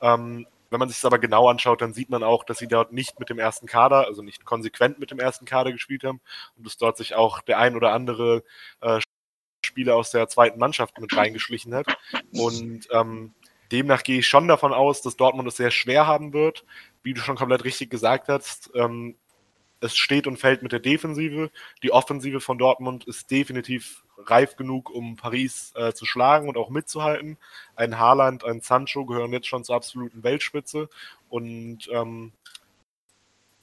Ähm, 0.00 0.46
wenn 0.70 0.80
man 0.80 0.88
sich 0.88 0.98
das 0.98 1.04
aber 1.04 1.18
genau 1.18 1.48
anschaut, 1.48 1.80
dann 1.80 1.94
sieht 1.94 2.10
man 2.10 2.22
auch, 2.22 2.44
dass 2.44 2.58
sie 2.58 2.66
dort 2.66 2.92
nicht 2.92 3.18
mit 3.20 3.30
dem 3.30 3.38
ersten 3.38 3.66
Kader, 3.66 4.06
also 4.06 4.22
nicht 4.22 4.44
konsequent 4.44 4.98
mit 4.98 5.10
dem 5.10 5.20
ersten 5.20 5.44
Kader 5.44 5.72
gespielt 5.72 6.04
haben 6.04 6.20
und 6.56 6.66
dass 6.66 6.76
dort 6.76 6.96
sich 6.96 7.14
auch 7.14 7.40
der 7.40 7.58
ein 7.58 7.76
oder 7.76 7.92
andere 7.92 8.42
äh, 8.80 9.00
Spieler 9.64 9.96
aus 9.96 10.10
der 10.10 10.28
zweiten 10.28 10.58
Mannschaft 10.58 10.98
mit 11.00 11.16
reingeschlichen 11.16 11.74
hat. 11.74 11.86
Und 12.32 12.88
ähm, 12.92 13.32
demnach 13.72 14.02
gehe 14.02 14.20
ich 14.20 14.28
schon 14.28 14.48
davon 14.48 14.72
aus, 14.72 15.02
dass 15.02 15.16
Dortmund 15.16 15.48
es 15.48 15.56
sehr 15.56 15.70
schwer 15.70 16.06
haben 16.06 16.32
wird. 16.32 16.64
Wie 17.02 17.14
du 17.14 17.20
schon 17.20 17.36
komplett 17.36 17.64
richtig 17.64 17.90
gesagt 17.90 18.28
hast, 18.28 18.70
ähm, 18.74 19.16
es 19.80 19.96
steht 19.96 20.26
und 20.26 20.38
fällt 20.38 20.62
mit 20.62 20.72
der 20.72 20.80
Defensive. 20.80 21.50
Die 21.82 21.92
Offensive 21.92 22.40
von 22.40 22.58
Dortmund 22.58 23.04
ist 23.04 23.30
definitiv 23.30 24.04
reif 24.18 24.56
genug, 24.56 24.90
um 24.90 25.16
Paris 25.16 25.72
äh, 25.76 25.92
zu 25.92 26.06
schlagen 26.06 26.48
und 26.48 26.56
auch 26.56 26.70
mitzuhalten. 26.70 27.36
Ein 27.74 27.98
Haaland, 27.98 28.44
ein 28.44 28.60
Sancho 28.60 29.04
gehören 29.04 29.32
jetzt 29.32 29.46
schon 29.46 29.64
zur 29.64 29.76
absoluten 29.76 30.22
Weltspitze. 30.22 30.88
Und 31.28 31.88
ähm, 31.92 32.32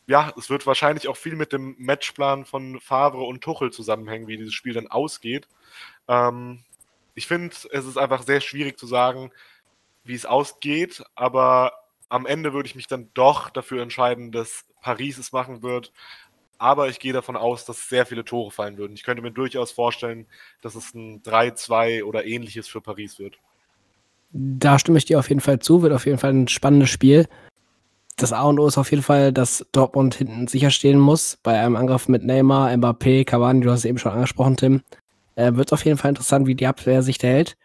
ja, 0.06 0.34
es 0.38 0.50
wird 0.50 0.68
wahrscheinlich 0.68 1.08
auch 1.08 1.18
viel 1.18 1.36
mit 1.36 1.54
dem 1.54 1.76
Matchplan 1.80 2.46
von 2.46 2.80
Favre 2.80 3.24
und 3.24 3.42
Tuchel 3.42 3.72
zusammenhängen, 3.72 4.28
wie 4.28 4.38
dieses 4.38 4.54
Spiel 4.54 4.74
dann 4.74 4.88
ausgeht. 4.88 5.48
Ähm, 6.08 6.64
ich 7.16 7.28
finde, 7.28 7.56
es 7.72 7.86
ist 7.86 7.98
einfach 7.98 8.24
sehr 8.24 8.42
schwierig 8.42 8.78
zu 8.78 8.88
sagen, 8.88 9.32
wie 10.04 10.16
es 10.16 10.26
ausgeht, 10.26 11.04
aber 11.16 11.74
am 12.10 12.26
Ende 12.26 12.54
würde 12.54 12.68
ich 12.68 12.76
mich 12.76 12.88
dann 12.88 13.10
doch 13.14 13.50
dafür 13.50 13.82
entscheiden, 13.82 14.32
dass 14.32 14.66
Paris 14.82 15.18
es 15.18 15.32
machen 15.32 15.64
wird. 15.64 15.92
Aber 16.60 16.88
ich 16.88 17.00
gehe 17.00 17.14
davon 17.14 17.36
aus, 17.36 17.66
dass 17.66 17.90
sehr 17.90 18.06
viele 18.06 18.24
Tore 18.24 18.52
fallen 18.52 18.78
würden. 18.78 18.94
Ich 18.94 19.04
könnte 19.04 19.22
mir 19.22 19.32
durchaus 19.32 19.72
vorstellen, 19.72 20.28
dass 20.62 20.76
es 20.76 20.94
ein 20.94 21.22
3-2 21.24 22.04
oder 22.04 22.26
ähnliches 22.26 22.68
für 22.68 22.82
Paris 22.82 23.20
wird. 23.20 23.38
Da 24.32 24.80
stimme 24.80 24.98
ich 24.98 25.06
dir 25.06 25.20
auf 25.20 25.30
jeden 25.30 25.42
Fall 25.42 25.60
zu. 25.60 25.82
Wird 25.82 25.94
auf 25.94 26.06
jeden 26.06 26.18
Fall 26.18 26.34
ein 26.34 26.48
spannendes 26.48 26.90
Spiel. 26.90 27.28
Das 28.16 28.32
A 28.32 28.44
und 28.44 28.60
O 28.60 28.68
ist 28.68 28.78
auf 28.78 28.92
jeden 28.92 29.04
Fall, 29.04 29.34
dass 29.34 29.66
Dortmund 29.72 30.16
hinten 30.16 30.48
sicher 30.48 30.70
stehen 30.70 31.00
muss. 31.00 31.38
Bei 31.42 31.60
einem 31.60 31.76
Angriff 31.76 32.08
mit 32.08 32.24
Neymar, 32.24 32.70
Mbappé, 32.70 33.26
Cavani, 33.26 33.62
du 33.62 33.72
hast 33.72 33.80
es 33.80 33.86
eben 33.86 33.98
schon 33.98 34.12
angesprochen, 34.12 34.56
Tim. 34.56 34.82
Äh, 35.36 35.54
wird 35.56 35.74
auf 35.74 35.84
jeden 35.84 35.98
Fall 35.98 36.10
interessant, 36.10 36.46
wie 36.46 36.56
die 36.56 36.68
Abwehr 36.68 37.02
sich 37.02 37.18
da 37.18 37.28
hält. 37.28 37.58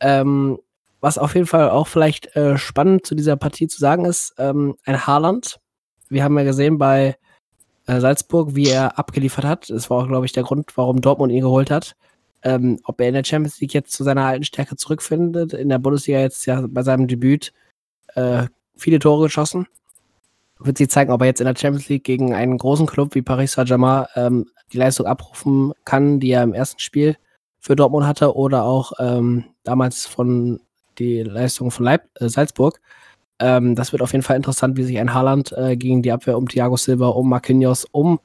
Ähm, 0.00 0.58
was 1.04 1.18
auf 1.18 1.34
jeden 1.34 1.46
Fall 1.46 1.68
auch 1.68 1.86
vielleicht 1.86 2.34
äh, 2.34 2.56
spannend 2.56 3.04
zu 3.04 3.14
dieser 3.14 3.36
Partie 3.36 3.68
zu 3.68 3.78
sagen 3.78 4.06
ist, 4.06 4.34
ähm, 4.38 4.74
ein 4.86 5.06
Haaland. 5.06 5.60
Wir 6.08 6.24
haben 6.24 6.38
ja 6.38 6.44
gesehen 6.44 6.78
bei 6.78 7.18
äh, 7.86 8.00
Salzburg, 8.00 8.54
wie 8.54 8.68
er 8.68 8.98
abgeliefert 8.98 9.44
hat. 9.44 9.68
Das 9.68 9.90
war 9.90 9.98
auch, 9.98 10.08
glaube 10.08 10.24
ich, 10.24 10.32
der 10.32 10.44
Grund, 10.44 10.74
warum 10.78 11.02
Dortmund 11.02 11.30
ihn 11.30 11.42
geholt 11.42 11.70
hat. 11.70 11.94
Ähm, 12.42 12.80
ob 12.84 13.02
er 13.02 13.08
in 13.08 13.14
der 13.14 13.24
Champions 13.24 13.60
League 13.60 13.74
jetzt 13.74 13.92
zu 13.92 14.02
seiner 14.02 14.24
alten 14.24 14.44
Stärke 14.44 14.76
zurückfindet. 14.76 15.52
In 15.52 15.68
der 15.68 15.78
Bundesliga 15.78 16.20
jetzt 16.20 16.46
ja 16.46 16.64
bei 16.66 16.82
seinem 16.82 17.06
Debüt 17.06 17.52
äh, 18.14 18.46
viele 18.74 18.98
Tore 18.98 19.24
geschossen. 19.24 19.66
Wird 20.58 20.78
sich 20.78 20.88
zeigen, 20.88 21.12
ob 21.12 21.20
er 21.20 21.26
jetzt 21.26 21.40
in 21.40 21.46
der 21.46 21.56
Champions 21.56 21.90
League 21.90 22.04
gegen 22.04 22.32
einen 22.32 22.56
großen 22.56 22.86
Club 22.86 23.14
wie 23.14 23.20
Paris 23.20 23.52
Saint-Germain 23.52 24.06
ähm, 24.14 24.46
die 24.72 24.78
Leistung 24.78 25.04
abrufen 25.04 25.74
kann, 25.84 26.18
die 26.18 26.30
er 26.30 26.44
im 26.44 26.54
ersten 26.54 26.80
Spiel 26.80 27.18
für 27.60 27.76
Dortmund 27.76 28.06
hatte 28.06 28.34
oder 28.34 28.64
auch 28.64 28.92
ähm, 28.98 29.44
damals 29.64 30.06
von 30.06 30.60
die 30.98 31.22
Leistung 31.22 31.70
von 31.70 31.84
Leip 31.84 32.08
äh, 32.20 32.28
Salzburg. 32.28 32.80
Ähm, 33.38 33.74
das 33.74 33.92
wird 33.92 34.02
auf 34.02 34.12
jeden 34.12 34.22
Fall 34.22 34.36
interessant, 34.36 34.76
wie 34.76 34.84
sich 34.84 34.98
ein 34.98 35.12
Haaland 35.12 35.52
äh, 35.52 35.76
gegen 35.76 36.02
die 36.02 36.12
Abwehr 36.12 36.38
um 36.38 36.48
Thiago 36.48 36.76
Silva, 36.76 37.08
um 37.08 37.28
Marquinhos, 37.28 37.84
um 37.90 38.20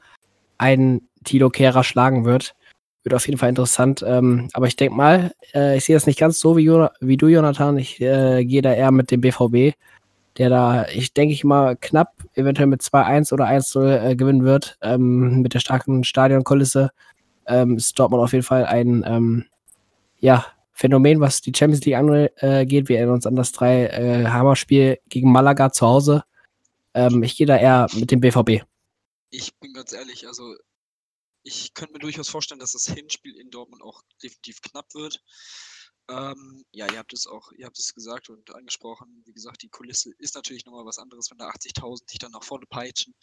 einen 0.57 1.07
Tilo 1.23 1.49
Kehrer 1.49 1.83
schlagen 1.83 2.25
wird. 2.25 2.55
Wird 3.03 3.15
auf 3.15 3.25
jeden 3.27 3.39
Fall 3.39 3.49
interessant. 3.49 4.03
Ähm, 4.05 4.49
aber 4.53 4.67
ich 4.67 4.75
denke 4.75 4.95
mal, 4.95 5.31
äh, 5.53 5.77
ich 5.77 5.85
sehe 5.85 5.95
das 5.95 6.05
nicht 6.05 6.19
ganz 6.19 6.39
so 6.39 6.57
wie, 6.57 6.69
wie 6.99 7.17
du, 7.17 7.27
Jonathan. 7.27 7.77
Ich 7.77 7.99
äh, 8.01 8.45
gehe 8.45 8.61
da 8.61 8.73
eher 8.73 8.91
mit 8.91 9.09
dem 9.09 9.21
BVB, 9.21 9.75
der 10.37 10.49
da, 10.49 10.85
ich 10.87 11.13
denke 11.13 11.33
ich 11.33 11.43
mal, 11.43 11.75
knapp, 11.75 12.13
eventuell 12.35 12.67
mit 12.67 12.81
2-1 12.81 13.33
oder 13.33 13.45
1-0 13.45 14.11
äh, 14.11 14.15
gewinnen 14.15 14.43
wird. 14.43 14.77
Ähm, 14.81 15.41
mit 15.41 15.53
der 15.53 15.59
starken 15.59 16.03
Stadionkulisse 16.03 16.91
ähm, 17.47 17.77
ist 17.77 17.97
Dortmund 17.97 18.23
auf 18.23 18.33
jeden 18.33 18.45
Fall 18.45 18.65
ein, 18.65 19.03
ähm, 19.07 19.45
ja, 20.19 20.45
Phänomen, 20.79 21.19
was 21.19 21.41
die 21.41 21.51
Champions 21.53 21.83
League 21.83 21.95
angeht. 21.95 22.87
Wir 22.87 22.97
erinnern 22.97 23.15
uns 23.15 23.25
an 23.25 23.35
das 23.35 23.51
drei 23.51 23.87
äh, 23.87 24.25
Hammer-Spiel 24.25 24.97
gegen 25.09 25.29
Malaga 25.29 25.73
zu 25.73 25.85
Hause. 25.85 26.23
Ähm, 26.93 27.21
ich 27.21 27.35
gehe 27.35 27.45
da 27.45 27.57
eher 27.57 27.87
mit 27.95 28.11
dem 28.11 28.21
BVB. 28.21 28.63
Ich 29.29 29.53
bin 29.59 29.73
ganz 29.73 29.91
ehrlich, 29.91 30.25
also 30.25 30.55
ich 31.43 31.73
könnte 31.73 31.93
mir 31.93 31.99
durchaus 31.99 32.29
vorstellen, 32.29 32.61
dass 32.61 32.71
das 32.71 32.85
Hinspiel 32.85 33.35
in 33.35 33.49
Dortmund 33.49 33.83
auch 33.83 34.03
definitiv 34.23 34.61
knapp 34.61 34.93
wird. 34.93 35.21
Ähm, 36.09 36.63
ja, 36.71 36.89
ihr 36.89 36.97
habt 36.97 37.11
es 37.11 37.27
auch, 37.27 37.51
ihr 37.51 37.65
habt 37.65 37.77
es 37.77 37.93
gesagt 37.93 38.29
und 38.29 38.55
angesprochen. 38.55 39.21
Wie 39.25 39.33
gesagt, 39.33 39.61
die 39.61 39.69
Kulisse 39.69 40.13
ist 40.17 40.35
natürlich 40.35 40.65
nochmal 40.65 40.85
was 40.85 40.97
anderes, 40.97 41.29
wenn 41.29 41.39
da 41.39 41.49
80.000 41.49 42.09
dich 42.09 42.19
dann 42.19 42.31
nach 42.31 42.45
vorne 42.45 42.65
peitschen. 42.67 43.13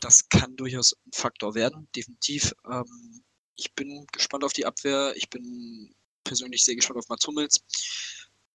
Das 0.00 0.28
kann 0.28 0.54
durchaus 0.56 0.92
ein 1.06 1.12
Faktor 1.14 1.54
werden, 1.54 1.88
definitiv. 1.96 2.52
Ähm, 2.70 3.24
ich 3.56 3.74
bin 3.74 4.06
gespannt 4.12 4.44
auf 4.44 4.52
die 4.52 4.66
Abwehr. 4.66 5.14
Ich 5.16 5.30
bin 5.30 5.94
persönlich 6.26 6.64
sehr 6.64 6.76
gespannt 6.76 6.98
auf 6.98 7.08
Mats 7.08 7.26
Hummels. 7.26 7.60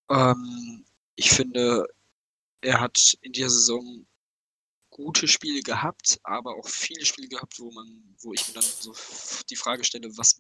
Ähm, 0.09 0.86
ich 1.15 1.32
finde, 1.32 1.88
er 2.61 2.80
hat 2.80 3.17
in 3.22 3.32
dieser 3.32 3.49
Saison 3.49 4.05
gute 4.89 5.28
Spiele 5.28 5.61
gehabt, 5.61 6.19
aber 6.24 6.55
auch 6.55 6.67
viele 6.67 7.05
Spiele 7.05 7.28
gehabt, 7.28 7.59
wo 7.59 7.72
man, 7.72 8.15
wo 8.22 8.34
ich 8.34 8.47
mir 8.47 8.55
dann 8.55 8.63
so 8.63 8.93
die 9.49 9.55
Frage 9.55 9.84
stelle, 9.84 10.15
was, 10.17 10.39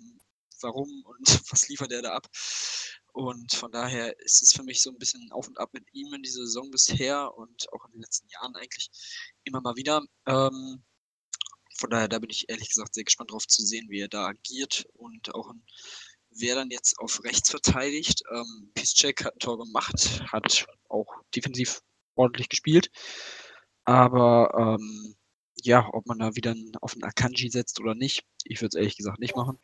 warum 0.61 1.03
und 1.05 1.27
was 1.51 1.67
liefert 1.69 1.91
er 1.91 2.01
da 2.01 2.13
ab? 2.13 2.27
Und 3.13 3.53
von 3.53 3.71
daher 3.71 4.17
ist 4.19 4.41
es 4.41 4.53
für 4.53 4.63
mich 4.63 4.81
so 4.81 4.89
ein 4.89 4.97
bisschen 4.97 5.31
auf 5.31 5.47
und 5.47 5.59
ab 5.59 5.69
mit 5.73 5.85
ihm 5.93 6.13
in 6.13 6.23
dieser 6.23 6.45
Saison 6.45 6.71
bisher 6.71 7.35
und 7.35 7.71
auch 7.73 7.85
in 7.85 7.93
den 7.93 8.01
letzten 8.01 8.29
Jahren 8.29 8.55
eigentlich 8.55 8.89
immer 9.43 9.61
mal 9.61 9.75
wieder. 9.75 10.01
Ähm, 10.27 10.83
von 11.77 11.89
daher, 11.89 12.07
da 12.07 12.19
bin 12.19 12.29
ich 12.29 12.47
ehrlich 12.47 12.69
gesagt 12.69 12.93
sehr 12.93 13.03
gespannt 13.03 13.31
drauf 13.31 13.47
zu 13.47 13.65
sehen, 13.65 13.89
wie 13.89 13.99
er 13.99 14.07
da 14.07 14.27
agiert 14.27 14.85
und 14.93 15.33
auch 15.33 15.49
ein 15.49 15.65
wer 16.31 16.55
dann 16.55 16.69
jetzt 16.69 16.99
auf 16.99 17.23
rechts 17.23 17.49
verteidigt. 17.49 18.23
Ähm, 18.31 18.71
Piszczek 18.73 19.25
hat 19.25 19.35
ein 19.35 19.39
Tor 19.39 19.57
gemacht, 19.57 20.23
hat 20.31 20.65
auch 20.89 21.07
defensiv 21.35 21.81
ordentlich 22.15 22.49
gespielt. 22.49 22.89
Aber 23.85 24.77
ähm, 24.79 25.15
ja, 25.63 25.87
ob 25.91 26.07
man 26.07 26.19
da 26.19 26.35
wieder 26.35 26.55
auf 26.81 26.93
einen 26.93 27.03
Akanji 27.03 27.49
setzt 27.49 27.79
oder 27.79 27.95
nicht, 27.95 28.23
ich 28.45 28.61
würde 28.61 28.69
es 28.69 28.75
ehrlich 28.75 28.97
gesagt 28.97 29.19
nicht 29.19 29.35
machen. 29.35 29.59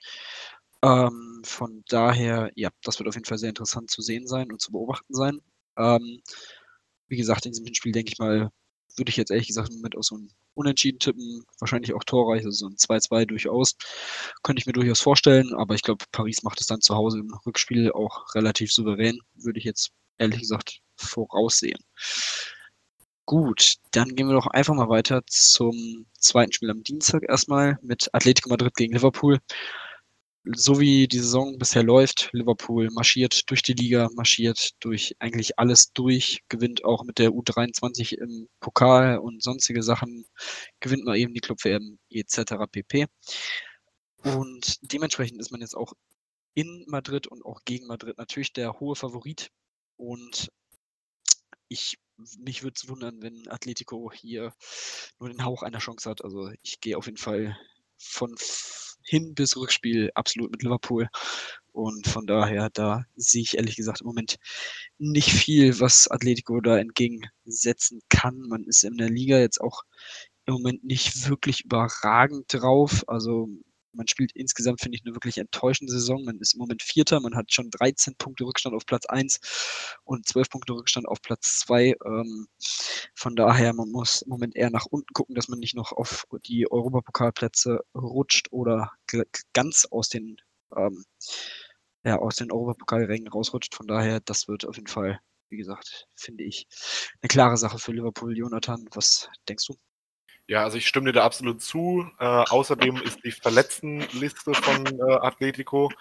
Ähm, 0.84 1.42
von 1.44 1.84
daher, 1.88 2.52
ja, 2.56 2.70
das 2.84 3.00
wird 3.00 3.10
auf 3.10 3.16
jeden 3.16 3.26
Fall 3.26 3.38
sehr 3.38 3.50
interessant 3.50 3.90
zu 3.90 4.02
sehen 4.02 4.28
sein 4.28 4.52
und 4.52 4.62
zu 4.62 4.72
beobachten 4.72 5.14
sein. 5.14 5.42
Ähm, 5.78 6.22
wie 7.08 7.18
gesagt, 7.18 7.46
in 7.46 7.54
diesem 7.54 7.74
Spiel 7.74 7.92
denke 7.92 8.12
ich 8.12 8.20
mal, 8.20 8.52
würde 8.98 9.10
ich 9.10 9.18
jetzt 9.18 9.32
ehrlich 9.32 9.48
gesagt 9.48 9.72
mit 9.82 9.96
aus 9.96 10.08
so 10.08 10.16
einem 10.16 10.30
Unentschieden 10.56 11.00
tippen, 11.00 11.44
wahrscheinlich 11.60 11.94
auch 11.94 12.04
torreich, 12.04 12.44
also 12.44 12.52
so 12.52 12.68
ein 12.68 12.76
2-2 12.76 13.26
durchaus. 13.26 13.76
Könnte 14.44 14.60
ich 14.60 14.66
mir 14.66 14.74
durchaus 14.74 15.02
vorstellen, 15.02 15.54
aber 15.54 15.76
ich 15.76 15.84
glaube, 15.84 16.06
Paris 16.12 16.44
macht 16.44 16.60
es 16.60 16.68
dann 16.68 16.82
zu 16.82 16.96
Hause 16.96 17.20
im 17.20 17.34
Rückspiel 17.46 17.92
auch 17.92 18.34
relativ 18.34 18.74
souverän, 18.74 19.20
würde 19.36 19.60
ich 19.60 19.66
jetzt 19.66 19.92
ehrlich 20.18 20.40
gesagt 20.40 20.80
voraussehen. 20.96 21.80
Gut, 23.26 23.76
dann 23.92 24.16
gehen 24.16 24.28
wir 24.28 24.36
doch 24.36 24.48
einfach 24.48 24.74
mal 24.74 24.90
weiter 24.90 25.22
zum 25.28 26.06
zweiten 26.18 26.54
Spiel 26.54 26.72
am 26.72 26.84
Dienstag 26.84 27.24
erstmal 27.28 27.78
mit 27.82 28.10
Atletico 28.14 28.50
Madrid 28.50 28.74
gegen 28.76 28.94
Liverpool 28.94 29.40
so 30.56 30.80
wie 30.80 31.08
die 31.08 31.20
Saison 31.20 31.58
bisher 31.58 31.84
läuft, 31.84 32.30
Liverpool 32.34 32.90
marschiert 32.92 33.50
durch 33.50 33.62
die 33.62 33.74
Liga, 33.74 34.10
marschiert 34.14 34.72
durch 34.80 35.16
eigentlich 35.20 35.60
alles 35.60 35.92
durch, 35.94 36.42
gewinnt 36.50 36.84
auch 36.86 37.04
mit 37.04 37.20
der 37.20 37.32
U23 37.32 38.16
im 38.16 38.48
Pokal 38.60 39.20
und 39.20 39.44
sonstige 39.44 39.84
Sachen, 39.84 40.26
gewinnt 40.80 41.06
mal 41.06 41.18
eben 41.18 41.34
die 41.34 41.40
Club-WM 41.40 42.00
etc. 42.10 42.54
pp. 42.72 43.08
Und 44.24 44.78
dementsprechend 44.82 45.40
ist 45.40 45.52
man 45.52 45.62
jetzt 45.62 45.76
auch 45.76 45.94
in 46.54 46.86
Madrid 46.88 47.28
und 47.28 47.46
auch 47.46 47.62
gegen 47.66 47.88
Madrid 47.88 48.18
natürlich 48.18 48.54
der 48.54 48.80
hohe 48.80 48.96
Favorit. 48.96 49.50
Und 49.96 50.50
ich, 51.68 51.98
mich 52.40 52.64
würde 52.64 52.76
es 52.76 52.88
wundern, 52.88 53.22
wenn 53.22 53.48
Atletico 53.48 54.12
hier 54.12 54.54
nur 55.20 55.30
den 55.30 55.44
Hauch 55.46 55.64
einer 55.64 55.80
Chance 55.80 56.10
hat. 56.10 56.24
Also 56.24 56.52
ich 56.64 56.80
gehe 56.82 56.98
auf 56.98 57.06
jeden 57.06 57.18
Fall 57.18 57.58
von 57.98 58.36
hin 59.08 59.34
bis 59.36 59.56
Rückspiel 59.56 60.12
absolut 60.16 60.52
mit 60.52 60.64
Liverpool. 60.64 61.08
Und 61.72 62.08
von 62.08 62.26
daher, 62.26 62.70
da 62.72 63.06
sehe 63.16 63.44
ich 63.44 63.58
ehrlich 63.58 63.76
gesagt 63.76 64.02
im 64.02 64.08
Moment 64.08 64.38
nicht 64.98 65.30
viel, 65.30 65.80
was 65.80 66.08
Atletico 66.08 66.60
da 66.60 66.78
entgegensetzen 66.78 68.02
kann. 68.10 68.40
Man 68.42 68.64
ist 68.64 68.84
in 68.84 68.98
der 68.98 69.10
Liga 69.10 69.38
jetzt 69.38 69.62
auch 69.62 69.84
im 70.46 70.56
Moment 70.56 70.84
nicht 70.84 71.30
wirklich 71.30 71.66
überragend 71.66 72.46
drauf. 72.52 73.04
Also 73.08 73.50
man 73.98 74.08
spielt 74.08 74.32
insgesamt, 74.34 74.80
finde 74.82 74.96
ich, 74.98 75.06
eine 75.06 75.16
wirklich 75.16 75.38
enttäuschende 75.38 75.92
Saison. 75.92 76.24
Man 76.24 76.40
ist 76.40 76.54
im 76.54 76.60
Moment 76.60 76.84
Vierter, 76.84 77.20
man 77.20 77.36
hat 77.36 77.52
schon 77.52 77.70
13 77.72 78.16
Punkte 78.16 78.46
Rückstand 78.46 78.76
auf 78.76 78.86
Platz 78.86 79.06
1 79.08 80.00
und 80.06 80.28
12 80.28 80.50
Punkte 80.50 80.74
Rückstand 80.74 81.08
auf 81.08 81.22
Platz 81.22 81.60
2. 81.60 81.96
Ähm, 82.06 82.48
von 83.16 83.36
daher, 83.36 83.74
man 83.74 83.90
muss 83.90 84.22
im 84.22 84.30
Moment 84.30 84.56
eher 84.56 84.70
nach 84.70 84.86
unten 84.86 85.12
gucken, 85.14 85.36
dass 85.36 85.50
man 85.50 85.60
nicht 85.60 85.76
noch 85.76 85.92
auf 85.92 86.26
die 86.46 86.72
Europapokalplätze 86.72 87.82
rutscht 87.96 88.48
oder 88.52 88.92
ganz 89.54 89.86
aus 89.92 90.10
den, 90.10 90.38
ähm, 90.76 91.04
ja, 92.04 92.18
den 92.40 92.52
Europapokalrängen 92.52 93.28
rausrutscht. 93.28 93.76
Von 93.76 93.88
daher, 93.88 94.20
das 94.22 94.48
wird 94.48 94.66
auf 94.66 94.76
jeden 94.76 94.88
Fall, 94.88 95.20
wie 95.50 95.58
gesagt, 95.58 96.08
finde 96.16 96.44
ich, 96.44 96.68
eine 97.22 97.28
klare 97.30 97.58
Sache 97.58 97.80
für 97.80 97.92
Liverpool. 97.92 98.38
Jonathan, 98.38 98.86
was 98.94 99.30
denkst 99.50 99.66
du? 99.68 99.76
Ja, 100.48 100.64
also 100.64 100.78
ich 100.78 100.88
stimme 100.88 101.08
dir 101.08 101.20
da 101.20 101.26
absolut 101.26 101.62
zu. 101.62 102.10
Äh, 102.20 102.26
außerdem 102.26 102.98
ist 102.98 103.24
die 103.24 103.32
Verletztenliste 103.32 104.54
von 104.54 104.86
äh, 104.86 105.14
Atletico 105.16 105.92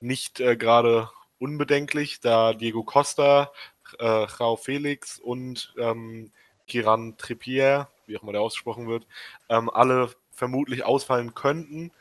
nicht 0.00 0.40
äh, 0.40 0.56
gerade 0.56 1.10
unbedenklich, 1.38 2.20
da 2.20 2.54
Diego 2.54 2.84
Costa, 2.84 3.52
äh, 3.98 4.26
Jao 4.38 4.56
Felix 4.56 5.18
und 5.18 5.74
ähm, 5.78 6.32
Kiran 6.66 7.16
Trippier, 7.18 7.88
wie 8.06 8.16
auch 8.16 8.22
immer 8.22 8.32
der 8.32 8.40
ausgesprochen 8.40 8.88
wird, 8.88 9.06
ähm, 9.50 9.68
alle 9.68 10.10
vermutlich 10.30 10.84
ausfallen 10.84 11.34
könnten. 11.34 11.92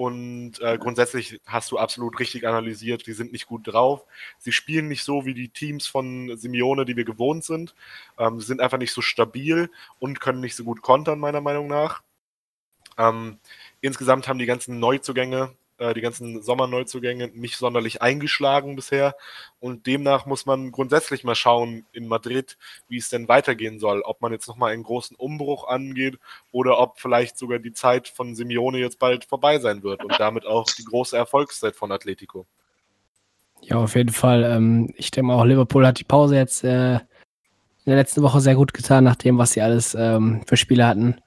Und 0.00 0.62
äh, 0.62 0.78
grundsätzlich 0.78 1.42
hast 1.44 1.70
du 1.70 1.76
absolut 1.76 2.18
richtig 2.20 2.48
analysiert, 2.48 3.06
die 3.06 3.12
sind 3.12 3.32
nicht 3.32 3.46
gut 3.46 3.66
drauf. 3.66 4.06
Sie 4.38 4.50
spielen 4.50 4.88
nicht 4.88 5.04
so 5.04 5.26
wie 5.26 5.34
die 5.34 5.50
Teams 5.50 5.86
von 5.86 6.38
Simeone, 6.38 6.86
die 6.86 6.96
wir 6.96 7.04
gewohnt 7.04 7.44
sind. 7.44 7.74
Ähm, 8.16 8.40
sind 8.40 8.62
einfach 8.62 8.78
nicht 8.78 8.94
so 8.94 9.02
stabil 9.02 9.70
und 9.98 10.18
können 10.18 10.40
nicht 10.40 10.56
so 10.56 10.64
gut 10.64 10.80
kontern, 10.80 11.18
meiner 11.18 11.42
Meinung 11.42 11.68
nach. 11.68 12.00
Ähm, 12.96 13.40
insgesamt 13.82 14.26
haben 14.26 14.38
die 14.38 14.46
ganzen 14.46 14.78
Neuzugänge 14.80 15.54
äh, 15.80 15.94
die 15.94 16.02
ganzen 16.02 16.42
Sommerneuzugänge 16.42 17.28
nicht 17.34 17.56
sonderlich 17.56 18.02
eingeschlagen 18.02 18.76
bisher. 18.76 19.16
Und 19.58 19.86
demnach 19.86 20.26
muss 20.26 20.46
man 20.46 20.70
grundsätzlich 20.70 21.24
mal 21.24 21.34
schauen 21.34 21.86
in 21.92 22.06
Madrid, 22.06 22.58
wie 22.88 22.98
es 22.98 23.08
denn 23.08 23.28
weitergehen 23.28 23.78
soll. 23.78 24.02
Ob 24.02 24.20
man 24.20 24.30
jetzt 24.32 24.46
nochmal 24.46 24.72
einen 24.72 24.82
großen 24.82 25.16
Umbruch 25.16 25.66
angeht 25.66 26.18
oder 26.52 26.78
ob 26.78 27.00
vielleicht 27.00 27.38
sogar 27.38 27.58
die 27.58 27.72
Zeit 27.72 28.08
von 28.08 28.34
Simeone 28.34 28.78
jetzt 28.78 28.98
bald 28.98 29.24
vorbei 29.24 29.58
sein 29.58 29.82
wird 29.82 30.04
und 30.04 30.20
damit 30.20 30.46
auch 30.46 30.66
die 30.66 30.84
große 30.84 31.16
Erfolgszeit 31.16 31.74
von 31.74 31.90
Atletico. 31.90 32.46
Ja, 33.62 33.76
auf 33.76 33.94
jeden 33.94 34.12
Fall. 34.12 34.44
Ähm, 34.44 34.92
ich 34.96 35.10
denke 35.10 35.28
mal 35.28 35.34
auch, 35.34 35.44
Liverpool 35.44 35.86
hat 35.86 35.98
die 35.98 36.04
Pause 36.04 36.36
jetzt 36.36 36.62
äh, 36.62 36.94
in 36.94 37.86
der 37.86 37.96
letzten 37.96 38.22
Woche 38.22 38.40
sehr 38.40 38.54
gut 38.54 38.74
getan, 38.74 39.04
nach 39.04 39.16
dem, 39.16 39.38
was 39.38 39.52
sie 39.52 39.62
alles 39.62 39.94
ähm, 39.94 40.42
für 40.46 40.56
Spiele 40.56 40.86
hatten. 40.86 41.20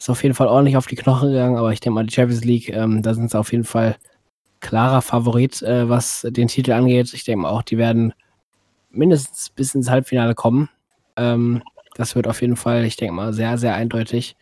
Ist 0.00 0.08
auf 0.08 0.22
jeden 0.22 0.34
Fall 0.34 0.48
ordentlich 0.48 0.78
auf 0.78 0.86
die 0.86 0.96
Knochen 0.96 1.30
gegangen, 1.30 1.58
aber 1.58 1.74
ich 1.74 1.80
denke 1.80 1.94
mal, 1.94 2.06
die 2.06 2.14
Champions 2.14 2.42
League, 2.42 2.70
ähm, 2.70 3.02
da 3.02 3.12
sind 3.12 3.30
sie 3.30 3.38
auf 3.38 3.52
jeden 3.52 3.64
Fall 3.64 3.96
klarer 4.60 5.02
Favorit, 5.02 5.60
äh, 5.60 5.90
was 5.90 6.26
den 6.30 6.48
Titel 6.48 6.72
angeht. 6.72 7.12
Ich 7.12 7.24
denke 7.24 7.42
mal 7.42 7.50
auch, 7.50 7.62
die 7.62 7.76
werden 7.76 8.14
mindestens 8.90 9.50
bis 9.50 9.74
ins 9.74 9.90
Halbfinale 9.90 10.34
kommen. 10.34 10.70
Ähm, 11.16 11.62
das 11.96 12.16
wird 12.16 12.26
auf 12.26 12.40
jeden 12.40 12.56
Fall, 12.56 12.86
ich 12.86 12.96
denke 12.96 13.12
mal, 13.12 13.34
sehr, 13.34 13.58
sehr 13.58 13.74
eindeutig. 13.74 14.36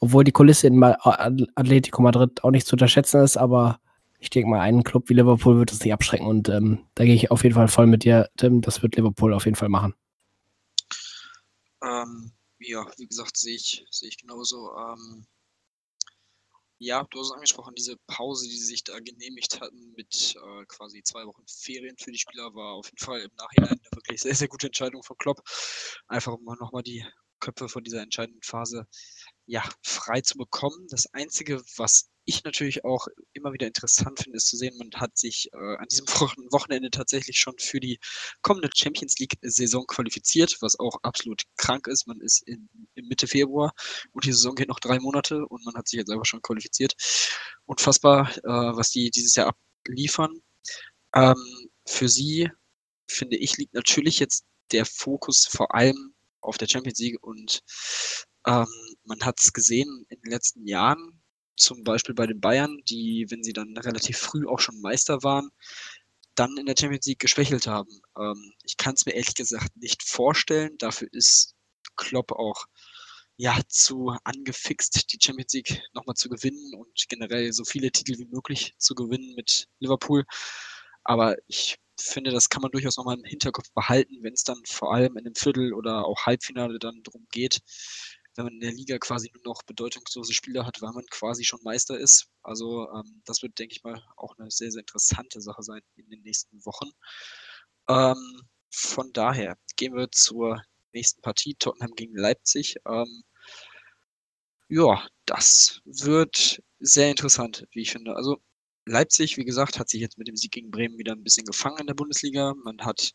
Obwohl 0.00 0.24
die 0.24 0.32
Kulisse 0.32 0.66
in 0.66 0.82
Atletico 0.82 2.00
Madrid 2.00 2.42
auch 2.42 2.50
nicht 2.50 2.66
zu 2.66 2.74
unterschätzen 2.74 3.20
ist, 3.20 3.36
aber 3.36 3.78
ich 4.18 4.30
denke 4.30 4.48
mal, 4.48 4.60
einen 4.60 4.82
Club 4.82 5.10
wie 5.10 5.14
Liverpool 5.14 5.58
wird 5.58 5.72
es 5.72 5.84
nicht 5.84 5.92
abschrecken 5.92 6.26
und 6.26 6.48
ähm, 6.48 6.78
da 6.94 7.04
gehe 7.04 7.14
ich 7.14 7.30
auf 7.30 7.42
jeden 7.42 7.54
Fall 7.54 7.68
voll 7.68 7.86
mit 7.86 8.04
dir, 8.04 8.30
Tim. 8.38 8.62
Das 8.62 8.82
wird 8.82 8.96
Liverpool 8.96 9.34
auf 9.34 9.44
jeden 9.44 9.56
Fall 9.56 9.68
machen. 9.68 9.94
Ähm, 11.82 12.32
ja, 12.58 12.86
wie 12.96 13.06
gesagt, 13.06 13.36
sehe 13.36 13.56
ich, 13.56 13.84
sehe 13.90 14.08
ich 14.08 14.18
genauso. 14.18 14.74
Ähm, 14.76 15.26
ja, 16.78 17.04
du 17.10 17.20
hast 17.20 17.28
es 17.28 17.32
angesprochen, 17.32 17.74
diese 17.74 17.96
Pause, 18.06 18.46
die 18.48 18.56
sie 18.56 18.66
sich 18.66 18.84
da 18.84 18.98
genehmigt 19.00 19.60
hatten 19.60 19.94
mit 19.96 20.36
äh, 20.36 20.64
quasi 20.66 21.02
zwei 21.02 21.24
Wochen 21.24 21.44
Ferien 21.48 21.96
für 21.96 22.12
die 22.12 22.18
Spieler, 22.18 22.54
war 22.54 22.74
auf 22.74 22.86
jeden 22.86 22.98
Fall 22.98 23.20
im 23.20 23.30
Nachhinein 23.36 23.70
eine 23.70 23.90
wirklich 23.92 24.20
sehr, 24.20 24.34
sehr 24.34 24.48
gute 24.48 24.66
Entscheidung 24.66 25.02
von 25.02 25.16
Klopp. 25.16 25.40
Einfach 26.06 26.34
um 26.34 26.44
nochmal 26.44 26.82
die 26.82 27.04
Köpfe 27.40 27.68
von 27.68 27.82
dieser 27.82 28.02
entscheidenden 28.02 28.42
Phase 28.42 28.86
ja, 29.46 29.62
frei 29.82 30.20
zu 30.20 30.36
bekommen. 30.36 30.86
Das 30.90 31.06
Einzige, 31.14 31.62
was 31.76 32.10
ich 32.26 32.44
natürlich 32.44 32.84
auch 32.84 33.06
immer 33.32 33.52
wieder 33.52 33.66
interessant 33.66 34.20
finde, 34.20 34.36
ist 34.36 34.48
zu 34.48 34.56
sehen, 34.56 34.76
man 34.76 34.90
hat 35.00 35.16
sich 35.16 35.48
äh, 35.52 35.76
an 35.76 35.86
diesem 35.88 36.06
Wochenende 36.50 36.90
tatsächlich 36.90 37.38
schon 37.38 37.54
für 37.58 37.80
die 37.80 37.98
kommende 38.42 38.68
Champions 38.74 39.18
League-Saison 39.18 39.86
qualifiziert, 39.86 40.56
was 40.60 40.78
auch 40.78 40.98
absolut 41.02 41.42
krank 41.56 41.86
ist. 41.86 42.06
Man 42.06 42.20
ist 42.20 42.42
in, 42.46 42.68
in, 42.94 43.06
Mitte 43.08 43.26
Februar 43.28 43.72
und 44.12 44.24
die 44.24 44.32
Saison 44.32 44.54
geht 44.54 44.68
noch 44.68 44.80
drei 44.80 44.98
Monate 44.98 45.46
und 45.46 45.64
man 45.64 45.74
hat 45.76 45.88
sich 45.88 45.98
jetzt 45.98 46.10
einfach 46.10 46.26
schon 46.26 46.42
qualifiziert. 46.42 46.94
Unfassbar, 47.64 48.30
äh, 48.38 48.76
was 48.76 48.90
die 48.90 49.10
dieses 49.10 49.36
Jahr 49.36 49.54
abliefern. 49.84 50.42
Ähm, 51.14 51.70
für 51.86 52.08
sie, 52.08 52.50
finde 53.08 53.36
ich, 53.36 53.56
liegt 53.56 53.74
natürlich 53.74 54.18
jetzt 54.18 54.44
der 54.72 54.84
Fokus 54.84 55.46
vor 55.46 55.74
allem 55.74 56.14
auf 56.40 56.58
der 56.58 56.68
Champions 56.68 56.98
League 56.98 57.22
und 57.22 57.62
ähm, 58.46 58.66
man 59.04 59.20
hat 59.22 59.40
es 59.40 59.52
gesehen 59.52 60.06
in 60.08 60.20
den 60.20 60.30
letzten 60.30 60.66
Jahren, 60.66 61.15
zum 61.56 61.84
Beispiel 61.84 62.14
bei 62.14 62.26
den 62.26 62.40
Bayern, 62.40 62.78
die, 62.88 63.26
wenn 63.30 63.42
sie 63.42 63.52
dann 63.52 63.76
relativ 63.76 64.18
früh 64.18 64.46
auch 64.46 64.60
schon 64.60 64.80
Meister 64.80 65.22
waren, 65.22 65.50
dann 66.34 66.56
in 66.56 66.66
der 66.66 66.76
Champions 66.78 67.06
League 67.06 67.18
geschwächelt 67.18 67.66
haben. 67.66 68.00
Ähm, 68.18 68.52
ich 68.64 68.76
kann 68.76 68.94
es 68.94 69.06
mir 69.06 69.12
ehrlich 69.12 69.34
gesagt 69.34 69.76
nicht 69.76 70.02
vorstellen. 70.02 70.76
Dafür 70.78 71.08
ist 71.12 71.54
Klopp 71.96 72.32
auch 72.32 72.66
ja 73.36 73.58
zu 73.68 74.14
angefixt, 74.24 75.12
die 75.12 75.18
Champions 75.20 75.52
League 75.52 75.82
nochmal 75.92 76.14
zu 76.16 76.28
gewinnen 76.28 76.74
und 76.74 77.08
generell 77.08 77.52
so 77.52 77.64
viele 77.64 77.90
Titel 77.90 78.18
wie 78.18 78.26
möglich 78.26 78.74
zu 78.78 78.94
gewinnen 78.94 79.34
mit 79.34 79.68
Liverpool. 79.78 80.24
Aber 81.04 81.36
ich 81.46 81.76
finde, 81.98 82.30
das 82.30 82.48
kann 82.48 82.62
man 82.62 82.70
durchaus 82.70 82.96
nochmal 82.96 83.18
im 83.18 83.24
Hinterkopf 83.24 83.70
behalten, 83.74 84.22
wenn 84.22 84.34
es 84.34 84.44
dann 84.44 84.60
vor 84.66 84.94
allem 84.94 85.16
in 85.16 85.26
einem 85.26 85.34
Viertel 85.34 85.72
oder 85.72 86.06
auch 86.06 86.26
Halbfinale 86.26 86.78
dann 86.78 87.02
darum 87.02 87.26
geht, 87.30 87.60
wenn 88.36 88.44
man 88.44 88.54
in 88.54 88.60
der 88.60 88.72
Liga 88.72 88.98
quasi 88.98 89.30
nur 89.34 89.42
noch 89.44 89.62
bedeutungslose 89.62 90.32
Spieler 90.32 90.66
hat, 90.66 90.82
weil 90.82 90.92
man 90.92 91.06
quasi 91.06 91.44
schon 91.44 91.60
Meister 91.62 91.98
ist. 91.98 92.28
Also 92.42 92.88
ähm, 92.90 93.22
das 93.24 93.42
wird, 93.42 93.58
denke 93.58 93.74
ich 93.74 93.82
mal, 93.82 94.02
auch 94.16 94.36
eine 94.38 94.50
sehr, 94.50 94.70
sehr 94.70 94.80
interessante 94.80 95.40
Sache 95.40 95.62
sein 95.62 95.80
in 95.96 96.08
den 96.10 96.22
nächsten 96.22 96.64
Wochen. 96.64 96.90
Ähm, 97.88 98.42
von 98.70 99.12
daher 99.12 99.56
gehen 99.76 99.94
wir 99.94 100.10
zur 100.10 100.62
nächsten 100.92 101.22
Partie, 101.22 101.54
Tottenham 101.58 101.94
gegen 101.94 102.16
Leipzig. 102.16 102.76
Ähm, 102.86 103.24
ja, 104.68 105.06
das 105.26 105.80
wird 105.84 106.62
sehr 106.80 107.10
interessant, 107.10 107.66
wie 107.72 107.82
ich 107.82 107.92
finde. 107.92 108.16
Also 108.16 108.38
Leipzig, 108.86 109.36
wie 109.36 109.44
gesagt, 109.44 109.78
hat 109.78 109.88
sich 109.88 110.00
jetzt 110.00 110.18
mit 110.18 110.28
dem 110.28 110.36
Sieg 110.36 110.52
gegen 110.52 110.70
Bremen 110.70 110.98
wieder 110.98 111.12
ein 111.12 111.24
bisschen 111.24 111.44
gefangen 111.44 111.78
in 111.78 111.86
der 111.86 111.94
Bundesliga. 111.94 112.54
Man 112.64 112.80
hat 112.82 113.12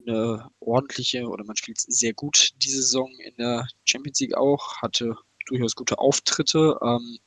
eine 0.00 0.48
ordentliche 0.60 1.26
oder 1.26 1.44
man 1.44 1.56
spielt 1.56 1.78
sehr 1.80 2.14
gut 2.14 2.50
diese 2.56 2.82
Saison 2.82 3.10
in 3.24 3.36
der 3.36 3.66
Champions 3.84 4.20
League 4.20 4.36
auch, 4.36 4.76
hatte 4.82 5.16
durchaus 5.46 5.74
gute 5.74 5.98
Auftritte. 5.98 6.78
Ähm, 6.82 7.18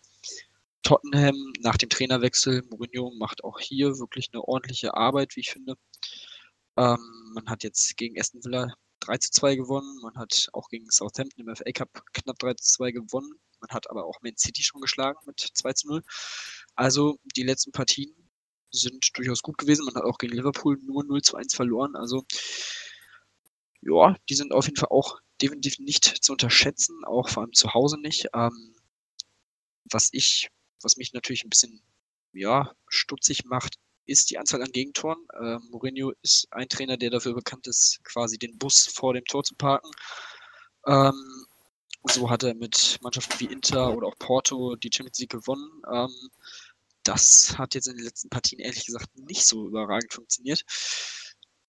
Tottenham 0.84 1.36
nach 1.60 1.78
dem 1.78 1.90
Trainerwechsel, 1.90 2.64
Mourinho 2.70 3.12
macht 3.18 3.44
auch 3.44 3.60
hier 3.60 4.00
wirklich 4.00 4.30
eine 4.32 4.44
ordentliche 4.44 4.96
Arbeit, 4.96 5.36
wie 5.36 5.42
ich 5.42 5.52
finde. 5.52 5.76
Ähm, 6.78 7.32
man 7.34 7.48
hat 7.48 7.64
jetzt 7.64 7.98
gegen 7.98 8.20
Aston 8.20 8.44
Villa 8.44 8.74
3 9.02 9.18
zu 9.18 9.32
2 9.32 9.56
gewonnen, 9.56 10.00
man 10.02 10.16
hat 10.16 10.50
auch 10.54 10.70
gegen 10.70 10.90
Southampton 10.90 11.48
im 11.48 11.56
FA 11.56 11.72
Cup 11.72 12.04
knapp 12.14 12.40
3 12.40 12.54
zu 12.56 12.78
2 12.78 12.92
gewonnen, 12.92 13.32
man 13.60 13.70
hat 13.72 13.90
aber 13.90 14.06
auch 14.06 14.22
Man 14.22 14.38
City 14.38 14.64
schon 14.64 14.82
geschlagen 14.82 15.20
mit 15.26 15.40
2 15.40 15.74
zu 15.74 15.88
0. 15.88 16.02
Also 16.76 17.20
die 17.36 17.44
letzten 17.44 17.72
Partien 17.72 18.14
sind 18.72 19.18
durchaus 19.18 19.42
gut 19.42 19.58
gewesen. 19.58 19.86
Man 19.86 19.96
hat 19.96 20.04
auch 20.04 20.18
gegen 20.18 20.36
Liverpool 20.36 20.78
nur 20.84 21.04
0 21.04 21.22
zu 21.22 21.38
1 21.38 21.54
verloren. 21.54 21.96
Also 21.96 22.26
ja, 23.82 24.16
die 24.30 24.36
sind 24.36 24.52
auf 24.52 24.66
jeden 24.66 24.78
Fall 24.78 24.90
auch 24.90 25.20
definitiv 25.42 25.80
nicht 25.80 26.06
zu 26.06 26.34
unterschätzen, 26.34 27.04
auch 27.06 27.30
vor 27.30 27.44
allem 27.44 27.54
zu 27.54 27.74
Hause 27.74 28.00
nicht. 28.00 28.28
Ähm, 28.34 28.76
was 29.86 30.10
ich, 30.12 30.50
was 30.82 30.98
mich 30.98 31.14
natürlich 31.14 31.44
ein 31.44 31.50
bisschen 31.50 31.82
ja, 32.34 32.74
stutzig 32.88 33.46
macht, 33.46 33.76
ist 34.06 34.30
die 34.30 34.38
Anzahl 34.38 34.62
an 34.62 34.72
Gegentoren. 34.72 35.20
Ähm, 35.40 35.68
Mourinho 35.72 36.14
ist 36.22 36.48
ein 36.52 36.68
Trainer, 36.68 36.98
der 36.98 37.12
dafür 37.12 37.34
bekannt 37.34 37.68
ist, 37.68 38.04
quasi 38.04 38.38
den 38.38 38.58
Bus 38.58 38.88
vor 38.88 39.14
dem 39.14 39.26
Tor 39.26 39.44
zu 39.44 39.56
parken. 39.56 39.92
Ähm, 40.88 41.46
so 42.04 42.30
hat 42.30 42.44
er 42.44 42.56
mit 42.56 42.98
Mannschaften 43.02 43.40
wie 43.40 43.52
Inter 43.52 43.96
oder 43.96 44.08
auch 44.08 44.18
Porto 44.18 44.76
die 44.76 44.90
Champions 44.94 45.20
League 45.20 45.32
gewonnen. 45.32 45.70
Ähm, 45.92 46.30
das 47.10 47.58
hat 47.58 47.74
jetzt 47.74 47.88
in 47.88 47.96
den 47.98 48.06
letzten 48.06 48.30
Partien 48.30 48.60
ehrlich 48.60 48.86
gesagt 48.86 49.18
nicht 49.18 49.44
so 49.44 49.68
überragend 49.68 50.14
funktioniert. 50.14 50.64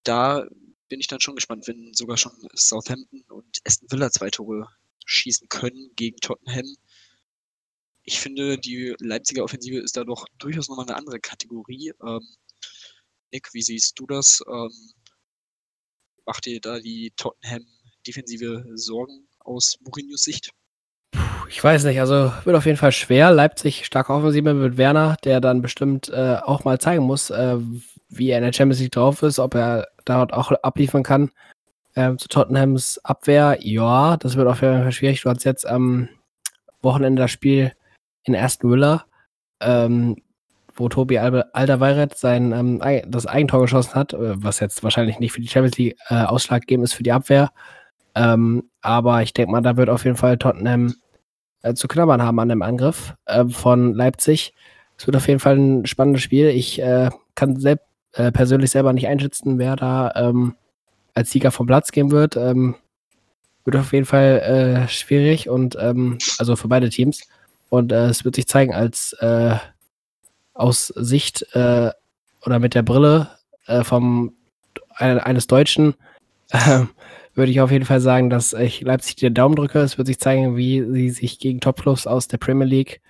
Da 0.02 0.46
bin 0.88 1.00
ich 1.00 1.06
dann 1.06 1.20
schon 1.20 1.34
gespannt, 1.34 1.66
wenn 1.66 1.94
sogar 1.94 2.18
schon 2.18 2.32
Southampton 2.54 3.22
und 3.28 3.58
Aston 3.64 3.90
Villa 3.90 4.10
zwei 4.10 4.28
Tore 4.28 4.68
schießen 5.06 5.48
können 5.48 5.92
gegen 5.96 6.18
Tottenham. 6.18 6.76
Ich 8.02 8.20
finde, 8.20 8.58
die 8.58 8.94
Leipziger 8.98 9.42
Offensive 9.42 9.78
ist 9.78 9.96
da 9.96 10.04
doch 10.04 10.26
durchaus 10.36 10.68
nochmal 10.68 10.86
eine 10.86 10.96
andere 10.96 11.20
Kategorie. 11.20 11.94
Ähm, 12.06 12.28
Nick, 13.32 13.54
wie 13.54 13.62
siehst 13.62 13.98
du 13.98 14.06
das? 14.06 14.42
Ähm, 14.46 14.92
macht 16.26 16.44
dir 16.44 16.60
da 16.60 16.80
die 16.80 17.12
Tottenham-Defensive 17.16 18.66
Sorgen 18.74 19.26
aus 19.38 19.78
Mourinhos 19.80 20.22
Sicht? 20.22 20.50
Ich 21.50 21.64
weiß 21.64 21.82
nicht, 21.82 21.98
also 21.98 22.32
wird 22.44 22.56
auf 22.56 22.64
jeden 22.64 22.78
Fall 22.78 22.92
schwer. 22.92 23.32
Leipzig 23.32 23.84
starke 23.84 24.12
Offensive 24.12 24.54
mit 24.54 24.76
Werner, 24.76 25.16
der 25.24 25.40
dann 25.40 25.62
bestimmt 25.62 26.08
äh, 26.08 26.36
auch 26.44 26.62
mal 26.62 26.78
zeigen 26.78 27.02
muss, 27.02 27.30
äh, 27.30 27.56
wie 28.08 28.30
er 28.30 28.38
in 28.38 28.44
der 28.44 28.52
Champions 28.52 28.78
League 28.78 28.92
drauf 28.92 29.24
ist, 29.24 29.40
ob 29.40 29.56
er 29.56 29.88
dort 30.04 30.32
auch 30.32 30.52
abliefern 30.52 31.02
kann. 31.02 31.32
Ähm, 31.96 32.18
zu 32.18 32.28
Tottenhams 32.28 33.04
Abwehr, 33.04 33.58
ja, 33.62 34.16
das 34.16 34.36
wird 34.36 34.46
auf 34.46 34.62
jeden 34.62 34.80
Fall 34.80 34.92
schwierig. 34.92 35.22
Du 35.22 35.28
hast 35.28 35.42
jetzt 35.42 35.66
am 35.66 36.08
Wochenende 36.82 37.22
das 37.22 37.32
Spiel 37.32 37.72
in 38.22 38.36
Aston 38.36 38.70
Villa, 38.70 39.04
ähm, 39.58 40.22
wo 40.76 40.88
Tobi 40.88 41.18
Alderweireld 41.18 42.16
sein 42.16 42.52
ähm, 42.52 42.80
das 43.08 43.26
Eigentor 43.26 43.62
geschossen 43.62 43.96
hat, 43.96 44.12
äh, 44.12 44.40
was 44.40 44.60
jetzt 44.60 44.84
wahrscheinlich 44.84 45.18
nicht 45.18 45.32
für 45.32 45.40
die 45.40 45.48
Champions 45.48 45.78
League 45.78 45.96
äh, 46.10 46.22
ausschlaggebend 46.22 46.84
ist 46.84 46.94
für 46.94 47.02
die 47.02 47.12
Abwehr. 47.12 47.50
Ähm, 48.14 48.70
aber 48.82 49.22
ich 49.22 49.32
denke 49.32 49.50
mal, 49.50 49.62
da 49.62 49.76
wird 49.76 49.90
auf 49.90 50.04
jeden 50.04 50.16
Fall 50.16 50.38
Tottenham 50.38 50.94
äh, 51.62 51.74
zu 51.74 51.88
knabbern 51.88 52.22
haben 52.22 52.38
an 52.38 52.48
dem 52.48 52.62
Angriff 52.62 53.14
äh, 53.26 53.44
von 53.46 53.94
Leipzig. 53.94 54.54
Es 54.96 55.06
wird 55.06 55.16
auf 55.16 55.28
jeden 55.28 55.40
Fall 55.40 55.56
ein 55.56 55.86
spannendes 55.86 56.22
Spiel. 56.22 56.48
Ich 56.48 56.80
äh, 56.80 57.10
kann 57.34 57.58
selbst 57.58 57.86
äh, 58.12 58.32
persönlich 58.32 58.70
selber 58.70 58.92
nicht 58.92 59.06
einschätzen, 59.06 59.58
wer 59.58 59.76
da 59.76 60.12
ähm, 60.14 60.54
als 61.14 61.30
Sieger 61.30 61.50
vom 61.50 61.66
Platz 61.66 61.92
gehen 61.92 62.10
wird. 62.10 62.36
Ähm, 62.36 62.76
wird 63.64 63.76
auf 63.76 63.92
jeden 63.92 64.06
Fall 64.06 64.40
äh, 64.86 64.88
schwierig 64.88 65.48
und 65.48 65.76
ähm, 65.80 66.18
also 66.38 66.56
für 66.56 66.68
beide 66.68 66.88
Teams. 66.88 67.22
Und 67.68 67.92
äh, 67.92 68.06
es 68.06 68.24
wird 68.24 68.34
sich 68.34 68.48
zeigen, 68.48 68.74
als 68.74 69.16
aus 70.54 70.88
Sicht 70.88 71.46
oder 71.54 72.58
mit 72.58 72.74
der 72.74 72.82
Brille 72.82 73.28
vom 73.82 74.34
eines 74.96 75.46
Deutschen 75.46 75.94
würde 77.34 77.52
ich 77.52 77.60
auf 77.60 77.70
jeden 77.70 77.84
Fall 77.84 78.00
sagen, 78.00 78.30
dass 78.30 78.52
ich 78.52 78.80
Leipzig 78.80 79.16
den 79.16 79.34
Daumen 79.34 79.56
drücke. 79.56 79.80
Es 79.80 79.98
wird 79.98 80.06
sich 80.06 80.18
zeigen, 80.18 80.56
wie 80.56 80.82
sie 80.82 81.10
sich 81.10 81.38
gegen 81.38 81.60
Topclubs 81.60 82.06
aus 82.06 82.28
der 82.28 82.38
Premier 82.38 82.66
League 82.66 83.00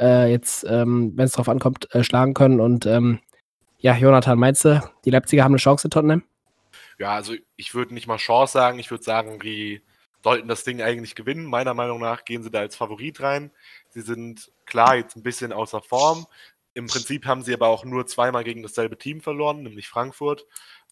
jetzt, 0.00 0.64
ähm, 0.66 1.12
wenn 1.14 1.26
es 1.26 1.32
darauf 1.32 1.50
ankommt, 1.50 1.86
schlagen 2.00 2.32
können. 2.32 2.58
Und 2.58 2.86
ähm, 2.86 3.20
ja, 3.80 3.94
Jonathan, 3.94 4.38
meinst 4.38 4.64
du, 4.64 4.82
die 5.04 5.10
Leipziger 5.10 5.44
haben 5.44 5.52
eine 5.52 5.58
Chance 5.58 5.88
in 5.88 5.90
Tottenham? 5.90 6.22
Ja, 6.98 7.10
also 7.12 7.34
ich 7.56 7.74
würde 7.74 7.92
nicht 7.92 8.06
mal 8.06 8.16
Chance 8.16 8.52
sagen, 8.52 8.78
ich 8.78 8.90
würde 8.90 9.04
sagen, 9.04 9.38
die 9.40 9.82
sollten 10.22 10.48
das 10.48 10.64
Ding 10.64 10.80
eigentlich 10.80 11.14
gewinnen. 11.14 11.44
Meiner 11.44 11.74
Meinung 11.74 12.00
nach 12.00 12.24
gehen 12.24 12.42
sie 12.42 12.50
da 12.50 12.60
als 12.60 12.76
Favorit 12.76 13.20
rein. 13.20 13.50
Sie 13.90 14.00
sind 14.00 14.50
klar 14.64 14.96
jetzt 14.96 15.16
ein 15.16 15.22
bisschen 15.22 15.52
außer 15.52 15.82
Form. 15.82 16.26
Im 16.74 16.86
Prinzip 16.86 17.26
haben 17.26 17.42
sie 17.42 17.54
aber 17.54 17.68
auch 17.68 17.84
nur 17.84 18.06
zweimal 18.06 18.44
gegen 18.44 18.62
dasselbe 18.62 18.96
Team 18.96 19.20
verloren, 19.20 19.62
nämlich 19.62 19.88
Frankfurt. 19.88 20.46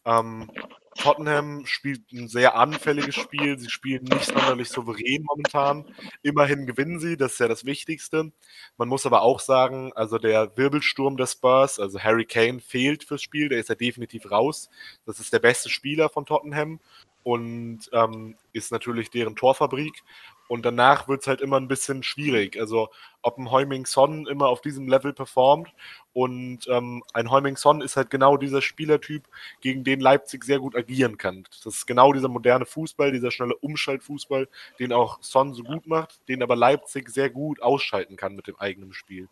Ähm, 0.04 0.50
Tottenham 0.98 1.64
spielt 1.64 2.12
ein 2.12 2.28
sehr 2.28 2.56
anfälliges 2.56 3.14
Spiel. 3.14 3.58
Sie 3.58 3.70
spielen 3.70 4.04
nicht 4.04 4.24
sonderlich 4.24 4.68
souverän 4.68 5.22
momentan. 5.22 5.84
Immerhin 6.22 6.66
gewinnen 6.66 7.00
sie, 7.00 7.16
das 7.16 7.32
ist 7.32 7.38
ja 7.38 7.48
das 7.48 7.64
Wichtigste. 7.64 8.32
Man 8.76 8.88
muss 8.88 9.06
aber 9.06 9.22
auch 9.22 9.40
sagen, 9.40 9.92
also 9.94 10.18
der 10.18 10.56
Wirbelsturm 10.56 11.16
des 11.16 11.32
Spurs, 11.32 11.78
also 11.78 12.00
Harry 12.00 12.24
Kane, 12.26 12.60
fehlt 12.60 13.04
fürs 13.04 13.22
Spiel. 13.22 13.48
Der 13.48 13.60
ist 13.60 13.68
ja 13.68 13.76
definitiv 13.76 14.30
raus. 14.30 14.68
Das 15.06 15.20
ist 15.20 15.32
der 15.32 15.38
beste 15.38 15.70
Spieler 15.70 16.08
von 16.10 16.26
Tottenham 16.26 16.80
und 17.22 17.88
ähm, 17.92 18.36
ist 18.52 18.72
natürlich 18.72 19.10
deren 19.10 19.36
Torfabrik. 19.36 20.02
Und 20.48 20.64
danach 20.64 21.08
wird 21.08 21.20
es 21.20 21.26
halt 21.26 21.40
immer 21.40 21.58
ein 21.58 21.68
bisschen 21.68 22.02
schwierig. 22.02 22.58
Also, 22.58 22.88
ob 23.22 23.38
ein 23.38 23.50
Heuming 23.50 23.86
Son 23.86 24.26
immer 24.26 24.48
auf 24.48 24.62
diesem 24.62 24.88
Level 24.88 25.12
performt. 25.12 25.68
Und 26.12 26.66
ähm, 26.68 27.04
ein 27.12 27.30
Heuming 27.30 27.56
Son 27.56 27.82
ist 27.82 27.96
halt 27.96 28.10
genau 28.10 28.36
dieser 28.36 28.62
Spielertyp, 28.62 29.28
gegen 29.60 29.84
den 29.84 30.00
Leipzig 30.00 30.44
sehr 30.44 30.58
gut 30.58 30.74
agieren 30.74 31.18
kann. 31.18 31.44
Das 31.50 31.66
ist 31.66 31.86
genau 31.86 32.12
dieser 32.12 32.28
moderne 32.28 32.66
Fußball, 32.66 33.12
dieser 33.12 33.30
schnelle 33.30 33.56
Umschaltfußball, 33.56 34.48
den 34.78 34.92
auch 34.92 35.22
Son 35.22 35.54
so 35.54 35.62
gut 35.62 35.86
macht, 35.86 36.26
den 36.28 36.42
aber 36.42 36.56
Leipzig 36.56 37.10
sehr 37.10 37.30
gut 37.30 37.62
ausschalten 37.62 38.16
kann 38.16 38.34
mit 38.34 38.46
dem 38.46 38.56
eigenen 38.56 38.92
Spiel. 38.94 39.28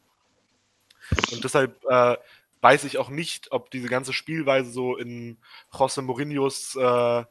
Und 1.33 1.43
deshalb 1.45 1.83
äh, 1.89 2.17
weiß 2.61 2.85
ich 2.85 2.99
auch 2.99 3.11
nicht, 3.11 3.53
ob 3.53 3.71
diese 3.71 3.89
ganze 3.89 4.13
Spielweise 4.13 4.71
so 4.71 4.97
in 4.97 5.39
José 5.73 6.03
Mourinhos 6.03 6.75
äh, 6.77 7.25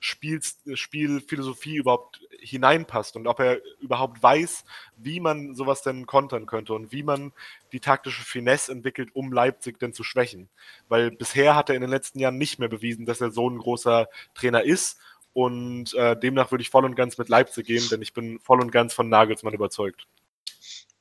Spiel, 0.00 0.40
Spielphilosophie 0.74 1.76
überhaupt 1.76 2.20
hineinpasst 2.40 3.16
und 3.16 3.26
ob 3.26 3.40
er 3.40 3.60
überhaupt 3.80 4.22
weiß, 4.22 4.64
wie 4.96 5.20
man 5.20 5.54
sowas 5.54 5.82
denn 5.82 6.06
kontern 6.06 6.46
könnte 6.46 6.74
und 6.74 6.92
wie 6.92 7.02
man 7.02 7.32
die 7.72 7.80
taktische 7.80 8.22
Finesse 8.22 8.72
entwickelt, 8.72 9.10
um 9.14 9.32
Leipzig 9.32 9.78
denn 9.78 9.92
zu 9.92 10.04
schwächen. 10.04 10.48
Weil 10.88 11.10
bisher 11.10 11.56
hat 11.56 11.68
er 11.68 11.74
in 11.74 11.80
den 11.80 11.90
letzten 11.90 12.20
Jahren 12.20 12.38
nicht 12.38 12.58
mehr 12.58 12.68
bewiesen, 12.68 13.06
dass 13.06 13.20
er 13.20 13.32
so 13.32 13.48
ein 13.50 13.58
großer 13.58 14.08
Trainer 14.34 14.62
ist 14.62 14.98
und 15.32 15.94
äh, 15.94 16.18
demnach 16.18 16.50
würde 16.50 16.62
ich 16.62 16.70
voll 16.70 16.84
und 16.84 16.94
ganz 16.94 17.18
mit 17.18 17.28
Leipzig 17.28 17.66
gehen, 17.66 17.88
denn 17.90 18.02
ich 18.02 18.12
bin 18.12 18.38
voll 18.40 18.60
und 18.60 18.70
ganz 18.70 18.94
von 18.94 19.08
Nagelsmann 19.08 19.54
überzeugt. 19.54 20.06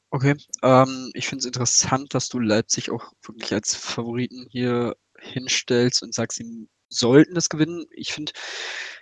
Okay, 0.09 0.35
ähm, 0.63 1.11
ich 1.13 1.27
finde 1.27 1.41
es 1.41 1.45
interessant, 1.45 2.13
dass 2.13 2.29
du 2.29 2.39
Leipzig 2.39 2.91
auch 2.91 3.11
wirklich 3.23 3.53
als 3.53 3.75
Favoriten 3.75 4.47
hier 4.49 4.95
hinstellst 5.19 6.01
und 6.03 6.13
sagst, 6.13 6.37
sie 6.37 6.67
sollten 6.89 7.35
es 7.37 7.49
gewinnen. 7.49 7.85
Ich 7.91 8.13
finde, 8.13 8.31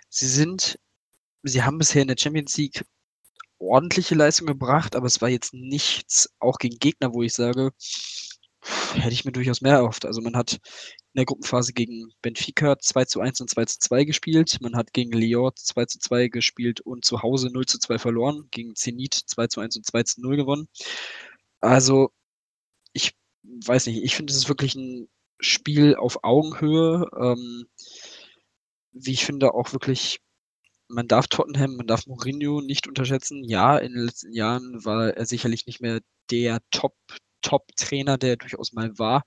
sie 0.08 0.28
sind, 0.28 0.78
sie 1.42 1.62
haben 1.62 1.78
bisher 1.78 2.02
in 2.02 2.08
der 2.08 2.16
Champions 2.18 2.56
League 2.56 2.84
ordentliche 3.58 4.14
Leistung 4.14 4.46
gebracht, 4.46 4.96
aber 4.96 5.06
es 5.06 5.20
war 5.22 5.28
jetzt 5.28 5.54
nichts, 5.54 6.30
auch 6.40 6.58
gegen 6.58 6.78
Gegner, 6.78 7.14
wo 7.14 7.22
ich 7.22 7.34
sage, 7.34 7.72
hätte 8.94 9.12
ich 9.12 9.24
mir 9.24 9.32
durchaus 9.32 9.60
mehr 9.60 9.74
erhofft. 9.74 10.04
Also 10.04 10.20
man 10.20 10.36
hat 10.36 10.54
in 10.54 11.18
der 11.18 11.24
Gruppenphase 11.24 11.72
gegen 11.72 12.12
Benfica 12.22 12.78
2 12.78 13.04
zu 13.04 13.20
1 13.20 13.40
und 13.40 13.50
2 13.50 13.64
zu 13.66 13.78
2 13.78 14.04
gespielt. 14.04 14.58
Man 14.60 14.76
hat 14.76 14.92
gegen 14.92 15.12
Lyon 15.12 15.52
2 15.54 15.86
zu 15.86 15.98
2 15.98 16.28
gespielt 16.28 16.80
und 16.80 17.04
zu 17.04 17.22
Hause 17.22 17.50
0 17.50 17.66
zu 17.66 17.78
2 17.78 17.98
verloren. 17.98 18.48
Gegen 18.50 18.74
Zenit 18.74 19.14
2 19.14 19.46
zu 19.48 19.60
1 19.60 19.76
und 19.76 19.86
2 19.86 20.02
zu 20.02 20.20
0 20.20 20.36
gewonnen. 20.36 20.68
Also 21.60 22.10
ich 22.92 23.14
weiß 23.44 23.86
nicht, 23.86 24.02
ich 24.02 24.16
finde, 24.16 24.32
es 24.32 24.38
ist 24.38 24.48
wirklich 24.48 24.74
ein 24.74 25.08
Spiel 25.40 25.96
auf 25.96 26.24
Augenhöhe. 26.24 27.08
Ähm, 27.18 27.66
wie 28.92 29.12
ich 29.12 29.24
finde, 29.26 29.54
auch 29.54 29.72
wirklich, 29.72 30.20
man 30.88 31.08
darf 31.08 31.28
Tottenham, 31.28 31.76
man 31.76 31.86
darf 31.86 32.06
Mourinho 32.06 32.60
nicht 32.62 32.88
unterschätzen. 32.88 33.44
Ja, 33.44 33.78
in 33.78 33.92
den 33.94 34.04
letzten 34.06 34.32
Jahren 34.32 34.84
war 34.84 35.10
er 35.16 35.26
sicherlich 35.26 35.66
nicht 35.66 35.80
mehr 35.80 36.00
der 36.30 36.60
Top, 36.70 36.96
Top-Trainer, 37.42 38.18
der 38.18 38.36
durchaus 38.36 38.72
mal 38.72 38.98
war. 38.98 39.24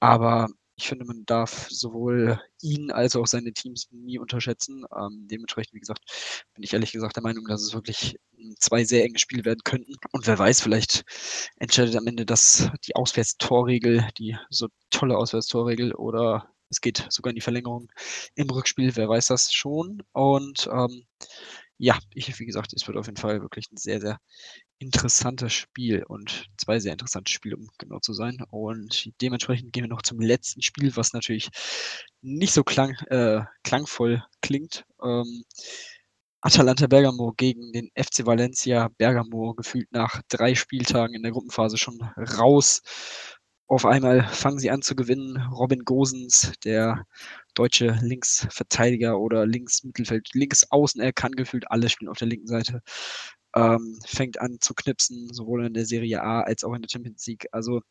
Aber 0.00 0.48
ich 0.76 0.88
finde, 0.88 1.04
man 1.04 1.24
darf 1.26 1.68
sowohl 1.70 2.40
ihn 2.60 2.90
als 2.90 3.14
auch 3.16 3.26
seine 3.26 3.52
Teams 3.52 3.88
nie 3.92 4.18
unterschätzen. 4.18 4.84
Ähm, 4.96 5.26
dementsprechend, 5.30 5.74
wie 5.74 5.80
gesagt, 5.80 6.02
bin 6.54 6.64
ich 6.64 6.72
ehrlich 6.72 6.92
gesagt 6.92 7.16
der 7.16 7.22
Meinung, 7.22 7.44
dass 7.46 7.62
es 7.62 7.74
wirklich 7.74 8.18
zwei 8.58 8.84
sehr 8.84 9.04
enge 9.04 9.18
Spiele 9.18 9.44
werden 9.44 9.60
könnten. 9.64 9.94
Und 10.12 10.26
wer 10.26 10.38
weiß, 10.38 10.60
vielleicht 10.60 11.04
entscheidet 11.56 11.96
am 11.96 12.06
Ende 12.06 12.26
das 12.26 12.70
die 12.86 12.96
Auswärtstorregel, 12.96 14.08
die 14.18 14.36
so 14.50 14.68
tolle 14.90 15.16
Auswärtstorregel 15.16 15.94
oder 15.94 16.50
es 16.70 16.80
geht 16.80 17.06
sogar 17.08 17.30
in 17.30 17.36
die 17.36 17.40
Verlängerung 17.40 17.90
im 18.34 18.50
Rückspiel, 18.50 18.96
wer 18.96 19.08
weiß 19.08 19.28
das 19.28 19.52
schon. 19.52 20.02
Und 20.12 20.68
ähm, 20.72 21.06
ja, 21.78 21.98
ich, 22.14 22.38
wie 22.38 22.46
gesagt, 22.46 22.72
es 22.72 22.86
wird 22.86 22.96
auf 22.96 23.06
jeden 23.06 23.18
Fall 23.18 23.40
wirklich 23.40 23.70
ein 23.72 23.76
sehr, 23.76 24.00
sehr 24.00 24.18
interessantes 24.78 25.52
Spiel 25.52 26.04
und 26.06 26.46
zwei 26.56 26.78
sehr 26.78 26.92
interessante 26.92 27.32
Spiele, 27.32 27.56
um 27.56 27.68
genau 27.78 27.98
zu 28.00 28.12
sein. 28.12 28.38
Und 28.50 29.10
dementsprechend 29.20 29.72
gehen 29.72 29.84
wir 29.84 29.88
noch 29.88 30.02
zum 30.02 30.20
letzten 30.20 30.62
Spiel, 30.62 30.94
was 30.96 31.12
natürlich 31.12 31.50
nicht 32.22 32.54
so 32.54 32.62
klang, 32.64 32.94
äh, 33.08 33.42
klangvoll 33.62 34.24
klingt. 34.40 34.84
Ähm, 35.02 35.44
Atalanta 36.40 36.86
Bergamo 36.86 37.32
gegen 37.36 37.72
den 37.72 37.90
FC 37.94 38.26
Valencia. 38.26 38.88
Bergamo 38.98 39.54
gefühlt 39.54 39.90
nach 39.92 40.20
drei 40.28 40.54
Spieltagen 40.54 41.14
in 41.14 41.22
der 41.22 41.32
Gruppenphase 41.32 41.78
schon 41.78 42.00
raus. 42.38 42.82
Auf 43.66 43.86
einmal 43.86 44.28
fangen 44.28 44.58
sie 44.58 44.70
an 44.70 44.82
zu 44.82 44.94
gewinnen. 44.94 45.38
Robin 45.52 45.84
Gosens, 45.84 46.52
der 46.64 47.06
deutsche 47.54 47.98
Linksverteidiger 48.02 49.18
oder 49.18 49.46
Linksmittelfeld, 49.46 50.34
Linksaußen, 50.34 51.00
er 51.00 51.12
kann 51.12 51.32
gefühlt 51.32 51.70
alle 51.70 51.88
spielen 51.88 52.10
auf 52.10 52.18
der 52.18 52.28
linken 52.28 52.46
Seite. 52.48 52.82
Ähm, 53.56 54.00
fängt 54.04 54.40
an 54.40 54.58
zu 54.60 54.74
knipsen, 54.74 55.32
sowohl 55.32 55.66
in 55.66 55.74
der 55.74 55.86
Serie 55.86 56.22
A 56.22 56.40
als 56.42 56.64
auch 56.64 56.74
in 56.74 56.82
der 56.82 56.88
Champions 56.90 57.24
League. 57.26 57.46
Also 57.52 57.82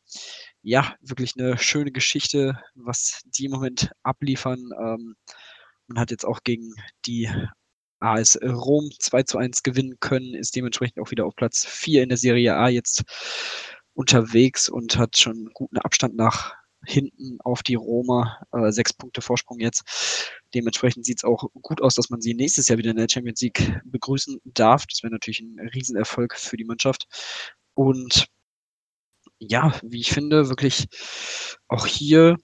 ja, 0.62 0.96
wirklich 1.02 1.34
eine 1.38 1.58
schöne 1.58 1.92
Geschichte, 1.92 2.60
was 2.76 3.22
die 3.26 3.46
im 3.46 3.52
Moment 3.52 3.92
abliefern. 4.04 4.72
Ähm, 4.78 5.16
man 5.88 6.00
hat 6.00 6.12
jetzt 6.12 6.26
auch 6.26 6.44
gegen 6.44 6.74
die 7.06 7.30
AS 8.00 8.38
Rom 8.44 8.92
2 9.00 9.24
zu 9.24 9.38
1 9.38 9.64
gewinnen 9.64 9.98
können, 10.02 10.34
ist 10.34 10.56
dementsprechend 10.56 11.00
auch 11.00 11.12
wieder 11.12 11.26
auf 11.26 11.36
Platz 11.36 11.66
4 11.66 12.04
in 12.04 12.10
der 12.10 12.18
Serie 12.18 12.56
A 12.56 12.68
jetzt 12.68 13.04
unterwegs 13.94 14.68
und 14.70 14.98
hat 14.98 15.18
schon 15.18 15.50
guten 15.54 15.78
Abstand 15.78 16.16
nach 16.16 16.56
hinten 16.86 17.38
auf 17.44 17.64
die 17.64 17.76
Roma. 17.76 18.40
Äh, 18.52 18.72
sechs 18.72 18.94
Punkte 18.94 19.22
Vorsprung 19.22 19.60
jetzt. 19.60 19.84
Dementsprechend 20.54 21.06
sieht 21.06 21.20
es 21.20 21.24
auch 21.24 21.46
gut 21.62 21.82
aus, 21.82 21.96
dass 21.96 22.10
man 22.10 22.22
sie 22.22 22.34
nächstes 22.34 22.68
Jahr 22.68 22.78
wieder 22.78 22.92
in 22.92 22.98
der 22.98 23.08
Champions 23.10 23.42
League 23.42 23.80
begrüßen 23.86 24.40
darf. 24.46 24.86
Das 24.88 25.04
wäre 25.04 25.12
natürlich 25.12 25.40
ein 25.40 25.60
Riesenerfolg 25.74 26.36
für 26.36 26.58
die 26.58 26.66
Mannschaft. 26.66 27.08
Und 27.74 28.28
ja, 29.40 29.74
wie 29.84 30.00
ich 30.00 30.12
finde, 30.12 30.50
wirklich 30.50 30.88
auch 31.68 31.86
hier 31.86 32.38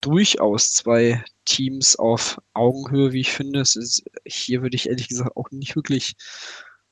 durchaus 0.00 0.72
zwei 0.72 1.24
Teams 1.44 1.96
auf 1.96 2.38
Augenhöhe, 2.54 3.12
wie 3.12 3.20
ich 3.20 3.32
finde. 3.32 3.60
Es 3.60 3.76
ist, 3.76 4.02
hier 4.26 4.62
würde 4.62 4.76
ich 4.76 4.88
ehrlich 4.88 5.08
gesagt 5.08 5.36
auch 5.36 5.50
nicht 5.50 5.76
wirklich 5.76 6.14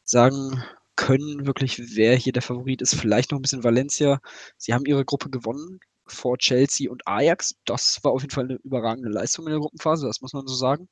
sagen, 0.04 0.62
können 0.96 1.46
wirklich, 1.46 1.96
wer 1.96 2.16
hier 2.16 2.32
der 2.32 2.42
Favorit 2.42 2.82
ist. 2.82 2.94
Vielleicht 2.94 3.30
noch 3.30 3.38
ein 3.38 3.42
bisschen 3.42 3.64
Valencia. 3.64 4.20
Sie 4.56 4.74
haben 4.74 4.84
ihre 4.84 5.04
Gruppe 5.04 5.30
gewonnen 5.30 5.80
vor 6.12 6.38
Chelsea 6.38 6.90
und 6.90 7.06
Ajax. 7.06 7.54
Das 7.64 7.98
war 8.02 8.12
auf 8.12 8.22
jeden 8.22 8.34
Fall 8.34 8.44
eine 8.44 8.58
überragende 8.64 9.10
Leistung 9.10 9.46
in 9.46 9.52
der 9.52 9.60
Gruppenphase, 9.60 10.06
das 10.06 10.20
muss 10.20 10.32
man 10.32 10.46
so 10.46 10.54
sagen. 10.54 10.88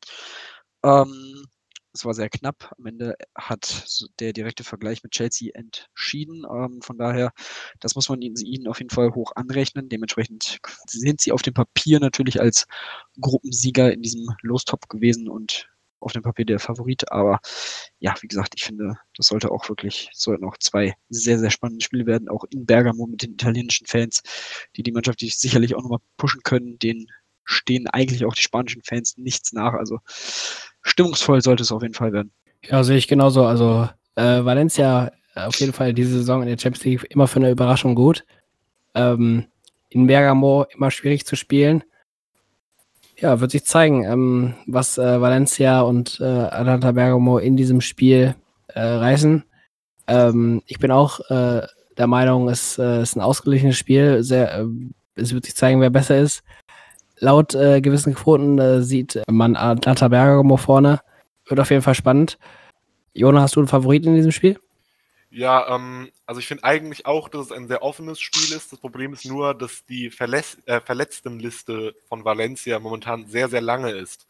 Ähm, 0.84 1.46
es 1.96 2.04
war 2.04 2.14
sehr 2.14 2.28
knapp. 2.28 2.72
Am 2.78 2.86
Ende 2.86 3.16
hat 3.34 3.86
der 4.20 4.32
direkte 4.34 4.64
Vergleich 4.64 5.02
mit 5.02 5.12
Chelsea 5.12 5.50
entschieden. 5.54 6.44
Ähm, 6.50 6.82
von 6.82 6.98
daher, 6.98 7.32
das 7.80 7.94
muss 7.94 8.08
man 8.10 8.20
ihnen, 8.20 8.36
ihnen, 8.36 8.68
auf 8.68 8.78
jeden 8.78 8.90
Fall 8.90 9.14
hoch 9.14 9.32
anrechnen. 9.34 9.88
Dementsprechend 9.88 10.58
sind 10.86 11.20
sie 11.22 11.32
auf 11.32 11.42
dem 11.42 11.54
Papier 11.54 11.98
natürlich 11.98 12.40
als 12.40 12.66
Gruppensieger 13.20 13.92
in 13.92 14.02
diesem 14.02 14.28
Lostop 14.42 14.88
gewesen 14.88 15.28
und 15.28 15.68
auf 16.00 16.12
dem 16.12 16.22
Papier 16.22 16.44
der 16.44 16.58
Favorit. 16.58 17.10
Aber 17.10 17.40
ja, 17.98 18.14
wie 18.20 18.28
gesagt, 18.28 18.54
ich 18.56 18.64
finde, 18.64 18.98
das 19.16 19.26
sollte 19.26 19.50
auch 19.50 19.68
wirklich, 19.68 20.10
sollten 20.12 20.44
auch 20.44 20.56
zwei 20.58 20.94
sehr, 21.08 21.38
sehr 21.38 21.50
spannende 21.50 21.84
Spiele 21.84 22.06
werden, 22.06 22.28
auch 22.28 22.44
in 22.50 22.66
Bergamo 22.66 23.06
mit 23.06 23.22
den 23.22 23.32
italienischen 23.32 23.86
Fans, 23.86 24.22
die 24.76 24.82
die 24.82 24.92
Mannschaft 24.92 25.20
die 25.20 25.28
sicherlich 25.28 25.74
auch 25.74 25.82
nochmal 25.82 26.00
pushen 26.16 26.42
können. 26.42 26.78
Den 26.78 27.06
stehen 27.44 27.86
eigentlich 27.88 28.24
auch 28.24 28.34
die 28.34 28.42
spanischen 28.42 28.82
Fans 28.82 29.16
nichts 29.16 29.52
nach. 29.52 29.74
Also 29.74 30.00
stimmungsvoll 30.82 31.40
sollte 31.42 31.62
es 31.62 31.72
auf 31.72 31.82
jeden 31.82 31.94
Fall 31.94 32.12
werden. 32.12 32.32
Ja, 32.62 32.82
sehe 32.84 32.96
ich 32.96 33.08
genauso. 33.08 33.44
Also 33.44 33.88
äh, 34.16 34.44
Valencia 34.44 35.12
auf 35.34 35.58
jeden 35.60 35.72
Fall 35.72 35.92
diese 35.92 36.18
Saison 36.18 36.42
in 36.42 36.48
der 36.48 36.58
Champions 36.58 36.84
League 36.84 37.06
immer 37.10 37.28
für 37.28 37.36
eine 37.36 37.50
Überraschung 37.50 37.94
gut. 37.94 38.24
Ähm, 38.94 39.46
in 39.90 40.06
Bergamo 40.06 40.64
immer 40.74 40.90
schwierig 40.90 41.26
zu 41.26 41.36
spielen. 41.36 41.84
Ja, 43.18 43.40
wird 43.40 43.50
sich 43.50 43.64
zeigen, 43.64 44.04
ähm, 44.04 44.54
was 44.66 44.98
äh, 44.98 45.20
Valencia 45.20 45.80
und 45.80 46.20
äh, 46.20 46.24
Atalanta 46.24 46.92
Bergamo 46.92 47.38
in 47.38 47.56
diesem 47.56 47.80
Spiel 47.80 48.34
äh, 48.68 48.80
reißen. 48.80 49.42
Ähm, 50.06 50.62
ich 50.66 50.78
bin 50.78 50.90
auch 50.90 51.20
äh, 51.30 51.62
der 51.96 52.06
Meinung, 52.06 52.50
es 52.50 52.78
äh, 52.78 53.02
ist 53.02 53.16
ein 53.16 53.22
ausgeglichenes 53.22 53.78
Spiel. 53.78 54.22
Sehr, 54.22 54.58
äh, 54.58 54.66
es 55.14 55.32
wird 55.32 55.46
sich 55.46 55.56
zeigen, 55.56 55.80
wer 55.80 55.88
besser 55.88 56.18
ist. 56.18 56.42
Laut 57.18 57.54
äh, 57.54 57.80
gewissen 57.80 58.14
Quoten 58.14 58.58
äh, 58.58 58.82
sieht 58.82 59.22
man 59.30 59.56
Atlanta 59.56 60.08
Bergamo 60.08 60.58
vorne. 60.58 61.00
Wird 61.46 61.58
auf 61.58 61.70
jeden 61.70 61.82
Fall 61.82 61.94
spannend. 61.94 62.38
Jona, 63.14 63.40
hast 63.40 63.56
du 63.56 63.60
einen 63.60 63.68
Favoriten 63.68 64.08
in 64.08 64.16
diesem 64.16 64.32
Spiel? 64.32 64.58
Ja, 65.38 65.74
ähm, 65.74 66.10
also 66.24 66.38
ich 66.40 66.46
finde 66.46 66.64
eigentlich 66.64 67.04
auch, 67.04 67.28
dass 67.28 67.46
es 67.46 67.52
ein 67.52 67.68
sehr 67.68 67.82
offenes 67.82 68.18
Spiel 68.20 68.56
ist. 68.56 68.72
Das 68.72 68.80
Problem 68.80 69.12
ist 69.12 69.26
nur, 69.26 69.52
dass 69.54 69.84
die 69.84 70.08
Verletz 70.10 70.56
äh, 70.64 70.80
Verletztenliste 70.80 71.94
von 72.08 72.24
Valencia 72.24 72.78
momentan 72.78 73.26
sehr, 73.26 73.50
sehr 73.50 73.60
lange 73.60 73.90
ist. 73.90 74.26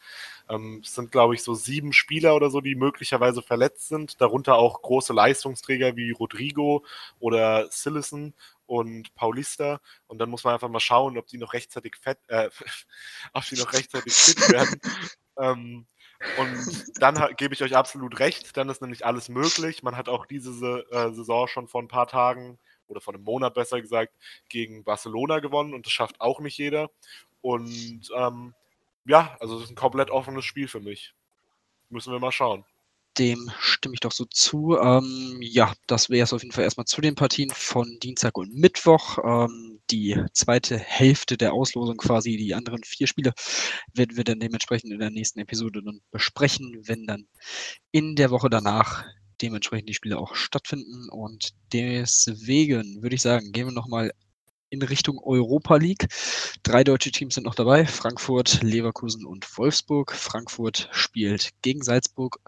Ähm, 0.49 0.81
es 0.85 0.95
sind, 0.97 1.13
glaube 1.13 1.37
ich, 1.37 1.45
so 1.45 1.55
sieben 1.55 1.93
Spieler 1.93 2.35
oder 2.35 2.51
so, 2.51 2.61
die 2.61 2.75
möglicherweise 2.75 3.41
verletzt 3.41 3.87
sind, 3.87 4.21
darunter 4.21 4.57
auch 4.57 4.83
große 4.83 5.13
Leistungsträger 5.13 5.95
wie 5.95 6.11
Rodrigo 6.11 6.85
oder 7.21 7.69
Sillison 7.71 8.35
und 8.67 9.15
Paulista. 9.15 9.81
Und 10.09 10.19
dann 10.19 10.29
muss 10.29 10.43
man 10.43 10.55
einfach 10.55 10.69
mal 10.69 10.81
schauen, 10.81 11.19
ob 11.19 11.29
die 11.29 11.39
noch 11.39 11.53
rechtzeitig 11.53 11.95
fett, 12.01 12.19
äh, 12.27 12.51
ob 13.33 13.45
die 13.47 13.57
noch 13.57 13.73
rechtzeitig 13.73 14.13
fit 14.13 14.49
werden. 14.51 14.81
ähm, 15.39 15.87
und 16.39 16.85
dann 17.01 17.35
gebe 17.37 17.55
ich 17.55 17.63
euch 17.63 17.77
absolut 17.77 18.19
recht, 18.19 18.57
dann 18.57 18.69
ist 18.69 18.81
nämlich 18.83 19.05
alles 19.05 19.29
möglich. 19.29 19.83
Man 19.83 19.97
hat 19.97 20.09
auch 20.09 20.27
diese 20.27 20.85
äh, 20.91 21.13
Saison 21.13 21.47
schon 21.49 21.69
vor 21.69 21.83
ein 21.83 21.89
paar 21.89 22.07
Tagen 22.07 22.59
oder 22.89 23.01
vor 23.01 23.15
einem 23.15 23.25
Monat 23.25 23.55
besser 23.55 23.81
gesagt 23.81 24.15
gegen 24.49 24.85
Barcelona 24.85 25.41
gewonnen 25.41 25.75
und 25.75 25.87
das 25.87 25.93
schafft 25.93 26.21
auch 26.21 26.41
nicht 26.41 26.59
jeder. 26.59 26.91
Und 27.41 28.11
ähm, 28.17 28.55
ja, 29.05 29.37
also 29.41 29.57
es 29.57 29.65
ist 29.65 29.71
ein 29.71 29.77
komplett 29.77 30.11
offenes 30.11 30.45
Spiel 30.45 30.69
für 30.69 30.81
mich. 30.81 31.15
Müssen 31.89 32.13
wir 32.13 32.19
mal 32.19 32.33
schauen. 32.33 32.65
Dem 33.19 33.51
stimme 33.59 33.95
ich 33.95 34.01
doch 34.01 34.13
so 34.13 34.27
zu. 34.27 34.77
Ähm, 34.79 35.39
ja, 35.41 35.73
das 35.87 36.11
wäre 36.11 36.25
es 36.25 36.33
auf 36.33 36.43
jeden 36.43 36.53
Fall 36.53 36.65
erstmal 36.65 36.87
zu 36.87 37.01
den 37.01 37.15
Partien 37.15 37.51
von 37.51 37.99
Dienstag 38.03 38.37
und 38.37 38.55
Mittwoch. 38.55 39.19
Ähm, 39.25 39.81
die 39.91 40.21
zweite 40.33 40.79
Hälfte 40.79 41.39
der 41.39 41.55
Auslosung 41.55 41.97
quasi, 41.97 42.37
die 42.37 42.55
anderen 42.55 42.83
vier 42.85 43.07
Spiele, 43.07 43.33
werden 43.95 44.17
wir 44.17 44.25
dann 44.25 44.41
dementsprechend 44.41 44.93
in 44.93 44.99
der 44.99 45.11
nächsten 45.11 45.41
Episode 45.41 45.83
dann 45.83 46.01
besprechen, 46.11 46.83
wenn 46.85 47.07
dann 47.07 47.27
in 47.91 48.17
der 48.17 48.31
Woche 48.31 48.51
danach 48.51 49.05
dementsprechend 49.41 49.89
die 49.89 49.95
Spiele 49.95 50.19
auch 50.19 50.35
stattfinden. 50.35 51.09
Und 51.11 51.51
deswegen 51.73 53.03
würde 53.03 53.15
ich 53.15 53.23
sagen, 53.23 53.53
gehen 53.53 53.67
wir 53.67 53.73
nochmal 53.73 54.13
in 54.71 54.83
Richtung 54.83 55.19
Europa 55.23 55.77
League. 55.77 56.09
Drei 56.63 56.85
deutsche 56.85 57.11
Teams 57.11 57.35
sind 57.35 57.45
noch 57.45 57.55
dabei: 57.55 57.87
Frankfurt, 57.87 58.63
Leverkusen 58.63 59.25
und 59.25 59.47
Wolfsburg. 59.57 60.13
Frankfurt 60.13 60.89
spielt 60.93 61.51
gegen 61.63 61.83
Salzburg, 61.83 62.39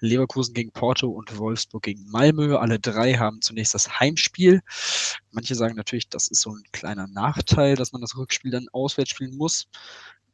Leverkusen 0.00 0.54
gegen 0.54 0.72
Porto 0.72 1.08
und 1.08 1.36
Wolfsburg 1.38 1.82
gegen 1.82 2.04
Malmö. 2.10 2.56
Alle 2.56 2.78
drei 2.78 3.14
haben 3.14 3.40
zunächst 3.42 3.74
das 3.74 4.00
Heimspiel. 4.00 4.62
Manche 5.30 5.54
sagen 5.54 5.76
natürlich, 5.76 6.08
das 6.08 6.28
ist 6.28 6.40
so 6.42 6.50
ein 6.50 6.62
kleiner 6.72 7.06
Nachteil, 7.08 7.76
dass 7.76 7.92
man 7.92 8.00
das 8.00 8.16
Rückspiel 8.16 8.50
dann 8.50 8.68
auswärts 8.72 9.10
spielen 9.10 9.36
muss. 9.36 9.66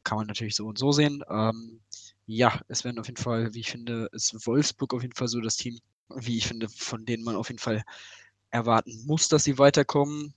Kann 0.04 0.18
man 0.18 0.26
natürlich 0.26 0.56
so 0.56 0.66
und 0.66 0.78
so 0.78 0.92
sehen. 0.92 1.22
Ähm, 1.30 1.80
ja, 2.26 2.60
es 2.68 2.84
werden 2.84 2.98
auf 2.98 3.06
jeden 3.06 3.22
Fall, 3.22 3.54
wie 3.54 3.60
ich 3.60 3.70
finde, 3.70 4.08
ist 4.12 4.46
Wolfsburg 4.46 4.94
auf 4.94 5.02
jeden 5.02 5.14
Fall 5.16 5.28
so 5.28 5.40
das 5.40 5.56
Team, 5.56 5.78
wie 6.14 6.38
ich 6.38 6.46
finde, 6.46 6.68
von 6.68 7.04
denen 7.04 7.24
man 7.24 7.36
auf 7.36 7.48
jeden 7.48 7.58
Fall 7.58 7.82
erwarten 8.50 9.04
muss, 9.06 9.28
dass 9.28 9.44
sie 9.44 9.58
weiterkommen. 9.58 10.34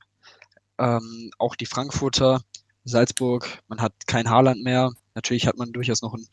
Ähm, 0.77 1.31
auch 1.37 1.55
die 1.55 1.65
Frankfurter, 1.65 2.43
Salzburg, 2.85 3.63
man 3.67 3.81
hat 3.81 3.93
kein 4.07 4.29
Haaland 4.29 4.63
mehr. 4.63 4.91
Natürlich 5.15 5.47
hat 5.47 5.57
man 5.57 5.71
durchaus 5.71 6.01
noch 6.01 6.13
ein 6.13 6.27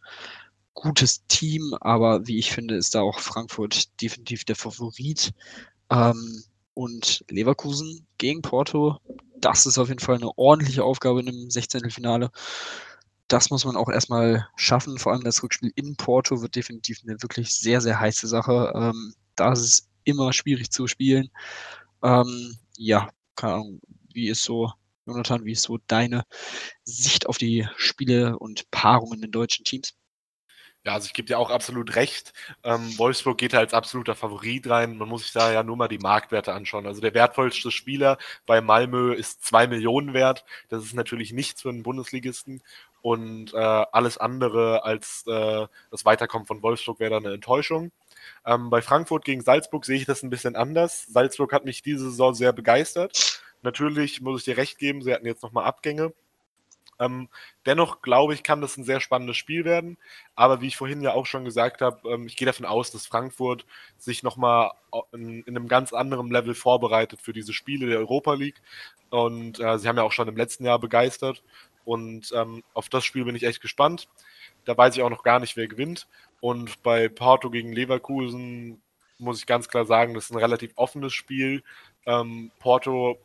gutes 0.74 1.26
Team, 1.26 1.74
aber 1.80 2.26
wie 2.26 2.38
ich 2.38 2.52
finde, 2.52 2.76
ist 2.76 2.94
da 2.94 3.02
auch 3.02 3.20
Frankfurt 3.20 4.00
definitiv 4.00 4.44
der 4.44 4.56
Favorit. 4.56 5.32
Ähm, 5.90 6.42
und 6.74 7.24
Leverkusen 7.28 8.06
gegen 8.18 8.42
Porto, 8.42 8.98
das 9.38 9.66
ist 9.66 9.78
auf 9.78 9.88
jeden 9.88 10.00
Fall 10.00 10.16
eine 10.16 10.36
ordentliche 10.38 10.84
Aufgabe 10.84 11.20
in 11.20 11.28
einem 11.28 11.50
16. 11.50 11.90
Finale. 11.90 12.30
Das 13.28 13.50
muss 13.50 13.64
man 13.64 13.76
auch 13.76 13.88
erstmal 13.88 14.48
schaffen. 14.56 14.98
Vor 14.98 15.12
allem 15.12 15.24
das 15.24 15.42
Rückspiel 15.42 15.72
in 15.74 15.96
Porto 15.96 16.42
wird 16.42 16.56
definitiv 16.56 17.00
eine 17.02 17.20
wirklich 17.22 17.54
sehr, 17.54 17.80
sehr 17.80 18.00
heiße 18.00 18.26
Sache. 18.26 18.72
Ähm, 18.74 19.14
da 19.36 19.52
ist 19.52 19.60
es 19.60 19.88
immer 20.04 20.32
schwierig 20.32 20.70
zu 20.70 20.86
spielen. 20.86 21.30
Ähm, 22.02 22.56
ja, 22.76 23.10
keine 23.36 23.54
Ahnung, 23.54 23.80
wie 24.14 24.28
ist 24.28 24.42
so, 24.42 24.72
Jonathan, 25.06 25.44
wie 25.44 25.52
ist 25.52 25.62
so 25.62 25.78
deine 25.86 26.24
Sicht 26.84 27.26
auf 27.26 27.38
die 27.38 27.68
Spiele 27.76 28.38
und 28.38 28.70
Paarungen 28.70 29.22
in 29.22 29.30
deutschen 29.30 29.64
Teams? 29.64 29.94
Ja, 30.86 30.94
also 30.94 31.06
ich 31.06 31.12
gebe 31.12 31.26
dir 31.26 31.38
auch 31.38 31.50
absolut 31.50 31.94
recht. 31.94 32.32
Ähm, 32.64 32.96
Wolfsburg 32.98 33.36
geht 33.36 33.52
da 33.52 33.58
als 33.58 33.74
absoluter 33.74 34.14
Favorit 34.14 34.66
rein. 34.70 34.96
Man 34.96 35.10
muss 35.10 35.24
sich 35.24 35.32
da 35.32 35.52
ja 35.52 35.62
nur 35.62 35.76
mal 35.76 35.88
die 35.88 35.98
Marktwerte 35.98 36.54
anschauen. 36.54 36.86
Also 36.86 37.02
der 37.02 37.12
wertvollste 37.12 37.70
Spieler 37.70 38.16
bei 38.46 38.62
Malmö 38.62 39.12
ist 39.12 39.44
zwei 39.44 39.66
Millionen 39.66 40.14
wert. 40.14 40.46
Das 40.70 40.82
ist 40.82 40.94
natürlich 40.94 41.34
nichts 41.34 41.60
für 41.62 41.68
einen 41.68 41.82
Bundesligisten. 41.82 42.62
Und 43.02 43.52
äh, 43.52 43.58
alles 43.58 44.16
andere 44.16 44.82
als 44.84 45.24
äh, 45.26 45.66
das 45.90 46.06
Weiterkommen 46.06 46.46
von 46.46 46.62
Wolfsburg 46.62 46.98
wäre 46.98 47.10
dann 47.10 47.26
eine 47.26 47.34
Enttäuschung. 47.34 47.92
Ähm, 48.46 48.70
bei 48.70 48.80
Frankfurt 48.80 49.26
gegen 49.26 49.42
Salzburg 49.42 49.84
sehe 49.84 49.96
ich 49.98 50.06
das 50.06 50.22
ein 50.22 50.30
bisschen 50.30 50.56
anders. 50.56 51.06
Salzburg 51.08 51.52
hat 51.52 51.66
mich 51.66 51.82
diese 51.82 52.10
Saison 52.10 52.34
sehr 52.34 52.52
begeistert. 52.54 53.42
Natürlich 53.62 54.20
muss 54.20 54.40
ich 54.40 54.44
dir 54.44 54.56
recht 54.56 54.78
geben, 54.78 55.02
sie 55.02 55.12
hatten 55.12 55.26
jetzt 55.26 55.42
nochmal 55.42 55.64
Abgänge. 55.64 56.12
Ähm, 57.00 57.28
dennoch 57.64 58.02
glaube 58.02 58.34
ich, 58.34 58.42
kann 58.42 58.60
das 58.60 58.76
ein 58.76 58.84
sehr 58.84 59.00
spannendes 59.00 59.38
Spiel 59.38 59.64
werden. 59.64 59.96
Aber 60.34 60.60
wie 60.60 60.66
ich 60.66 60.76
vorhin 60.76 61.00
ja 61.02 61.14
auch 61.14 61.26
schon 61.26 61.44
gesagt 61.46 61.80
habe, 61.80 62.08
ähm, 62.08 62.26
ich 62.26 62.36
gehe 62.36 62.46
davon 62.46 62.66
aus, 62.66 62.90
dass 62.90 63.06
Frankfurt 63.06 63.64
sich 63.96 64.22
nochmal 64.22 64.70
in, 65.12 65.42
in 65.44 65.56
einem 65.56 65.66
ganz 65.66 65.92
anderen 65.94 66.30
Level 66.30 66.54
vorbereitet 66.54 67.20
für 67.22 67.32
diese 67.32 67.54
Spiele 67.54 67.86
der 67.86 67.98
Europa 67.98 68.34
League. 68.34 68.60
Und 69.08 69.58
äh, 69.60 69.78
sie 69.78 69.88
haben 69.88 69.96
ja 69.96 70.02
auch 70.02 70.12
schon 70.12 70.28
im 70.28 70.36
letzten 70.36 70.64
Jahr 70.66 70.78
begeistert. 70.78 71.42
Und 71.86 72.30
ähm, 72.34 72.62
auf 72.74 72.90
das 72.90 73.04
Spiel 73.04 73.24
bin 73.24 73.34
ich 73.34 73.44
echt 73.44 73.62
gespannt. 73.62 74.08
Da 74.66 74.76
weiß 74.76 74.94
ich 74.94 75.02
auch 75.02 75.10
noch 75.10 75.22
gar 75.22 75.40
nicht, 75.40 75.56
wer 75.56 75.68
gewinnt. 75.68 76.06
Und 76.40 76.82
bei 76.82 77.08
Porto 77.08 77.48
gegen 77.50 77.72
Leverkusen 77.72 78.82
muss 79.18 79.38
ich 79.38 79.46
ganz 79.46 79.68
klar 79.68 79.86
sagen, 79.86 80.14
das 80.14 80.24
ist 80.24 80.30
ein 80.32 80.38
relativ 80.38 80.72
offenes 80.76 81.14
Spiel. 81.14 81.62
Ähm, 82.06 82.50
Porto 82.58 83.18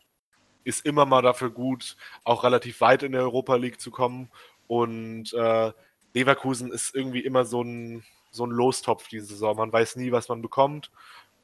ist 0.65 0.85
immer 0.85 1.05
mal 1.05 1.21
dafür 1.21 1.49
gut, 1.49 1.95
auch 2.25 2.43
relativ 2.43 2.81
weit 2.81 3.03
in 3.03 3.13
der 3.13 3.21
Europa 3.21 3.55
League 3.55 3.79
zu 3.79 3.91
kommen. 3.91 4.29
Und 4.67 5.33
äh, 5.33 5.71
Leverkusen 6.13 6.71
ist 6.71 6.93
irgendwie 6.93 7.21
immer 7.21 7.45
so 7.45 7.61
ein, 7.61 8.03
so 8.31 8.45
ein 8.45 8.51
Lostopf 8.51 9.07
diese 9.07 9.27
Saison. 9.27 9.55
Man 9.55 9.71
weiß 9.71 9.95
nie, 9.95 10.11
was 10.11 10.27
man 10.27 10.41
bekommt. 10.41 10.91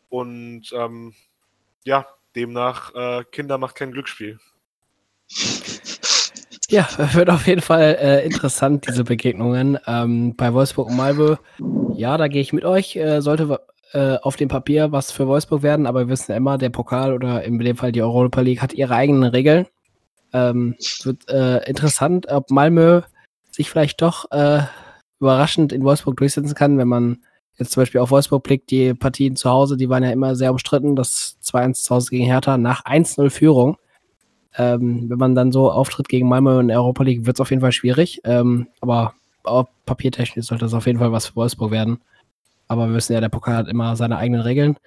Und 0.10 0.74
ähm, 0.74 1.14
ja, 1.86 2.08
demnach, 2.36 2.94
äh, 2.96 3.24
Kinder 3.32 3.58
macht 3.58 3.76
kein 3.76 3.92
Glücksspiel. 3.92 4.40
Ja, 6.70 6.88
wird 7.14 7.30
auf 7.30 7.48
jeden 7.48 7.62
Fall 7.62 7.98
äh, 8.00 8.26
interessant, 8.26 8.88
diese 8.88 9.04
Begegnungen. 9.04 9.78
Ähm, 9.88 10.36
bei 10.36 10.54
Wolfsburg 10.54 10.88
und 10.88 10.96
Malmö, 10.96 11.36
ja, 11.96 12.18
da 12.18 12.28
gehe 12.28 12.42
ich 12.42 12.54
mit 12.54 12.64
euch. 12.64 12.96
Äh, 12.96 13.22
sollte 13.22 13.60
äh, 13.94 14.18
auf 14.22 14.36
dem 14.36 14.50
Papier 14.50 14.92
was 14.92 15.12
für 15.12 15.28
Wolfsburg 15.28 15.64
werden, 15.64 15.86
aber 15.86 16.02
wir 16.02 16.10
wissen 16.10 16.32
immer, 16.34 16.58
der 16.58 16.70
Pokal 16.70 17.14
oder 17.14 17.44
in 17.44 17.60
dem 17.60 17.78
Fall 17.78 17.92
die 17.92 18.02
Europa 18.02 18.42
League 18.42 18.62
hat 18.62 18.74
ihre 18.74 18.96
eigenen 18.96 19.24
Regeln. 19.24 19.68
Ähm, 20.34 20.76
wird 21.04 21.30
äh, 21.30 21.68
interessant, 21.70 22.28
ob 22.30 22.52
Malmö 22.52 23.02
sich 23.52 23.70
vielleicht 23.70 24.02
doch 24.02 24.32
äh, 24.32 24.62
überraschend 25.20 25.74
in 25.74 25.84
Wolfsburg 25.84 26.18
durchsetzen 26.18 26.56
kann, 26.56 26.78
wenn 26.78 26.88
man 26.88 27.20
jetzt 27.58 27.72
zum 27.72 27.82
Beispiel 27.82 28.02
auf 28.02 28.12
Wolfsburg 28.12 28.44
blickt, 28.44 28.72
die 28.72 28.94
Partien 28.94 29.36
zu 29.36 29.50
Hause, 29.50 29.78
die 29.78 29.90
waren 29.90 30.04
ja 30.04 30.12
immer 30.12 30.36
sehr 30.36 30.52
umstritten. 30.52 30.96
Das 30.96 31.38
2-1 31.44 31.74
zu 31.84 31.96
Hause 31.96 32.10
gegen 32.10 32.26
Hertha 32.26 32.58
nach 32.58 32.86
1-0 32.86 33.30
Führung. 33.30 33.78
Ähm, 34.58 35.10
wenn 35.10 35.18
man 35.18 35.36
dann 35.36 35.52
so 35.52 35.72
auftritt 35.72 36.10
gegen 36.10 36.28
Malmö 36.28 36.60
in 36.60 36.68
der 36.70 36.78
Europa 36.78 37.04
League, 37.04 37.26
wird 37.26 37.38
es 37.38 37.42
auf 37.42 37.52
jeden 37.52 37.62
Fall 37.62 37.72
schwierig. 37.72 38.22
Ähm, 38.24 38.68
aber 38.82 39.14
papiertechnisch 39.86 40.48
sollte 40.48 40.66
das 40.66 40.74
auf 40.74 40.88
jeden 40.88 41.00
Fall 41.00 41.12
was 41.12 41.28
für 41.28 41.36
Wolfsburg 41.36 41.72
werden. 41.72 42.00
Aber 42.72 42.88
wir 42.88 42.96
wissen 42.96 43.12
ja, 43.12 43.20
der 43.20 43.28
Pokal 43.28 43.58
hat 43.58 43.68
immer 43.68 43.98
seine 43.98 44.16
eigenen 44.16 44.40
Regeln. 44.44 44.78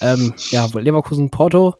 Ähm, 0.00 0.32
ja, 0.50 0.68
Leverkusen 0.72 1.28
Porto. 1.28 1.74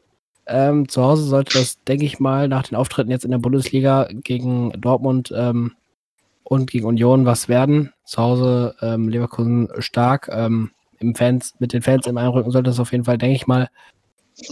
Ähm, 0.45 0.89
zu 0.89 1.05
Hause 1.05 1.23
sollte 1.23 1.57
das, 1.57 1.81
denke 1.85 2.05
ich 2.05 2.19
mal, 2.19 2.49
nach 2.49 2.65
den 2.65 2.75
Auftritten 2.75 3.13
jetzt 3.13 3.25
in 3.25 3.31
der 3.31 3.39
Bundesliga 3.39 4.09
gegen 4.11 4.73
Dortmund 4.73 5.33
ähm, 5.37 5.77
und 6.43 6.69
gegen 6.69 6.85
Union 6.85 7.27
was 7.27 7.49
werden. 7.49 7.93
Zu 8.05 8.23
Hause 8.23 8.75
ähm, 8.83 9.09
Leverkusen 9.09 9.69
stark. 9.79 10.29
Ähm, 10.33 10.73
im 10.99 11.15
Fans, 11.15 11.55
mit 11.61 11.73
den 11.73 11.83
Fans 11.83 12.09
im 12.09 12.19
Einrücken 12.19 12.51
sollte 12.51 12.71
es 12.71 12.81
auf 12.81 12.91
jeden 12.91 13.05
Fall, 13.05 13.17
denke 13.17 13.37
ich 13.37 13.47
mal, 13.47 13.69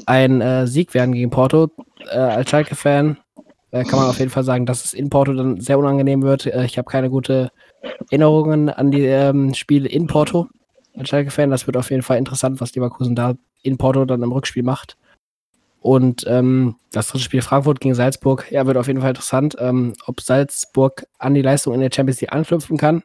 ein 0.07 0.41
äh, 0.41 0.69
Sieg 0.69 0.95
werden 0.95 1.13
gegen 1.13 1.31
Porto. 1.31 1.71
Äh, 2.09 2.19
als 2.19 2.51
Schalke-Fan 2.51 3.17
äh, 3.73 3.83
kann 3.83 3.99
man 3.99 4.11
auf 4.11 4.21
jeden 4.21 4.31
Fall 4.31 4.45
sagen, 4.45 4.65
dass 4.65 4.85
es 4.85 4.95
in 4.95 5.11
Porto 5.11 5.33
dann 5.33 5.61
sehr 5.61 5.77
unangenehm 5.77 6.23
wird. 6.23 6.47
Äh, 6.47 6.67
ich 6.67 6.79
habe 6.79 6.89
keine 6.89 7.11
gute 7.11 7.51
Erinnerungen 8.13 8.71
an 8.71 8.93
die 8.93 9.03
ähm, 9.03 9.55
Spiele 9.55 9.89
in 9.89 10.07
Porto 10.07 10.47
als 10.97 11.09
Schalke-Fan. 11.09 11.51
Das 11.51 11.67
wird 11.67 11.77
auf 11.77 11.91
jeden 11.91 12.03
Fall 12.03 12.19
interessant, 12.19 12.61
was 12.61 12.75
Leverkusen 12.75 13.15
da 13.15 13.35
in 13.63 13.79
Porto 13.79 14.05
dann 14.05 14.23
im 14.23 14.33
Rückspiel 14.33 14.63
macht. 14.63 14.97
Und 15.81 16.25
ähm, 16.27 16.77
das 16.93 17.09
dritte 17.09 17.25
Spiel 17.25 17.43
Frankfurt 17.43 17.79
gegen 17.81 17.95
Salzburg, 17.95 18.51
ja, 18.51 18.67
wird 18.67 18.79
auf 18.79 18.87
jeden 18.87 19.01
Fall 19.01 19.11
interessant, 19.11 19.55
ähm, 19.59 19.93
ob 20.07 20.23
Salzburg 20.23 21.07
an 21.19 21.35
die 21.35 21.43
Leistung 21.43 21.75
in 21.75 21.81
der 21.81 21.91
Champions 21.95 22.23
League 22.23 22.33
anknüpfen 22.33 22.79
kann, 22.79 23.03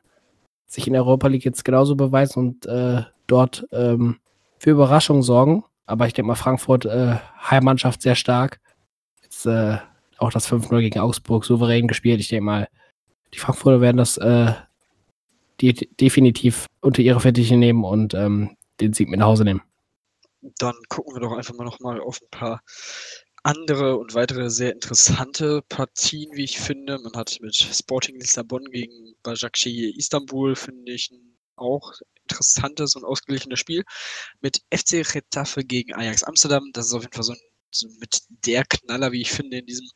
sich 0.66 0.88
in 0.88 0.94
der 0.94 1.02
Europa 1.02 1.28
League 1.28 1.44
jetzt 1.44 1.66
genauso 1.66 1.98
beweisen 1.98 2.40
und 2.40 2.66
äh, 2.68 3.02
dort 3.28 3.68
ähm, 3.74 4.20
für 4.60 4.70
Überraschungen 4.70 5.24
sorgen. 5.24 5.66
Aber 5.88 6.08
ich 6.08 6.14
denke 6.14 6.28
mal, 6.28 6.36
Frankfurt, 6.36 6.86
äh, 6.86 7.16
Heimmannschaft 7.50 8.02
sehr 8.02 8.16
stark. 8.16 8.62
Jetzt 9.24 9.46
äh, 9.46 9.78
auch 10.18 10.32
das 10.32 10.50
5-0 10.50 10.80
gegen 10.80 11.00
Augsburg 11.00 11.44
souverän 11.44 11.88
gespielt. 11.88 12.22
Ich 12.22 12.30
denke 12.30 12.46
mal, 12.46 12.68
die 13.34 13.40
Frankfurter 13.40 13.82
werden 13.82 13.98
das 13.98 14.18
die 15.62 15.74
definitiv 15.74 16.66
unter 16.82 17.02
ihre 17.02 17.20
Fittiche 17.20 17.58
nehmen 17.58 17.84
und 17.84 18.14
ähm, 18.14 18.56
den 18.80 18.94
Sieg 18.94 19.10
mit 19.10 19.20
nach 19.20 19.28
Hause 19.28 19.44
nehmen. 19.44 19.62
Dann 20.42 20.76
gucken 20.88 21.16
wir 21.16 21.22
doch 21.22 21.34
einfach 21.34 21.54
mal 21.56 21.66
nochmal 21.66 22.00
auf 22.00 22.20
ein 22.22 22.30
paar 22.32 22.62
andere 23.44 23.98
und 23.98 24.14
weitere 24.14 24.50
sehr 24.50 24.74
interessante 24.74 25.62
Partien, 25.70 26.30
wie 26.34 26.44
ich 26.44 26.60
finde. 26.60 27.00
Man 27.00 27.14
hat 27.14 27.38
mit 27.42 27.56
Sporting 27.56 28.20
Lissabon 28.20 28.66
gegen 28.66 29.16
Başakşehir 29.24 29.96
Istanbul, 29.98 30.56
finde 30.56 30.94
ich, 30.94 31.12
auch 31.56 31.94
interessantes 32.24 32.96
und 32.96 33.06
ausgeglichenes 33.06 33.60
Spiel. 33.60 33.84
Mit 34.42 34.62
FC 34.74 35.04
Retafe 35.16 35.64
gegen 35.64 35.94
Ajax 35.94 36.24
Amsterdam. 36.24 36.64
Das 36.74 36.88
ist 36.88 36.94
auf 36.94 37.04
jeden 37.04 37.14
Fall 37.14 37.24
so, 37.24 37.34
ein, 37.34 37.98
mit 38.00 38.22
der 38.46 38.64
Knaller, 38.66 39.12
wie 39.12 39.22
ich 39.22 39.32
finde, 39.32 39.58
in 39.60 39.66
diesem 39.66 39.88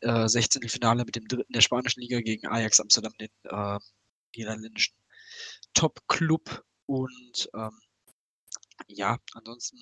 äh, 0.00 0.28
16. 0.28 0.68
Finale 0.68 1.04
mit 1.04 1.16
dem 1.16 1.26
dritten 1.26 1.52
der 1.52 1.60
spanischen 1.60 2.00
Liga 2.00 2.20
gegen 2.20 2.46
Ajax 2.46 2.80
Amsterdam, 2.80 3.12
den 3.20 3.30
äh, 3.44 3.78
niederländischen 4.36 4.96
Top-Club. 5.74 6.64
Und 6.86 7.50
ähm, 7.54 7.78
ja, 8.86 9.18
ansonsten 9.34 9.78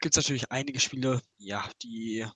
gibt 0.00 0.16
es 0.16 0.22
natürlich 0.22 0.50
einige 0.50 0.80
Spiele, 0.80 1.22
ja, 1.38 1.68
die 1.82 2.26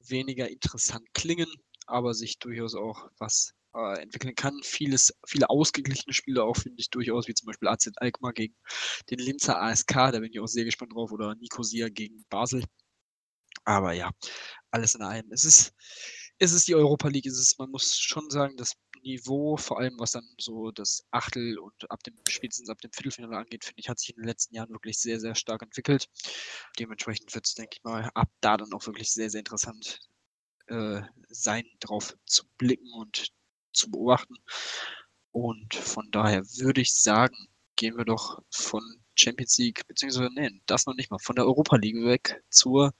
weniger 0.00 0.48
interessant 0.48 1.12
klingen, 1.14 1.50
aber 1.86 2.14
sich 2.14 2.38
durchaus 2.38 2.74
auch 2.74 3.10
was 3.18 3.54
äh, 3.74 4.00
entwickeln 4.00 4.34
kann. 4.34 4.60
Vieles, 4.62 5.14
viele 5.26 5.50
ausgeglichene 5.50 6.14
Spiele 6.14 6.42
auch, 6.42 6.56
finde 6.56 6.80
ich 6.80 6.90
durchaus, 6.90 7.28
wie 7.28 7.34
zum 7.34 7.46
Beispiel 7.46 7.68
AZ 7.68 7.90
Alkmaar 7.96 8.32
gegen 8.32 8.54
den 9.10 9.18
Linzer 9.18 9.60
ASK, 9.60 9.92
da 9.92 10.18
bin 10.20 10.30
ich 10.32 10.40
auch 10.40 10.46
sehr 10.46 10.64
gespannt 10.64 10.92
drauf, 10.94 11.12
oder 11.12 11.34
Nicosia 11.34 11.88
gegen 11.88 12.24
Basel. 12.28 12.64
Aber 13.64 13.92
ja, 13.92 14.10
alles 14.70 14.94
in 14.94 15.02
allem. 15.02 15.30
Es 15.30 15.44
ist, 15.44 15.74
es 16.38 16.52
ist 16.52 16.68
die 16.68 16.74
Europa 16.74 17.08
League, 17.08 17.26
es 17.26 17.38
ist, 17.38 17.58
man 17.58 17.70
muss 17.70 17.98
schon 17.98 18.30
sagen, 18.30 18.56
das 18.56 18.74
Niveau, 19.02 19.56
vor 19.56 19.78
allem 19.78 19.98
was 19.98 20.12
dann 20.12 20.28
so 20.38 20.70
das 20.70 21.06
Achtel 21.10 21.58
und 21.58 21.90
ab 21.90 22.02
dem 22.04 22.14
spätestens 22.28 22.68
ab 22.68 22.80
dem 22.80 22.92
Viertelfinale 22.92 23.36
angeht, 23.36 23.64
finde 23.64 23.80
ich, 23.80 23.88
hat 23.88 23.98
sich 23.98 24.10
in 24.10 24.16
den 24.16 24.26
letzten 24.26 24.54
Jahren 24.54 24.70
wirklich 24.70 24.98
sehr, 24.98 25.20
sehr 25.20 25.34
stark 25.34 25.62
entwickelt. 25.62 26.08
Dementsprechend 26.78 27.34
wird 27.34 27.46
es, 27.46 27.54
denke 27.54 27.76
ich 27.78 27.84
mal, 27.84 28.10
ab 28.14 28.30
da 28.40 28.56
dann 28.56 28.72
auch 28.72 28.86
wirklich 28.86 29.10
sehr, 29.12 29.30
sehr 29.30 29.40
interessant 29.40 30.00
äh, 30.68 31.02
sein, 31.28 31.64
drauf 31.80 32.14
zu 32.26 32.44
blicken 32.58 32.92
und 32.92 33.32
zu 33.72 33.90
beobachten. 33.90 34.34
Und 35.32 35.74
von 35.74 36.10
daher 36.10 36.42
würde 36.44 36.80
ich 36.80 36.94
sagen, 36.94 37.36
gehen 37.76 37.96
wir 37.96 38.04
doch 38.04 38.42
von 38.50 38.82
Champions 39.14 39.58
League, 39.58 39.86
beziehungsweise 39.86 40.30
nein, 40.34 40.60
das 40.66 40.86
noch 40.86 40.94
nicht 40.94 41.10
mal, 41.10 41.18
von 41.18 41.36
der 41.36 41.44
Europa 41.46 41.76
League 41.76 42.04
weg 42.04 42.42
zur 42.50 42.92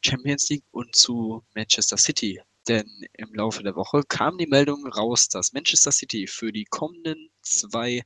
Champions 0.00 0.48
League 0.50 0.64
und 0.70 0.94
zu 0.94 1.44
Manchester 1.54 1.96
City. 1.96 2.40
Denn 2.68 2.86
im 3.14 3.34
Laufe 3.34 3.62
der 3.62 3.74
Woche 3.74 4.02
kam 4.06 4.38
die 4.38 4.46
Meldung 4.46 4.86
raus, 4.86 5.28
dass 5.28 5.52
Manchester 5.52 5.90
City 5.90 6.26
für 6.26 6.52
die 6.52 6.64
kommenden 6.64 7.30
zwei 7.42 8.02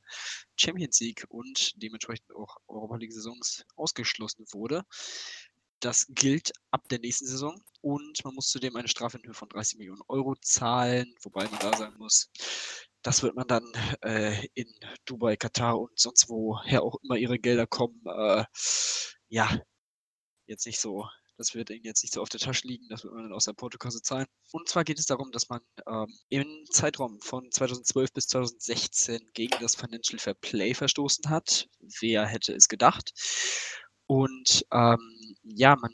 Champions 0.57 1.01
League 1.01 1.27
und 1.29 1.73
dementsprechend 1.83 2.35
auch 2.35 2.57
Europa 2.67 2.97
League 2.97 3.13
Saisons 3.13 3.65
ausgeschlossen 3.77 4.47
wurde. 4.53 4.83
Das 5.81 6.07
gilt 6.09 6.53
ab 6.71 6.89
der 6.89 7.01
nächsten 7.01 7.27
Saison 7.27 7.61
und 7.83 8.25
man 8.25 8.35
muss 8.35 8.49
zudem 8.49 8.77
eine 8.77 8.89
Strafe 8.89 9.19
in 9.19 9.25
Höhe 9.27 9.35
von 9.35 9.51
30 9.51 9.79
Millionen 9.79 10.01
Euro 10.09 10.35
zahlen, 10.41 11.15
wobei 11.21 11.47
man 11.49 11.61
da 11.61 11.77
sagen 11.77 11.99
muss, 11.99 12.31
das 13.03 13.23
wird 13.23 13.37
man 13.37 13.47
dann 13.47 13.71
äh, 14.03 14.47
in 14.55 14.73
Dubai, 15.05 15.37
Katar 15.37 15.79
und 15.79 15.99
sonst 15.99 16.31
woher 16.31 16.83
auch 16.83 16.97
immer 17.03 17.17
ihre 17.17 17.39
Gelder 17.39 17.67
kommen, 17.67 18.01
äh, 18.07 18.45
ja, 19.29 19.61
jetzt 20.47 20.67
nicht 20.67 20.81
so 20.81 21.07
das 21.37 21.55
wird 21.55 21.71
Ihnen 21.71 21.85
jetzt 21.85 22.03
nicht 22.03 22.15
so 22.15 22.23
auf 22.23 22.29
der 22.29 22.41
Tasche 22.41 22.67
liegen, 22.67 22.89
das 22.89 23.05
wird 23.05 23.15
man 23.15 23.25
dann 23.25 23.33
aus 23.33 23.45
der 23.45 23.53
Portokasse 23.53 24.03
zahlen. 24.03 24.27
Und 24.53 24.69
zwar 24.69 24.85
geht 24.85 24.99
es 24.99 25.07
darum, 25.07 25.31
dass 25.33 25.49
man 25.49 25.61
ähm, 25.87 26.13
im 26.29 26.65
Zeitraum 26.71 27.21
von 27.21 27.51
2012 27.51 28.13
bis 28.13 28.29
2016 28.29 29.31
gegen 29.35 29.57
das 29.61 29.75
Financial 29.75 30.19
Fair 30.19 30.35
Play 30.35 30.75
verstoßen 30.75 31.29
hat. 31.29 31.69
Wer 32.01 32.27
hätte 32.27 32.55
es 32.55 32.69
gedacht? 32.69 33.13
Und 34.07 34.65
ähm, 34.73 35.37
ja, 35.43 35.77
man, 35.77 35.93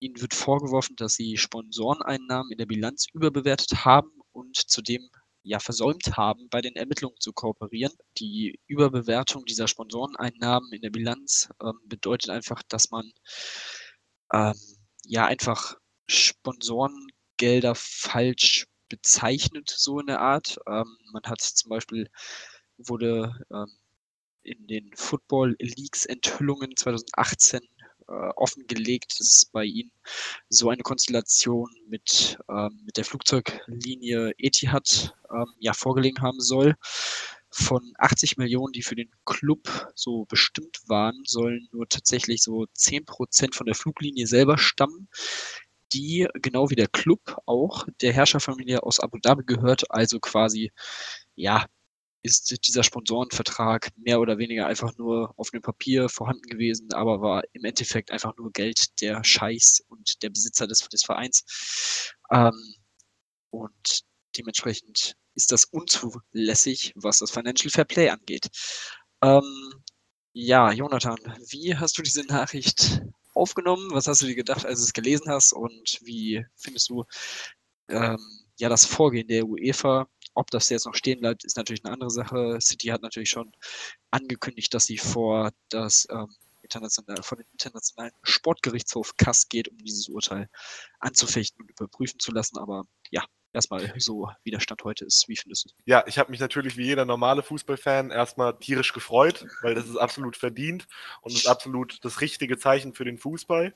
ihnen 0.00 0.20
wird 0.20 0.34
vorgeworfen, 0.34 0.96
dass 0.96 1.14
sie 1.14 1.36
Sponsoreneinnahmen 1.36 2.50
in 2.50 2.58
der 2.58 2.66
Bilanz 2.66 3.06
überbewertet 3.12 3.84
haben 3.84 4.10
und 4.32 4.56
zudem 4.56 5.08
ja 5.44 5.58
versäumt 5.58 6.16
haben, 6.16 6.48
bei 6.50 6.60
den 6.60 6.76
Ermittlungen 6.76 7.18
zu 7.18 7.32
kooperieren. 7.32 7.92
Die 8.18 8.60
Überbewertung 8.66 9.44
dieser 9.44 9.68
Sponsoreneinnahmen 9.68 10.72
in 10.72 10.82
der 10.82 10.90
Bilanz 10.90 11.50
ähm, 11.62 11.78
bedeutet 11.84 12.30
einfach, 12.30 12.62
dass 12.68 12.90
man 12.90 13.12
ähm, 14.32 14.54
ja 15.04 15.26
einfach 15.26 15.76
Sponsorengelder 16.06 17.74
falsch 17.74 18.66
bezeichnet, 18.88 19.72
so 19.74 20.00
in 20.00 20.06
der 20.06 20.20
Art. 20.20 20.58
Ähm, 20.66 20.96
man 21.12 21.22
hat 21.24 21.40
zum 21.40 21.70
Beispiel, 21.70 22.08
wurde 22.78 23.34
ähm, 23.50 23.72
in 24.42 24.66
den 24.66 24.90
Football 24.94 25.56
Leagues 25.58 26.04
Enthüllungen 26.06 26.76
2018 26.76 27.60
äh, 28.08 28.12
offengelegt, 28.36 29.18
dass 29.18 29.46
bei 29.52 29.64
ihnen 29.64 29.92
so 30.48 30.70
eine 30.70 30.82
Konstellation 30.82 31.70
mit, 31.86 32.38
ähm, 32.50 32.82
mit 32.84 32.96
der 32.96 33.04
Flugzeuglinie 33.04 34.34
Etihad 34.38 35.14
ähm, 35.30 35.46
ja 35.60 35.72
vorgelegen 35.72 36.22
haben 36.22 36.40
soll. 36.40 36.76
Von 37.52 37.92
80 37.98 38.38
Millionen, 38.38 38.72
die 38.72 38.82
für 38.82 38.96
den 38.96 39.10
Club 39.26 39.90
so 39.94 40.24
bestimmt 40.24 40.80
waren, 40.86 41.22
sollen 41.26 41.68
nur 41.72 41.86
tatsächlich 41.88 42.42
so 42.42 42.66
10 42.74 43.04
Prozent 43.04 43.54
von 43.54 43.66
der 43.66 43.74
Fluglinie 43.74 44.26
selber 44.26 44.58
stammen 44.58 45.08
die 45.92 46.26
genau 46.34 46.70
wie 46.70 46.74
der 46.74 46.88
Club 46.88 47.36
auch 47.46 47.86
der 48.00 48.14
Herrscherfamilie 48.14 48.82
aus 48.82 49.00
Abu 49.00 49.18
Dhabi 49.18 49.42
gehört, 49.44 49.90
also 49.90 50.20
quasi 50.20 50.72
ja 51.34 51.66
ist 52.22 52.66
dieser 52.66 52.84
Sponsorenvertrag 52.84 53.88
mehr 53.96 54.20
oder 54.20 54.38
weniger 54.38 54.66
einfach 54.66 54.96
nur 54.96 55.34
auf 55.36 55.50
dem 55.50 55.60
Papier 55.60 56.08
vorhanden 56.08 56.42
gewesen, 56.42 56.92
aber 56.92 57.20
war 57.20 57.42
im 57.52 57.64
Endeffekt 57.64 58.12
einfach 58.12 58.36
nur 58.36 58.52
Geld 58.52 59.00
der 59.00 59.24
Scheiß 59.24 59.82
und 59.88 60.22
der 60.22 60.30
Besitzer 60.30 60.68
des, 60.68 60.88
des 60.88 61.02
Vereins. 61.02 62.14
Ähm, 62.30 62.76
und 63.50 64.02
dementsprechend 64.36 65.16
ist 65.34 65.52
das 65.52 65.64
unzulässig, 65.64 66.92
was 66.96 67.18
das 67.18 67.30
Financial 67.30 67.70
Fair 67.70 67.84
Play 67.84 68.08
angeht. 68.10 68.48
Ähm, 69.22 69.72
ja, 70.32 70.72
Jonathan, 70.72 71.18
wie 71.50 71.76
hast 71.76 71.98
du 71.98 72.02
diese 72.02 72.24
Nachricht 72.24 73.02
aufgenommen? 73.34 73.90
Was 73.92 74.06
hast 74.06 74.22
du 74.22 74.26
dir 74.26 74.34
gedacht, 74.34 74.64
als 74.66 74.80
du 74.80 74.84
es 74.84 74.92
gelesen 74.92 75.28
hast? 75.28 75.52
Und 75.52 75.98
wie 76.02 76.44
findest 76.56 76.90
du 76.90 77.04
ähm, 77.88 78.18
ja 78.58 78.68
das 78.68 78.84
Vorgehen 78.86 79.28
der 79.28 79.46
UEFA 79.46 80.08
ob 80.34 80.50
das 80.50 80.68
jetzt 80.68 80.86
noch 80.86 80.94
stehen 80.94 81.20
bleibt, 81.20 81.44
ist 81.44 81.56
natürlich 81.56 81.84
eine 81.84 81.92
andere 81.92 82.10
Sache. 82.10 82.58
City 82.60 82.88
hat 82.88 83.02
natürlich 83.02 83.30
schon 83.30 83.52
angekündigt, 84.10 84.72
dass 84.72 84.86
sie 84.86 84.98
vor 84.98 85.50
das 85.68 86.06
ähm, 86.10 86.28
international, 86.62 87.22
vor 87.22 87.36
den 87.36 87.46
internationalen 87.52 88.12
Sportgerichtshof 88.22 89.16
Kass 89.16 89.48
geht, 89.48 89.68
um 89.68 89.76
dieses 89.78 90.08
Urteil 90.08 90.48
anzufechten 91.00 91.62
und 91.62 91.70
überprüfen 91.70 92.18
zu 92.18 92.32
lassen. 92.32 92.58
Aber 92.58 92.84
ja, 93.10 93.24
erstmal 93.52 93.92
so, 93.98 94.30
wie 94.42 94.50
der 94.50 94.60
Stand 94.60 94.84
heute 94.84 95.04
ist. 95.04 95.28
Wie 95.28 95.36
findest 95.36 95.66
du? 95.66 95.70
Ja, 95.84 96.04
ich 96.06 96.18
habe 96.18 96.30
mich 96.30 96.40
natürlich 96.40 96.76
wie 96.76 96.86
jeder 96.86 97.04
normale 97.04 97.42
Fußballfan 97.42 98.10
erstmal 98.10 98.58
tierisch 98.58 98.92
gefreut, 98.92 99.46
weil 99.62 99.74
das 99.74 99.88
ist 99.88 99.96
absolut 99.96 100.36
verdient 100.36 100.86
und 101.20 101.32
ist 101.32 101.46
absolut 101.46 102.04
das 102.04 102.20
richtige 102.20 102.58
Zeichen 102.58 102.94
für 102.94 103.04
den 103.04 103.18
Fußball. 103.18 103.74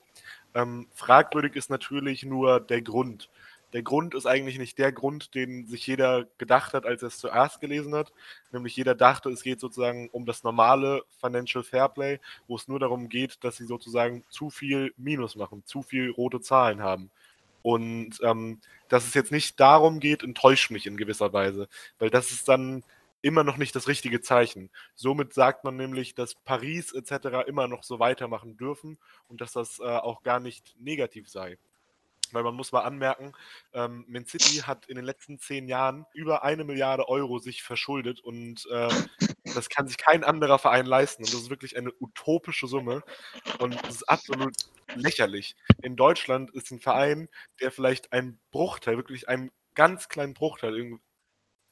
Ähm, 0.54 0.88
fragwürdig 0.94 1.54
ist 1.56 1.70
natürlich 1.70 2.24
nur 2.24 2.60
der 2.60 2.82
Grund. 2.82 3.28
Der 3.72 3.82
Grund 3.82 4.14
ist 4.14 4.26
eigentlich 4.26 4.58
nicht 4.58 4.78
der 4.78 4.92
Grund, 4.92 5.34
den 5.34 5.66
sich 5.66 5.86
jeder 5.86 6.26
gedacht 6.38 6.72
hat, 6.72 6.86
als 6.86 7.02
er 7.02 7.08
es 7.08 7.18
zuerst 7.18 7.60
gelesen 7.60 7.94
hat. 7.94 8.12
Nämlich 8.52 8.76
jeder 8.76 8.94
dachte, 8.94 9.28
es 9.28 9.42
geht 9.42 9.60
sozusagen 9.60 10.08
um 10.10 10.24
das 10.24 10.44
normale 10.44 11.02
Financial 11.20 11.64
Fairplay, 11.64 12.20
wo 12.46 12.56
es 12.56 12.68
nur 12.68 12.78
darum 12.78 13.08
geht, 13.08 13.42
dass 13.44 13.56
sie 13.56 13.66
sozusagen 13.66 14.24
zu 14.30 14.50
viel 14.50 14.94
Minus 14.96 15.34
machen, 15.34 15.64
zu 15.66 15.82
viel 15.82 16.10
rote 16.10 16.40
Zahlen 16.40 16.80
haben. 16.80 17.10
Und 17.66 18.20
ähm, 18.22 18.60
dass 18.88 19.08
es 19.08 19.14
jetzt 19.14 19.32
nicht 19.32 19.58
darum 19.58 19.98
geht, 19.98 20.22
enttäuscht 20.22 20.70
mich 20.70 20.86
in 20.86 20.96
gewisser 20.96 21.32
Weise, 21.32 21.68
weil 21.98 22.10
das 22.10 22.30
ist 22.30 22.48
dann 22.48 22.84
immer 23.22 23.42
noch 23.42 23.56
nicht 23.56 23.74
das 23.74 23.88
richtige 23.88 24.20
Zeichen. 24.20 24.70
Somit 24.94 25.34
sagt 25.34 25.64
man 25.64 25.76
nämlich, 25.76 26.14
dass 26.14 26.36
Paris 26.36 26.92
etc. 26.92 27.44
immer 27.48 27.66
noch 27.66 27.82
so 27.82 27.98
weitermachen 27.98 28.56
dürfen 28.56 28.98
und 29.26 29.40
dass 29.40 29.50
das 29.50 29.80
äh, 29.80 29.82
auch 29.82 30.22
gar 30.22 30.38
nicht 30.38 30.76
negativ 30.78 31.28
sei. 31.28 31.58
Weil 32.30 32.44
man 32.44 32.54
muss 32.54 32.70
mal 32.70 32.82
anmerken, 32.82 33.32
ähm, 33.72 34.04
Man 34.06 34.26
City 34.26 34.58
hat 34.58 34.86
in 34.86 34.94
den 34.94 35.04
letzten 35.04 35.40
zehn 35.40 35.66
Jahren 35.66 36.06
über 36.14 36.44
eine 36.44 36.62
Milliarde 36.62 37.08
Euro 37.08 37.40
sich 37.40 37.64
verschuldet 37.64 38.20
und 38.20 38.64
äh, 38.70 38.88
das 39.54 39.68
kann 39.68 39.88
sich 39.88 39.96
kein 39.98 40.24
anderer 40.24 40.58
Verein 40.58 40.86
leisten. 40.86 41.22
Und 41.24 41.32
das 41.32 41.42
ist 41.42 41.50
wirklich 41.50 41.76
eine 41.76 41.92
utopische 42.00 42.66
Summe 42.66 43.02
und 43.58 43.74
das 43.84 43.96
ist 43.96 44.08
absolut 44.08 44.54
lächerlich. 44.94 45.56
In 45.82 45.96
Deutschland 45.96 46.50
ist 46.52 46.70
ein 46.70 46.80
Verein, 46.80 47.28
der 47.60 47.70
vielleicht 47.70 48.12
einen 48.12 48.40
Bruchteil, 48.50 48.96
wirklich 48.96 49.28
einen 49.28 49.50
ganz 49.74 50.08
kleinen 50.08 50.34
Bruchteil, 50.34 50.98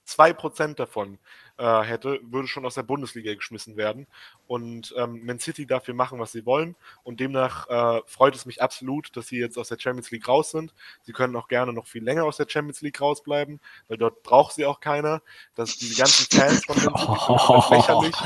2% 0.06 0.74
davon 0.74 1.18
äh, 1.58 1.82
hätte, 1.82 2.20
würde 2.22 2.48
schon 2.48 2.66
aus 2.66 2.74
der 2.74 2.82
Bundesliga 2.82 3.34
geschmissen 3.34 3.76
werden. 3.76 4.06
Und 4.46 4.94
ähm, 4.96 5.24
Man 5.24 5.38
City 5.38 5.66
darf 5.66 5.86
hier 5.86 5.94
machen, 5.94 6.18
was 6.18 6.32
sie 6.32 6.46
wollen. 6.46 6.76
Und 7.02 7.20
demnach 7.20 7.68
äh, 7.68 8.02
freut 8.06 8.34
es 8.34 8.46
mich 8.46 8.62
absolut, 8.62 9.16
dass 9.16 9.28
sie 9.28 9.38
jetzt 9.38 9.58
aus 9.58 9.68
der 9.68 9.78
Champions 9.78 10.10
League 10.10 10.28
raus 10.28 10.50
sind. 10.50 10.74
Sie 11.02 11.12
können 11.12 11.36
auch 11.36 11.48
gerne 11.48 11.72
noch 11.72 11.86
viel 11.86 12.02
länger 12.02 12.24
aus 12.24 12.36
der 12.36 12.48
Champions 12.48 12.80
League 12.80 13.00
rausbleiben, 13.00 13.60
weil 13.88 13.98
dort 13.98 14.22
braucht 14.22 14.54
sie 14.54 14.66
auch 14.66 14.80
keiner. 14.80 15.22
Dass 15.54 15.76
diese 15.76 15.96
ganzen 15.96 16.26
Fans 16.36 16.64
von 16.64 16.76
Man 16.76 16.96
City 16.96 17.46
sind 17.46 17.70
lächerlich. 17.70 18.16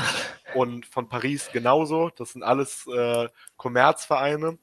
Und 0.55 0.85
von 0.85 1.07
Paris 1.07 1.49
genauso. 1.51 2.09
Das 2.15 2.31
sind 2.31 2.43
alles 2.43 2.87
äh, 2.87 3.29
Kommerzvereine. 3.57 4.57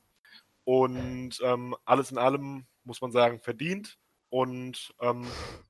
Und 0.64 1.40
ähm, 1.42 1.76
alles 1.84 2.10
in 2.10 2.18
allem 2.18 2.66
muss 2.86 3.00
man 3.00 3.12
sagen, 3.12 3.40
verdient 3.40 3.98
und 4.30 4.94
ähm, 5.00 5.26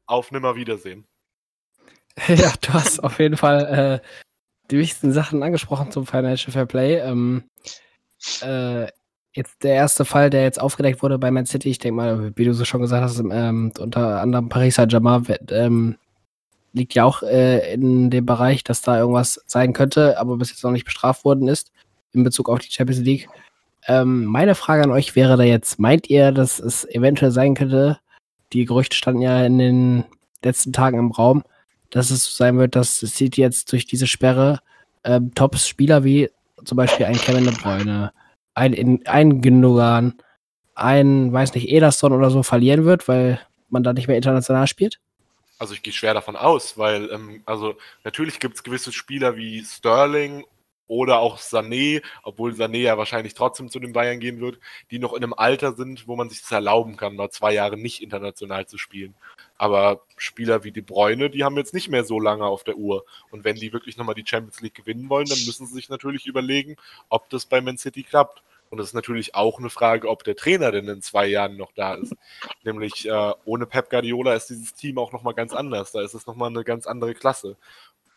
auf 0.07 0.31
Nimmerwiedersehen. 0.31 1.07
ja, 2.29 2.53
du 2.61 2.73
hast 2.73 3.03
auf 3.03 3.19
jeden 3.19 3.37
Fall 3.37 4.01
äh, 4.03 4.07
die 4.71 4.79
wichtigsten 4.79 5.13
Sachen 5.13 5.43
angesprochen 5.43 5.91
zum 5.91 6.07
Financial 6.07 6.53
Fair 6.53 6.67
Play. 6.67 6.99
Ähm, 6.99 7.45
äh, 8.43 8.87
jetzt 9.33 9.63
der 9.63 9.75
erste 9.75 10.05
Fall, 10.05 10.31
der 10.31 10.43
jetzt 10.43 10.61
aufgedeckt 10.61 11.03
wurde 11.03 11.19
bei 11.19 11.31
Man 11.31 11.47
City, 11.47 11.69
ich 11.69 11.79
denke 11.79 11.97
mal, 11.97 12.33
wie 12.37 12.45
du 12.45 12.55
so 12.55 12.65
schon 12.65 12.81
gesagt 12.81 13.03
hast, 13.03 13.19
ähm, 13.19 13.73
unter 13.79 14.21
anderem 14.21 14.49
Paris 14.49 14.77
Saint-Germain 14.77 15.25
ähm, 15.51 15.97
liegt 16.73 16.95
ja 16.95 17.05
auch 17.05 17.23
äh, 17.23 17.75
in 17.75 18.11
dem 18.11 18.27
Bereich, 18.27 18.65
dass 18.65 18.83
da 18.83 18.99
irgendwas 18.99 19.41
sein 19.47 19.73
könnte, 19.73 20.19
aber 20.19 20.37
bis 20.37 20.51
jetzt 20.51 20.65
noch 20.65 20.73
nicht 20.73 20.85
bestraft 20.85 21.25
worden 21.25 21.49
ist 21.49 21.71
in 22.13 22.25
Bezug 22.25 22.49
auf 22.49 22.59
die 22.61 22.73
Champions 22.73 23.03
League. 23.03 23.29
Ähm, 23.87 24.25
meine 24.25 24.55
Frage 24.55 24.83
an 24.83 24.91
euch 24.91 25.15
wäre 25.15 25.37
da 25.37 25.43
jetzt, 25.43 25.79
meint 25.79 26.11
ihr, 26.11 26.33
dass 26.33 26.59
es 26.59 26.85
eventuell 26.87 27.31
sein 27.31 27.55
könnte, 27.55 27.99
die 28.53 28.65
Gerüchte 28.65 28.97
standen 28.97 29.23
ja 29.23 29.45
in 29.45 29.59
den 29.59 30.05
letzten 30.43 30.73
Tagen 30.73 30.99
im 30.99 31.13
Raum, 31.13 31.45
dass 31.91 32.11
es 32.11 32.37
sein 32.37 32.59
wird, 32.59 32.77
dass 32.77 33.01
City 33.01 33.41
jetzt 33.41 33.73
durch 33.73 33.87
diese 33.87 34.07
Sperre 34.07 34.61
ähm, 35.05 35.35
Top-Spieler 35.35 36.05
wie 36.05 36.31
zum 36.65 36.77
Beispiel 36.77 37.07
ein 37.07 37.17
Kevin 37.17 37.45
De 37.45 37.55
Bruyne, 37.55 38.13
ein, 38.55 39.07
ein 39.07 39.43
Gündogan, 39.43 40.15
ein, 40.75 41.33
weiß 41.33 41.55
nicht, 41.55 41.69
Ederson 41.69 42.13
oder 42.13 42.31
so 42.31 42.43
verlieren 42.43 42.85
wird, 42.85 43.09
weil 43.09 43.41
man 43.69 43.83
da 43.83 43.93
nicht 43.93 44.09
mehr 44.09 44.17
international 44.17 44.67
spielt? 44.67 45.01
Also 45.59 45.75
ich 45.75 45.83
gehe 45.83 45.93
schwer 45.93 46.15
davon 46.15 46.37
aus, 46.37 46.77
weil 46.77 47.11
ähm, 47.11 47.43
also 47.47 47.77
natürlich 48.05 48.41
gibt 48.41 48.57
es 48.57 48.63
gewisse 48.63 48.93
Spieler 48.93 49.37
wie 49.37 49.65
Sterling 49.65 50.45
oder 50.87 51.19
auch 51.19 51.39
Sané, 51.39 52.03
obwohl 52.23 52.53
Sané 52.53 52.79
ja 52.79 52.99
wahrscheinlich 52.99 53.35
trotzdem 53.35 53.71
zu 53.71 53.81
den 53.81 53.93
Bayern 53.93 54.21
gehen 54.21 54.41
wird, 54.41 54.59
die 54.91 54.99
noch 54.99 55.15
in 55.15 55.25
einem 55.25 55.33
Alter 55.33 55.73
sind, 55.73 56.07
wo 56.07 56.15
man 56.15 56.29
sich 56.29 56.43
das 56.43 56.53
erlauben 56.53 56.97
kann, 56.97 57.17
mal 57.17 57.31
zwei 57.31 57.55
Jahre 57.55 57.77
nicht 57.77 58.03
international 58.03 58.67
zu 58.67 58.79
spielen. 58.79 59.15
Aber 59.59 60.03
Spieler 60.17 60.65
wie 60.65 60.73
De 60.73 60.83
Bruyne, 60.83 61.31
die 61.31 61.45
haben 61.45 61.57
jetzt 61.57 61.75
nicht 61.75 61.89
mehr 61.89 62.05
so 62.05 62.21
lange 62.21 62.45
auf 62.45 62.65
der 62.65 62.77
Uhr. 62.77 63.05
Und 63.31 63.45
wenn 63.45 63.57
die 63.57 63.73
wirklich 63.73 63.97
nochmal 63.97 64.15
die 64.15 64.27
Champions 64.27 64.61
League 64.61 64.75
gewinnen 64.75 65.09
wollen, 65.09 65.27
dann 65.27 65.45
müssen 65.47 65.67
sie 65.67 65.75
sich 65.75 65.89
natürlich 65.89 66.27
überlegen, 66.27 66.77
ob 67.09 67.29
das 67.31 67.47
bei 67.47 67.61
Man 67.61 67.79
City 67.79 68.03
klappt. 68.03 68.43
Und 68.69 68.81
es 68.81 68.89
ist 68.89 68.95
natürlich 68.95 69.35
auch 69.35 69.59
eine 69.59 69.71
Frage, 69.71 70.09
ob 70.09 70.25
der 70.25 70.37
Trainer 70.37 70.73
denn 70.73 70.89
in 70.89 71.01
zwei 71.01 71.27
Jahren 71.27 71.57
noch 71.57 71.73
da 71.73 71.95
ist. 71.95 72.15
Nämlich 72.65 73.09
äh, 73.09 73.33
ohne 73.45 73.67
Pep 73.67 73.91
Guardiola 73.91 74.35
ist 74.35 74.51
dieses 74.51 74.75
Team 74.75 74.99
auch 74.99 75.13
nochmal 75.13 75.35
ganz 75.35 75.53
anders. 75.53 75.93
Da 75.93 76.03
ist 76.03 76.15
es 76.15 76.27
nochmal 76.27 76.51
eine 76.51 76.65
ganz 76.65 76.87
andere 76.87 77.15
Klasse. 77.15 77.57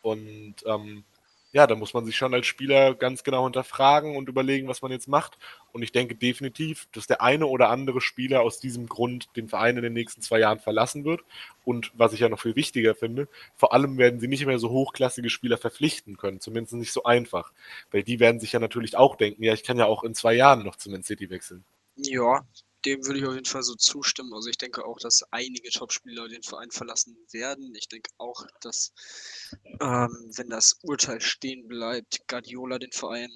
Und 0.02 0.56
ähm, 0.66 1.04
ja, 1.52 1.66
da 1.66 1.74
muss 1.74 1.94
man 1.94 2.04
sich 2.04 2.16
schon 2.16 2.32
als 2.32 2.46
Spieler 2.46 2.94
ganz 2.94 3.24
genau 3.24 3.44
hinterfragen 3.44 4.16
und 4.16 4.28
überlegen, 4.28 4.68
was 4.68 4.82
man 4.82 4.92
jetzt 4.92 5.08
macht. 5.08 5.36
Und 5.72 5.82
ich 5.82 5.90
denke 5.90 6.14
definitiv, 6.14 6.86
dass 6.92 7.08
der 7.08 7.22
eine 7.22 7.46
oder 7.46 7.70
andere 7.70 8.00
Spieler 8.00 8.42
aus 8.42 8.60
diesem 8.60 8.88
Grund 8.88 9.28
den 9.36 9.48
Verein 9.48 9.76
in 9.76 9.82
den 9.82 9.92
nächsten 9.92 10.22
zwei 10.22 10.38
Jahren 10.38 10.60
verlassen 10.60 11.04
wird. 11.04 11.22
Und 11.64 11.90
was 11.94 12.12
ich 12.12 12.20
ja 12.20 12.28
noch 12.28 12.40
viel 12.40 12.54
wichtiger 12.54 12.94
finde, 12.94 13.28
vor 13.56 13.72
allem 13.72 13.98
werden 13.98 14.20
sie 14.20 14.28
nicht 14.28 14.46
mehr 14.46 14.58
so 14.58 14.70
hochklassige 14.70 15.30
Spieler 15.30 15.58
verpflichten 15.58 16.16
können, 16.16 16.40
zumindest 16.40 16.74
nicht 16.74 16.92
so 16.92 17.02
einfach. 17.02 17.52
Weil 17.90 18.04
die 18.04 18.20
werden 18.20 18.40
sich 18.40 18.52
ja 18.52 18.60
natürlich 18.60 18.96
auch 18.96 19.16
denken, 19.16 19.42
ja, 19.42 19.52
ich 19.52 19.64
kann 19.64 19.78
ja 19.78 19.86
auch 19.86 20.04
in 20.04 20.14
zwei 20.14 20.34
Jahren 20.34 20.64
noch 20.64 20.76
zu 20.76 20.90
Man 20.90 21.02
City 21.02 21.30
wechseln. 21.30 21.64
Ja, 21.96 22.44
dem 22.84 23.04
würde 23.04 23.18
ich 23.18 23.26
auf 23.26 23.34
jeden 23.34 23.46
Fall 23.46 23.62
so 23.62 23.74
zustimmen. 23.74 24.32
Also 24.34 24.48
ich 24.48 24.58
denke 24.58 24.84
auch, 24.84 24.98
dass 24.98 25.22
einige 25.30 25.70
Topspieler 25.70 26.28
den 26.28 26.42
Verein 26.42 26.70
verlassen 26.70 27.16
werden. 27.32 27.74
Ich 27.74 27.88
denke 27.88 28.10
auch, 28.18 28.46
dass 28.60 28.92
ähm, 29.80 30.30
wenn 30.34 30.48
das 30.48 30.78
Urteil 30.82 31.20
stehen 31.20 31.68
bleibt, 31.68 32.26
Guardiola 32.28 32.78
den 32.78 32.92
Verein 32.92 33.30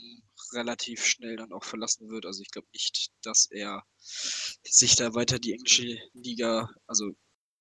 relativ 0.52 1.04
schnell 1.04 1.36
dann 1.36 1.52
auch 1.52 1.64
verlassen 1.64 2.08
wird. 2.08 2.26
Also 2.26 2.42
ich 2.42 2.50
glaube 2.50 2.68
nicht, 2.72 3.10
dass 3.22 3.50
er 3.50 3.84
sich 3.98 4.96
da 4.96 5.14
weiter 5.14 5.38
die 5.38 5.52
englische 5.52 5.98
Liga, 6.12 6.70
also 6.86 7.12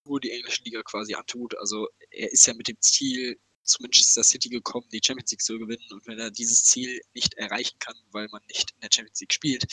nur 0.05 0.19
die 0.19 0.31
englische 0.31 0.63
Liga 0.63 0.81
quasi 0.83 1.13
antut. 1.13 1.57
Also 1.57 1.87
er 2.11 2.31
ist 2.31 2.45
ja 2.45 2.53
mit 2.53 2.67
dem 2.67 2.79
Ziel 2.81 3.39
zu 3.63 3.81
Manchester 3.81 4.23
City 4.23 4.49
gekommen, 4.49 4.87
die 4.91 5.01
Champions 5.03 5.31
League 5.31 5.41
zu 5.41 5.57
gewinnen. 5.57 5.87
Und 5.91 6.05
wenn 6.07 6.19
er 6.19 6.31
dieses 6.31 6.63
Ziel 6.63 7.01
nicht 7.13 7.33
erreichen 7.35 7.77
kann, 7.79 7.95
weil 8.11 8.27
man 8.29 8.41
nicht 8.47 8.71
in 8.71 8.81
der 8.81 8.89
Champions 8.93 9.21
League 9.21 9.33
spielt, 9.33 9.65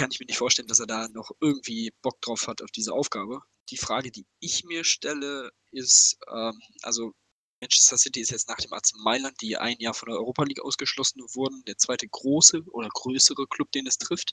kann 0.00 0.10
ich 0.10 0.18
mir 0.18 0.24
nicht 0.24 0.38
vorstellen, 0.38 0.66
dass 0.68 0.80
er 0.80 0.86
da 0.86 1.08
noch 1.08 1.30
irgendwie 1.40 1.92
Bock 2.00 2.22
drauf 2.22 2.46
hat 2.48 2.62
auf 2.62 2.70
diese 2.70 2.94
Aufgabe. 2.94 3.42
Die 3.68 3.76
Frage, 3.76 4.10
die 4.10 4.24
ich 4.40 4.64
mir 4.64 4.82
stelle, 4.82 5.50
ist, 5.72 6.16
ähm, 6.32 6.58
also 6.80 7.12
Manchester 7.60 7.98
City 7.98 8.20
ist 8.20 8.30
jetzt 8.30 8.48
nach 8.48 8.56
dem 8.56 8.72
AC 8.72 8.92
Mailand, 9.04 9.38
die 9.42 9.58
ein 9.58 9.78
Jahr 9.78 9.92
von 9.92 10.08
der 10.08 10.16
Europa 10.16 10.44
League 10.44 10.62
ausgeschlossen 10.62 11.20
wurden, 11.34 11.62
der 11.66 11.76
zweite 11.76 12.08
große 12.08 12.62
oder 12.72 12.88
größere 12.88 13.46
Club, 13.46 13.70
den 13.72 13.86
es 13.86 13.98
trifft. 13.98 14.32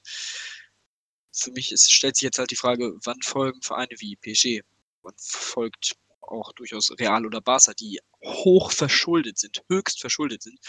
Für 1.34 1.52
mich 1.52 1.74
ist, 1.74 1.92
stellt 1.92 2.16
sich 2.16 2.24
jetzt 2.24 2.40
halt 2.40 2.52
die 2.52 2.56
Frage, 2.56 2.98
wann 3.04 3.22
folgen 3.22 3.62
Vereine 3.62 3.96
wie 4.00 4.16
PSG? 4.16 4.62
Wann 5.02 5.16
folgt 5.18 5.98
auch 6.22 6.54
durchaus 6.54 6.92
Real 6.98 7.26
oder 7.26 7.42
Barca, 7.42 7.74
die 7.74 8.00
hoch 8.24 8.72
verschuldet 8.72 9.38
sind, 9.38 9.62
höchst 9.68 10.00
verschuldet 10.00 10.44
sind. 10.44 10.60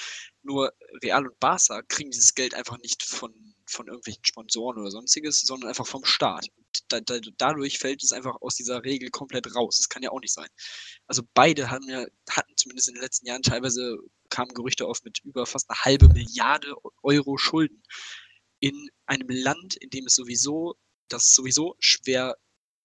Nur 0.43 0.73
Real 1.05 1.25
und 1.25 1.39
Barca 1.39 1.83
kriegen 1.83 2.11
dieses 2.11 2.35
Geld 2.35 2.55
einfach 2.55 2.79
nicht 2.79 3.05
von, 3.05 3.55
von 3.71 3.87
irgendwelchen 3.89 4.25
Sponsoren 4.25 4.79
oder 4.79 4.91
sonstiges, 4.91 5.41
sondern 5.41 5.69
einfach 5.69 5.87
vom 5.87 6.05
Staat. 6.05 6.49
Da, 6.89 7.01
da, 7.01 7.19
dadurch 7.37 7.79
fällt 7.79 8.03
es 8.03 8.13
einfach 8.13 8.37
aus 8.41 8.57
dieser 8.57 8.85
Regel 8.85 9.11
komplett 9.11 9.55
raus. 9.55 9.79
Das 9.79 9.89
kann 9.89 10.03
ja 10.03 10.11
auch 10.11 10.21
nicht 10.21 10.33
sein. 10.33 10.49
Also 11.07 11.23
beide 11.35 11.71
haben 11.71 11.89
ja, 11.89 12.07
hatten 12.31 12.57
zumindest 12.57 12.89
in 12.89 12.95
den 12.95 13.03
letzten 13.03 13.27
Jahren 13.27 13.43
teilweise 13.43 13.99
kamen 14.31 14.55
Gerüchte 14.55 14.87
auf 14.87 15.03
mit 15.05 15.21
über 15.25 15.47
fast 15.47 15.69
eine 15.71 15.81
halbe 15.85 16.09
Milliarde 16.09 16.75
Euro 17.03 17.37
Schulden 17.39 17.83
in 18.61 18.89
einem 19.07 19.29
Land, 19.29 19.77
in 19.77 19.91
dem 19.91 20.07
es 20.07 20.15
sowieso, 20.15 20.77
das 21.09 21.33
sowieso 21.35 21.77
schwer 21.79 22.37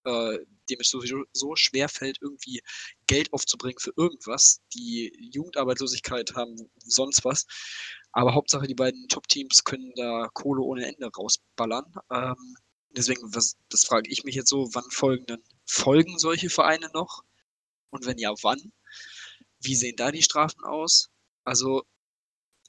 äh, 0.04 0.38
dem 0.70 0.80
es 0.80 0.88
sowieso 0.88 1.24
so 1.32 1.56
schwer 1.56 1.88
fällt, 1.88 2.18
irgendwie 2.20 2.62
Geld 3.06 3.32
aufzubringen 3.32 3.78
für 3.78 3.92
irgendwas. 3.96 4.60
Die 4.74 5.12
Jugendarbeitslosigkeit 5.32 6.34
haben 6.34 6.56
sonst 6.78 7.24
was. 7.24 7.46
Aber 8.14 8.34
Hauptsache, 8.34 8.68
die 8.68 8.76
beiden 8.76 9.08
Top-Teams 9.08 9.64
können 9.64 9.92
da 9.96 10.28
Kohle 10.32 10.62
ohne 10.62 10.86
Ende 10.86 11.10
rausballern. 11.10 11.92
Ähm, 12.12 12.56
deswegen, 12.96 13.34
was, 13.34 13.56
das 13.70 13.84
frage 13.84 14.08
ich 14.08 14.22
mich 14.22 14.36
jetzt 14.36 14.50
so, 14.50 14.68
wann 14.72 14.88
folgen 14.90 15.26
dann, 15.26 15.42
folgen 15.66 16.16
solche 16.18 16.48
Vereine 16.48 16.88
noch? 16.94 17.24
Und 17.90 18.06
wenn 18.06 18.18
ja, 18.18 18.32
wann? 18.42 18.72
Wie 19.60 19.74
sehen 19.74 19.96
da 19.96 20.12
die 20.12 20.22
Strafen 20.22 20.64
aus? 20.64 21.10
Also 21.42 21.82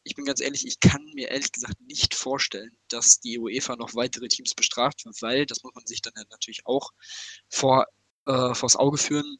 ich 0.03 0.15
bin 0.15 0.25
ganz 0.25 0.41
ehrlich, 0.41 0.65
ich 0.65 0.79
kann 0.79 1.03
mir 1.13 1.29
ehrlich 1.29 1.51
gesagt 1.51 1.79
nicht 1.81 2.15
vorstellen, 2.15 2.75
dass 2.87 3.19
die 3.19 3.37
UEFA 3.37 3.75
noch 3.75 3.93
weitere 3.93 4.27
Teams 4.27 4.55
bestraft, 4.55 5.03
weil, 5.21 5.45
das 5.45 5.61
muss 5.61 5.75
man 5.75 5.85
sich 5.85 6.01
dann 6.01 6.13
natürlich 6.31 6.65
auch 6.65 6.89
vor 7.49 7.85
äh, 8.25 8.55
vors 8.55 8.75
Auge 8.75 8.97
führen. 8.97 9.37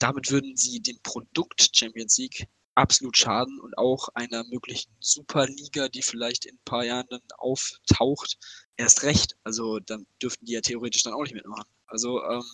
Damit 0.00 0.32
würden 0.32 0.56
sie 0.56 0.80
dem 0.80 1.00
Produkt 1.04 1.70
Champions 1.76 2.18
League 2.18 2.48
absolut 2.74 3.16
schaden 3.16 3.60
und 3.60 3.76
auch 3.76 4.08
einer 4.14 4.44
möglichen 4.44 4.90
Superliga, 5.00 5.88
die 5.88 6.02
vielleicht 6.02 6.46
in 6.46 6.56
ein 6.56 6.64
paar 6.64 6.84
Jahren 6.84 7.06
dann 7.10 7.20
auftaucht, 7.36 8.38
erst 8.76 9.02
recht. 9.02 9.36
Also 9.44 9.78
dann 9.80 10.06
dürften 10.22 10.46
die 10.46 10.52
ja 10.52 10.60
theoretisch 10.60 11.02
dann 11.02 11.14
auch 11.14 11.22
nicht 11.22 11.34
mitmachen. 11.34 11.68
Also 11.86 12.22
ähm, 12.24 12.44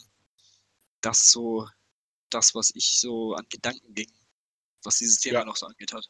das 1.00 1.20
ist 1.20 1.30
so 1.30 1.68
das, 2.30 2.54
was 2.54 2.72
ich 2.74 2.98
so 3.00 3.34
an 3.34 3.46
Gedanken 3.48 3.94
ging, 3.94 4.10
was 4.82 4.98
dieses 4.98 5.20
Thema 5.20 5.40
ja. 5.40 5.44
noch 5.44 5.56
so 5.56 5.66
angeht 5.66 5.92
hat. 5.92 6.08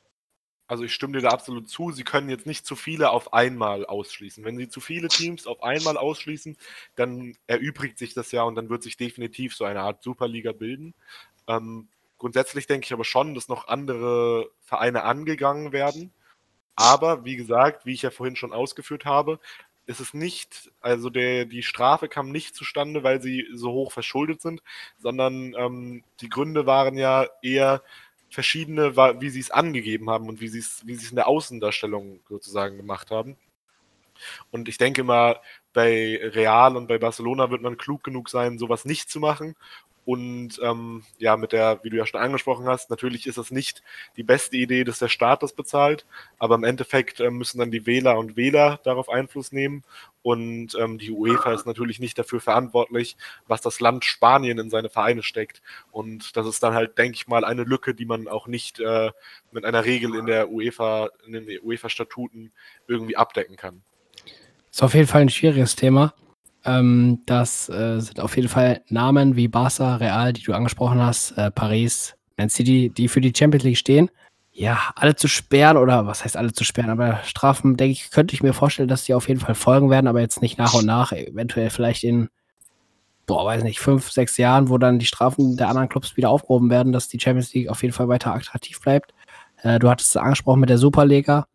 Also 0.67 0.85
ich 0.85 0.93
stimme 0.93 1.15
dir 1.15 1.23
da 1.23 1.31
absolut 1.31 1.71
zu. 1.71 1.93
Sie 1.93 2.05
können 2.05 2.29
jetzt 2.29 2.47
nicht 2.47 2.67
zu 2.67 2.77
viele 2.77 3.11
auf 3.11 3.33
einmal 3.33 3.87
ausschließen. 3.87 4.45
Wenn 4.45 4.59
Sie 4.59 4.69
zu 4.69 4.81
viele 4.81 5.09
Teams 5.09 5.47
auf 5.47 5.63
einmal 5.63 5.97
ausschließen, 5.97 6.59
dann 6.95 7.37
erübrigt 7.47 7.99
sich 7.99 8.13
das 8.13 8.33
ja 8.33 8.43
und 8.43 8.55
dann 8.55 8.69
wird 8.69 8.83
sich 8.83 8.99
definitiv 8.99 9.57
so 9.57 9.65
eine 9.65 9.81
Art 9.81 10.03
Superliga 10.03 10.53
bilden. 10.53 10.95
Ähm, 11.47 11.89
grundsätzlich 12.19 12.67
denke 12.67 12.87
ich 12.87 12.93
aber 12.93 13.05
schon, 13.05 13.35
dass 13.35 13.49
noch 13.49 13.69
andere 13.69 14.51
Vereine 14.61 15.05
angegangen 15.05 15.73
werden. 15.73 16.13
Aber 16.77 17.25
wie 17.25 17.37
gesagt, 17.37 17.87
wie 17.87 17.95
ich 17.95 18.03
ja 18.03 18.11
vorhin 18.11 18.37
schon 18.37 18.53
ausgeführt 18.53 19.05
habe, 19.05 19.41
ist 19.87 20.01
es 20.01 20.13
nicht, 20.15 20.71
also 20.81 21.11
der, 21.11 21.47
die 21.47 21.63
Strafe 21.63 22.09
kam 22.09 22.31
nicht 22.31 22.55
zustande, 22.55 23.03
weil 23.03 23.23
sie 23.23 23.47
so 23.55 23.73
hoch 23.73 23.91
verschuldet 23.91 24.43
sind, 24.43 24.63
sondern 24.99 25.55
ähm, 25.57 26.05
die 26.21 26.29
Gründe 26.29 26.67
waren 26.67 26.99
ja 26.99 27.27
eher, 27.43 27.83
verschiedene, 28.31 28.97
wie 28.97 29.31
sie 29.31 29.41
es 29.41 29.51
angegeben 29.51 30.11
haben 30.11 30.29
und 30.29 30.41
wie 30.41 30.49
sie 30.49 30.59
es, 30.59 30.87
wie 30.87 30.95
sie 30.95 31.05
es 31.05 31.11
in 31.11 31.17
der 31.17 31.29
Außendarstellung 31.29 32.21
sozusagen 32.29 32.77
gemacht 32.77 33.11
haben. 33.11 33.37
Und 34.51 34.69
ich 34.69 34.79
denke 34.79 35.05
mal, 35.05 35.41
bei 35.73 36.19
Real 36.23 36.77
und 36.77 36.89
bei 36.89 36.99
Barcelona 36.99 37.51
wird 37.51 37.63
man 37.63 37.79
klug 37.79 38.03
genug 38.03 38.29
sein, 38.29 38.59
sowas 38.59 38.85
nicht 38.85 39.11
zu 39.11 39.21
machen 39.21 39.55
und 40.09 40.59
ähm, 40.63 41.03
ja, 41.19 41.37
mit 41.37 41.53
der, 41.53 41.81
wie 41.83 41.91
du 41.91 41.99
ja 41.99 42.07
schon 42.07 42.23
angesprochen 42.23 42.65
hast, 42.65 42.89
natürlich 42.89 43.27
ist 43.27 43.37
es 43.37 43.51
nicht 43.51 43.83
die 44.17 44.23
beste 44.23 44.57
Idee, 44.57 44.83
dass 44.83 45.01
der 45.01 45.09
Staat 45.09 45.43
das 45.43 45.53
bezahlt, 45.53 46.07
aber 46.39 46.55
im 46.55 46.65
Endeffekt 46.65 47.21
äh, 47.21 47.31
müssen 47.31 47.59
dann 47.59 47.71
die 47.71 47.85
Wähler 47.85 48.17
und 48.17 48.35
Wähler 48.35 48.81
darauf 48.85 49.11
Einfluss 49.11 49.53
nehmen. 49.53 49.85
Und 50.23 50.75
ähm, 50.81 50.97
die 50.97 51.11
UEFA 51.11 51.53
ist 51.53 51.67
natürlich 51.67 52.01
nicht 52.01 52.19
dafür 52.19 52.41
verantwortlich, 52.41 53.19
was 53.49 53.61
das 53.61 53.81
Land 53.81 54.07
Spanien 54.07 54.59
in 54.59 54.71
seine 54.71 54.89
Vereine 54.89 55.23
steckt. 55.23 55.61
Und 55.91 56.39
das 56.39 56.47
ist 56.47 56.63
dann 56.63 56.73
halt, 56.73 56.97
denke 56.97 57.17
ich 57.17 57.29
mal, 57.29 57.45
eine 57.45 57.65
Lücke, 57.65 57.95
die 57.95 58.07
man 58.07 58.29
auch 58.29 58.47
nicht 58.47 58.81
äh, 58.81 59.11
mit 59.53 59.67
einer 59.67 59.85
Regel 59.85 60.15
in 60.15 60.25
der 60.25 60.49
UEFA, 60.49 61.11
in 61.27 61.35
den 61.35 61.47
UEFA-Statuten 61.63 62.51
irgendwie 62.87 63.19
abdecken 63.19 63.57
kann. 63.57 63.83
Ist 64.73 64.83
auf 64.83 64.95
jeden 64.95 65.07
Fall 65.07 65.21
ein 65.21 65.29
schwieriges 65.29 65.77
Thema. 65.77 66.15
Ähm, 66.65 67.21
das 67.27 67.69
äh, 67.69 68.01
sind 68.01 68.21
auf 68.21 68.37
jeden 68.37 68.49
Fall 68.49 68.83
Namen 68.89 69.37
wie 69.37 69.49
Barca, 69.49 69.97
Real, 69.97 70.33
die 70.33 70.43
du 70.43 70.53
angesprochen 70.53 71.01
hast, 71.01 71.33
äh, 71.33 71.51
Paris, 71.51 72.15
Man 72.37 72.51
City, 72.51 72.91
die 72.91 73.09
für 73.09 73.21
die 73.21 73.33
Champions 73.37 73.65
League 73.65 73.79
stehen. 73.79 74.11
Ja, 74.53 74.91
alle 74.97 75.15
zu 75.15 75.29
sperren 75.29 75.77
oder 75.77 76.07
was 76.07 76.25
heißt 76.25 76.37
alle 76.37 76.53
zu 76.53 76.65
sperren, 76.65 76.91
aber 76.91 77.21
Strafen, 77.23 77.77
denke 77.77 77.93
ich, 77.93 78.11
könnte 78.11 78.35
ich 78.35 78.43
mir 78.43 78.53
vorstellen, 78.53 78.89
dass 78.89 79.05
die 79.05 79.15
auf 79.15 79.29
jeden 79.29 79.39
Fall 79.39 79.55
folgen 79.55 79.89
werden, 79.89 80.09
aber 80.09 80.21
jetzt 80.21 80.43
nicht 80.43 80.59
nach 80.59 80.75
und 80.75 80.85
nach, 80.85 81.13
eventuell 81.13 81.71
vielleicht 81.71 82.03
in, 82.03 82.29
boah, 83.27 83.45
weiß 83.47 83.63
nicht, 83.63 83.79
fünf, 83.79 84.11
sechs 84.11 84.37
Jahren, 84.37 84.69
wo 84.69 84.77
dann 84.79 84.99
die 84.99 85.07
Strafen 85.07 85.57
der 85.57 85.69
anderen 85.69 85.89
Clubs 85.89 86.17
wieder 86.17 86.31
aufgehoben 86.31 86.71
werden, 86.71 86.93
dass 86.93 87.07
die 87.07 87.21
Champions 87.21 87.55
League 87.55 87.69
auf 87.69 87.83
jeden 87.83 87.95
Fall 87.95 88.09
weiter 88.09 88.35
attraktiv 88.35 88.81
bleibt. 88.81 89.15
Äh, 89.63 89.79
du 89.79 89.89
hattest 89.89 90.11
es 90.11 90.17
angesprochen 90.17 90.61
mit 90.61 90.71
der 90.71 90.79
Superliga. 90.79 91.47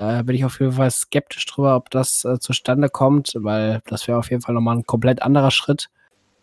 Äh, 0.00 0.22
bin 0.22 0.34
ich 0.34 0.46
auf 0.46 0.58
jeden 0.60 0.72
Fall 0.72 0.90
skeptisch 0.90 1.44
drüber, 1.44 1.76
ob 1.76 1.90
das 1.90 2.24
äh, 2.24 2.38
zustande 2.38 2.88
kommt, 2.88 3.34
weil 3.36 3.82
das 3.86 4.08
wäre 4.08 4.18
auf 4.18 4.30
jeden 4.30 4.40
Fall 4.40 4.54
nochmal 4.54 4.78
ein 4.78 4.86
komplett 4.86 5.20
anderer 5.20 5.50
Schritt 5.50 5.90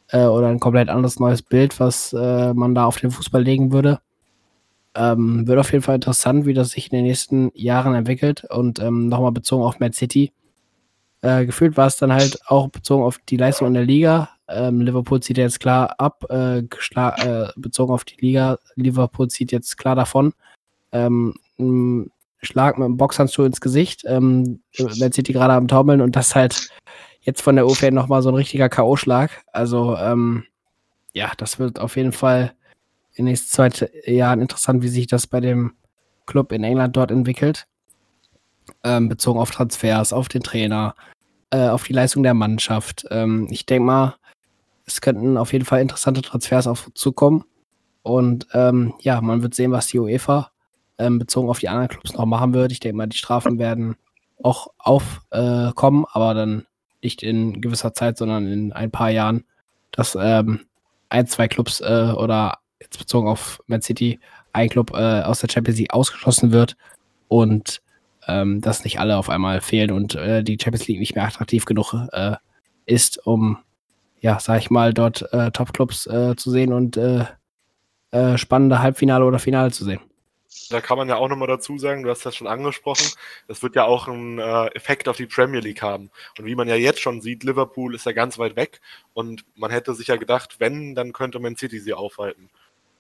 äh, 0.10 0.26
oder 0.26 0.48
ein 0.48 0.60
komplett 0.60 0.90
anderes 0.90 1.20
neues 1.20 1.42
Bild, 1.42 1.80
was 1.80 2.14
äh, 2.14 2.54
man 2.54 2.76
da 2.76 2.86
auf 2.86 3.00
den 3.00 3.10
Fußball 3.10 3.42
legen 3.42 3.72
würde. 3.72 4.00
Ähm, 4.94 5.48
wird 5.48 5.58
auf 5.58 5.72
jeden 5.72 5.84
Fall 5.84 5.96
interessant, 5.96 6.46
wie 6.46 6.54
das 6.54 6.70
sich 6.70 6.92
in 6.92 6.98
den 6.98 7.06
nächsten 7.06 7.52
Jahren 7.56 7.96
entwickelt 7.96 8.46
und 8.48 8.78
ähm, 8.78 9.08
nochmal 9.08 9.32
bezogen 9.32 9.64
auf 9.64 9.80
Mad 9.80 9.96
City. 9.96 10.32
Äh, 11.22 11.48
gefühlt 11.48 11.78
war 11.78 11.88
es 11.88 11.98
dann 11.98 12.14
halt 12.14 12.40
auch 12.46 12.70
bezogen 12.70 13.04
auf 13.04 13.18
die 13.28 13.38
Leistung 13.38 13.70
in 13.70 13.74
der 13.74 13.86
Liga. 13.86 14.30
Ähm, 14.48 14.82
Liverpool 14.82 15.20
zieht 15.20 15.40
jetzt 15.40 15.60
klar 15.60 15.96
ab, 15.98 16.26
äh, 16.30 16.62
bezogen 17.56 17.92
auf 17.92 18.06
die 18.06 18.22
Liga. 18.24 18.60
Liverpool 18.76 19.30
zieht 19.30 19.52
jetzt 19.52 19.78
klar 19.80 19.96
davon. 19.96 20.34
Ähm, 20.92 21.34
Schlag 22.42 22.78
mit 22.78 22.86
dem 22.86 22.98
Boxhandschuh 22.98 23.44
ins 23.46 23.62
Gesicht. 23.62 24.04
Ähm, 24.06 24.62
Man 24.80 25.12
die 25.12 25.24
gerade 25.24 25.54
am 25.54 25.68
Taumeln 25.68 26.02
und 26.02 26.16
das 26.16 26.36
halt 26.36 26.70
jetzt 27.22 27.42
von 27.42 27.56
der 27.56 27.66
UFA 27.66 27.92
nochmal 27.92 28.22
so 28.22 28.30
ein 28.30 28.36
richtiger 28.36 28.70
K.O.-Schlag. 28.70 29.30
Also, 29.52 29.98
ähm, 29.98 30.46
ja, 31.14 31.32
das 31.38 31.60
wird 31.60 31.80
auf 31.80 31.96
jeden 31.96 32.14
Fall 32.14 32.54
in 33.14 33.26
den 33.26 33.32
nächsten 33.32 33.50
zwei 33.50 33.90
Jahren 34.06 34.42
interessant, 34.42 34.84
wie 34.84 34.88
sich 34.88 35.08
das 35.08 35.28
bei 35.28 35.40
dem 35.40 35.74
Club 36.26 36.52
in 36.52 36.64
England 36.64 36.96
dort 36.96 37.12
entwickelt. 37.12 37.68
Ähm, 38.84 39.10
bezogen 39.10 39.40
auf 39.40 39.52
Transfers, 39.52 40.14
auf 40.14 40.28
den 40.28 40.44
Trainer, 40.44 40.94
äh, 41.50 41.70
auf 41.70 41.86
die 41.86 41.94
Leistung 41.94 42.24
der 42.24 42.34
Mannschaft. 42.34 43.08
Ähm, 43.10 43.48
ich 43.50 43.66
denke 43.66 43.86
mal, 43.86 44.16
es 44.86 45.02
könnten 45.02 45.38
auf 45.38 45.54
jeden 45.54 45.66
Fall 45.66 45.82
interessante 45.82 46.22
Transfers 46.22 46.68
auf 46.68 46.90
zukommen. 46.94 47.44
Und 48.04 48.48
ähm, 48.54 48.94
ja, 49.00 49.20
man 49.22 49.42
wird 49.42 49.56
sehen, 49.56 49.72
was 49.72 49.88
die 49.88 50.00
UEFA 50.00 50.52
ähm, 50.98 51.20
bezogen 51.20 51.50
auf 51.50 51.60
die 51.60 51.70
anderen 51.70 51.90
Clubs 51.90 52.14
noch 52.14 52.26
machen 52.26 52.54
wird. 52.54 52.72
Ich 52.72 52.80
denke 52.80 52.98
mal, 52.98 53.08
die 53.08 53.18
Strafen 53.18 53.60
werden 53.60 53.96
auch 54.42 54.72
aufkommen, 54.78 56.04
äh, 56.04 56.08
aber 56.12 56.34
dann 56.34 56.66
nicht 57.02 57.24
in 57.24 57.62
gewisser 57.62 57.94
Zeit, 57.94 58.18
sondern 58.18 58.48
in 58.48 58.74
ein 58.74 58.92
paar 58.92 59.10
Jahren, 59.10 59.44
dass 59.92 60.18
ähm, 60.20 60.62
ein, 61.10 61.28
zwei 61.28 61.48
Clubs 61.48 61.82
äh, 61.82 62.14
oder 62.16 62.60
jetzt 62.80 62.98
bezogen 62.98 63.28
auf 63.28 63.62
Man 63.68 63.82
City 63.82 64.20
ein 64.54 64.70
Club 64.70 64.92
äh, 64.94 65.22
aus 65.22 65.40
der 65.40 65.50
Champions 65.50 65.80
League 65.80 65.94
ausgeschlossen 65.94 66.52
wird 66.52 66.76
und 67.28 67.82
ähm, 68.28 68.62
dass 68.62 68.84
nicht 68.84 69.00
alle 69.00 69.18
auf 69.18 69.30
einmal 69.30 69.62
fehlen 69.62 69.92
und 69.92 70.16
äh, 70.16 70.44
die 70.44 70.58
Champions 70.62 70.88
League 70.88 71.00
nicht 71.00 71.16
mehr 71.16 71.26
attraktiv 71.26 71.66
genug 71.66 71.94
äh, 72.12 72.36
ist, 72.86 73.26
um, 73.26 73.58
ja, 74.20 74.40
sag 74.40 74.60
ich 74.60 74.70
mal, 74.70 74.94
dort 74.94 75.32
äh, 75.34 75.52
Top-Clubs 75.52 76.08
äh, 76.08 76.36
zu 76.36 76.52
sehen 76.52 76.74
und 76.74 76.98
äh, 76.98 77.26
äh, 78.12 78.38
spannende 78.38 78.80
Halbfinale 78.80 79.26
oder 79.26 79.40
Finale 79.40 79.72
zu 79.72 79.86
sehen. 79.86 80.00
Da 80.70 80.82
kann 80.82 80.98
man 80.98 81.08
ja 81.08 81.16
auch 81.16 81.30
nochmal 81.30 81.48
dazu 81.48 81.78
sagen, 81.78 82.04
du 82.04 82.10
hast 82.10 82.26
das 82.26 82.36
schon 82.36 82.48
angesprochen, 82.48 83.08
das 83.48 83.64
wird 83.64 83.76
ja 83.76 83.86
auch 83.86 84.08
einen 84.08 84.40
äh, 84.40 84.68
Effekt 84.68 85.08
auf 85.08 85.18
die 85.18 85.26
Premier 85.26 85.62
League 85.62 85.82
haben. 85.82 86.12
Und 86.38 86.46
wie 86.46 86.56
man 86.56 86.68
ja 86.68 86.76
jetzt 86.76 87.00
schon 87.00 87.22
sieht, 87.22 87.44
Liverpool 87.44 87.96
ist 87.96 88.06
ja 88.06 88.12
ganz 88.12 88.38
weit 88.38 88.56
weg 88.56 88.82
und 89.14 89.46
man 89.56 89.72
hätte 89.72 89.94
sich 89.94 90.08
ja 90.08 90.18
gedacht, 90.18 90.56
wenn, 90.60 90.96
dann 90.96 91.14
könnte 91.14 91.40
Man 91.40 91.56
City 91.56 91.80
sie 91.80 91.94
aufhalten. 91.94 92.50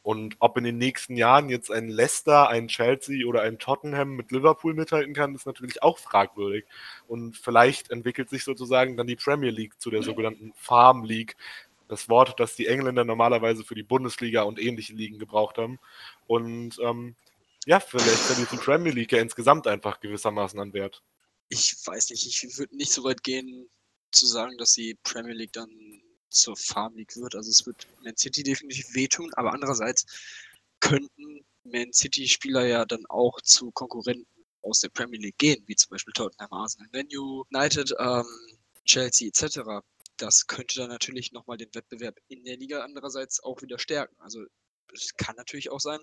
Und 0.07 0.37
ob 0.39 0.57
in 0.57 0.63
den 0.63 0.77
nächsten 0.77 1.17
Jahren 1.17 1.49
jetzt 1.49 1.69
ein 1.69 1.89
Leicester, 1.89 2.47
ein 2.47 2.69
Chelsea 2.69 3.27
oder 3.27 3.41
ein 3.41 3.59
Tottenham 3.59 4.15
mit 4.15 4.31
Liverpool 4.31 4.73
mithalten 4.73 5.13
kann, 5.13 5.35
ist 5.35 5.45
natürlich 5.45 5.83
auch 5.83 5.97
fragwürdig. 5.97 6.63
Und 7.09 7.35
vielleicht 7.35 7.91
entwickelt 7.91 8.29
sich 8.29 8.45
sozusagen 8.45 8.95
dann 8.95 9.07
die 9.07 9.17
Premier 9.17 9.49
League 9.51 9.81
zu 9.81 9.89
der 9.89 10.03
sogenannten 10.03 10.53
Farm 10.55 11.03
League. 11.03 11.35
Das 11.89 12.07
Wort, 12.07 12.39
das 12.39 12.55
die 12.55 12.67
Engländer 12.67 13.03
normalerweise 13.03 13.65
für 13.65 13.75
die 13.75 13.83
Bundesliga 13.83 14.43
und 14.43 14.61
ähnliche 14.61 14.93
Ligen 14.93 15.19
gebraucht 15.19 15.57
haben. 15.57 15.77
Und 16.25 16.79
ähm, 16.81 17.15
ja, 17.67 17.81
vielleicht 17.81 18.19
verliert 18.19 18.51
die 18.53 18.57
Premier 18.57 18.93
League 18.93 19.11
ja 19.11 19.19
insgesamt 19.19 19.67
einfach 19.67 19.99
gewissermaßen 19.99 20.57
an 20.57 20.71
Wert. 20.71 21.03
Ich 21.49 21.75
weiß 21.85 22.11
nicht, 22.11 22.25
ich 22.25 22.57
würde 22.57 22.75
nicht 22.77 22.93
so 22.93 23.03
weit 23.03 23.23
gehen 23.23 23.69
zu 24.11 24.25
sagen, 24.25 24.57
dass 24.57 24.71
die 24.71 24.95
Premier 25.03 25.33
League 25.33 25.51
dann 25.51 25.69
zur 26.29 26.55
Farm 26.55 26.95
League 26.95 27.17
wird. 27.17 27.35
Also 27.35 27.49
es 27.49 27.65
wird 27.65 27.85
Man 28.01 28.15
City 28.15 28.41
definitiv 28.41 28.95
wehtun, 28.95 29.33
aber 29.33 29.53
andererseits 29.53 30.05
könnten 30.79 31.45
Man 31.65 31.91
City-Spieler 31.91 32.65
ja 32.65 32.85
dann 32.85 33.05
auch 33.07 33.41
zu 33.41 33.71
Konkurrenten 33.71 34.45
aus 34.61 34.79
der 34.79 34.89
Premier 34.89 35.19
League 35.19 35.37
gehen, 35.37 35.61
wie 35.67 35.75
zum 35.75 35.89
Beispiel 35.89 36.13
Tottenham, 36.13 36.51
Arsenal, 36.53 36.87
Menu, 36.93 37.43
United, 37.51 37.93
ähm, 37.99 38.25
Chelsea 38.85 39.27
etc. 39.27 39.85
Das 40.15 40.47
könnte 40.47 40.79
dann 40.79 40.89
natürlich 40.89 41.33
nochmal 41.33 41.57
den 41.57 41.75
Wettbewerb 41.75 42.17
in 42.29 42.45
der 42.45 42.55
Liga 42.55 42.81
andererseits 42.85 43.43
auch 43.43 43.61
wieder 43.61 43.77
stärken. 43.77 44.15
Also 44.19 44.45
es 44.93 45.13
kann 45.17 45.35
natürlich 45.35 45.69
auch 45.69 45.81
sein, 45.81 45.99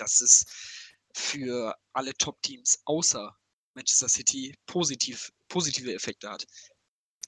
dass 0.00 0.20
es 0.20 0.44
für 1.14 1.74
alle 1.92 2.14
Top-Teams 2.14 2.80
außer 2.84 3.36
Manchester 3.74 4.08
City 4.08 4.54
positiv, 4.66 5.30
positive 5.48 5.92
Effekte 5.94 6.30
hat. 6.30 6.46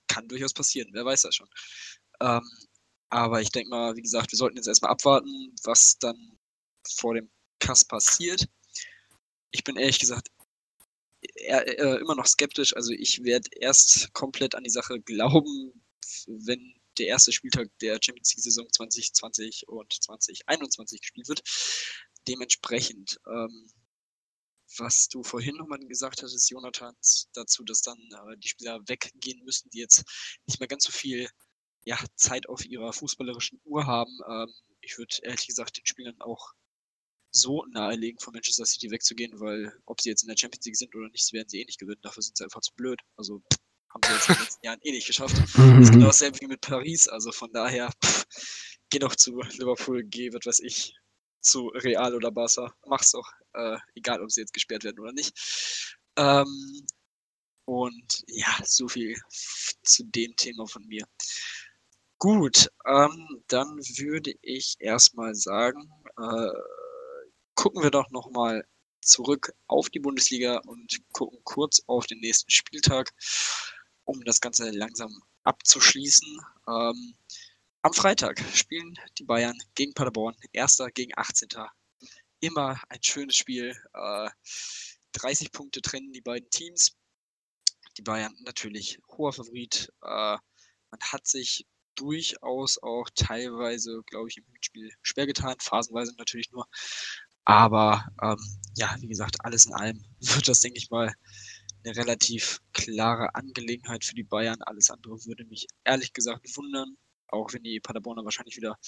Kann 0.09 0.29
durchaus 0.29 0.53
passieren, 0.53 0.91
wer 0.93 1.05
weiß 1.05 1.23
das 1.23 1.35
schon. 1.35 1.49
Ähm, 2.21 2.43
aber 3.09 3.41
ich 3.41 3.51
denke 3.51 3.71
mal, 3.71 3.97
wie 3.97 4.03
gesagt, 4.03 4.33
wir 4.33 4.37
sollten 4.37 4.57
jetzt 4.57 4.69
erstmal 4.69 4.93
abwarten, 4.93 5.55
was 5.65 5.97
dann 5.99 6.39
vor 6.89 7.15
dem 7.15 7.31
Kass 7.61 7.85
passiert. 7.85 8.47
Ich 9.53 9.65
bin 9.65 9.77
ehrlich 9.77 9.99
gesagt 9.99 10.29
eher, 11.35 11.67
äh, 11.79 12.01
immer 12.01 12.15
noch 12.15 12.27
skeptisch. 12.27 12.75
Also 12.75 12.93
ich 12.93 13.23
werde 13.25 13.49
erst 13.57 14.13
komplett 14.13 14.55
an 14.55 14.65
die 14.65 14.71
Sache 14.71 15.01
glauben, 15.01 15.85
wenn 16.27 16.75
der 16.99 17.07
erste 17.07 17.33
Spieltag 17.33 17.69
der 17.81 17.99
Champions 18.03 18.35
League-Saison 18.35 18.67
2020 18.73 19.69
und 19.69 19.93
2021 19.93 21.01
gespielt 21.01 21.29
wird 21.29 21.43
dementsprechend, 22.29 23.21
ähm, 23.27 23.71
was 24.79 25.09
du 25.09 25.23
vorhin 25.23 25.57
nochmal 25.57 25.81
gesagt 25.81 26.23
hattest, 26.23 26.51
Jonathan, 26.51 26.95
dazu, 27.33 27.65
dass 27.65 27.83
dann 27.83 27.99
äh, 27.99 28.37
die 28.39 28.49
Spieler 28.49 28.81
weggehen 28.87 29.45
müssen, 29.45 29.69
die 29.71 29.79
jetzt 29.79 30.05
nicht 30.47 30.61
mehr 30.61 30.69
ganz 30.69 30.85
so 30.85 30.93
viel 30.93 31.29
ja, 31.85 31.99
Zeit 32.15 32.49
auf 32.49 32.65
ihrer 32.65 32.93
fußballerischen 32.93 33.61
Uhr 33.65 33.87
haben. 33.87 34.17
Ähm, 34.29 34.53
ich 34.81 34.97
würde 34.99 35.17
ehrlich 35.23 35.47
gesagt 35.47 35.77
den 35.77 35.87
Spielern 35.87 36.21
auch 36.21 36.53
so 37.33 37.65
nahelegen, 37.67 38.19
von 38.21 38.33
Manchester 38.33 38.67
City 38.67 38.91
wegzugehen, 38.91 39.39
weil 39.41 39.73
ob 39.87 40.01
sie 40.01 40.11
jetzt 40.11 40.23
in 40.23 40.29
der 40.29 40.37
Champions 40.37 40.65
League 40.67 40.77
sind 40.77 40.95
oder 40.95 41.09
nicht, 41.09 41.27
sie 41.27 41.37
werden 41.37 41.49
sie 41.49 41.61
eh 41.61 41.65
nicht 41.65 41.79
gewinnen. 41.79 42.01
Dafür 42.03 42.23
sind 42.23 42.37
sie 42.37 42.45
einfach 42.45 42.61
zu 42.61 42.75
blöd. 42.75 43.01
Also 43.17 43.43
haben 43.91 44.03
sie 44.05 44.13
jetzt 44.13 44.29
in 44.29 44.35
den 44.35 44.41
letzten 44.45 44.67
Jahren 44.67 44.81
eh 44.83 44.91
nicht 44.93 45.07
geschafft. 45.07 45.37
Das 45.57 45.89
ist 45.89 45.93
genau 45.93 46.07
dasselbe 46.07 46.41
wie 46.41 46.47
mit 46.47 46.61
Paris. 46.61 47.09
Also 47.09 47.33
von 47.33 47.53
daher, 47.53 47.91
pff, 48.05 48.25
geh 48.91 48.99
doch 48.99 49.15
zu 49.15 49.41
Liverpool, 49.41 50.03
geh, 50.05 50.33
was 50.33 50.45
weiß 50.45 50.61
ich, 50.61 50.95
zu 51.41 51.69
Real 51.69 52.15
oder 52.15 52.31
Barca. 52.31 52.75
Mach's 52.87 53.12
doch. 53.12 53.29
Äh, 53.55 53.79
egal, 53.95 54.23
ob 54.23 54.31
sie 54.31 54.43
jetzt 54.43 54.55
gesperrt 54.55 54.85
werden 54.85 55.01
oder 55.01 55.12
nicht. 55.12 55.97
Ähm, 56.17 56.87
und 57.65 58.25
ja, 58.27 58.59
so 58.65 58.89
viel 58.89 59.17
zu 59.83 60.05
dem 60.05 60.35
Thema 60.37 60.67
von 60.67 60.87
mir. 60.87 61.07
Gut, 62.19 62.71
ähm, 62.87 63.43
dann 63.49 63.79
würde 63.79 64.35
ich 64.43 64.77
erstmal 64.79 65.35
sagen, 65.35 65.91
äh, 66.19 66.53
gucken 67.55 67.83
wir 67.83 67.91
doch 67.91 68.11
nochmal 68.11 68.67
zurück 69.01 69.53
auf 69.67 69.89
die 69.89 70.01
Bundesliga 70.01 70.59
und 70.67 71.01
gucken 71.12 71.39
kurz 71.45 71.83
auf 71.87 72.07
den 72.07 72.21
nächsten 72.21 72.51
Spieltag, 72.51 73.12
um 74.05 74.23
das 74.25 74.41
Ganze 74.41 74.71
langsam 74.71 75.23
abzuschließen. 75.45 76.41
Ähm, 76.69 77.15
am 77.82 77.93
Freitag 77.93 78.40
spielen 78.55 78.98
die 79.19 79.24
Bayern 79.24 79.59
gegen 79.74 79.94
Paderborn, 79.94 80.36
erster 80.52 80.90
gegen 80.90 81.12
18. 81.16 81.48
Immer 82.40 82.81
ein 82.89 83.02
schönes 83.02 83.36
Spiel. 83.36 83.74
Äh, 83.94 84.31
30 85.12 85.52
Punkte 85.52 85.81
trennen 85.81 86.12
die 86.12 86.20
beiden 86.20 86.48
Teams. 86.51 86.97
Die 87.97 88.02
Bayern 88.02 88.35
natürlich 88.40 88.98
hoher 89.09 89.32
Favorit. 89.32 89.93
Äh, 90.02 90.36
man 90.90 91.01
hat 91.01 91.27
sich 91.27 91.66
durchaus 91.94 92.82
auch 92.82 93.09
teilweise, 93.15 94.02
glaube 94.07 94.28
ich, 94.28 94.39
im 94.39 94.44
Hinspiel 94.52 94.90
schwer 95.02 95.27
getan, 95.27 95.57
phasenweise 95.59 96.15
natürlich 96.16 96.51
nur. 96.51 96.66
Aber 97.44 98.07
ähm, 98.23 98.39
ja, 98.77 98.94
wie 99.01 99.09
gesagt, 99.09 99.44
alles 99.44 99.66
in 99.66 99.74
allem 99.74 100.05
wird 100.20 100.48
das, 100.48 100.61
denke 100.61 100.78
ich 100.78 100.90
mal, 100.90 101.15
eine 101.85 101.97
relativ 101.97 102.61
klare 102.73 103.35
Angelegenheit 103.35 104.05
für 104.05 104.15
die 104.15 104.23
Bayern. 104.23 104.61
Alles 104.62 104.90
andere 104.90 105.24
würde 105.24 105.44
mich 105.47 105.66
ehrlich 105.85 106.12
gesagt 106.12 106.47
wundern, 106.57 106.97
auch 107.32 107.52
wenn 107.52 107.62
die 107.62 107.81
Paderborner 107.81 108.24
wahrscheinlich 108.24 108.57
wieder 108.57 108.78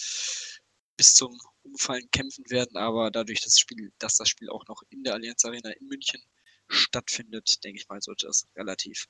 bis 0.97 1.15
zum 1.15 1.39
Umfallen 1.63 2.09
kämpfen 2.11 2.45
werden. 2.49 2.77
Aber 2.77 3.11
dadurch, 3.11 3.41
dass 3.41 3.55
das 3.55 3.61
Spiel, 3.61 3.93
dass 3.99 4.17
das 4.17 4.29
Spiel 4.29 4.51
auch 4.51 4.67
noch 4.69 4.83
in 4.91 5.03
der 5.03 5.15
Allianz 5.15 5.45
Arena 5.45 5.71
in 5.71 5.87
München 5.87 6.23
stattfindet, 6.69 7.63
denke 7.65 7.81
ich 7.81 7.89
mal, 7.89 8.01
sollte 8.01 8.27
das 8.27 8.47
relativ 8.57 9.09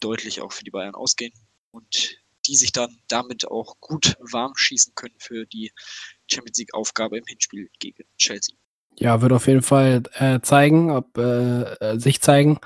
deutlich 0.00 0.40
auch 0.40 0.52
für 0.52 0.64
die 0.64 0.70
Bayern 0.70 0.94
ausgehen 0.94 1.32
und 1.70 2.16
die 2.46 2.56
sich 2.56 2.72
dann 2.72 3.00
damit 3.08 3.46
auch 3.46 3.78
gut 3.80 4.16
warm 4.18 4.56
schießen 4.56 4.94
können 4.94 5.14
für 5.18 5.46
die 5.46 5.72
Champions 6.30 6.58
League 6.58 6.74
Aufgabe 6.74 7.18
im 7.18 7.26
Hinspiel 7.26 7.70
gegen 7.78 8.04
Chelsea. 8.16 8.56
Ja, 8.96 9.20
wird 9.20 9.32
auf 9.32 9.46
jeden 9.46 9.62
Fall 9.62 10.02
äh, 10.14 10.40
zeigen, 10.40 10.90
ob 10.90 11.16
äh, 11.16 11.98
sich 11.98 12.20
zeigen, 12.20 12.58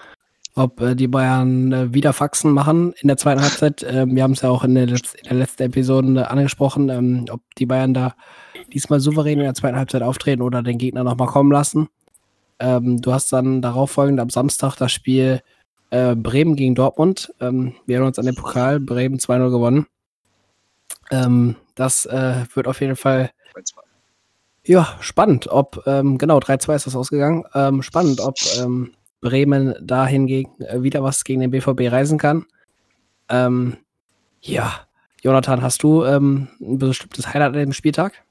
ob 0.54 0.80
äh, 0.80 0.94
die 0.94 1.08
Bayern 1.08 1.72
äh, 1.72 1.94
wieder 1.94 2.12
Faxen 2.12 2.52
machen 2.52 2.92
in 3.00 3.08
der 3.08 3.16
zweiten 3.16 3.42
Halbzeit. 3.42 3.84
Ähm, 3.88 4.14
wir 4.14 4.22
haben 4.22 4.32
es 4.32 4.42
ja 4.42 4.50
auch 4.50 4.64
in 4.64 4.74
der, 4.74 4.86
Letz 4.86 5.14
in 5.14 5.28
der 5.28 5.38
letzten 5.38 5.64
Episode 5.64 6.30
angesprochen, 6.30 6.88
ähm, 6.88 7.26
ob 7.30 7.40
die 7.58 7.66
Bayern 7.66 7.94
da 7.94 8.14
diesmal 8.72 9.00
souverän 9.00 9.38
in 9.38 9.44
der 9.44 9.54
zweiten 9.54 9.76
Halbzeit 9.76 10.02
auftreten 10.02 10.42
oder 10.42 10.62
den 10.62 10.78
Gegner 10.78 11.04
nochmal 11.04 11.28
kommen 11.28 11.50
lassen. 11.50 11.88
Ähm, 12.60 13.00
du 13.00 13.12
hast 13.12 13.32
dann 13.32 13.62
darauf 13.62 13.90
folgend 13.90 14.20
am 14.20 14.30
Samstag 14.30 14.76
das 14.76 14.92
Spiel 14.92 15.42
äh, 15.90 16.14
Bremen 16.14 16.54
gegen 16.54 16.74
Dortmund. 16.74 17.34
Ähm, 17.40 17.74
wir 17.86 17.98
haben 17.98 18.06
uns 18.06 18.18
an 18.18 18.26
den 18.26 18.36
Pokal, 18.36 18.78
Bremen 18.78 19.18
2-0 19.18 19.50
gewonnen. 19.50 19.86
Ähm, 21.10 21.56
das 21.74 22.06
äh, 22.06 22.44
wird 22.54 22.68
auf 22.68 22.80
jeden 22.80 22.96
Fall 22.96 23.30
ja, 24.66 24.96
spannend, 25.00 25.48
ob, 25.48 25.82
ähm, 25.86 26.16
genau, 26.16 26.38
3-2 26.38 26.74
ist 26.74 26.86
das 26.86 26.96
ausgegangen. 26.96 27.44
Ähm, 27.54 27.82
spannend, 27.82 28.20
ob 28.20 28.36
Bremen 29.24 29.74
da 29.80 30.06
hingegen 30.06 30.62
äh, 30.62 30.82
wieder 30.82 31.02
was 31.02 31.24
gegen 31.24 31.40
den 31.40 31.50
BVB 31.50 31.90
reisen 31.90 32.18
kann. 32.18 32.46
Ähm, 33.30 33.78
ja, 34.40 34.86
Jonathan, 35.22 35.62
hast 35.62 35.82
du 35.82 36.04
ähm, 36.04 36.48
ein 36.60 36.78
bestimmtes 36.78 37.32
Highlight 37.32 37.54
an 37.54 37.58
dem 37.58 37.72
Spieltag? 37.72 38.22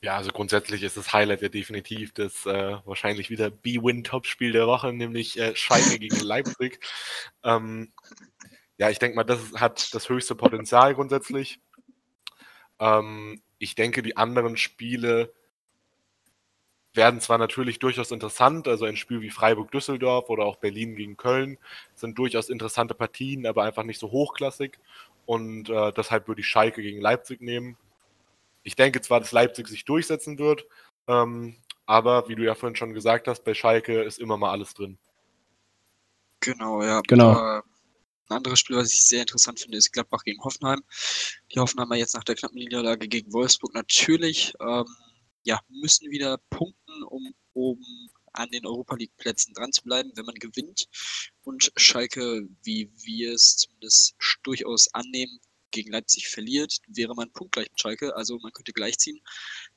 Ja, 0.00 0.16
also 0.16 0.30
grundsätzlich 0.30 0.82
ist 0.82 0.96
das 0.96 1.12
Highlight 1.12 1.42
ja 1.42 1.48
definitiv 1.48 2.14
das 2.14 2.46
äh, 2.46 2.76
wahrscheinlich 2.86 3.28
wieder 3.28 3.50
B-Win-Top-Spiel 3.50 4.52
der 4.52 4.66
Woche, 4.66 4.92
nämlich 4.92 5.38
äh, 5.38 5.54
Schalke 5.54 5.98
gegen 5.98 6.20
Leipzig. 6.22 6.80
Ähm, 7.44 7.92
ja, 8.78 8.88
ich 8.88 8.98
denke 8.98 9.16
mal, 9.16 9.24
das 9.24 9.40
hat 9.54 9.92
das 9.92 10.08
höchste 10.08 10.34
Potenzial 10.34 10.94
grundsätzlich. 10.94 11.60
Ähm, 12.78 13.42
ich 13.58 13.74
denke, 13.74 14.02
die 14.02 14.16
anderen 14.16 14.56
Spiele 14.56 15.34
werden 16.94 17.20
zwar 17.20 17.38
natürlich 17.38 17.78
durchaus 17.78 18.10
interessant, 18.10 18.66
also 18.66 18.84
ein 18.84 18.96
Spiel 18.96 19.20
wie 19.20 19.30
Freiburg-Düsseldorf 19.30 20.30
oder 20.30 20.44
auch 20.44 20.56
Berlin 20.56 20.96
gegen 20.96 21.16
Köln 21.16 21.58
sind 21.94 22.18
durchaus 22.18 22.48
interessante 22.48 22.94
Partien, 22.94 23.46
aber 23.46 23.64
einfach 23.64 23.84
nicht 23.84 24.00
so 24.00 24.10
hochklassig. 24.10 24.78
Und 25.26 25.68
äh, 25.68 25.92
deshalb 25.92 26.26
würde 26.26 26.40
ich 26.40 26.46
Schalke 26.46 26.82
gegen 26.82 27.00
Leipzig 27.00 27.40
nehmen. 27.40 27.76
Ich 28.62 28.76
denke 28.76 29.00
zwar, 29.00 29.20
dass 29.20 29.32
Leipzig 29.32 29.68
sich 29.68 29.84
durchsetzen 29.84 30.38
wird, 30.38 30.64
ähm, 31.06 31.56
aber 31.86 32.28
wie 32.28 32.34
du 32.34 32.44
ja 32.44 32.54
vorhin 32.54 32.76
schon 32.76 32.94
gesagt 32.94 33.28
hast, 33.28 33.44
bei 33.44 33.54
Schalke 33.54 34.02
ist 34.02 34.18
immer 34.18 34.36
mal 34.36 34.50
alles 34.50 34.74
drin. 34.74 34.98
Genau, 36.40 36.82
ja. 36.82 37.00
Genau. 37.06 37.32
Äh, 37.32 37.62
ein 38.30 38.36
anderes 38.36 38.60
Spiel, 38.60 38.76
was 38.76 38.92
ich 38.92 39.04
sehr 39.04 39.22
interessant 39.22 39.58
finde, 39.58 39.78
ist 39.78 39.92
Gladbach 39.92 40.22
gegen 40.22 40.42
Hoffenheim. 40.44 40.82
Die 41.52 41.60
Hoffenheimer 41.60 41.96
jetzt 41.96 42.14
nach 42.14 42.24
der 42.24 42.34
knappen 42.34 42.58
Niederlage 42.58 43.08
gegen 43.08 43.32
Wolfsburg 43.32 43.72
natürlich 43.74 44.52
ähm, 44.60 44.86
ja, 45.48 45.58
müssen 45.70 46.10
wieder 46.10 46.36
punkten, 46.50 47.02
um 47.04 47.34
oben 47.54 48.10
an 48.34 48.50
den 48.50 48.66
Europa 48.66 48.96
League 48.96 49.16
Plätzen 49.16 49.54
dran 49.54 49.72
zu 49.72 49.82
bleiben, 49.82 50.12
wenn 50.14 50.26
man 50.26 50.34
gewinnt. 50.34 50.88
Und 51.42 51.72
Schalke, 51.74 52.46
wie 52.64 52.92
wir 52.96 53.32
es 53.32 53.56
zumindest 53.56 54.14
durchaus 54.42 54.92
annehmen, 54.92 55.40
gegen 55.70 55.90
Leipzig 55.90 56.28
verliert, 56.28 56.80
wäre 56.86 57.14
man 57.14 57.32
punktgleich 57.32 57.70
mit 57.70 57.80
Schalke, 57.80 58.14
also 58.14 58.38
man 58.40 58.52
könnte 58.52 58.74
gleichziehen. 58.74 59.20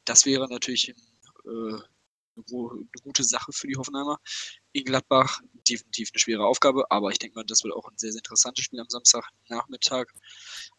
Das 0.03 0.25
wäre 0.25 0.49
natürlich 0.49 0.89
äh, 0.89 0.93
eine 1.45 2.85
gute 3.03 3.23
Sache 3.23 3.53
für 3.53 3.67
die 3.67 3.77
Hoffenheimer. 3.77 4.19
In 4.73 4.83
Gladbach 4.83 5.39
definitiv 5.69 6.09
eine 6.11 6.19
schwere 6.19 6.45
Aufgabe, 6.45 6.91
aber 6.91 7.11
ich 7.11 7.19
denke 7.19 7.35
mal, 7.35 7.45
das 7.45 7.63
wird 7.63 7.73
auch 7.73 7.87
ein 7.87 7.97
sehr, 7.97 8.11
sehr 8.11 8.19
interessantes 8.19 8.65
Spiel 8.65 8.81
am 8.81 8.89
Samstagnachmittag. 8.89 10.07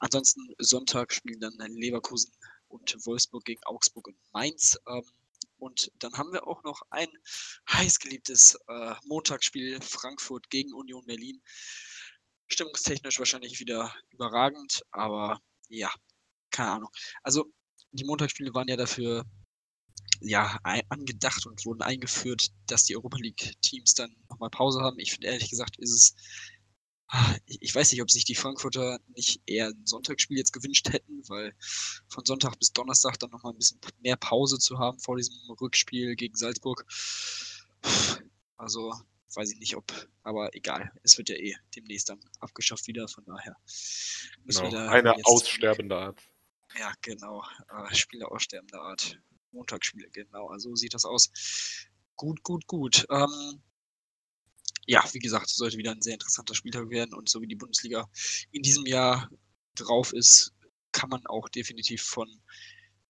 Ansonsten 0.00 0.54
Sonntag 0.58 1.14
spielen 1.14 1.40
dann 1.40 1.56
Leverkusen 1.72 2.32
und 2.72 2.96
Wolfsburg 3.06 3.44
gegen 3.44 3.62
Augsburg 3.64 4.08
und 4.08 4.16
Mainz. 4.32 4.78
Ähm, 4.88 5.04
und 5.58 5.92
dann 6.00 6.14
haben 6.14 6.32
wir 6.32 6.46
auch 6.46 6.64
noch 6.64 6.82
ein 6.90 7.08
heißgeliebtes 7.70 8.58
äh, 8.66 8.94
Montagsspiel 9.04 9.80
Frankfurt 9.80 10.50
gegen 10.50 10.72
Union 10.72 11.04
Berlin. 11.06 11.40
Stimmungstechnisch 12.48 13.18
wahrscheinlich 13.18 13.60
wieder 13.60 13.94
überragend, 14.10 14.82
aber 14.90 15.40
ja, 15.68 15.92
keine 16.50 16.70
Ahnung. 16.72 16.90
Also 17.22 17.46
die 17.92 18.04
Montagsspiele 18.04 18.52
waren 18.54 18.68
ja 18.68 18.76
dafür 18.76 19.24
ja, 20.20 20.58
angedacht 20.88 21.46
und 21.46 21.64
wurden 21.64 21.82
eingeführt, 21.82 22.48
dass 22.66 22.84
die 22.84 22.96
Europa 22.96 23.18
League-Teams 23.18 23.94
dann 23.94 24.14
nochmal 24.30 24.50
Pause 24.50 24.80
haben. 24.80 24.98
Ich 24.98 25.12
finde 25.12 25.28
ehrlich 25.28 25.50
gesagt, 25.50 25.78
ist 25.78 25.92
es 25.92 26.14
ich 27.46 27.74
weiß 27.74 27.92
nicht, 27.92 28.02
ob 28.02 28.10
sich 28.10 28.24
die 28.24 28.34
Frankfurter 28.34 28.98
nicht 29.14 29.42
eher 29.46 29.68
ein 29.68 29.86
Sonntagsspiel 29.86 30.38
jetzt 30.38 30.52
gewünscht 30.52 30.92
hätten, 30.92 31.22
weil 31.28 31.54
von 32.08 32.24
Sonntag 32.24 32.58
bis 32.58 32.72
Donnerstag 32.72 33.18
dann 33.18 33.30
nochmal 33.30 33.52
ein 33.52 33.58
bisschen 33.58 33.80
mehr 34.02 34.16
Pause 34.16 34.58
zu 34.58 34.78
haben 34.78 34.98
vor 34.98 35.16
diesem 35.16 35.36
Rückspiel 35.60 36.16
gegen 36.16 36.34
Salzburg. 36.34 36.86
Also 38.56 38.94
weiß 39.34 39.52
ich 39.52 39.58
nicht, 39.58 39.76
ob, 39.76 39.92
aber 40.22 40.54
egal. 40.54 40.90
Es 41.02 41.18
wird 41.18 41.28
ja 41.28 41.36
eh 41.36 41.56
demnächst 41.74 42.08
dann 42.08 42.20
abgeschafft 42.40 42.86
wieder, 42.86 43.08
von 43.08 43.24
daher. 43.24 43.56
Müssen 44.44 44.70
genau, 44.70 44.88
eine 44.88 45.14
aussterbende 45.24 45.96
Art. 45.96 46.22
Ja, 46.78 46.92
genau. 47.02 47.44
Äh, 47.68 47.94
Spiele 47.94 48.30
aussterbender 48.30 48.80
Art. 48.80 49.18
Montagsspiele, 49.52 50.08
genau. 50.10 50.48
Also 50.48 50.74
sieht 50.74 50.94
das 50.94 51.04
aus. 51.04 51.30
Gut, 52.16 52.42
gut, 52.42 52.66
gut. 52.66 53.06
Ähm, 53.10 53.62
ja, 54.86 55.04
wie 55.12 55.18
gesagt, 55.18 55.48
sollte 55.48 55.78
wieder 55.78 55.92
ein 55.92 56.02
sehr 56.02 56.14
interessanter 56.14 56.54
Spieltag 56.54 56.90
werden 56.90 57.14
und 57.14 57.28
so 57.28 57.40
wie 57.40 57.46
die 57.46 57.56
Bundesliga 57.56 58.08
in 58.50 58.62
diesem 58.62 58.86
Jahr 58.86 59.30
drauf 59.74 60.12
ist, 60.12 60.52
kann 60.92 61.08
man 61.08 61.24
auch 61.26 61.48
definitiv 61.48 62.02
von 62.02 62.28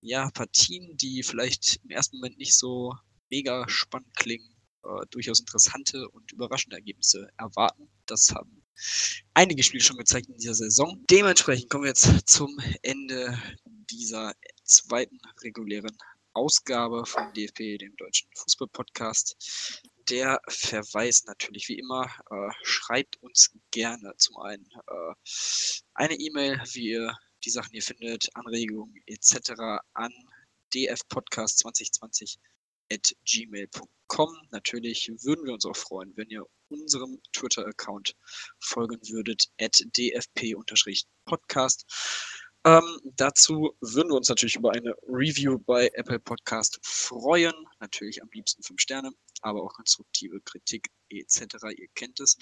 ja, 0.00 0.30
Partien, 0.30 0.96
die 0.96 1.22
vielleicht 1.22 1.80
im 1.84 1.90
ersten 1.90 2.16
Moment 2.16 2.38
nicht 2.38 2.56
so 2.56 2.94
mega 3.30 3.68
spannend 3.68 4.14
klingen, 4.16 4.54
äh, 4.84 5.06
durchaus 5.10 5.40
interessante 5.40 6.08
und 6.08 6.32
überraschende 6.32 6.76
Ergebnisse 6.76 7.28
erwarten. 7.38 7.88
Das 8.06 8.30
haben 8.34 8.62
einige 9.34 9.62
Spiele 9.62 9.82
schon 9.82 9.96
gezeigt 9.96 10.28
in 10.28 10.36
dieser 10.36 10.54
Saison. 10.54 11.04
Dementsprechend 11.10 11.70
kommen 11.70 11.84
wir 11.84 11.90
jetzt 11.90 12.28
zum 12.28 12.58
Ende 12.82 13.40
dieser 13.64 14.34
zweiten 14.64 15.18
regulären 15.42 15.96
Ausgabe 16.34 17.04
von 17.06 17.32
DFB, 17.34 17.78
dem 17.78 17.94
deutschen 17.96 18.28
Fußball-Podcast 18.34 19.36
der 20.08 20.40
Verweis 20.48 21.24
natürlich 21.24 21.68
wie 21.68 21.78
immer, 21.78 22.06
äh, 22.30 22.50
schreibt 22.62 23.22
uns 23.22 23.50
gerne 23.70 24.14
zum 24.18 24.36
einen 24.38 24.66
äh, 24.86 25.14
eine 25.94 26.14
E-Mail, 26.14 26.60
wie 26.72 26.90
ihr 26.90 27.16
die 27.44 27.50
Sachen 27.50 27.74
ihr 27.74 27.82
findet, 27.82 28.28
Anregungen 28.34 29.02
etc. 29.06 29.52
an 29.94 30.12
dfpodcast2020 30.74 32.38
at 32.92 33.14
gmail.com. 33.24 34.48
Natürlich 34.50 35.10
würden 35.22 35.44
wir 35.46 35.54
uns 35.54 35.64
auch 35.64 35.76
freuen, 35.76 36.16
wenn 36.16 36.28
ihr 36.30 36.44
unserem 36.68 37.20
Twitter-Account 37.32 38.14
folgen 38.60 39.00
würdet, 39.08 39.48
at 39.60 39.82
dfp-podcast. 39.96 41.84
Ähm, 42.64 43.00
dazu 43.16 43.76
würden 43.80 44.10
wir 44.10 44.16
uns 44.16 44.28
natürlich 44.28 44.54
über 44.54 44.70
eine 44.70 44.94
Review 45.08 45.58
bei 45.58 45.90
Apple 45.94 46.20
Podcast 46.20 46.78
freuen. 46.82 47.54
Natürlich 47.80 48.22
am 48.22 48.30
liebsten 48.32 48.62
fünf 48.62 48.80
Sterne, 48.80 49.10
aber 49.40 49.64
auch 49.64 49.74
konstruktive 49.74 50.40
Kritik 50.42 50.88
etc. 51.08 51.56
Ihr 51.76 51.88
kennt 51.94 52.20
es. 52.20 52.36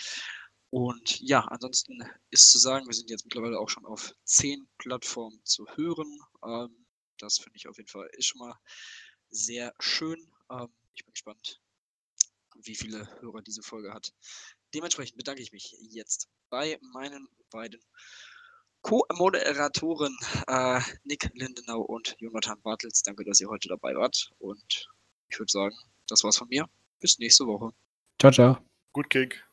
Und 0.69 1.21
ja, 1.21 1.41
ansonsten 1.47 2.05
ist 2.31 2.51
zu 2.51 2.59
sagen, 2.59 2.87
wir 2.87 2.95
sind 2.95 3.09
jetzt 3.09 3.25
mittlerweile 3.25 3.59
auch 3.59 3.71
schon 3.71 3.87
auf 3.87 4.15
zehn 4.25 4.69
Plattformen 4.77 5.41
zu 5.45 5.67
hören. 5.77 6.19
Ähm, 6.45 6.87
das 7.19 7.39
finde 7.39 7.57
ich 7.57 7.67
auf 7.67 7.79
jeden 7.79 7.89
Fall 7.89 8.09
ist 8.13 8.27
schon 8.27 8.41
mal 8.41 8.59
sehr 9.31 9.75
schön. 9.81 10.31
Ähm, 10.51 10.69
ich 10.95 11.05
bin 11.05 11.15
gespannt, 11.15 11.63
wie 12.63 12.77
viele 12.77 13.09
Hörer 13.21 13.41
diese 13.41 13.63
Folge 13.63 13.95
hat. 13.95 14.13
Dementsprechend 14.75 15.17
bedanke 15.17 15.43
ich 15.43 15.53
mich 15.53 15.75
jetzt 15.81 16.29
bei 16.51 16.79
meinen 16.93 17.27
beiden 17.51 17.81
Co-Moderatoren 18.83 20.17
äh, 20.47 20.81
Nick 21.05 21.31
Lindenau 21.35 21.81
und 21.81 22.17
Jonathan 22.19 22.61
Bartels. 22.63 23.03
Danke, 23.03 23.25
dass 23.25 23.41
ihr 23.41 23.49
heute 23.49 23.69
dabei 23.69 23.95
wart. 23.95 24.31
Und 24.39 24.89
ich 25.29 25.39
würde 25.39 25.51
sagen, 25.51 25.77
das 26.09 26.25
war's 26.25 26.39
von 26.39 26.49
mir. 26.49 26.67
Bis 27.01 27.19
nächste 27.19 27.47
Woche. 27.47 27.73
Ciao, 28.19 28.33
ciao. 28.33 28.59
Gut 28.93 29.11
Kick. 29.11 29.45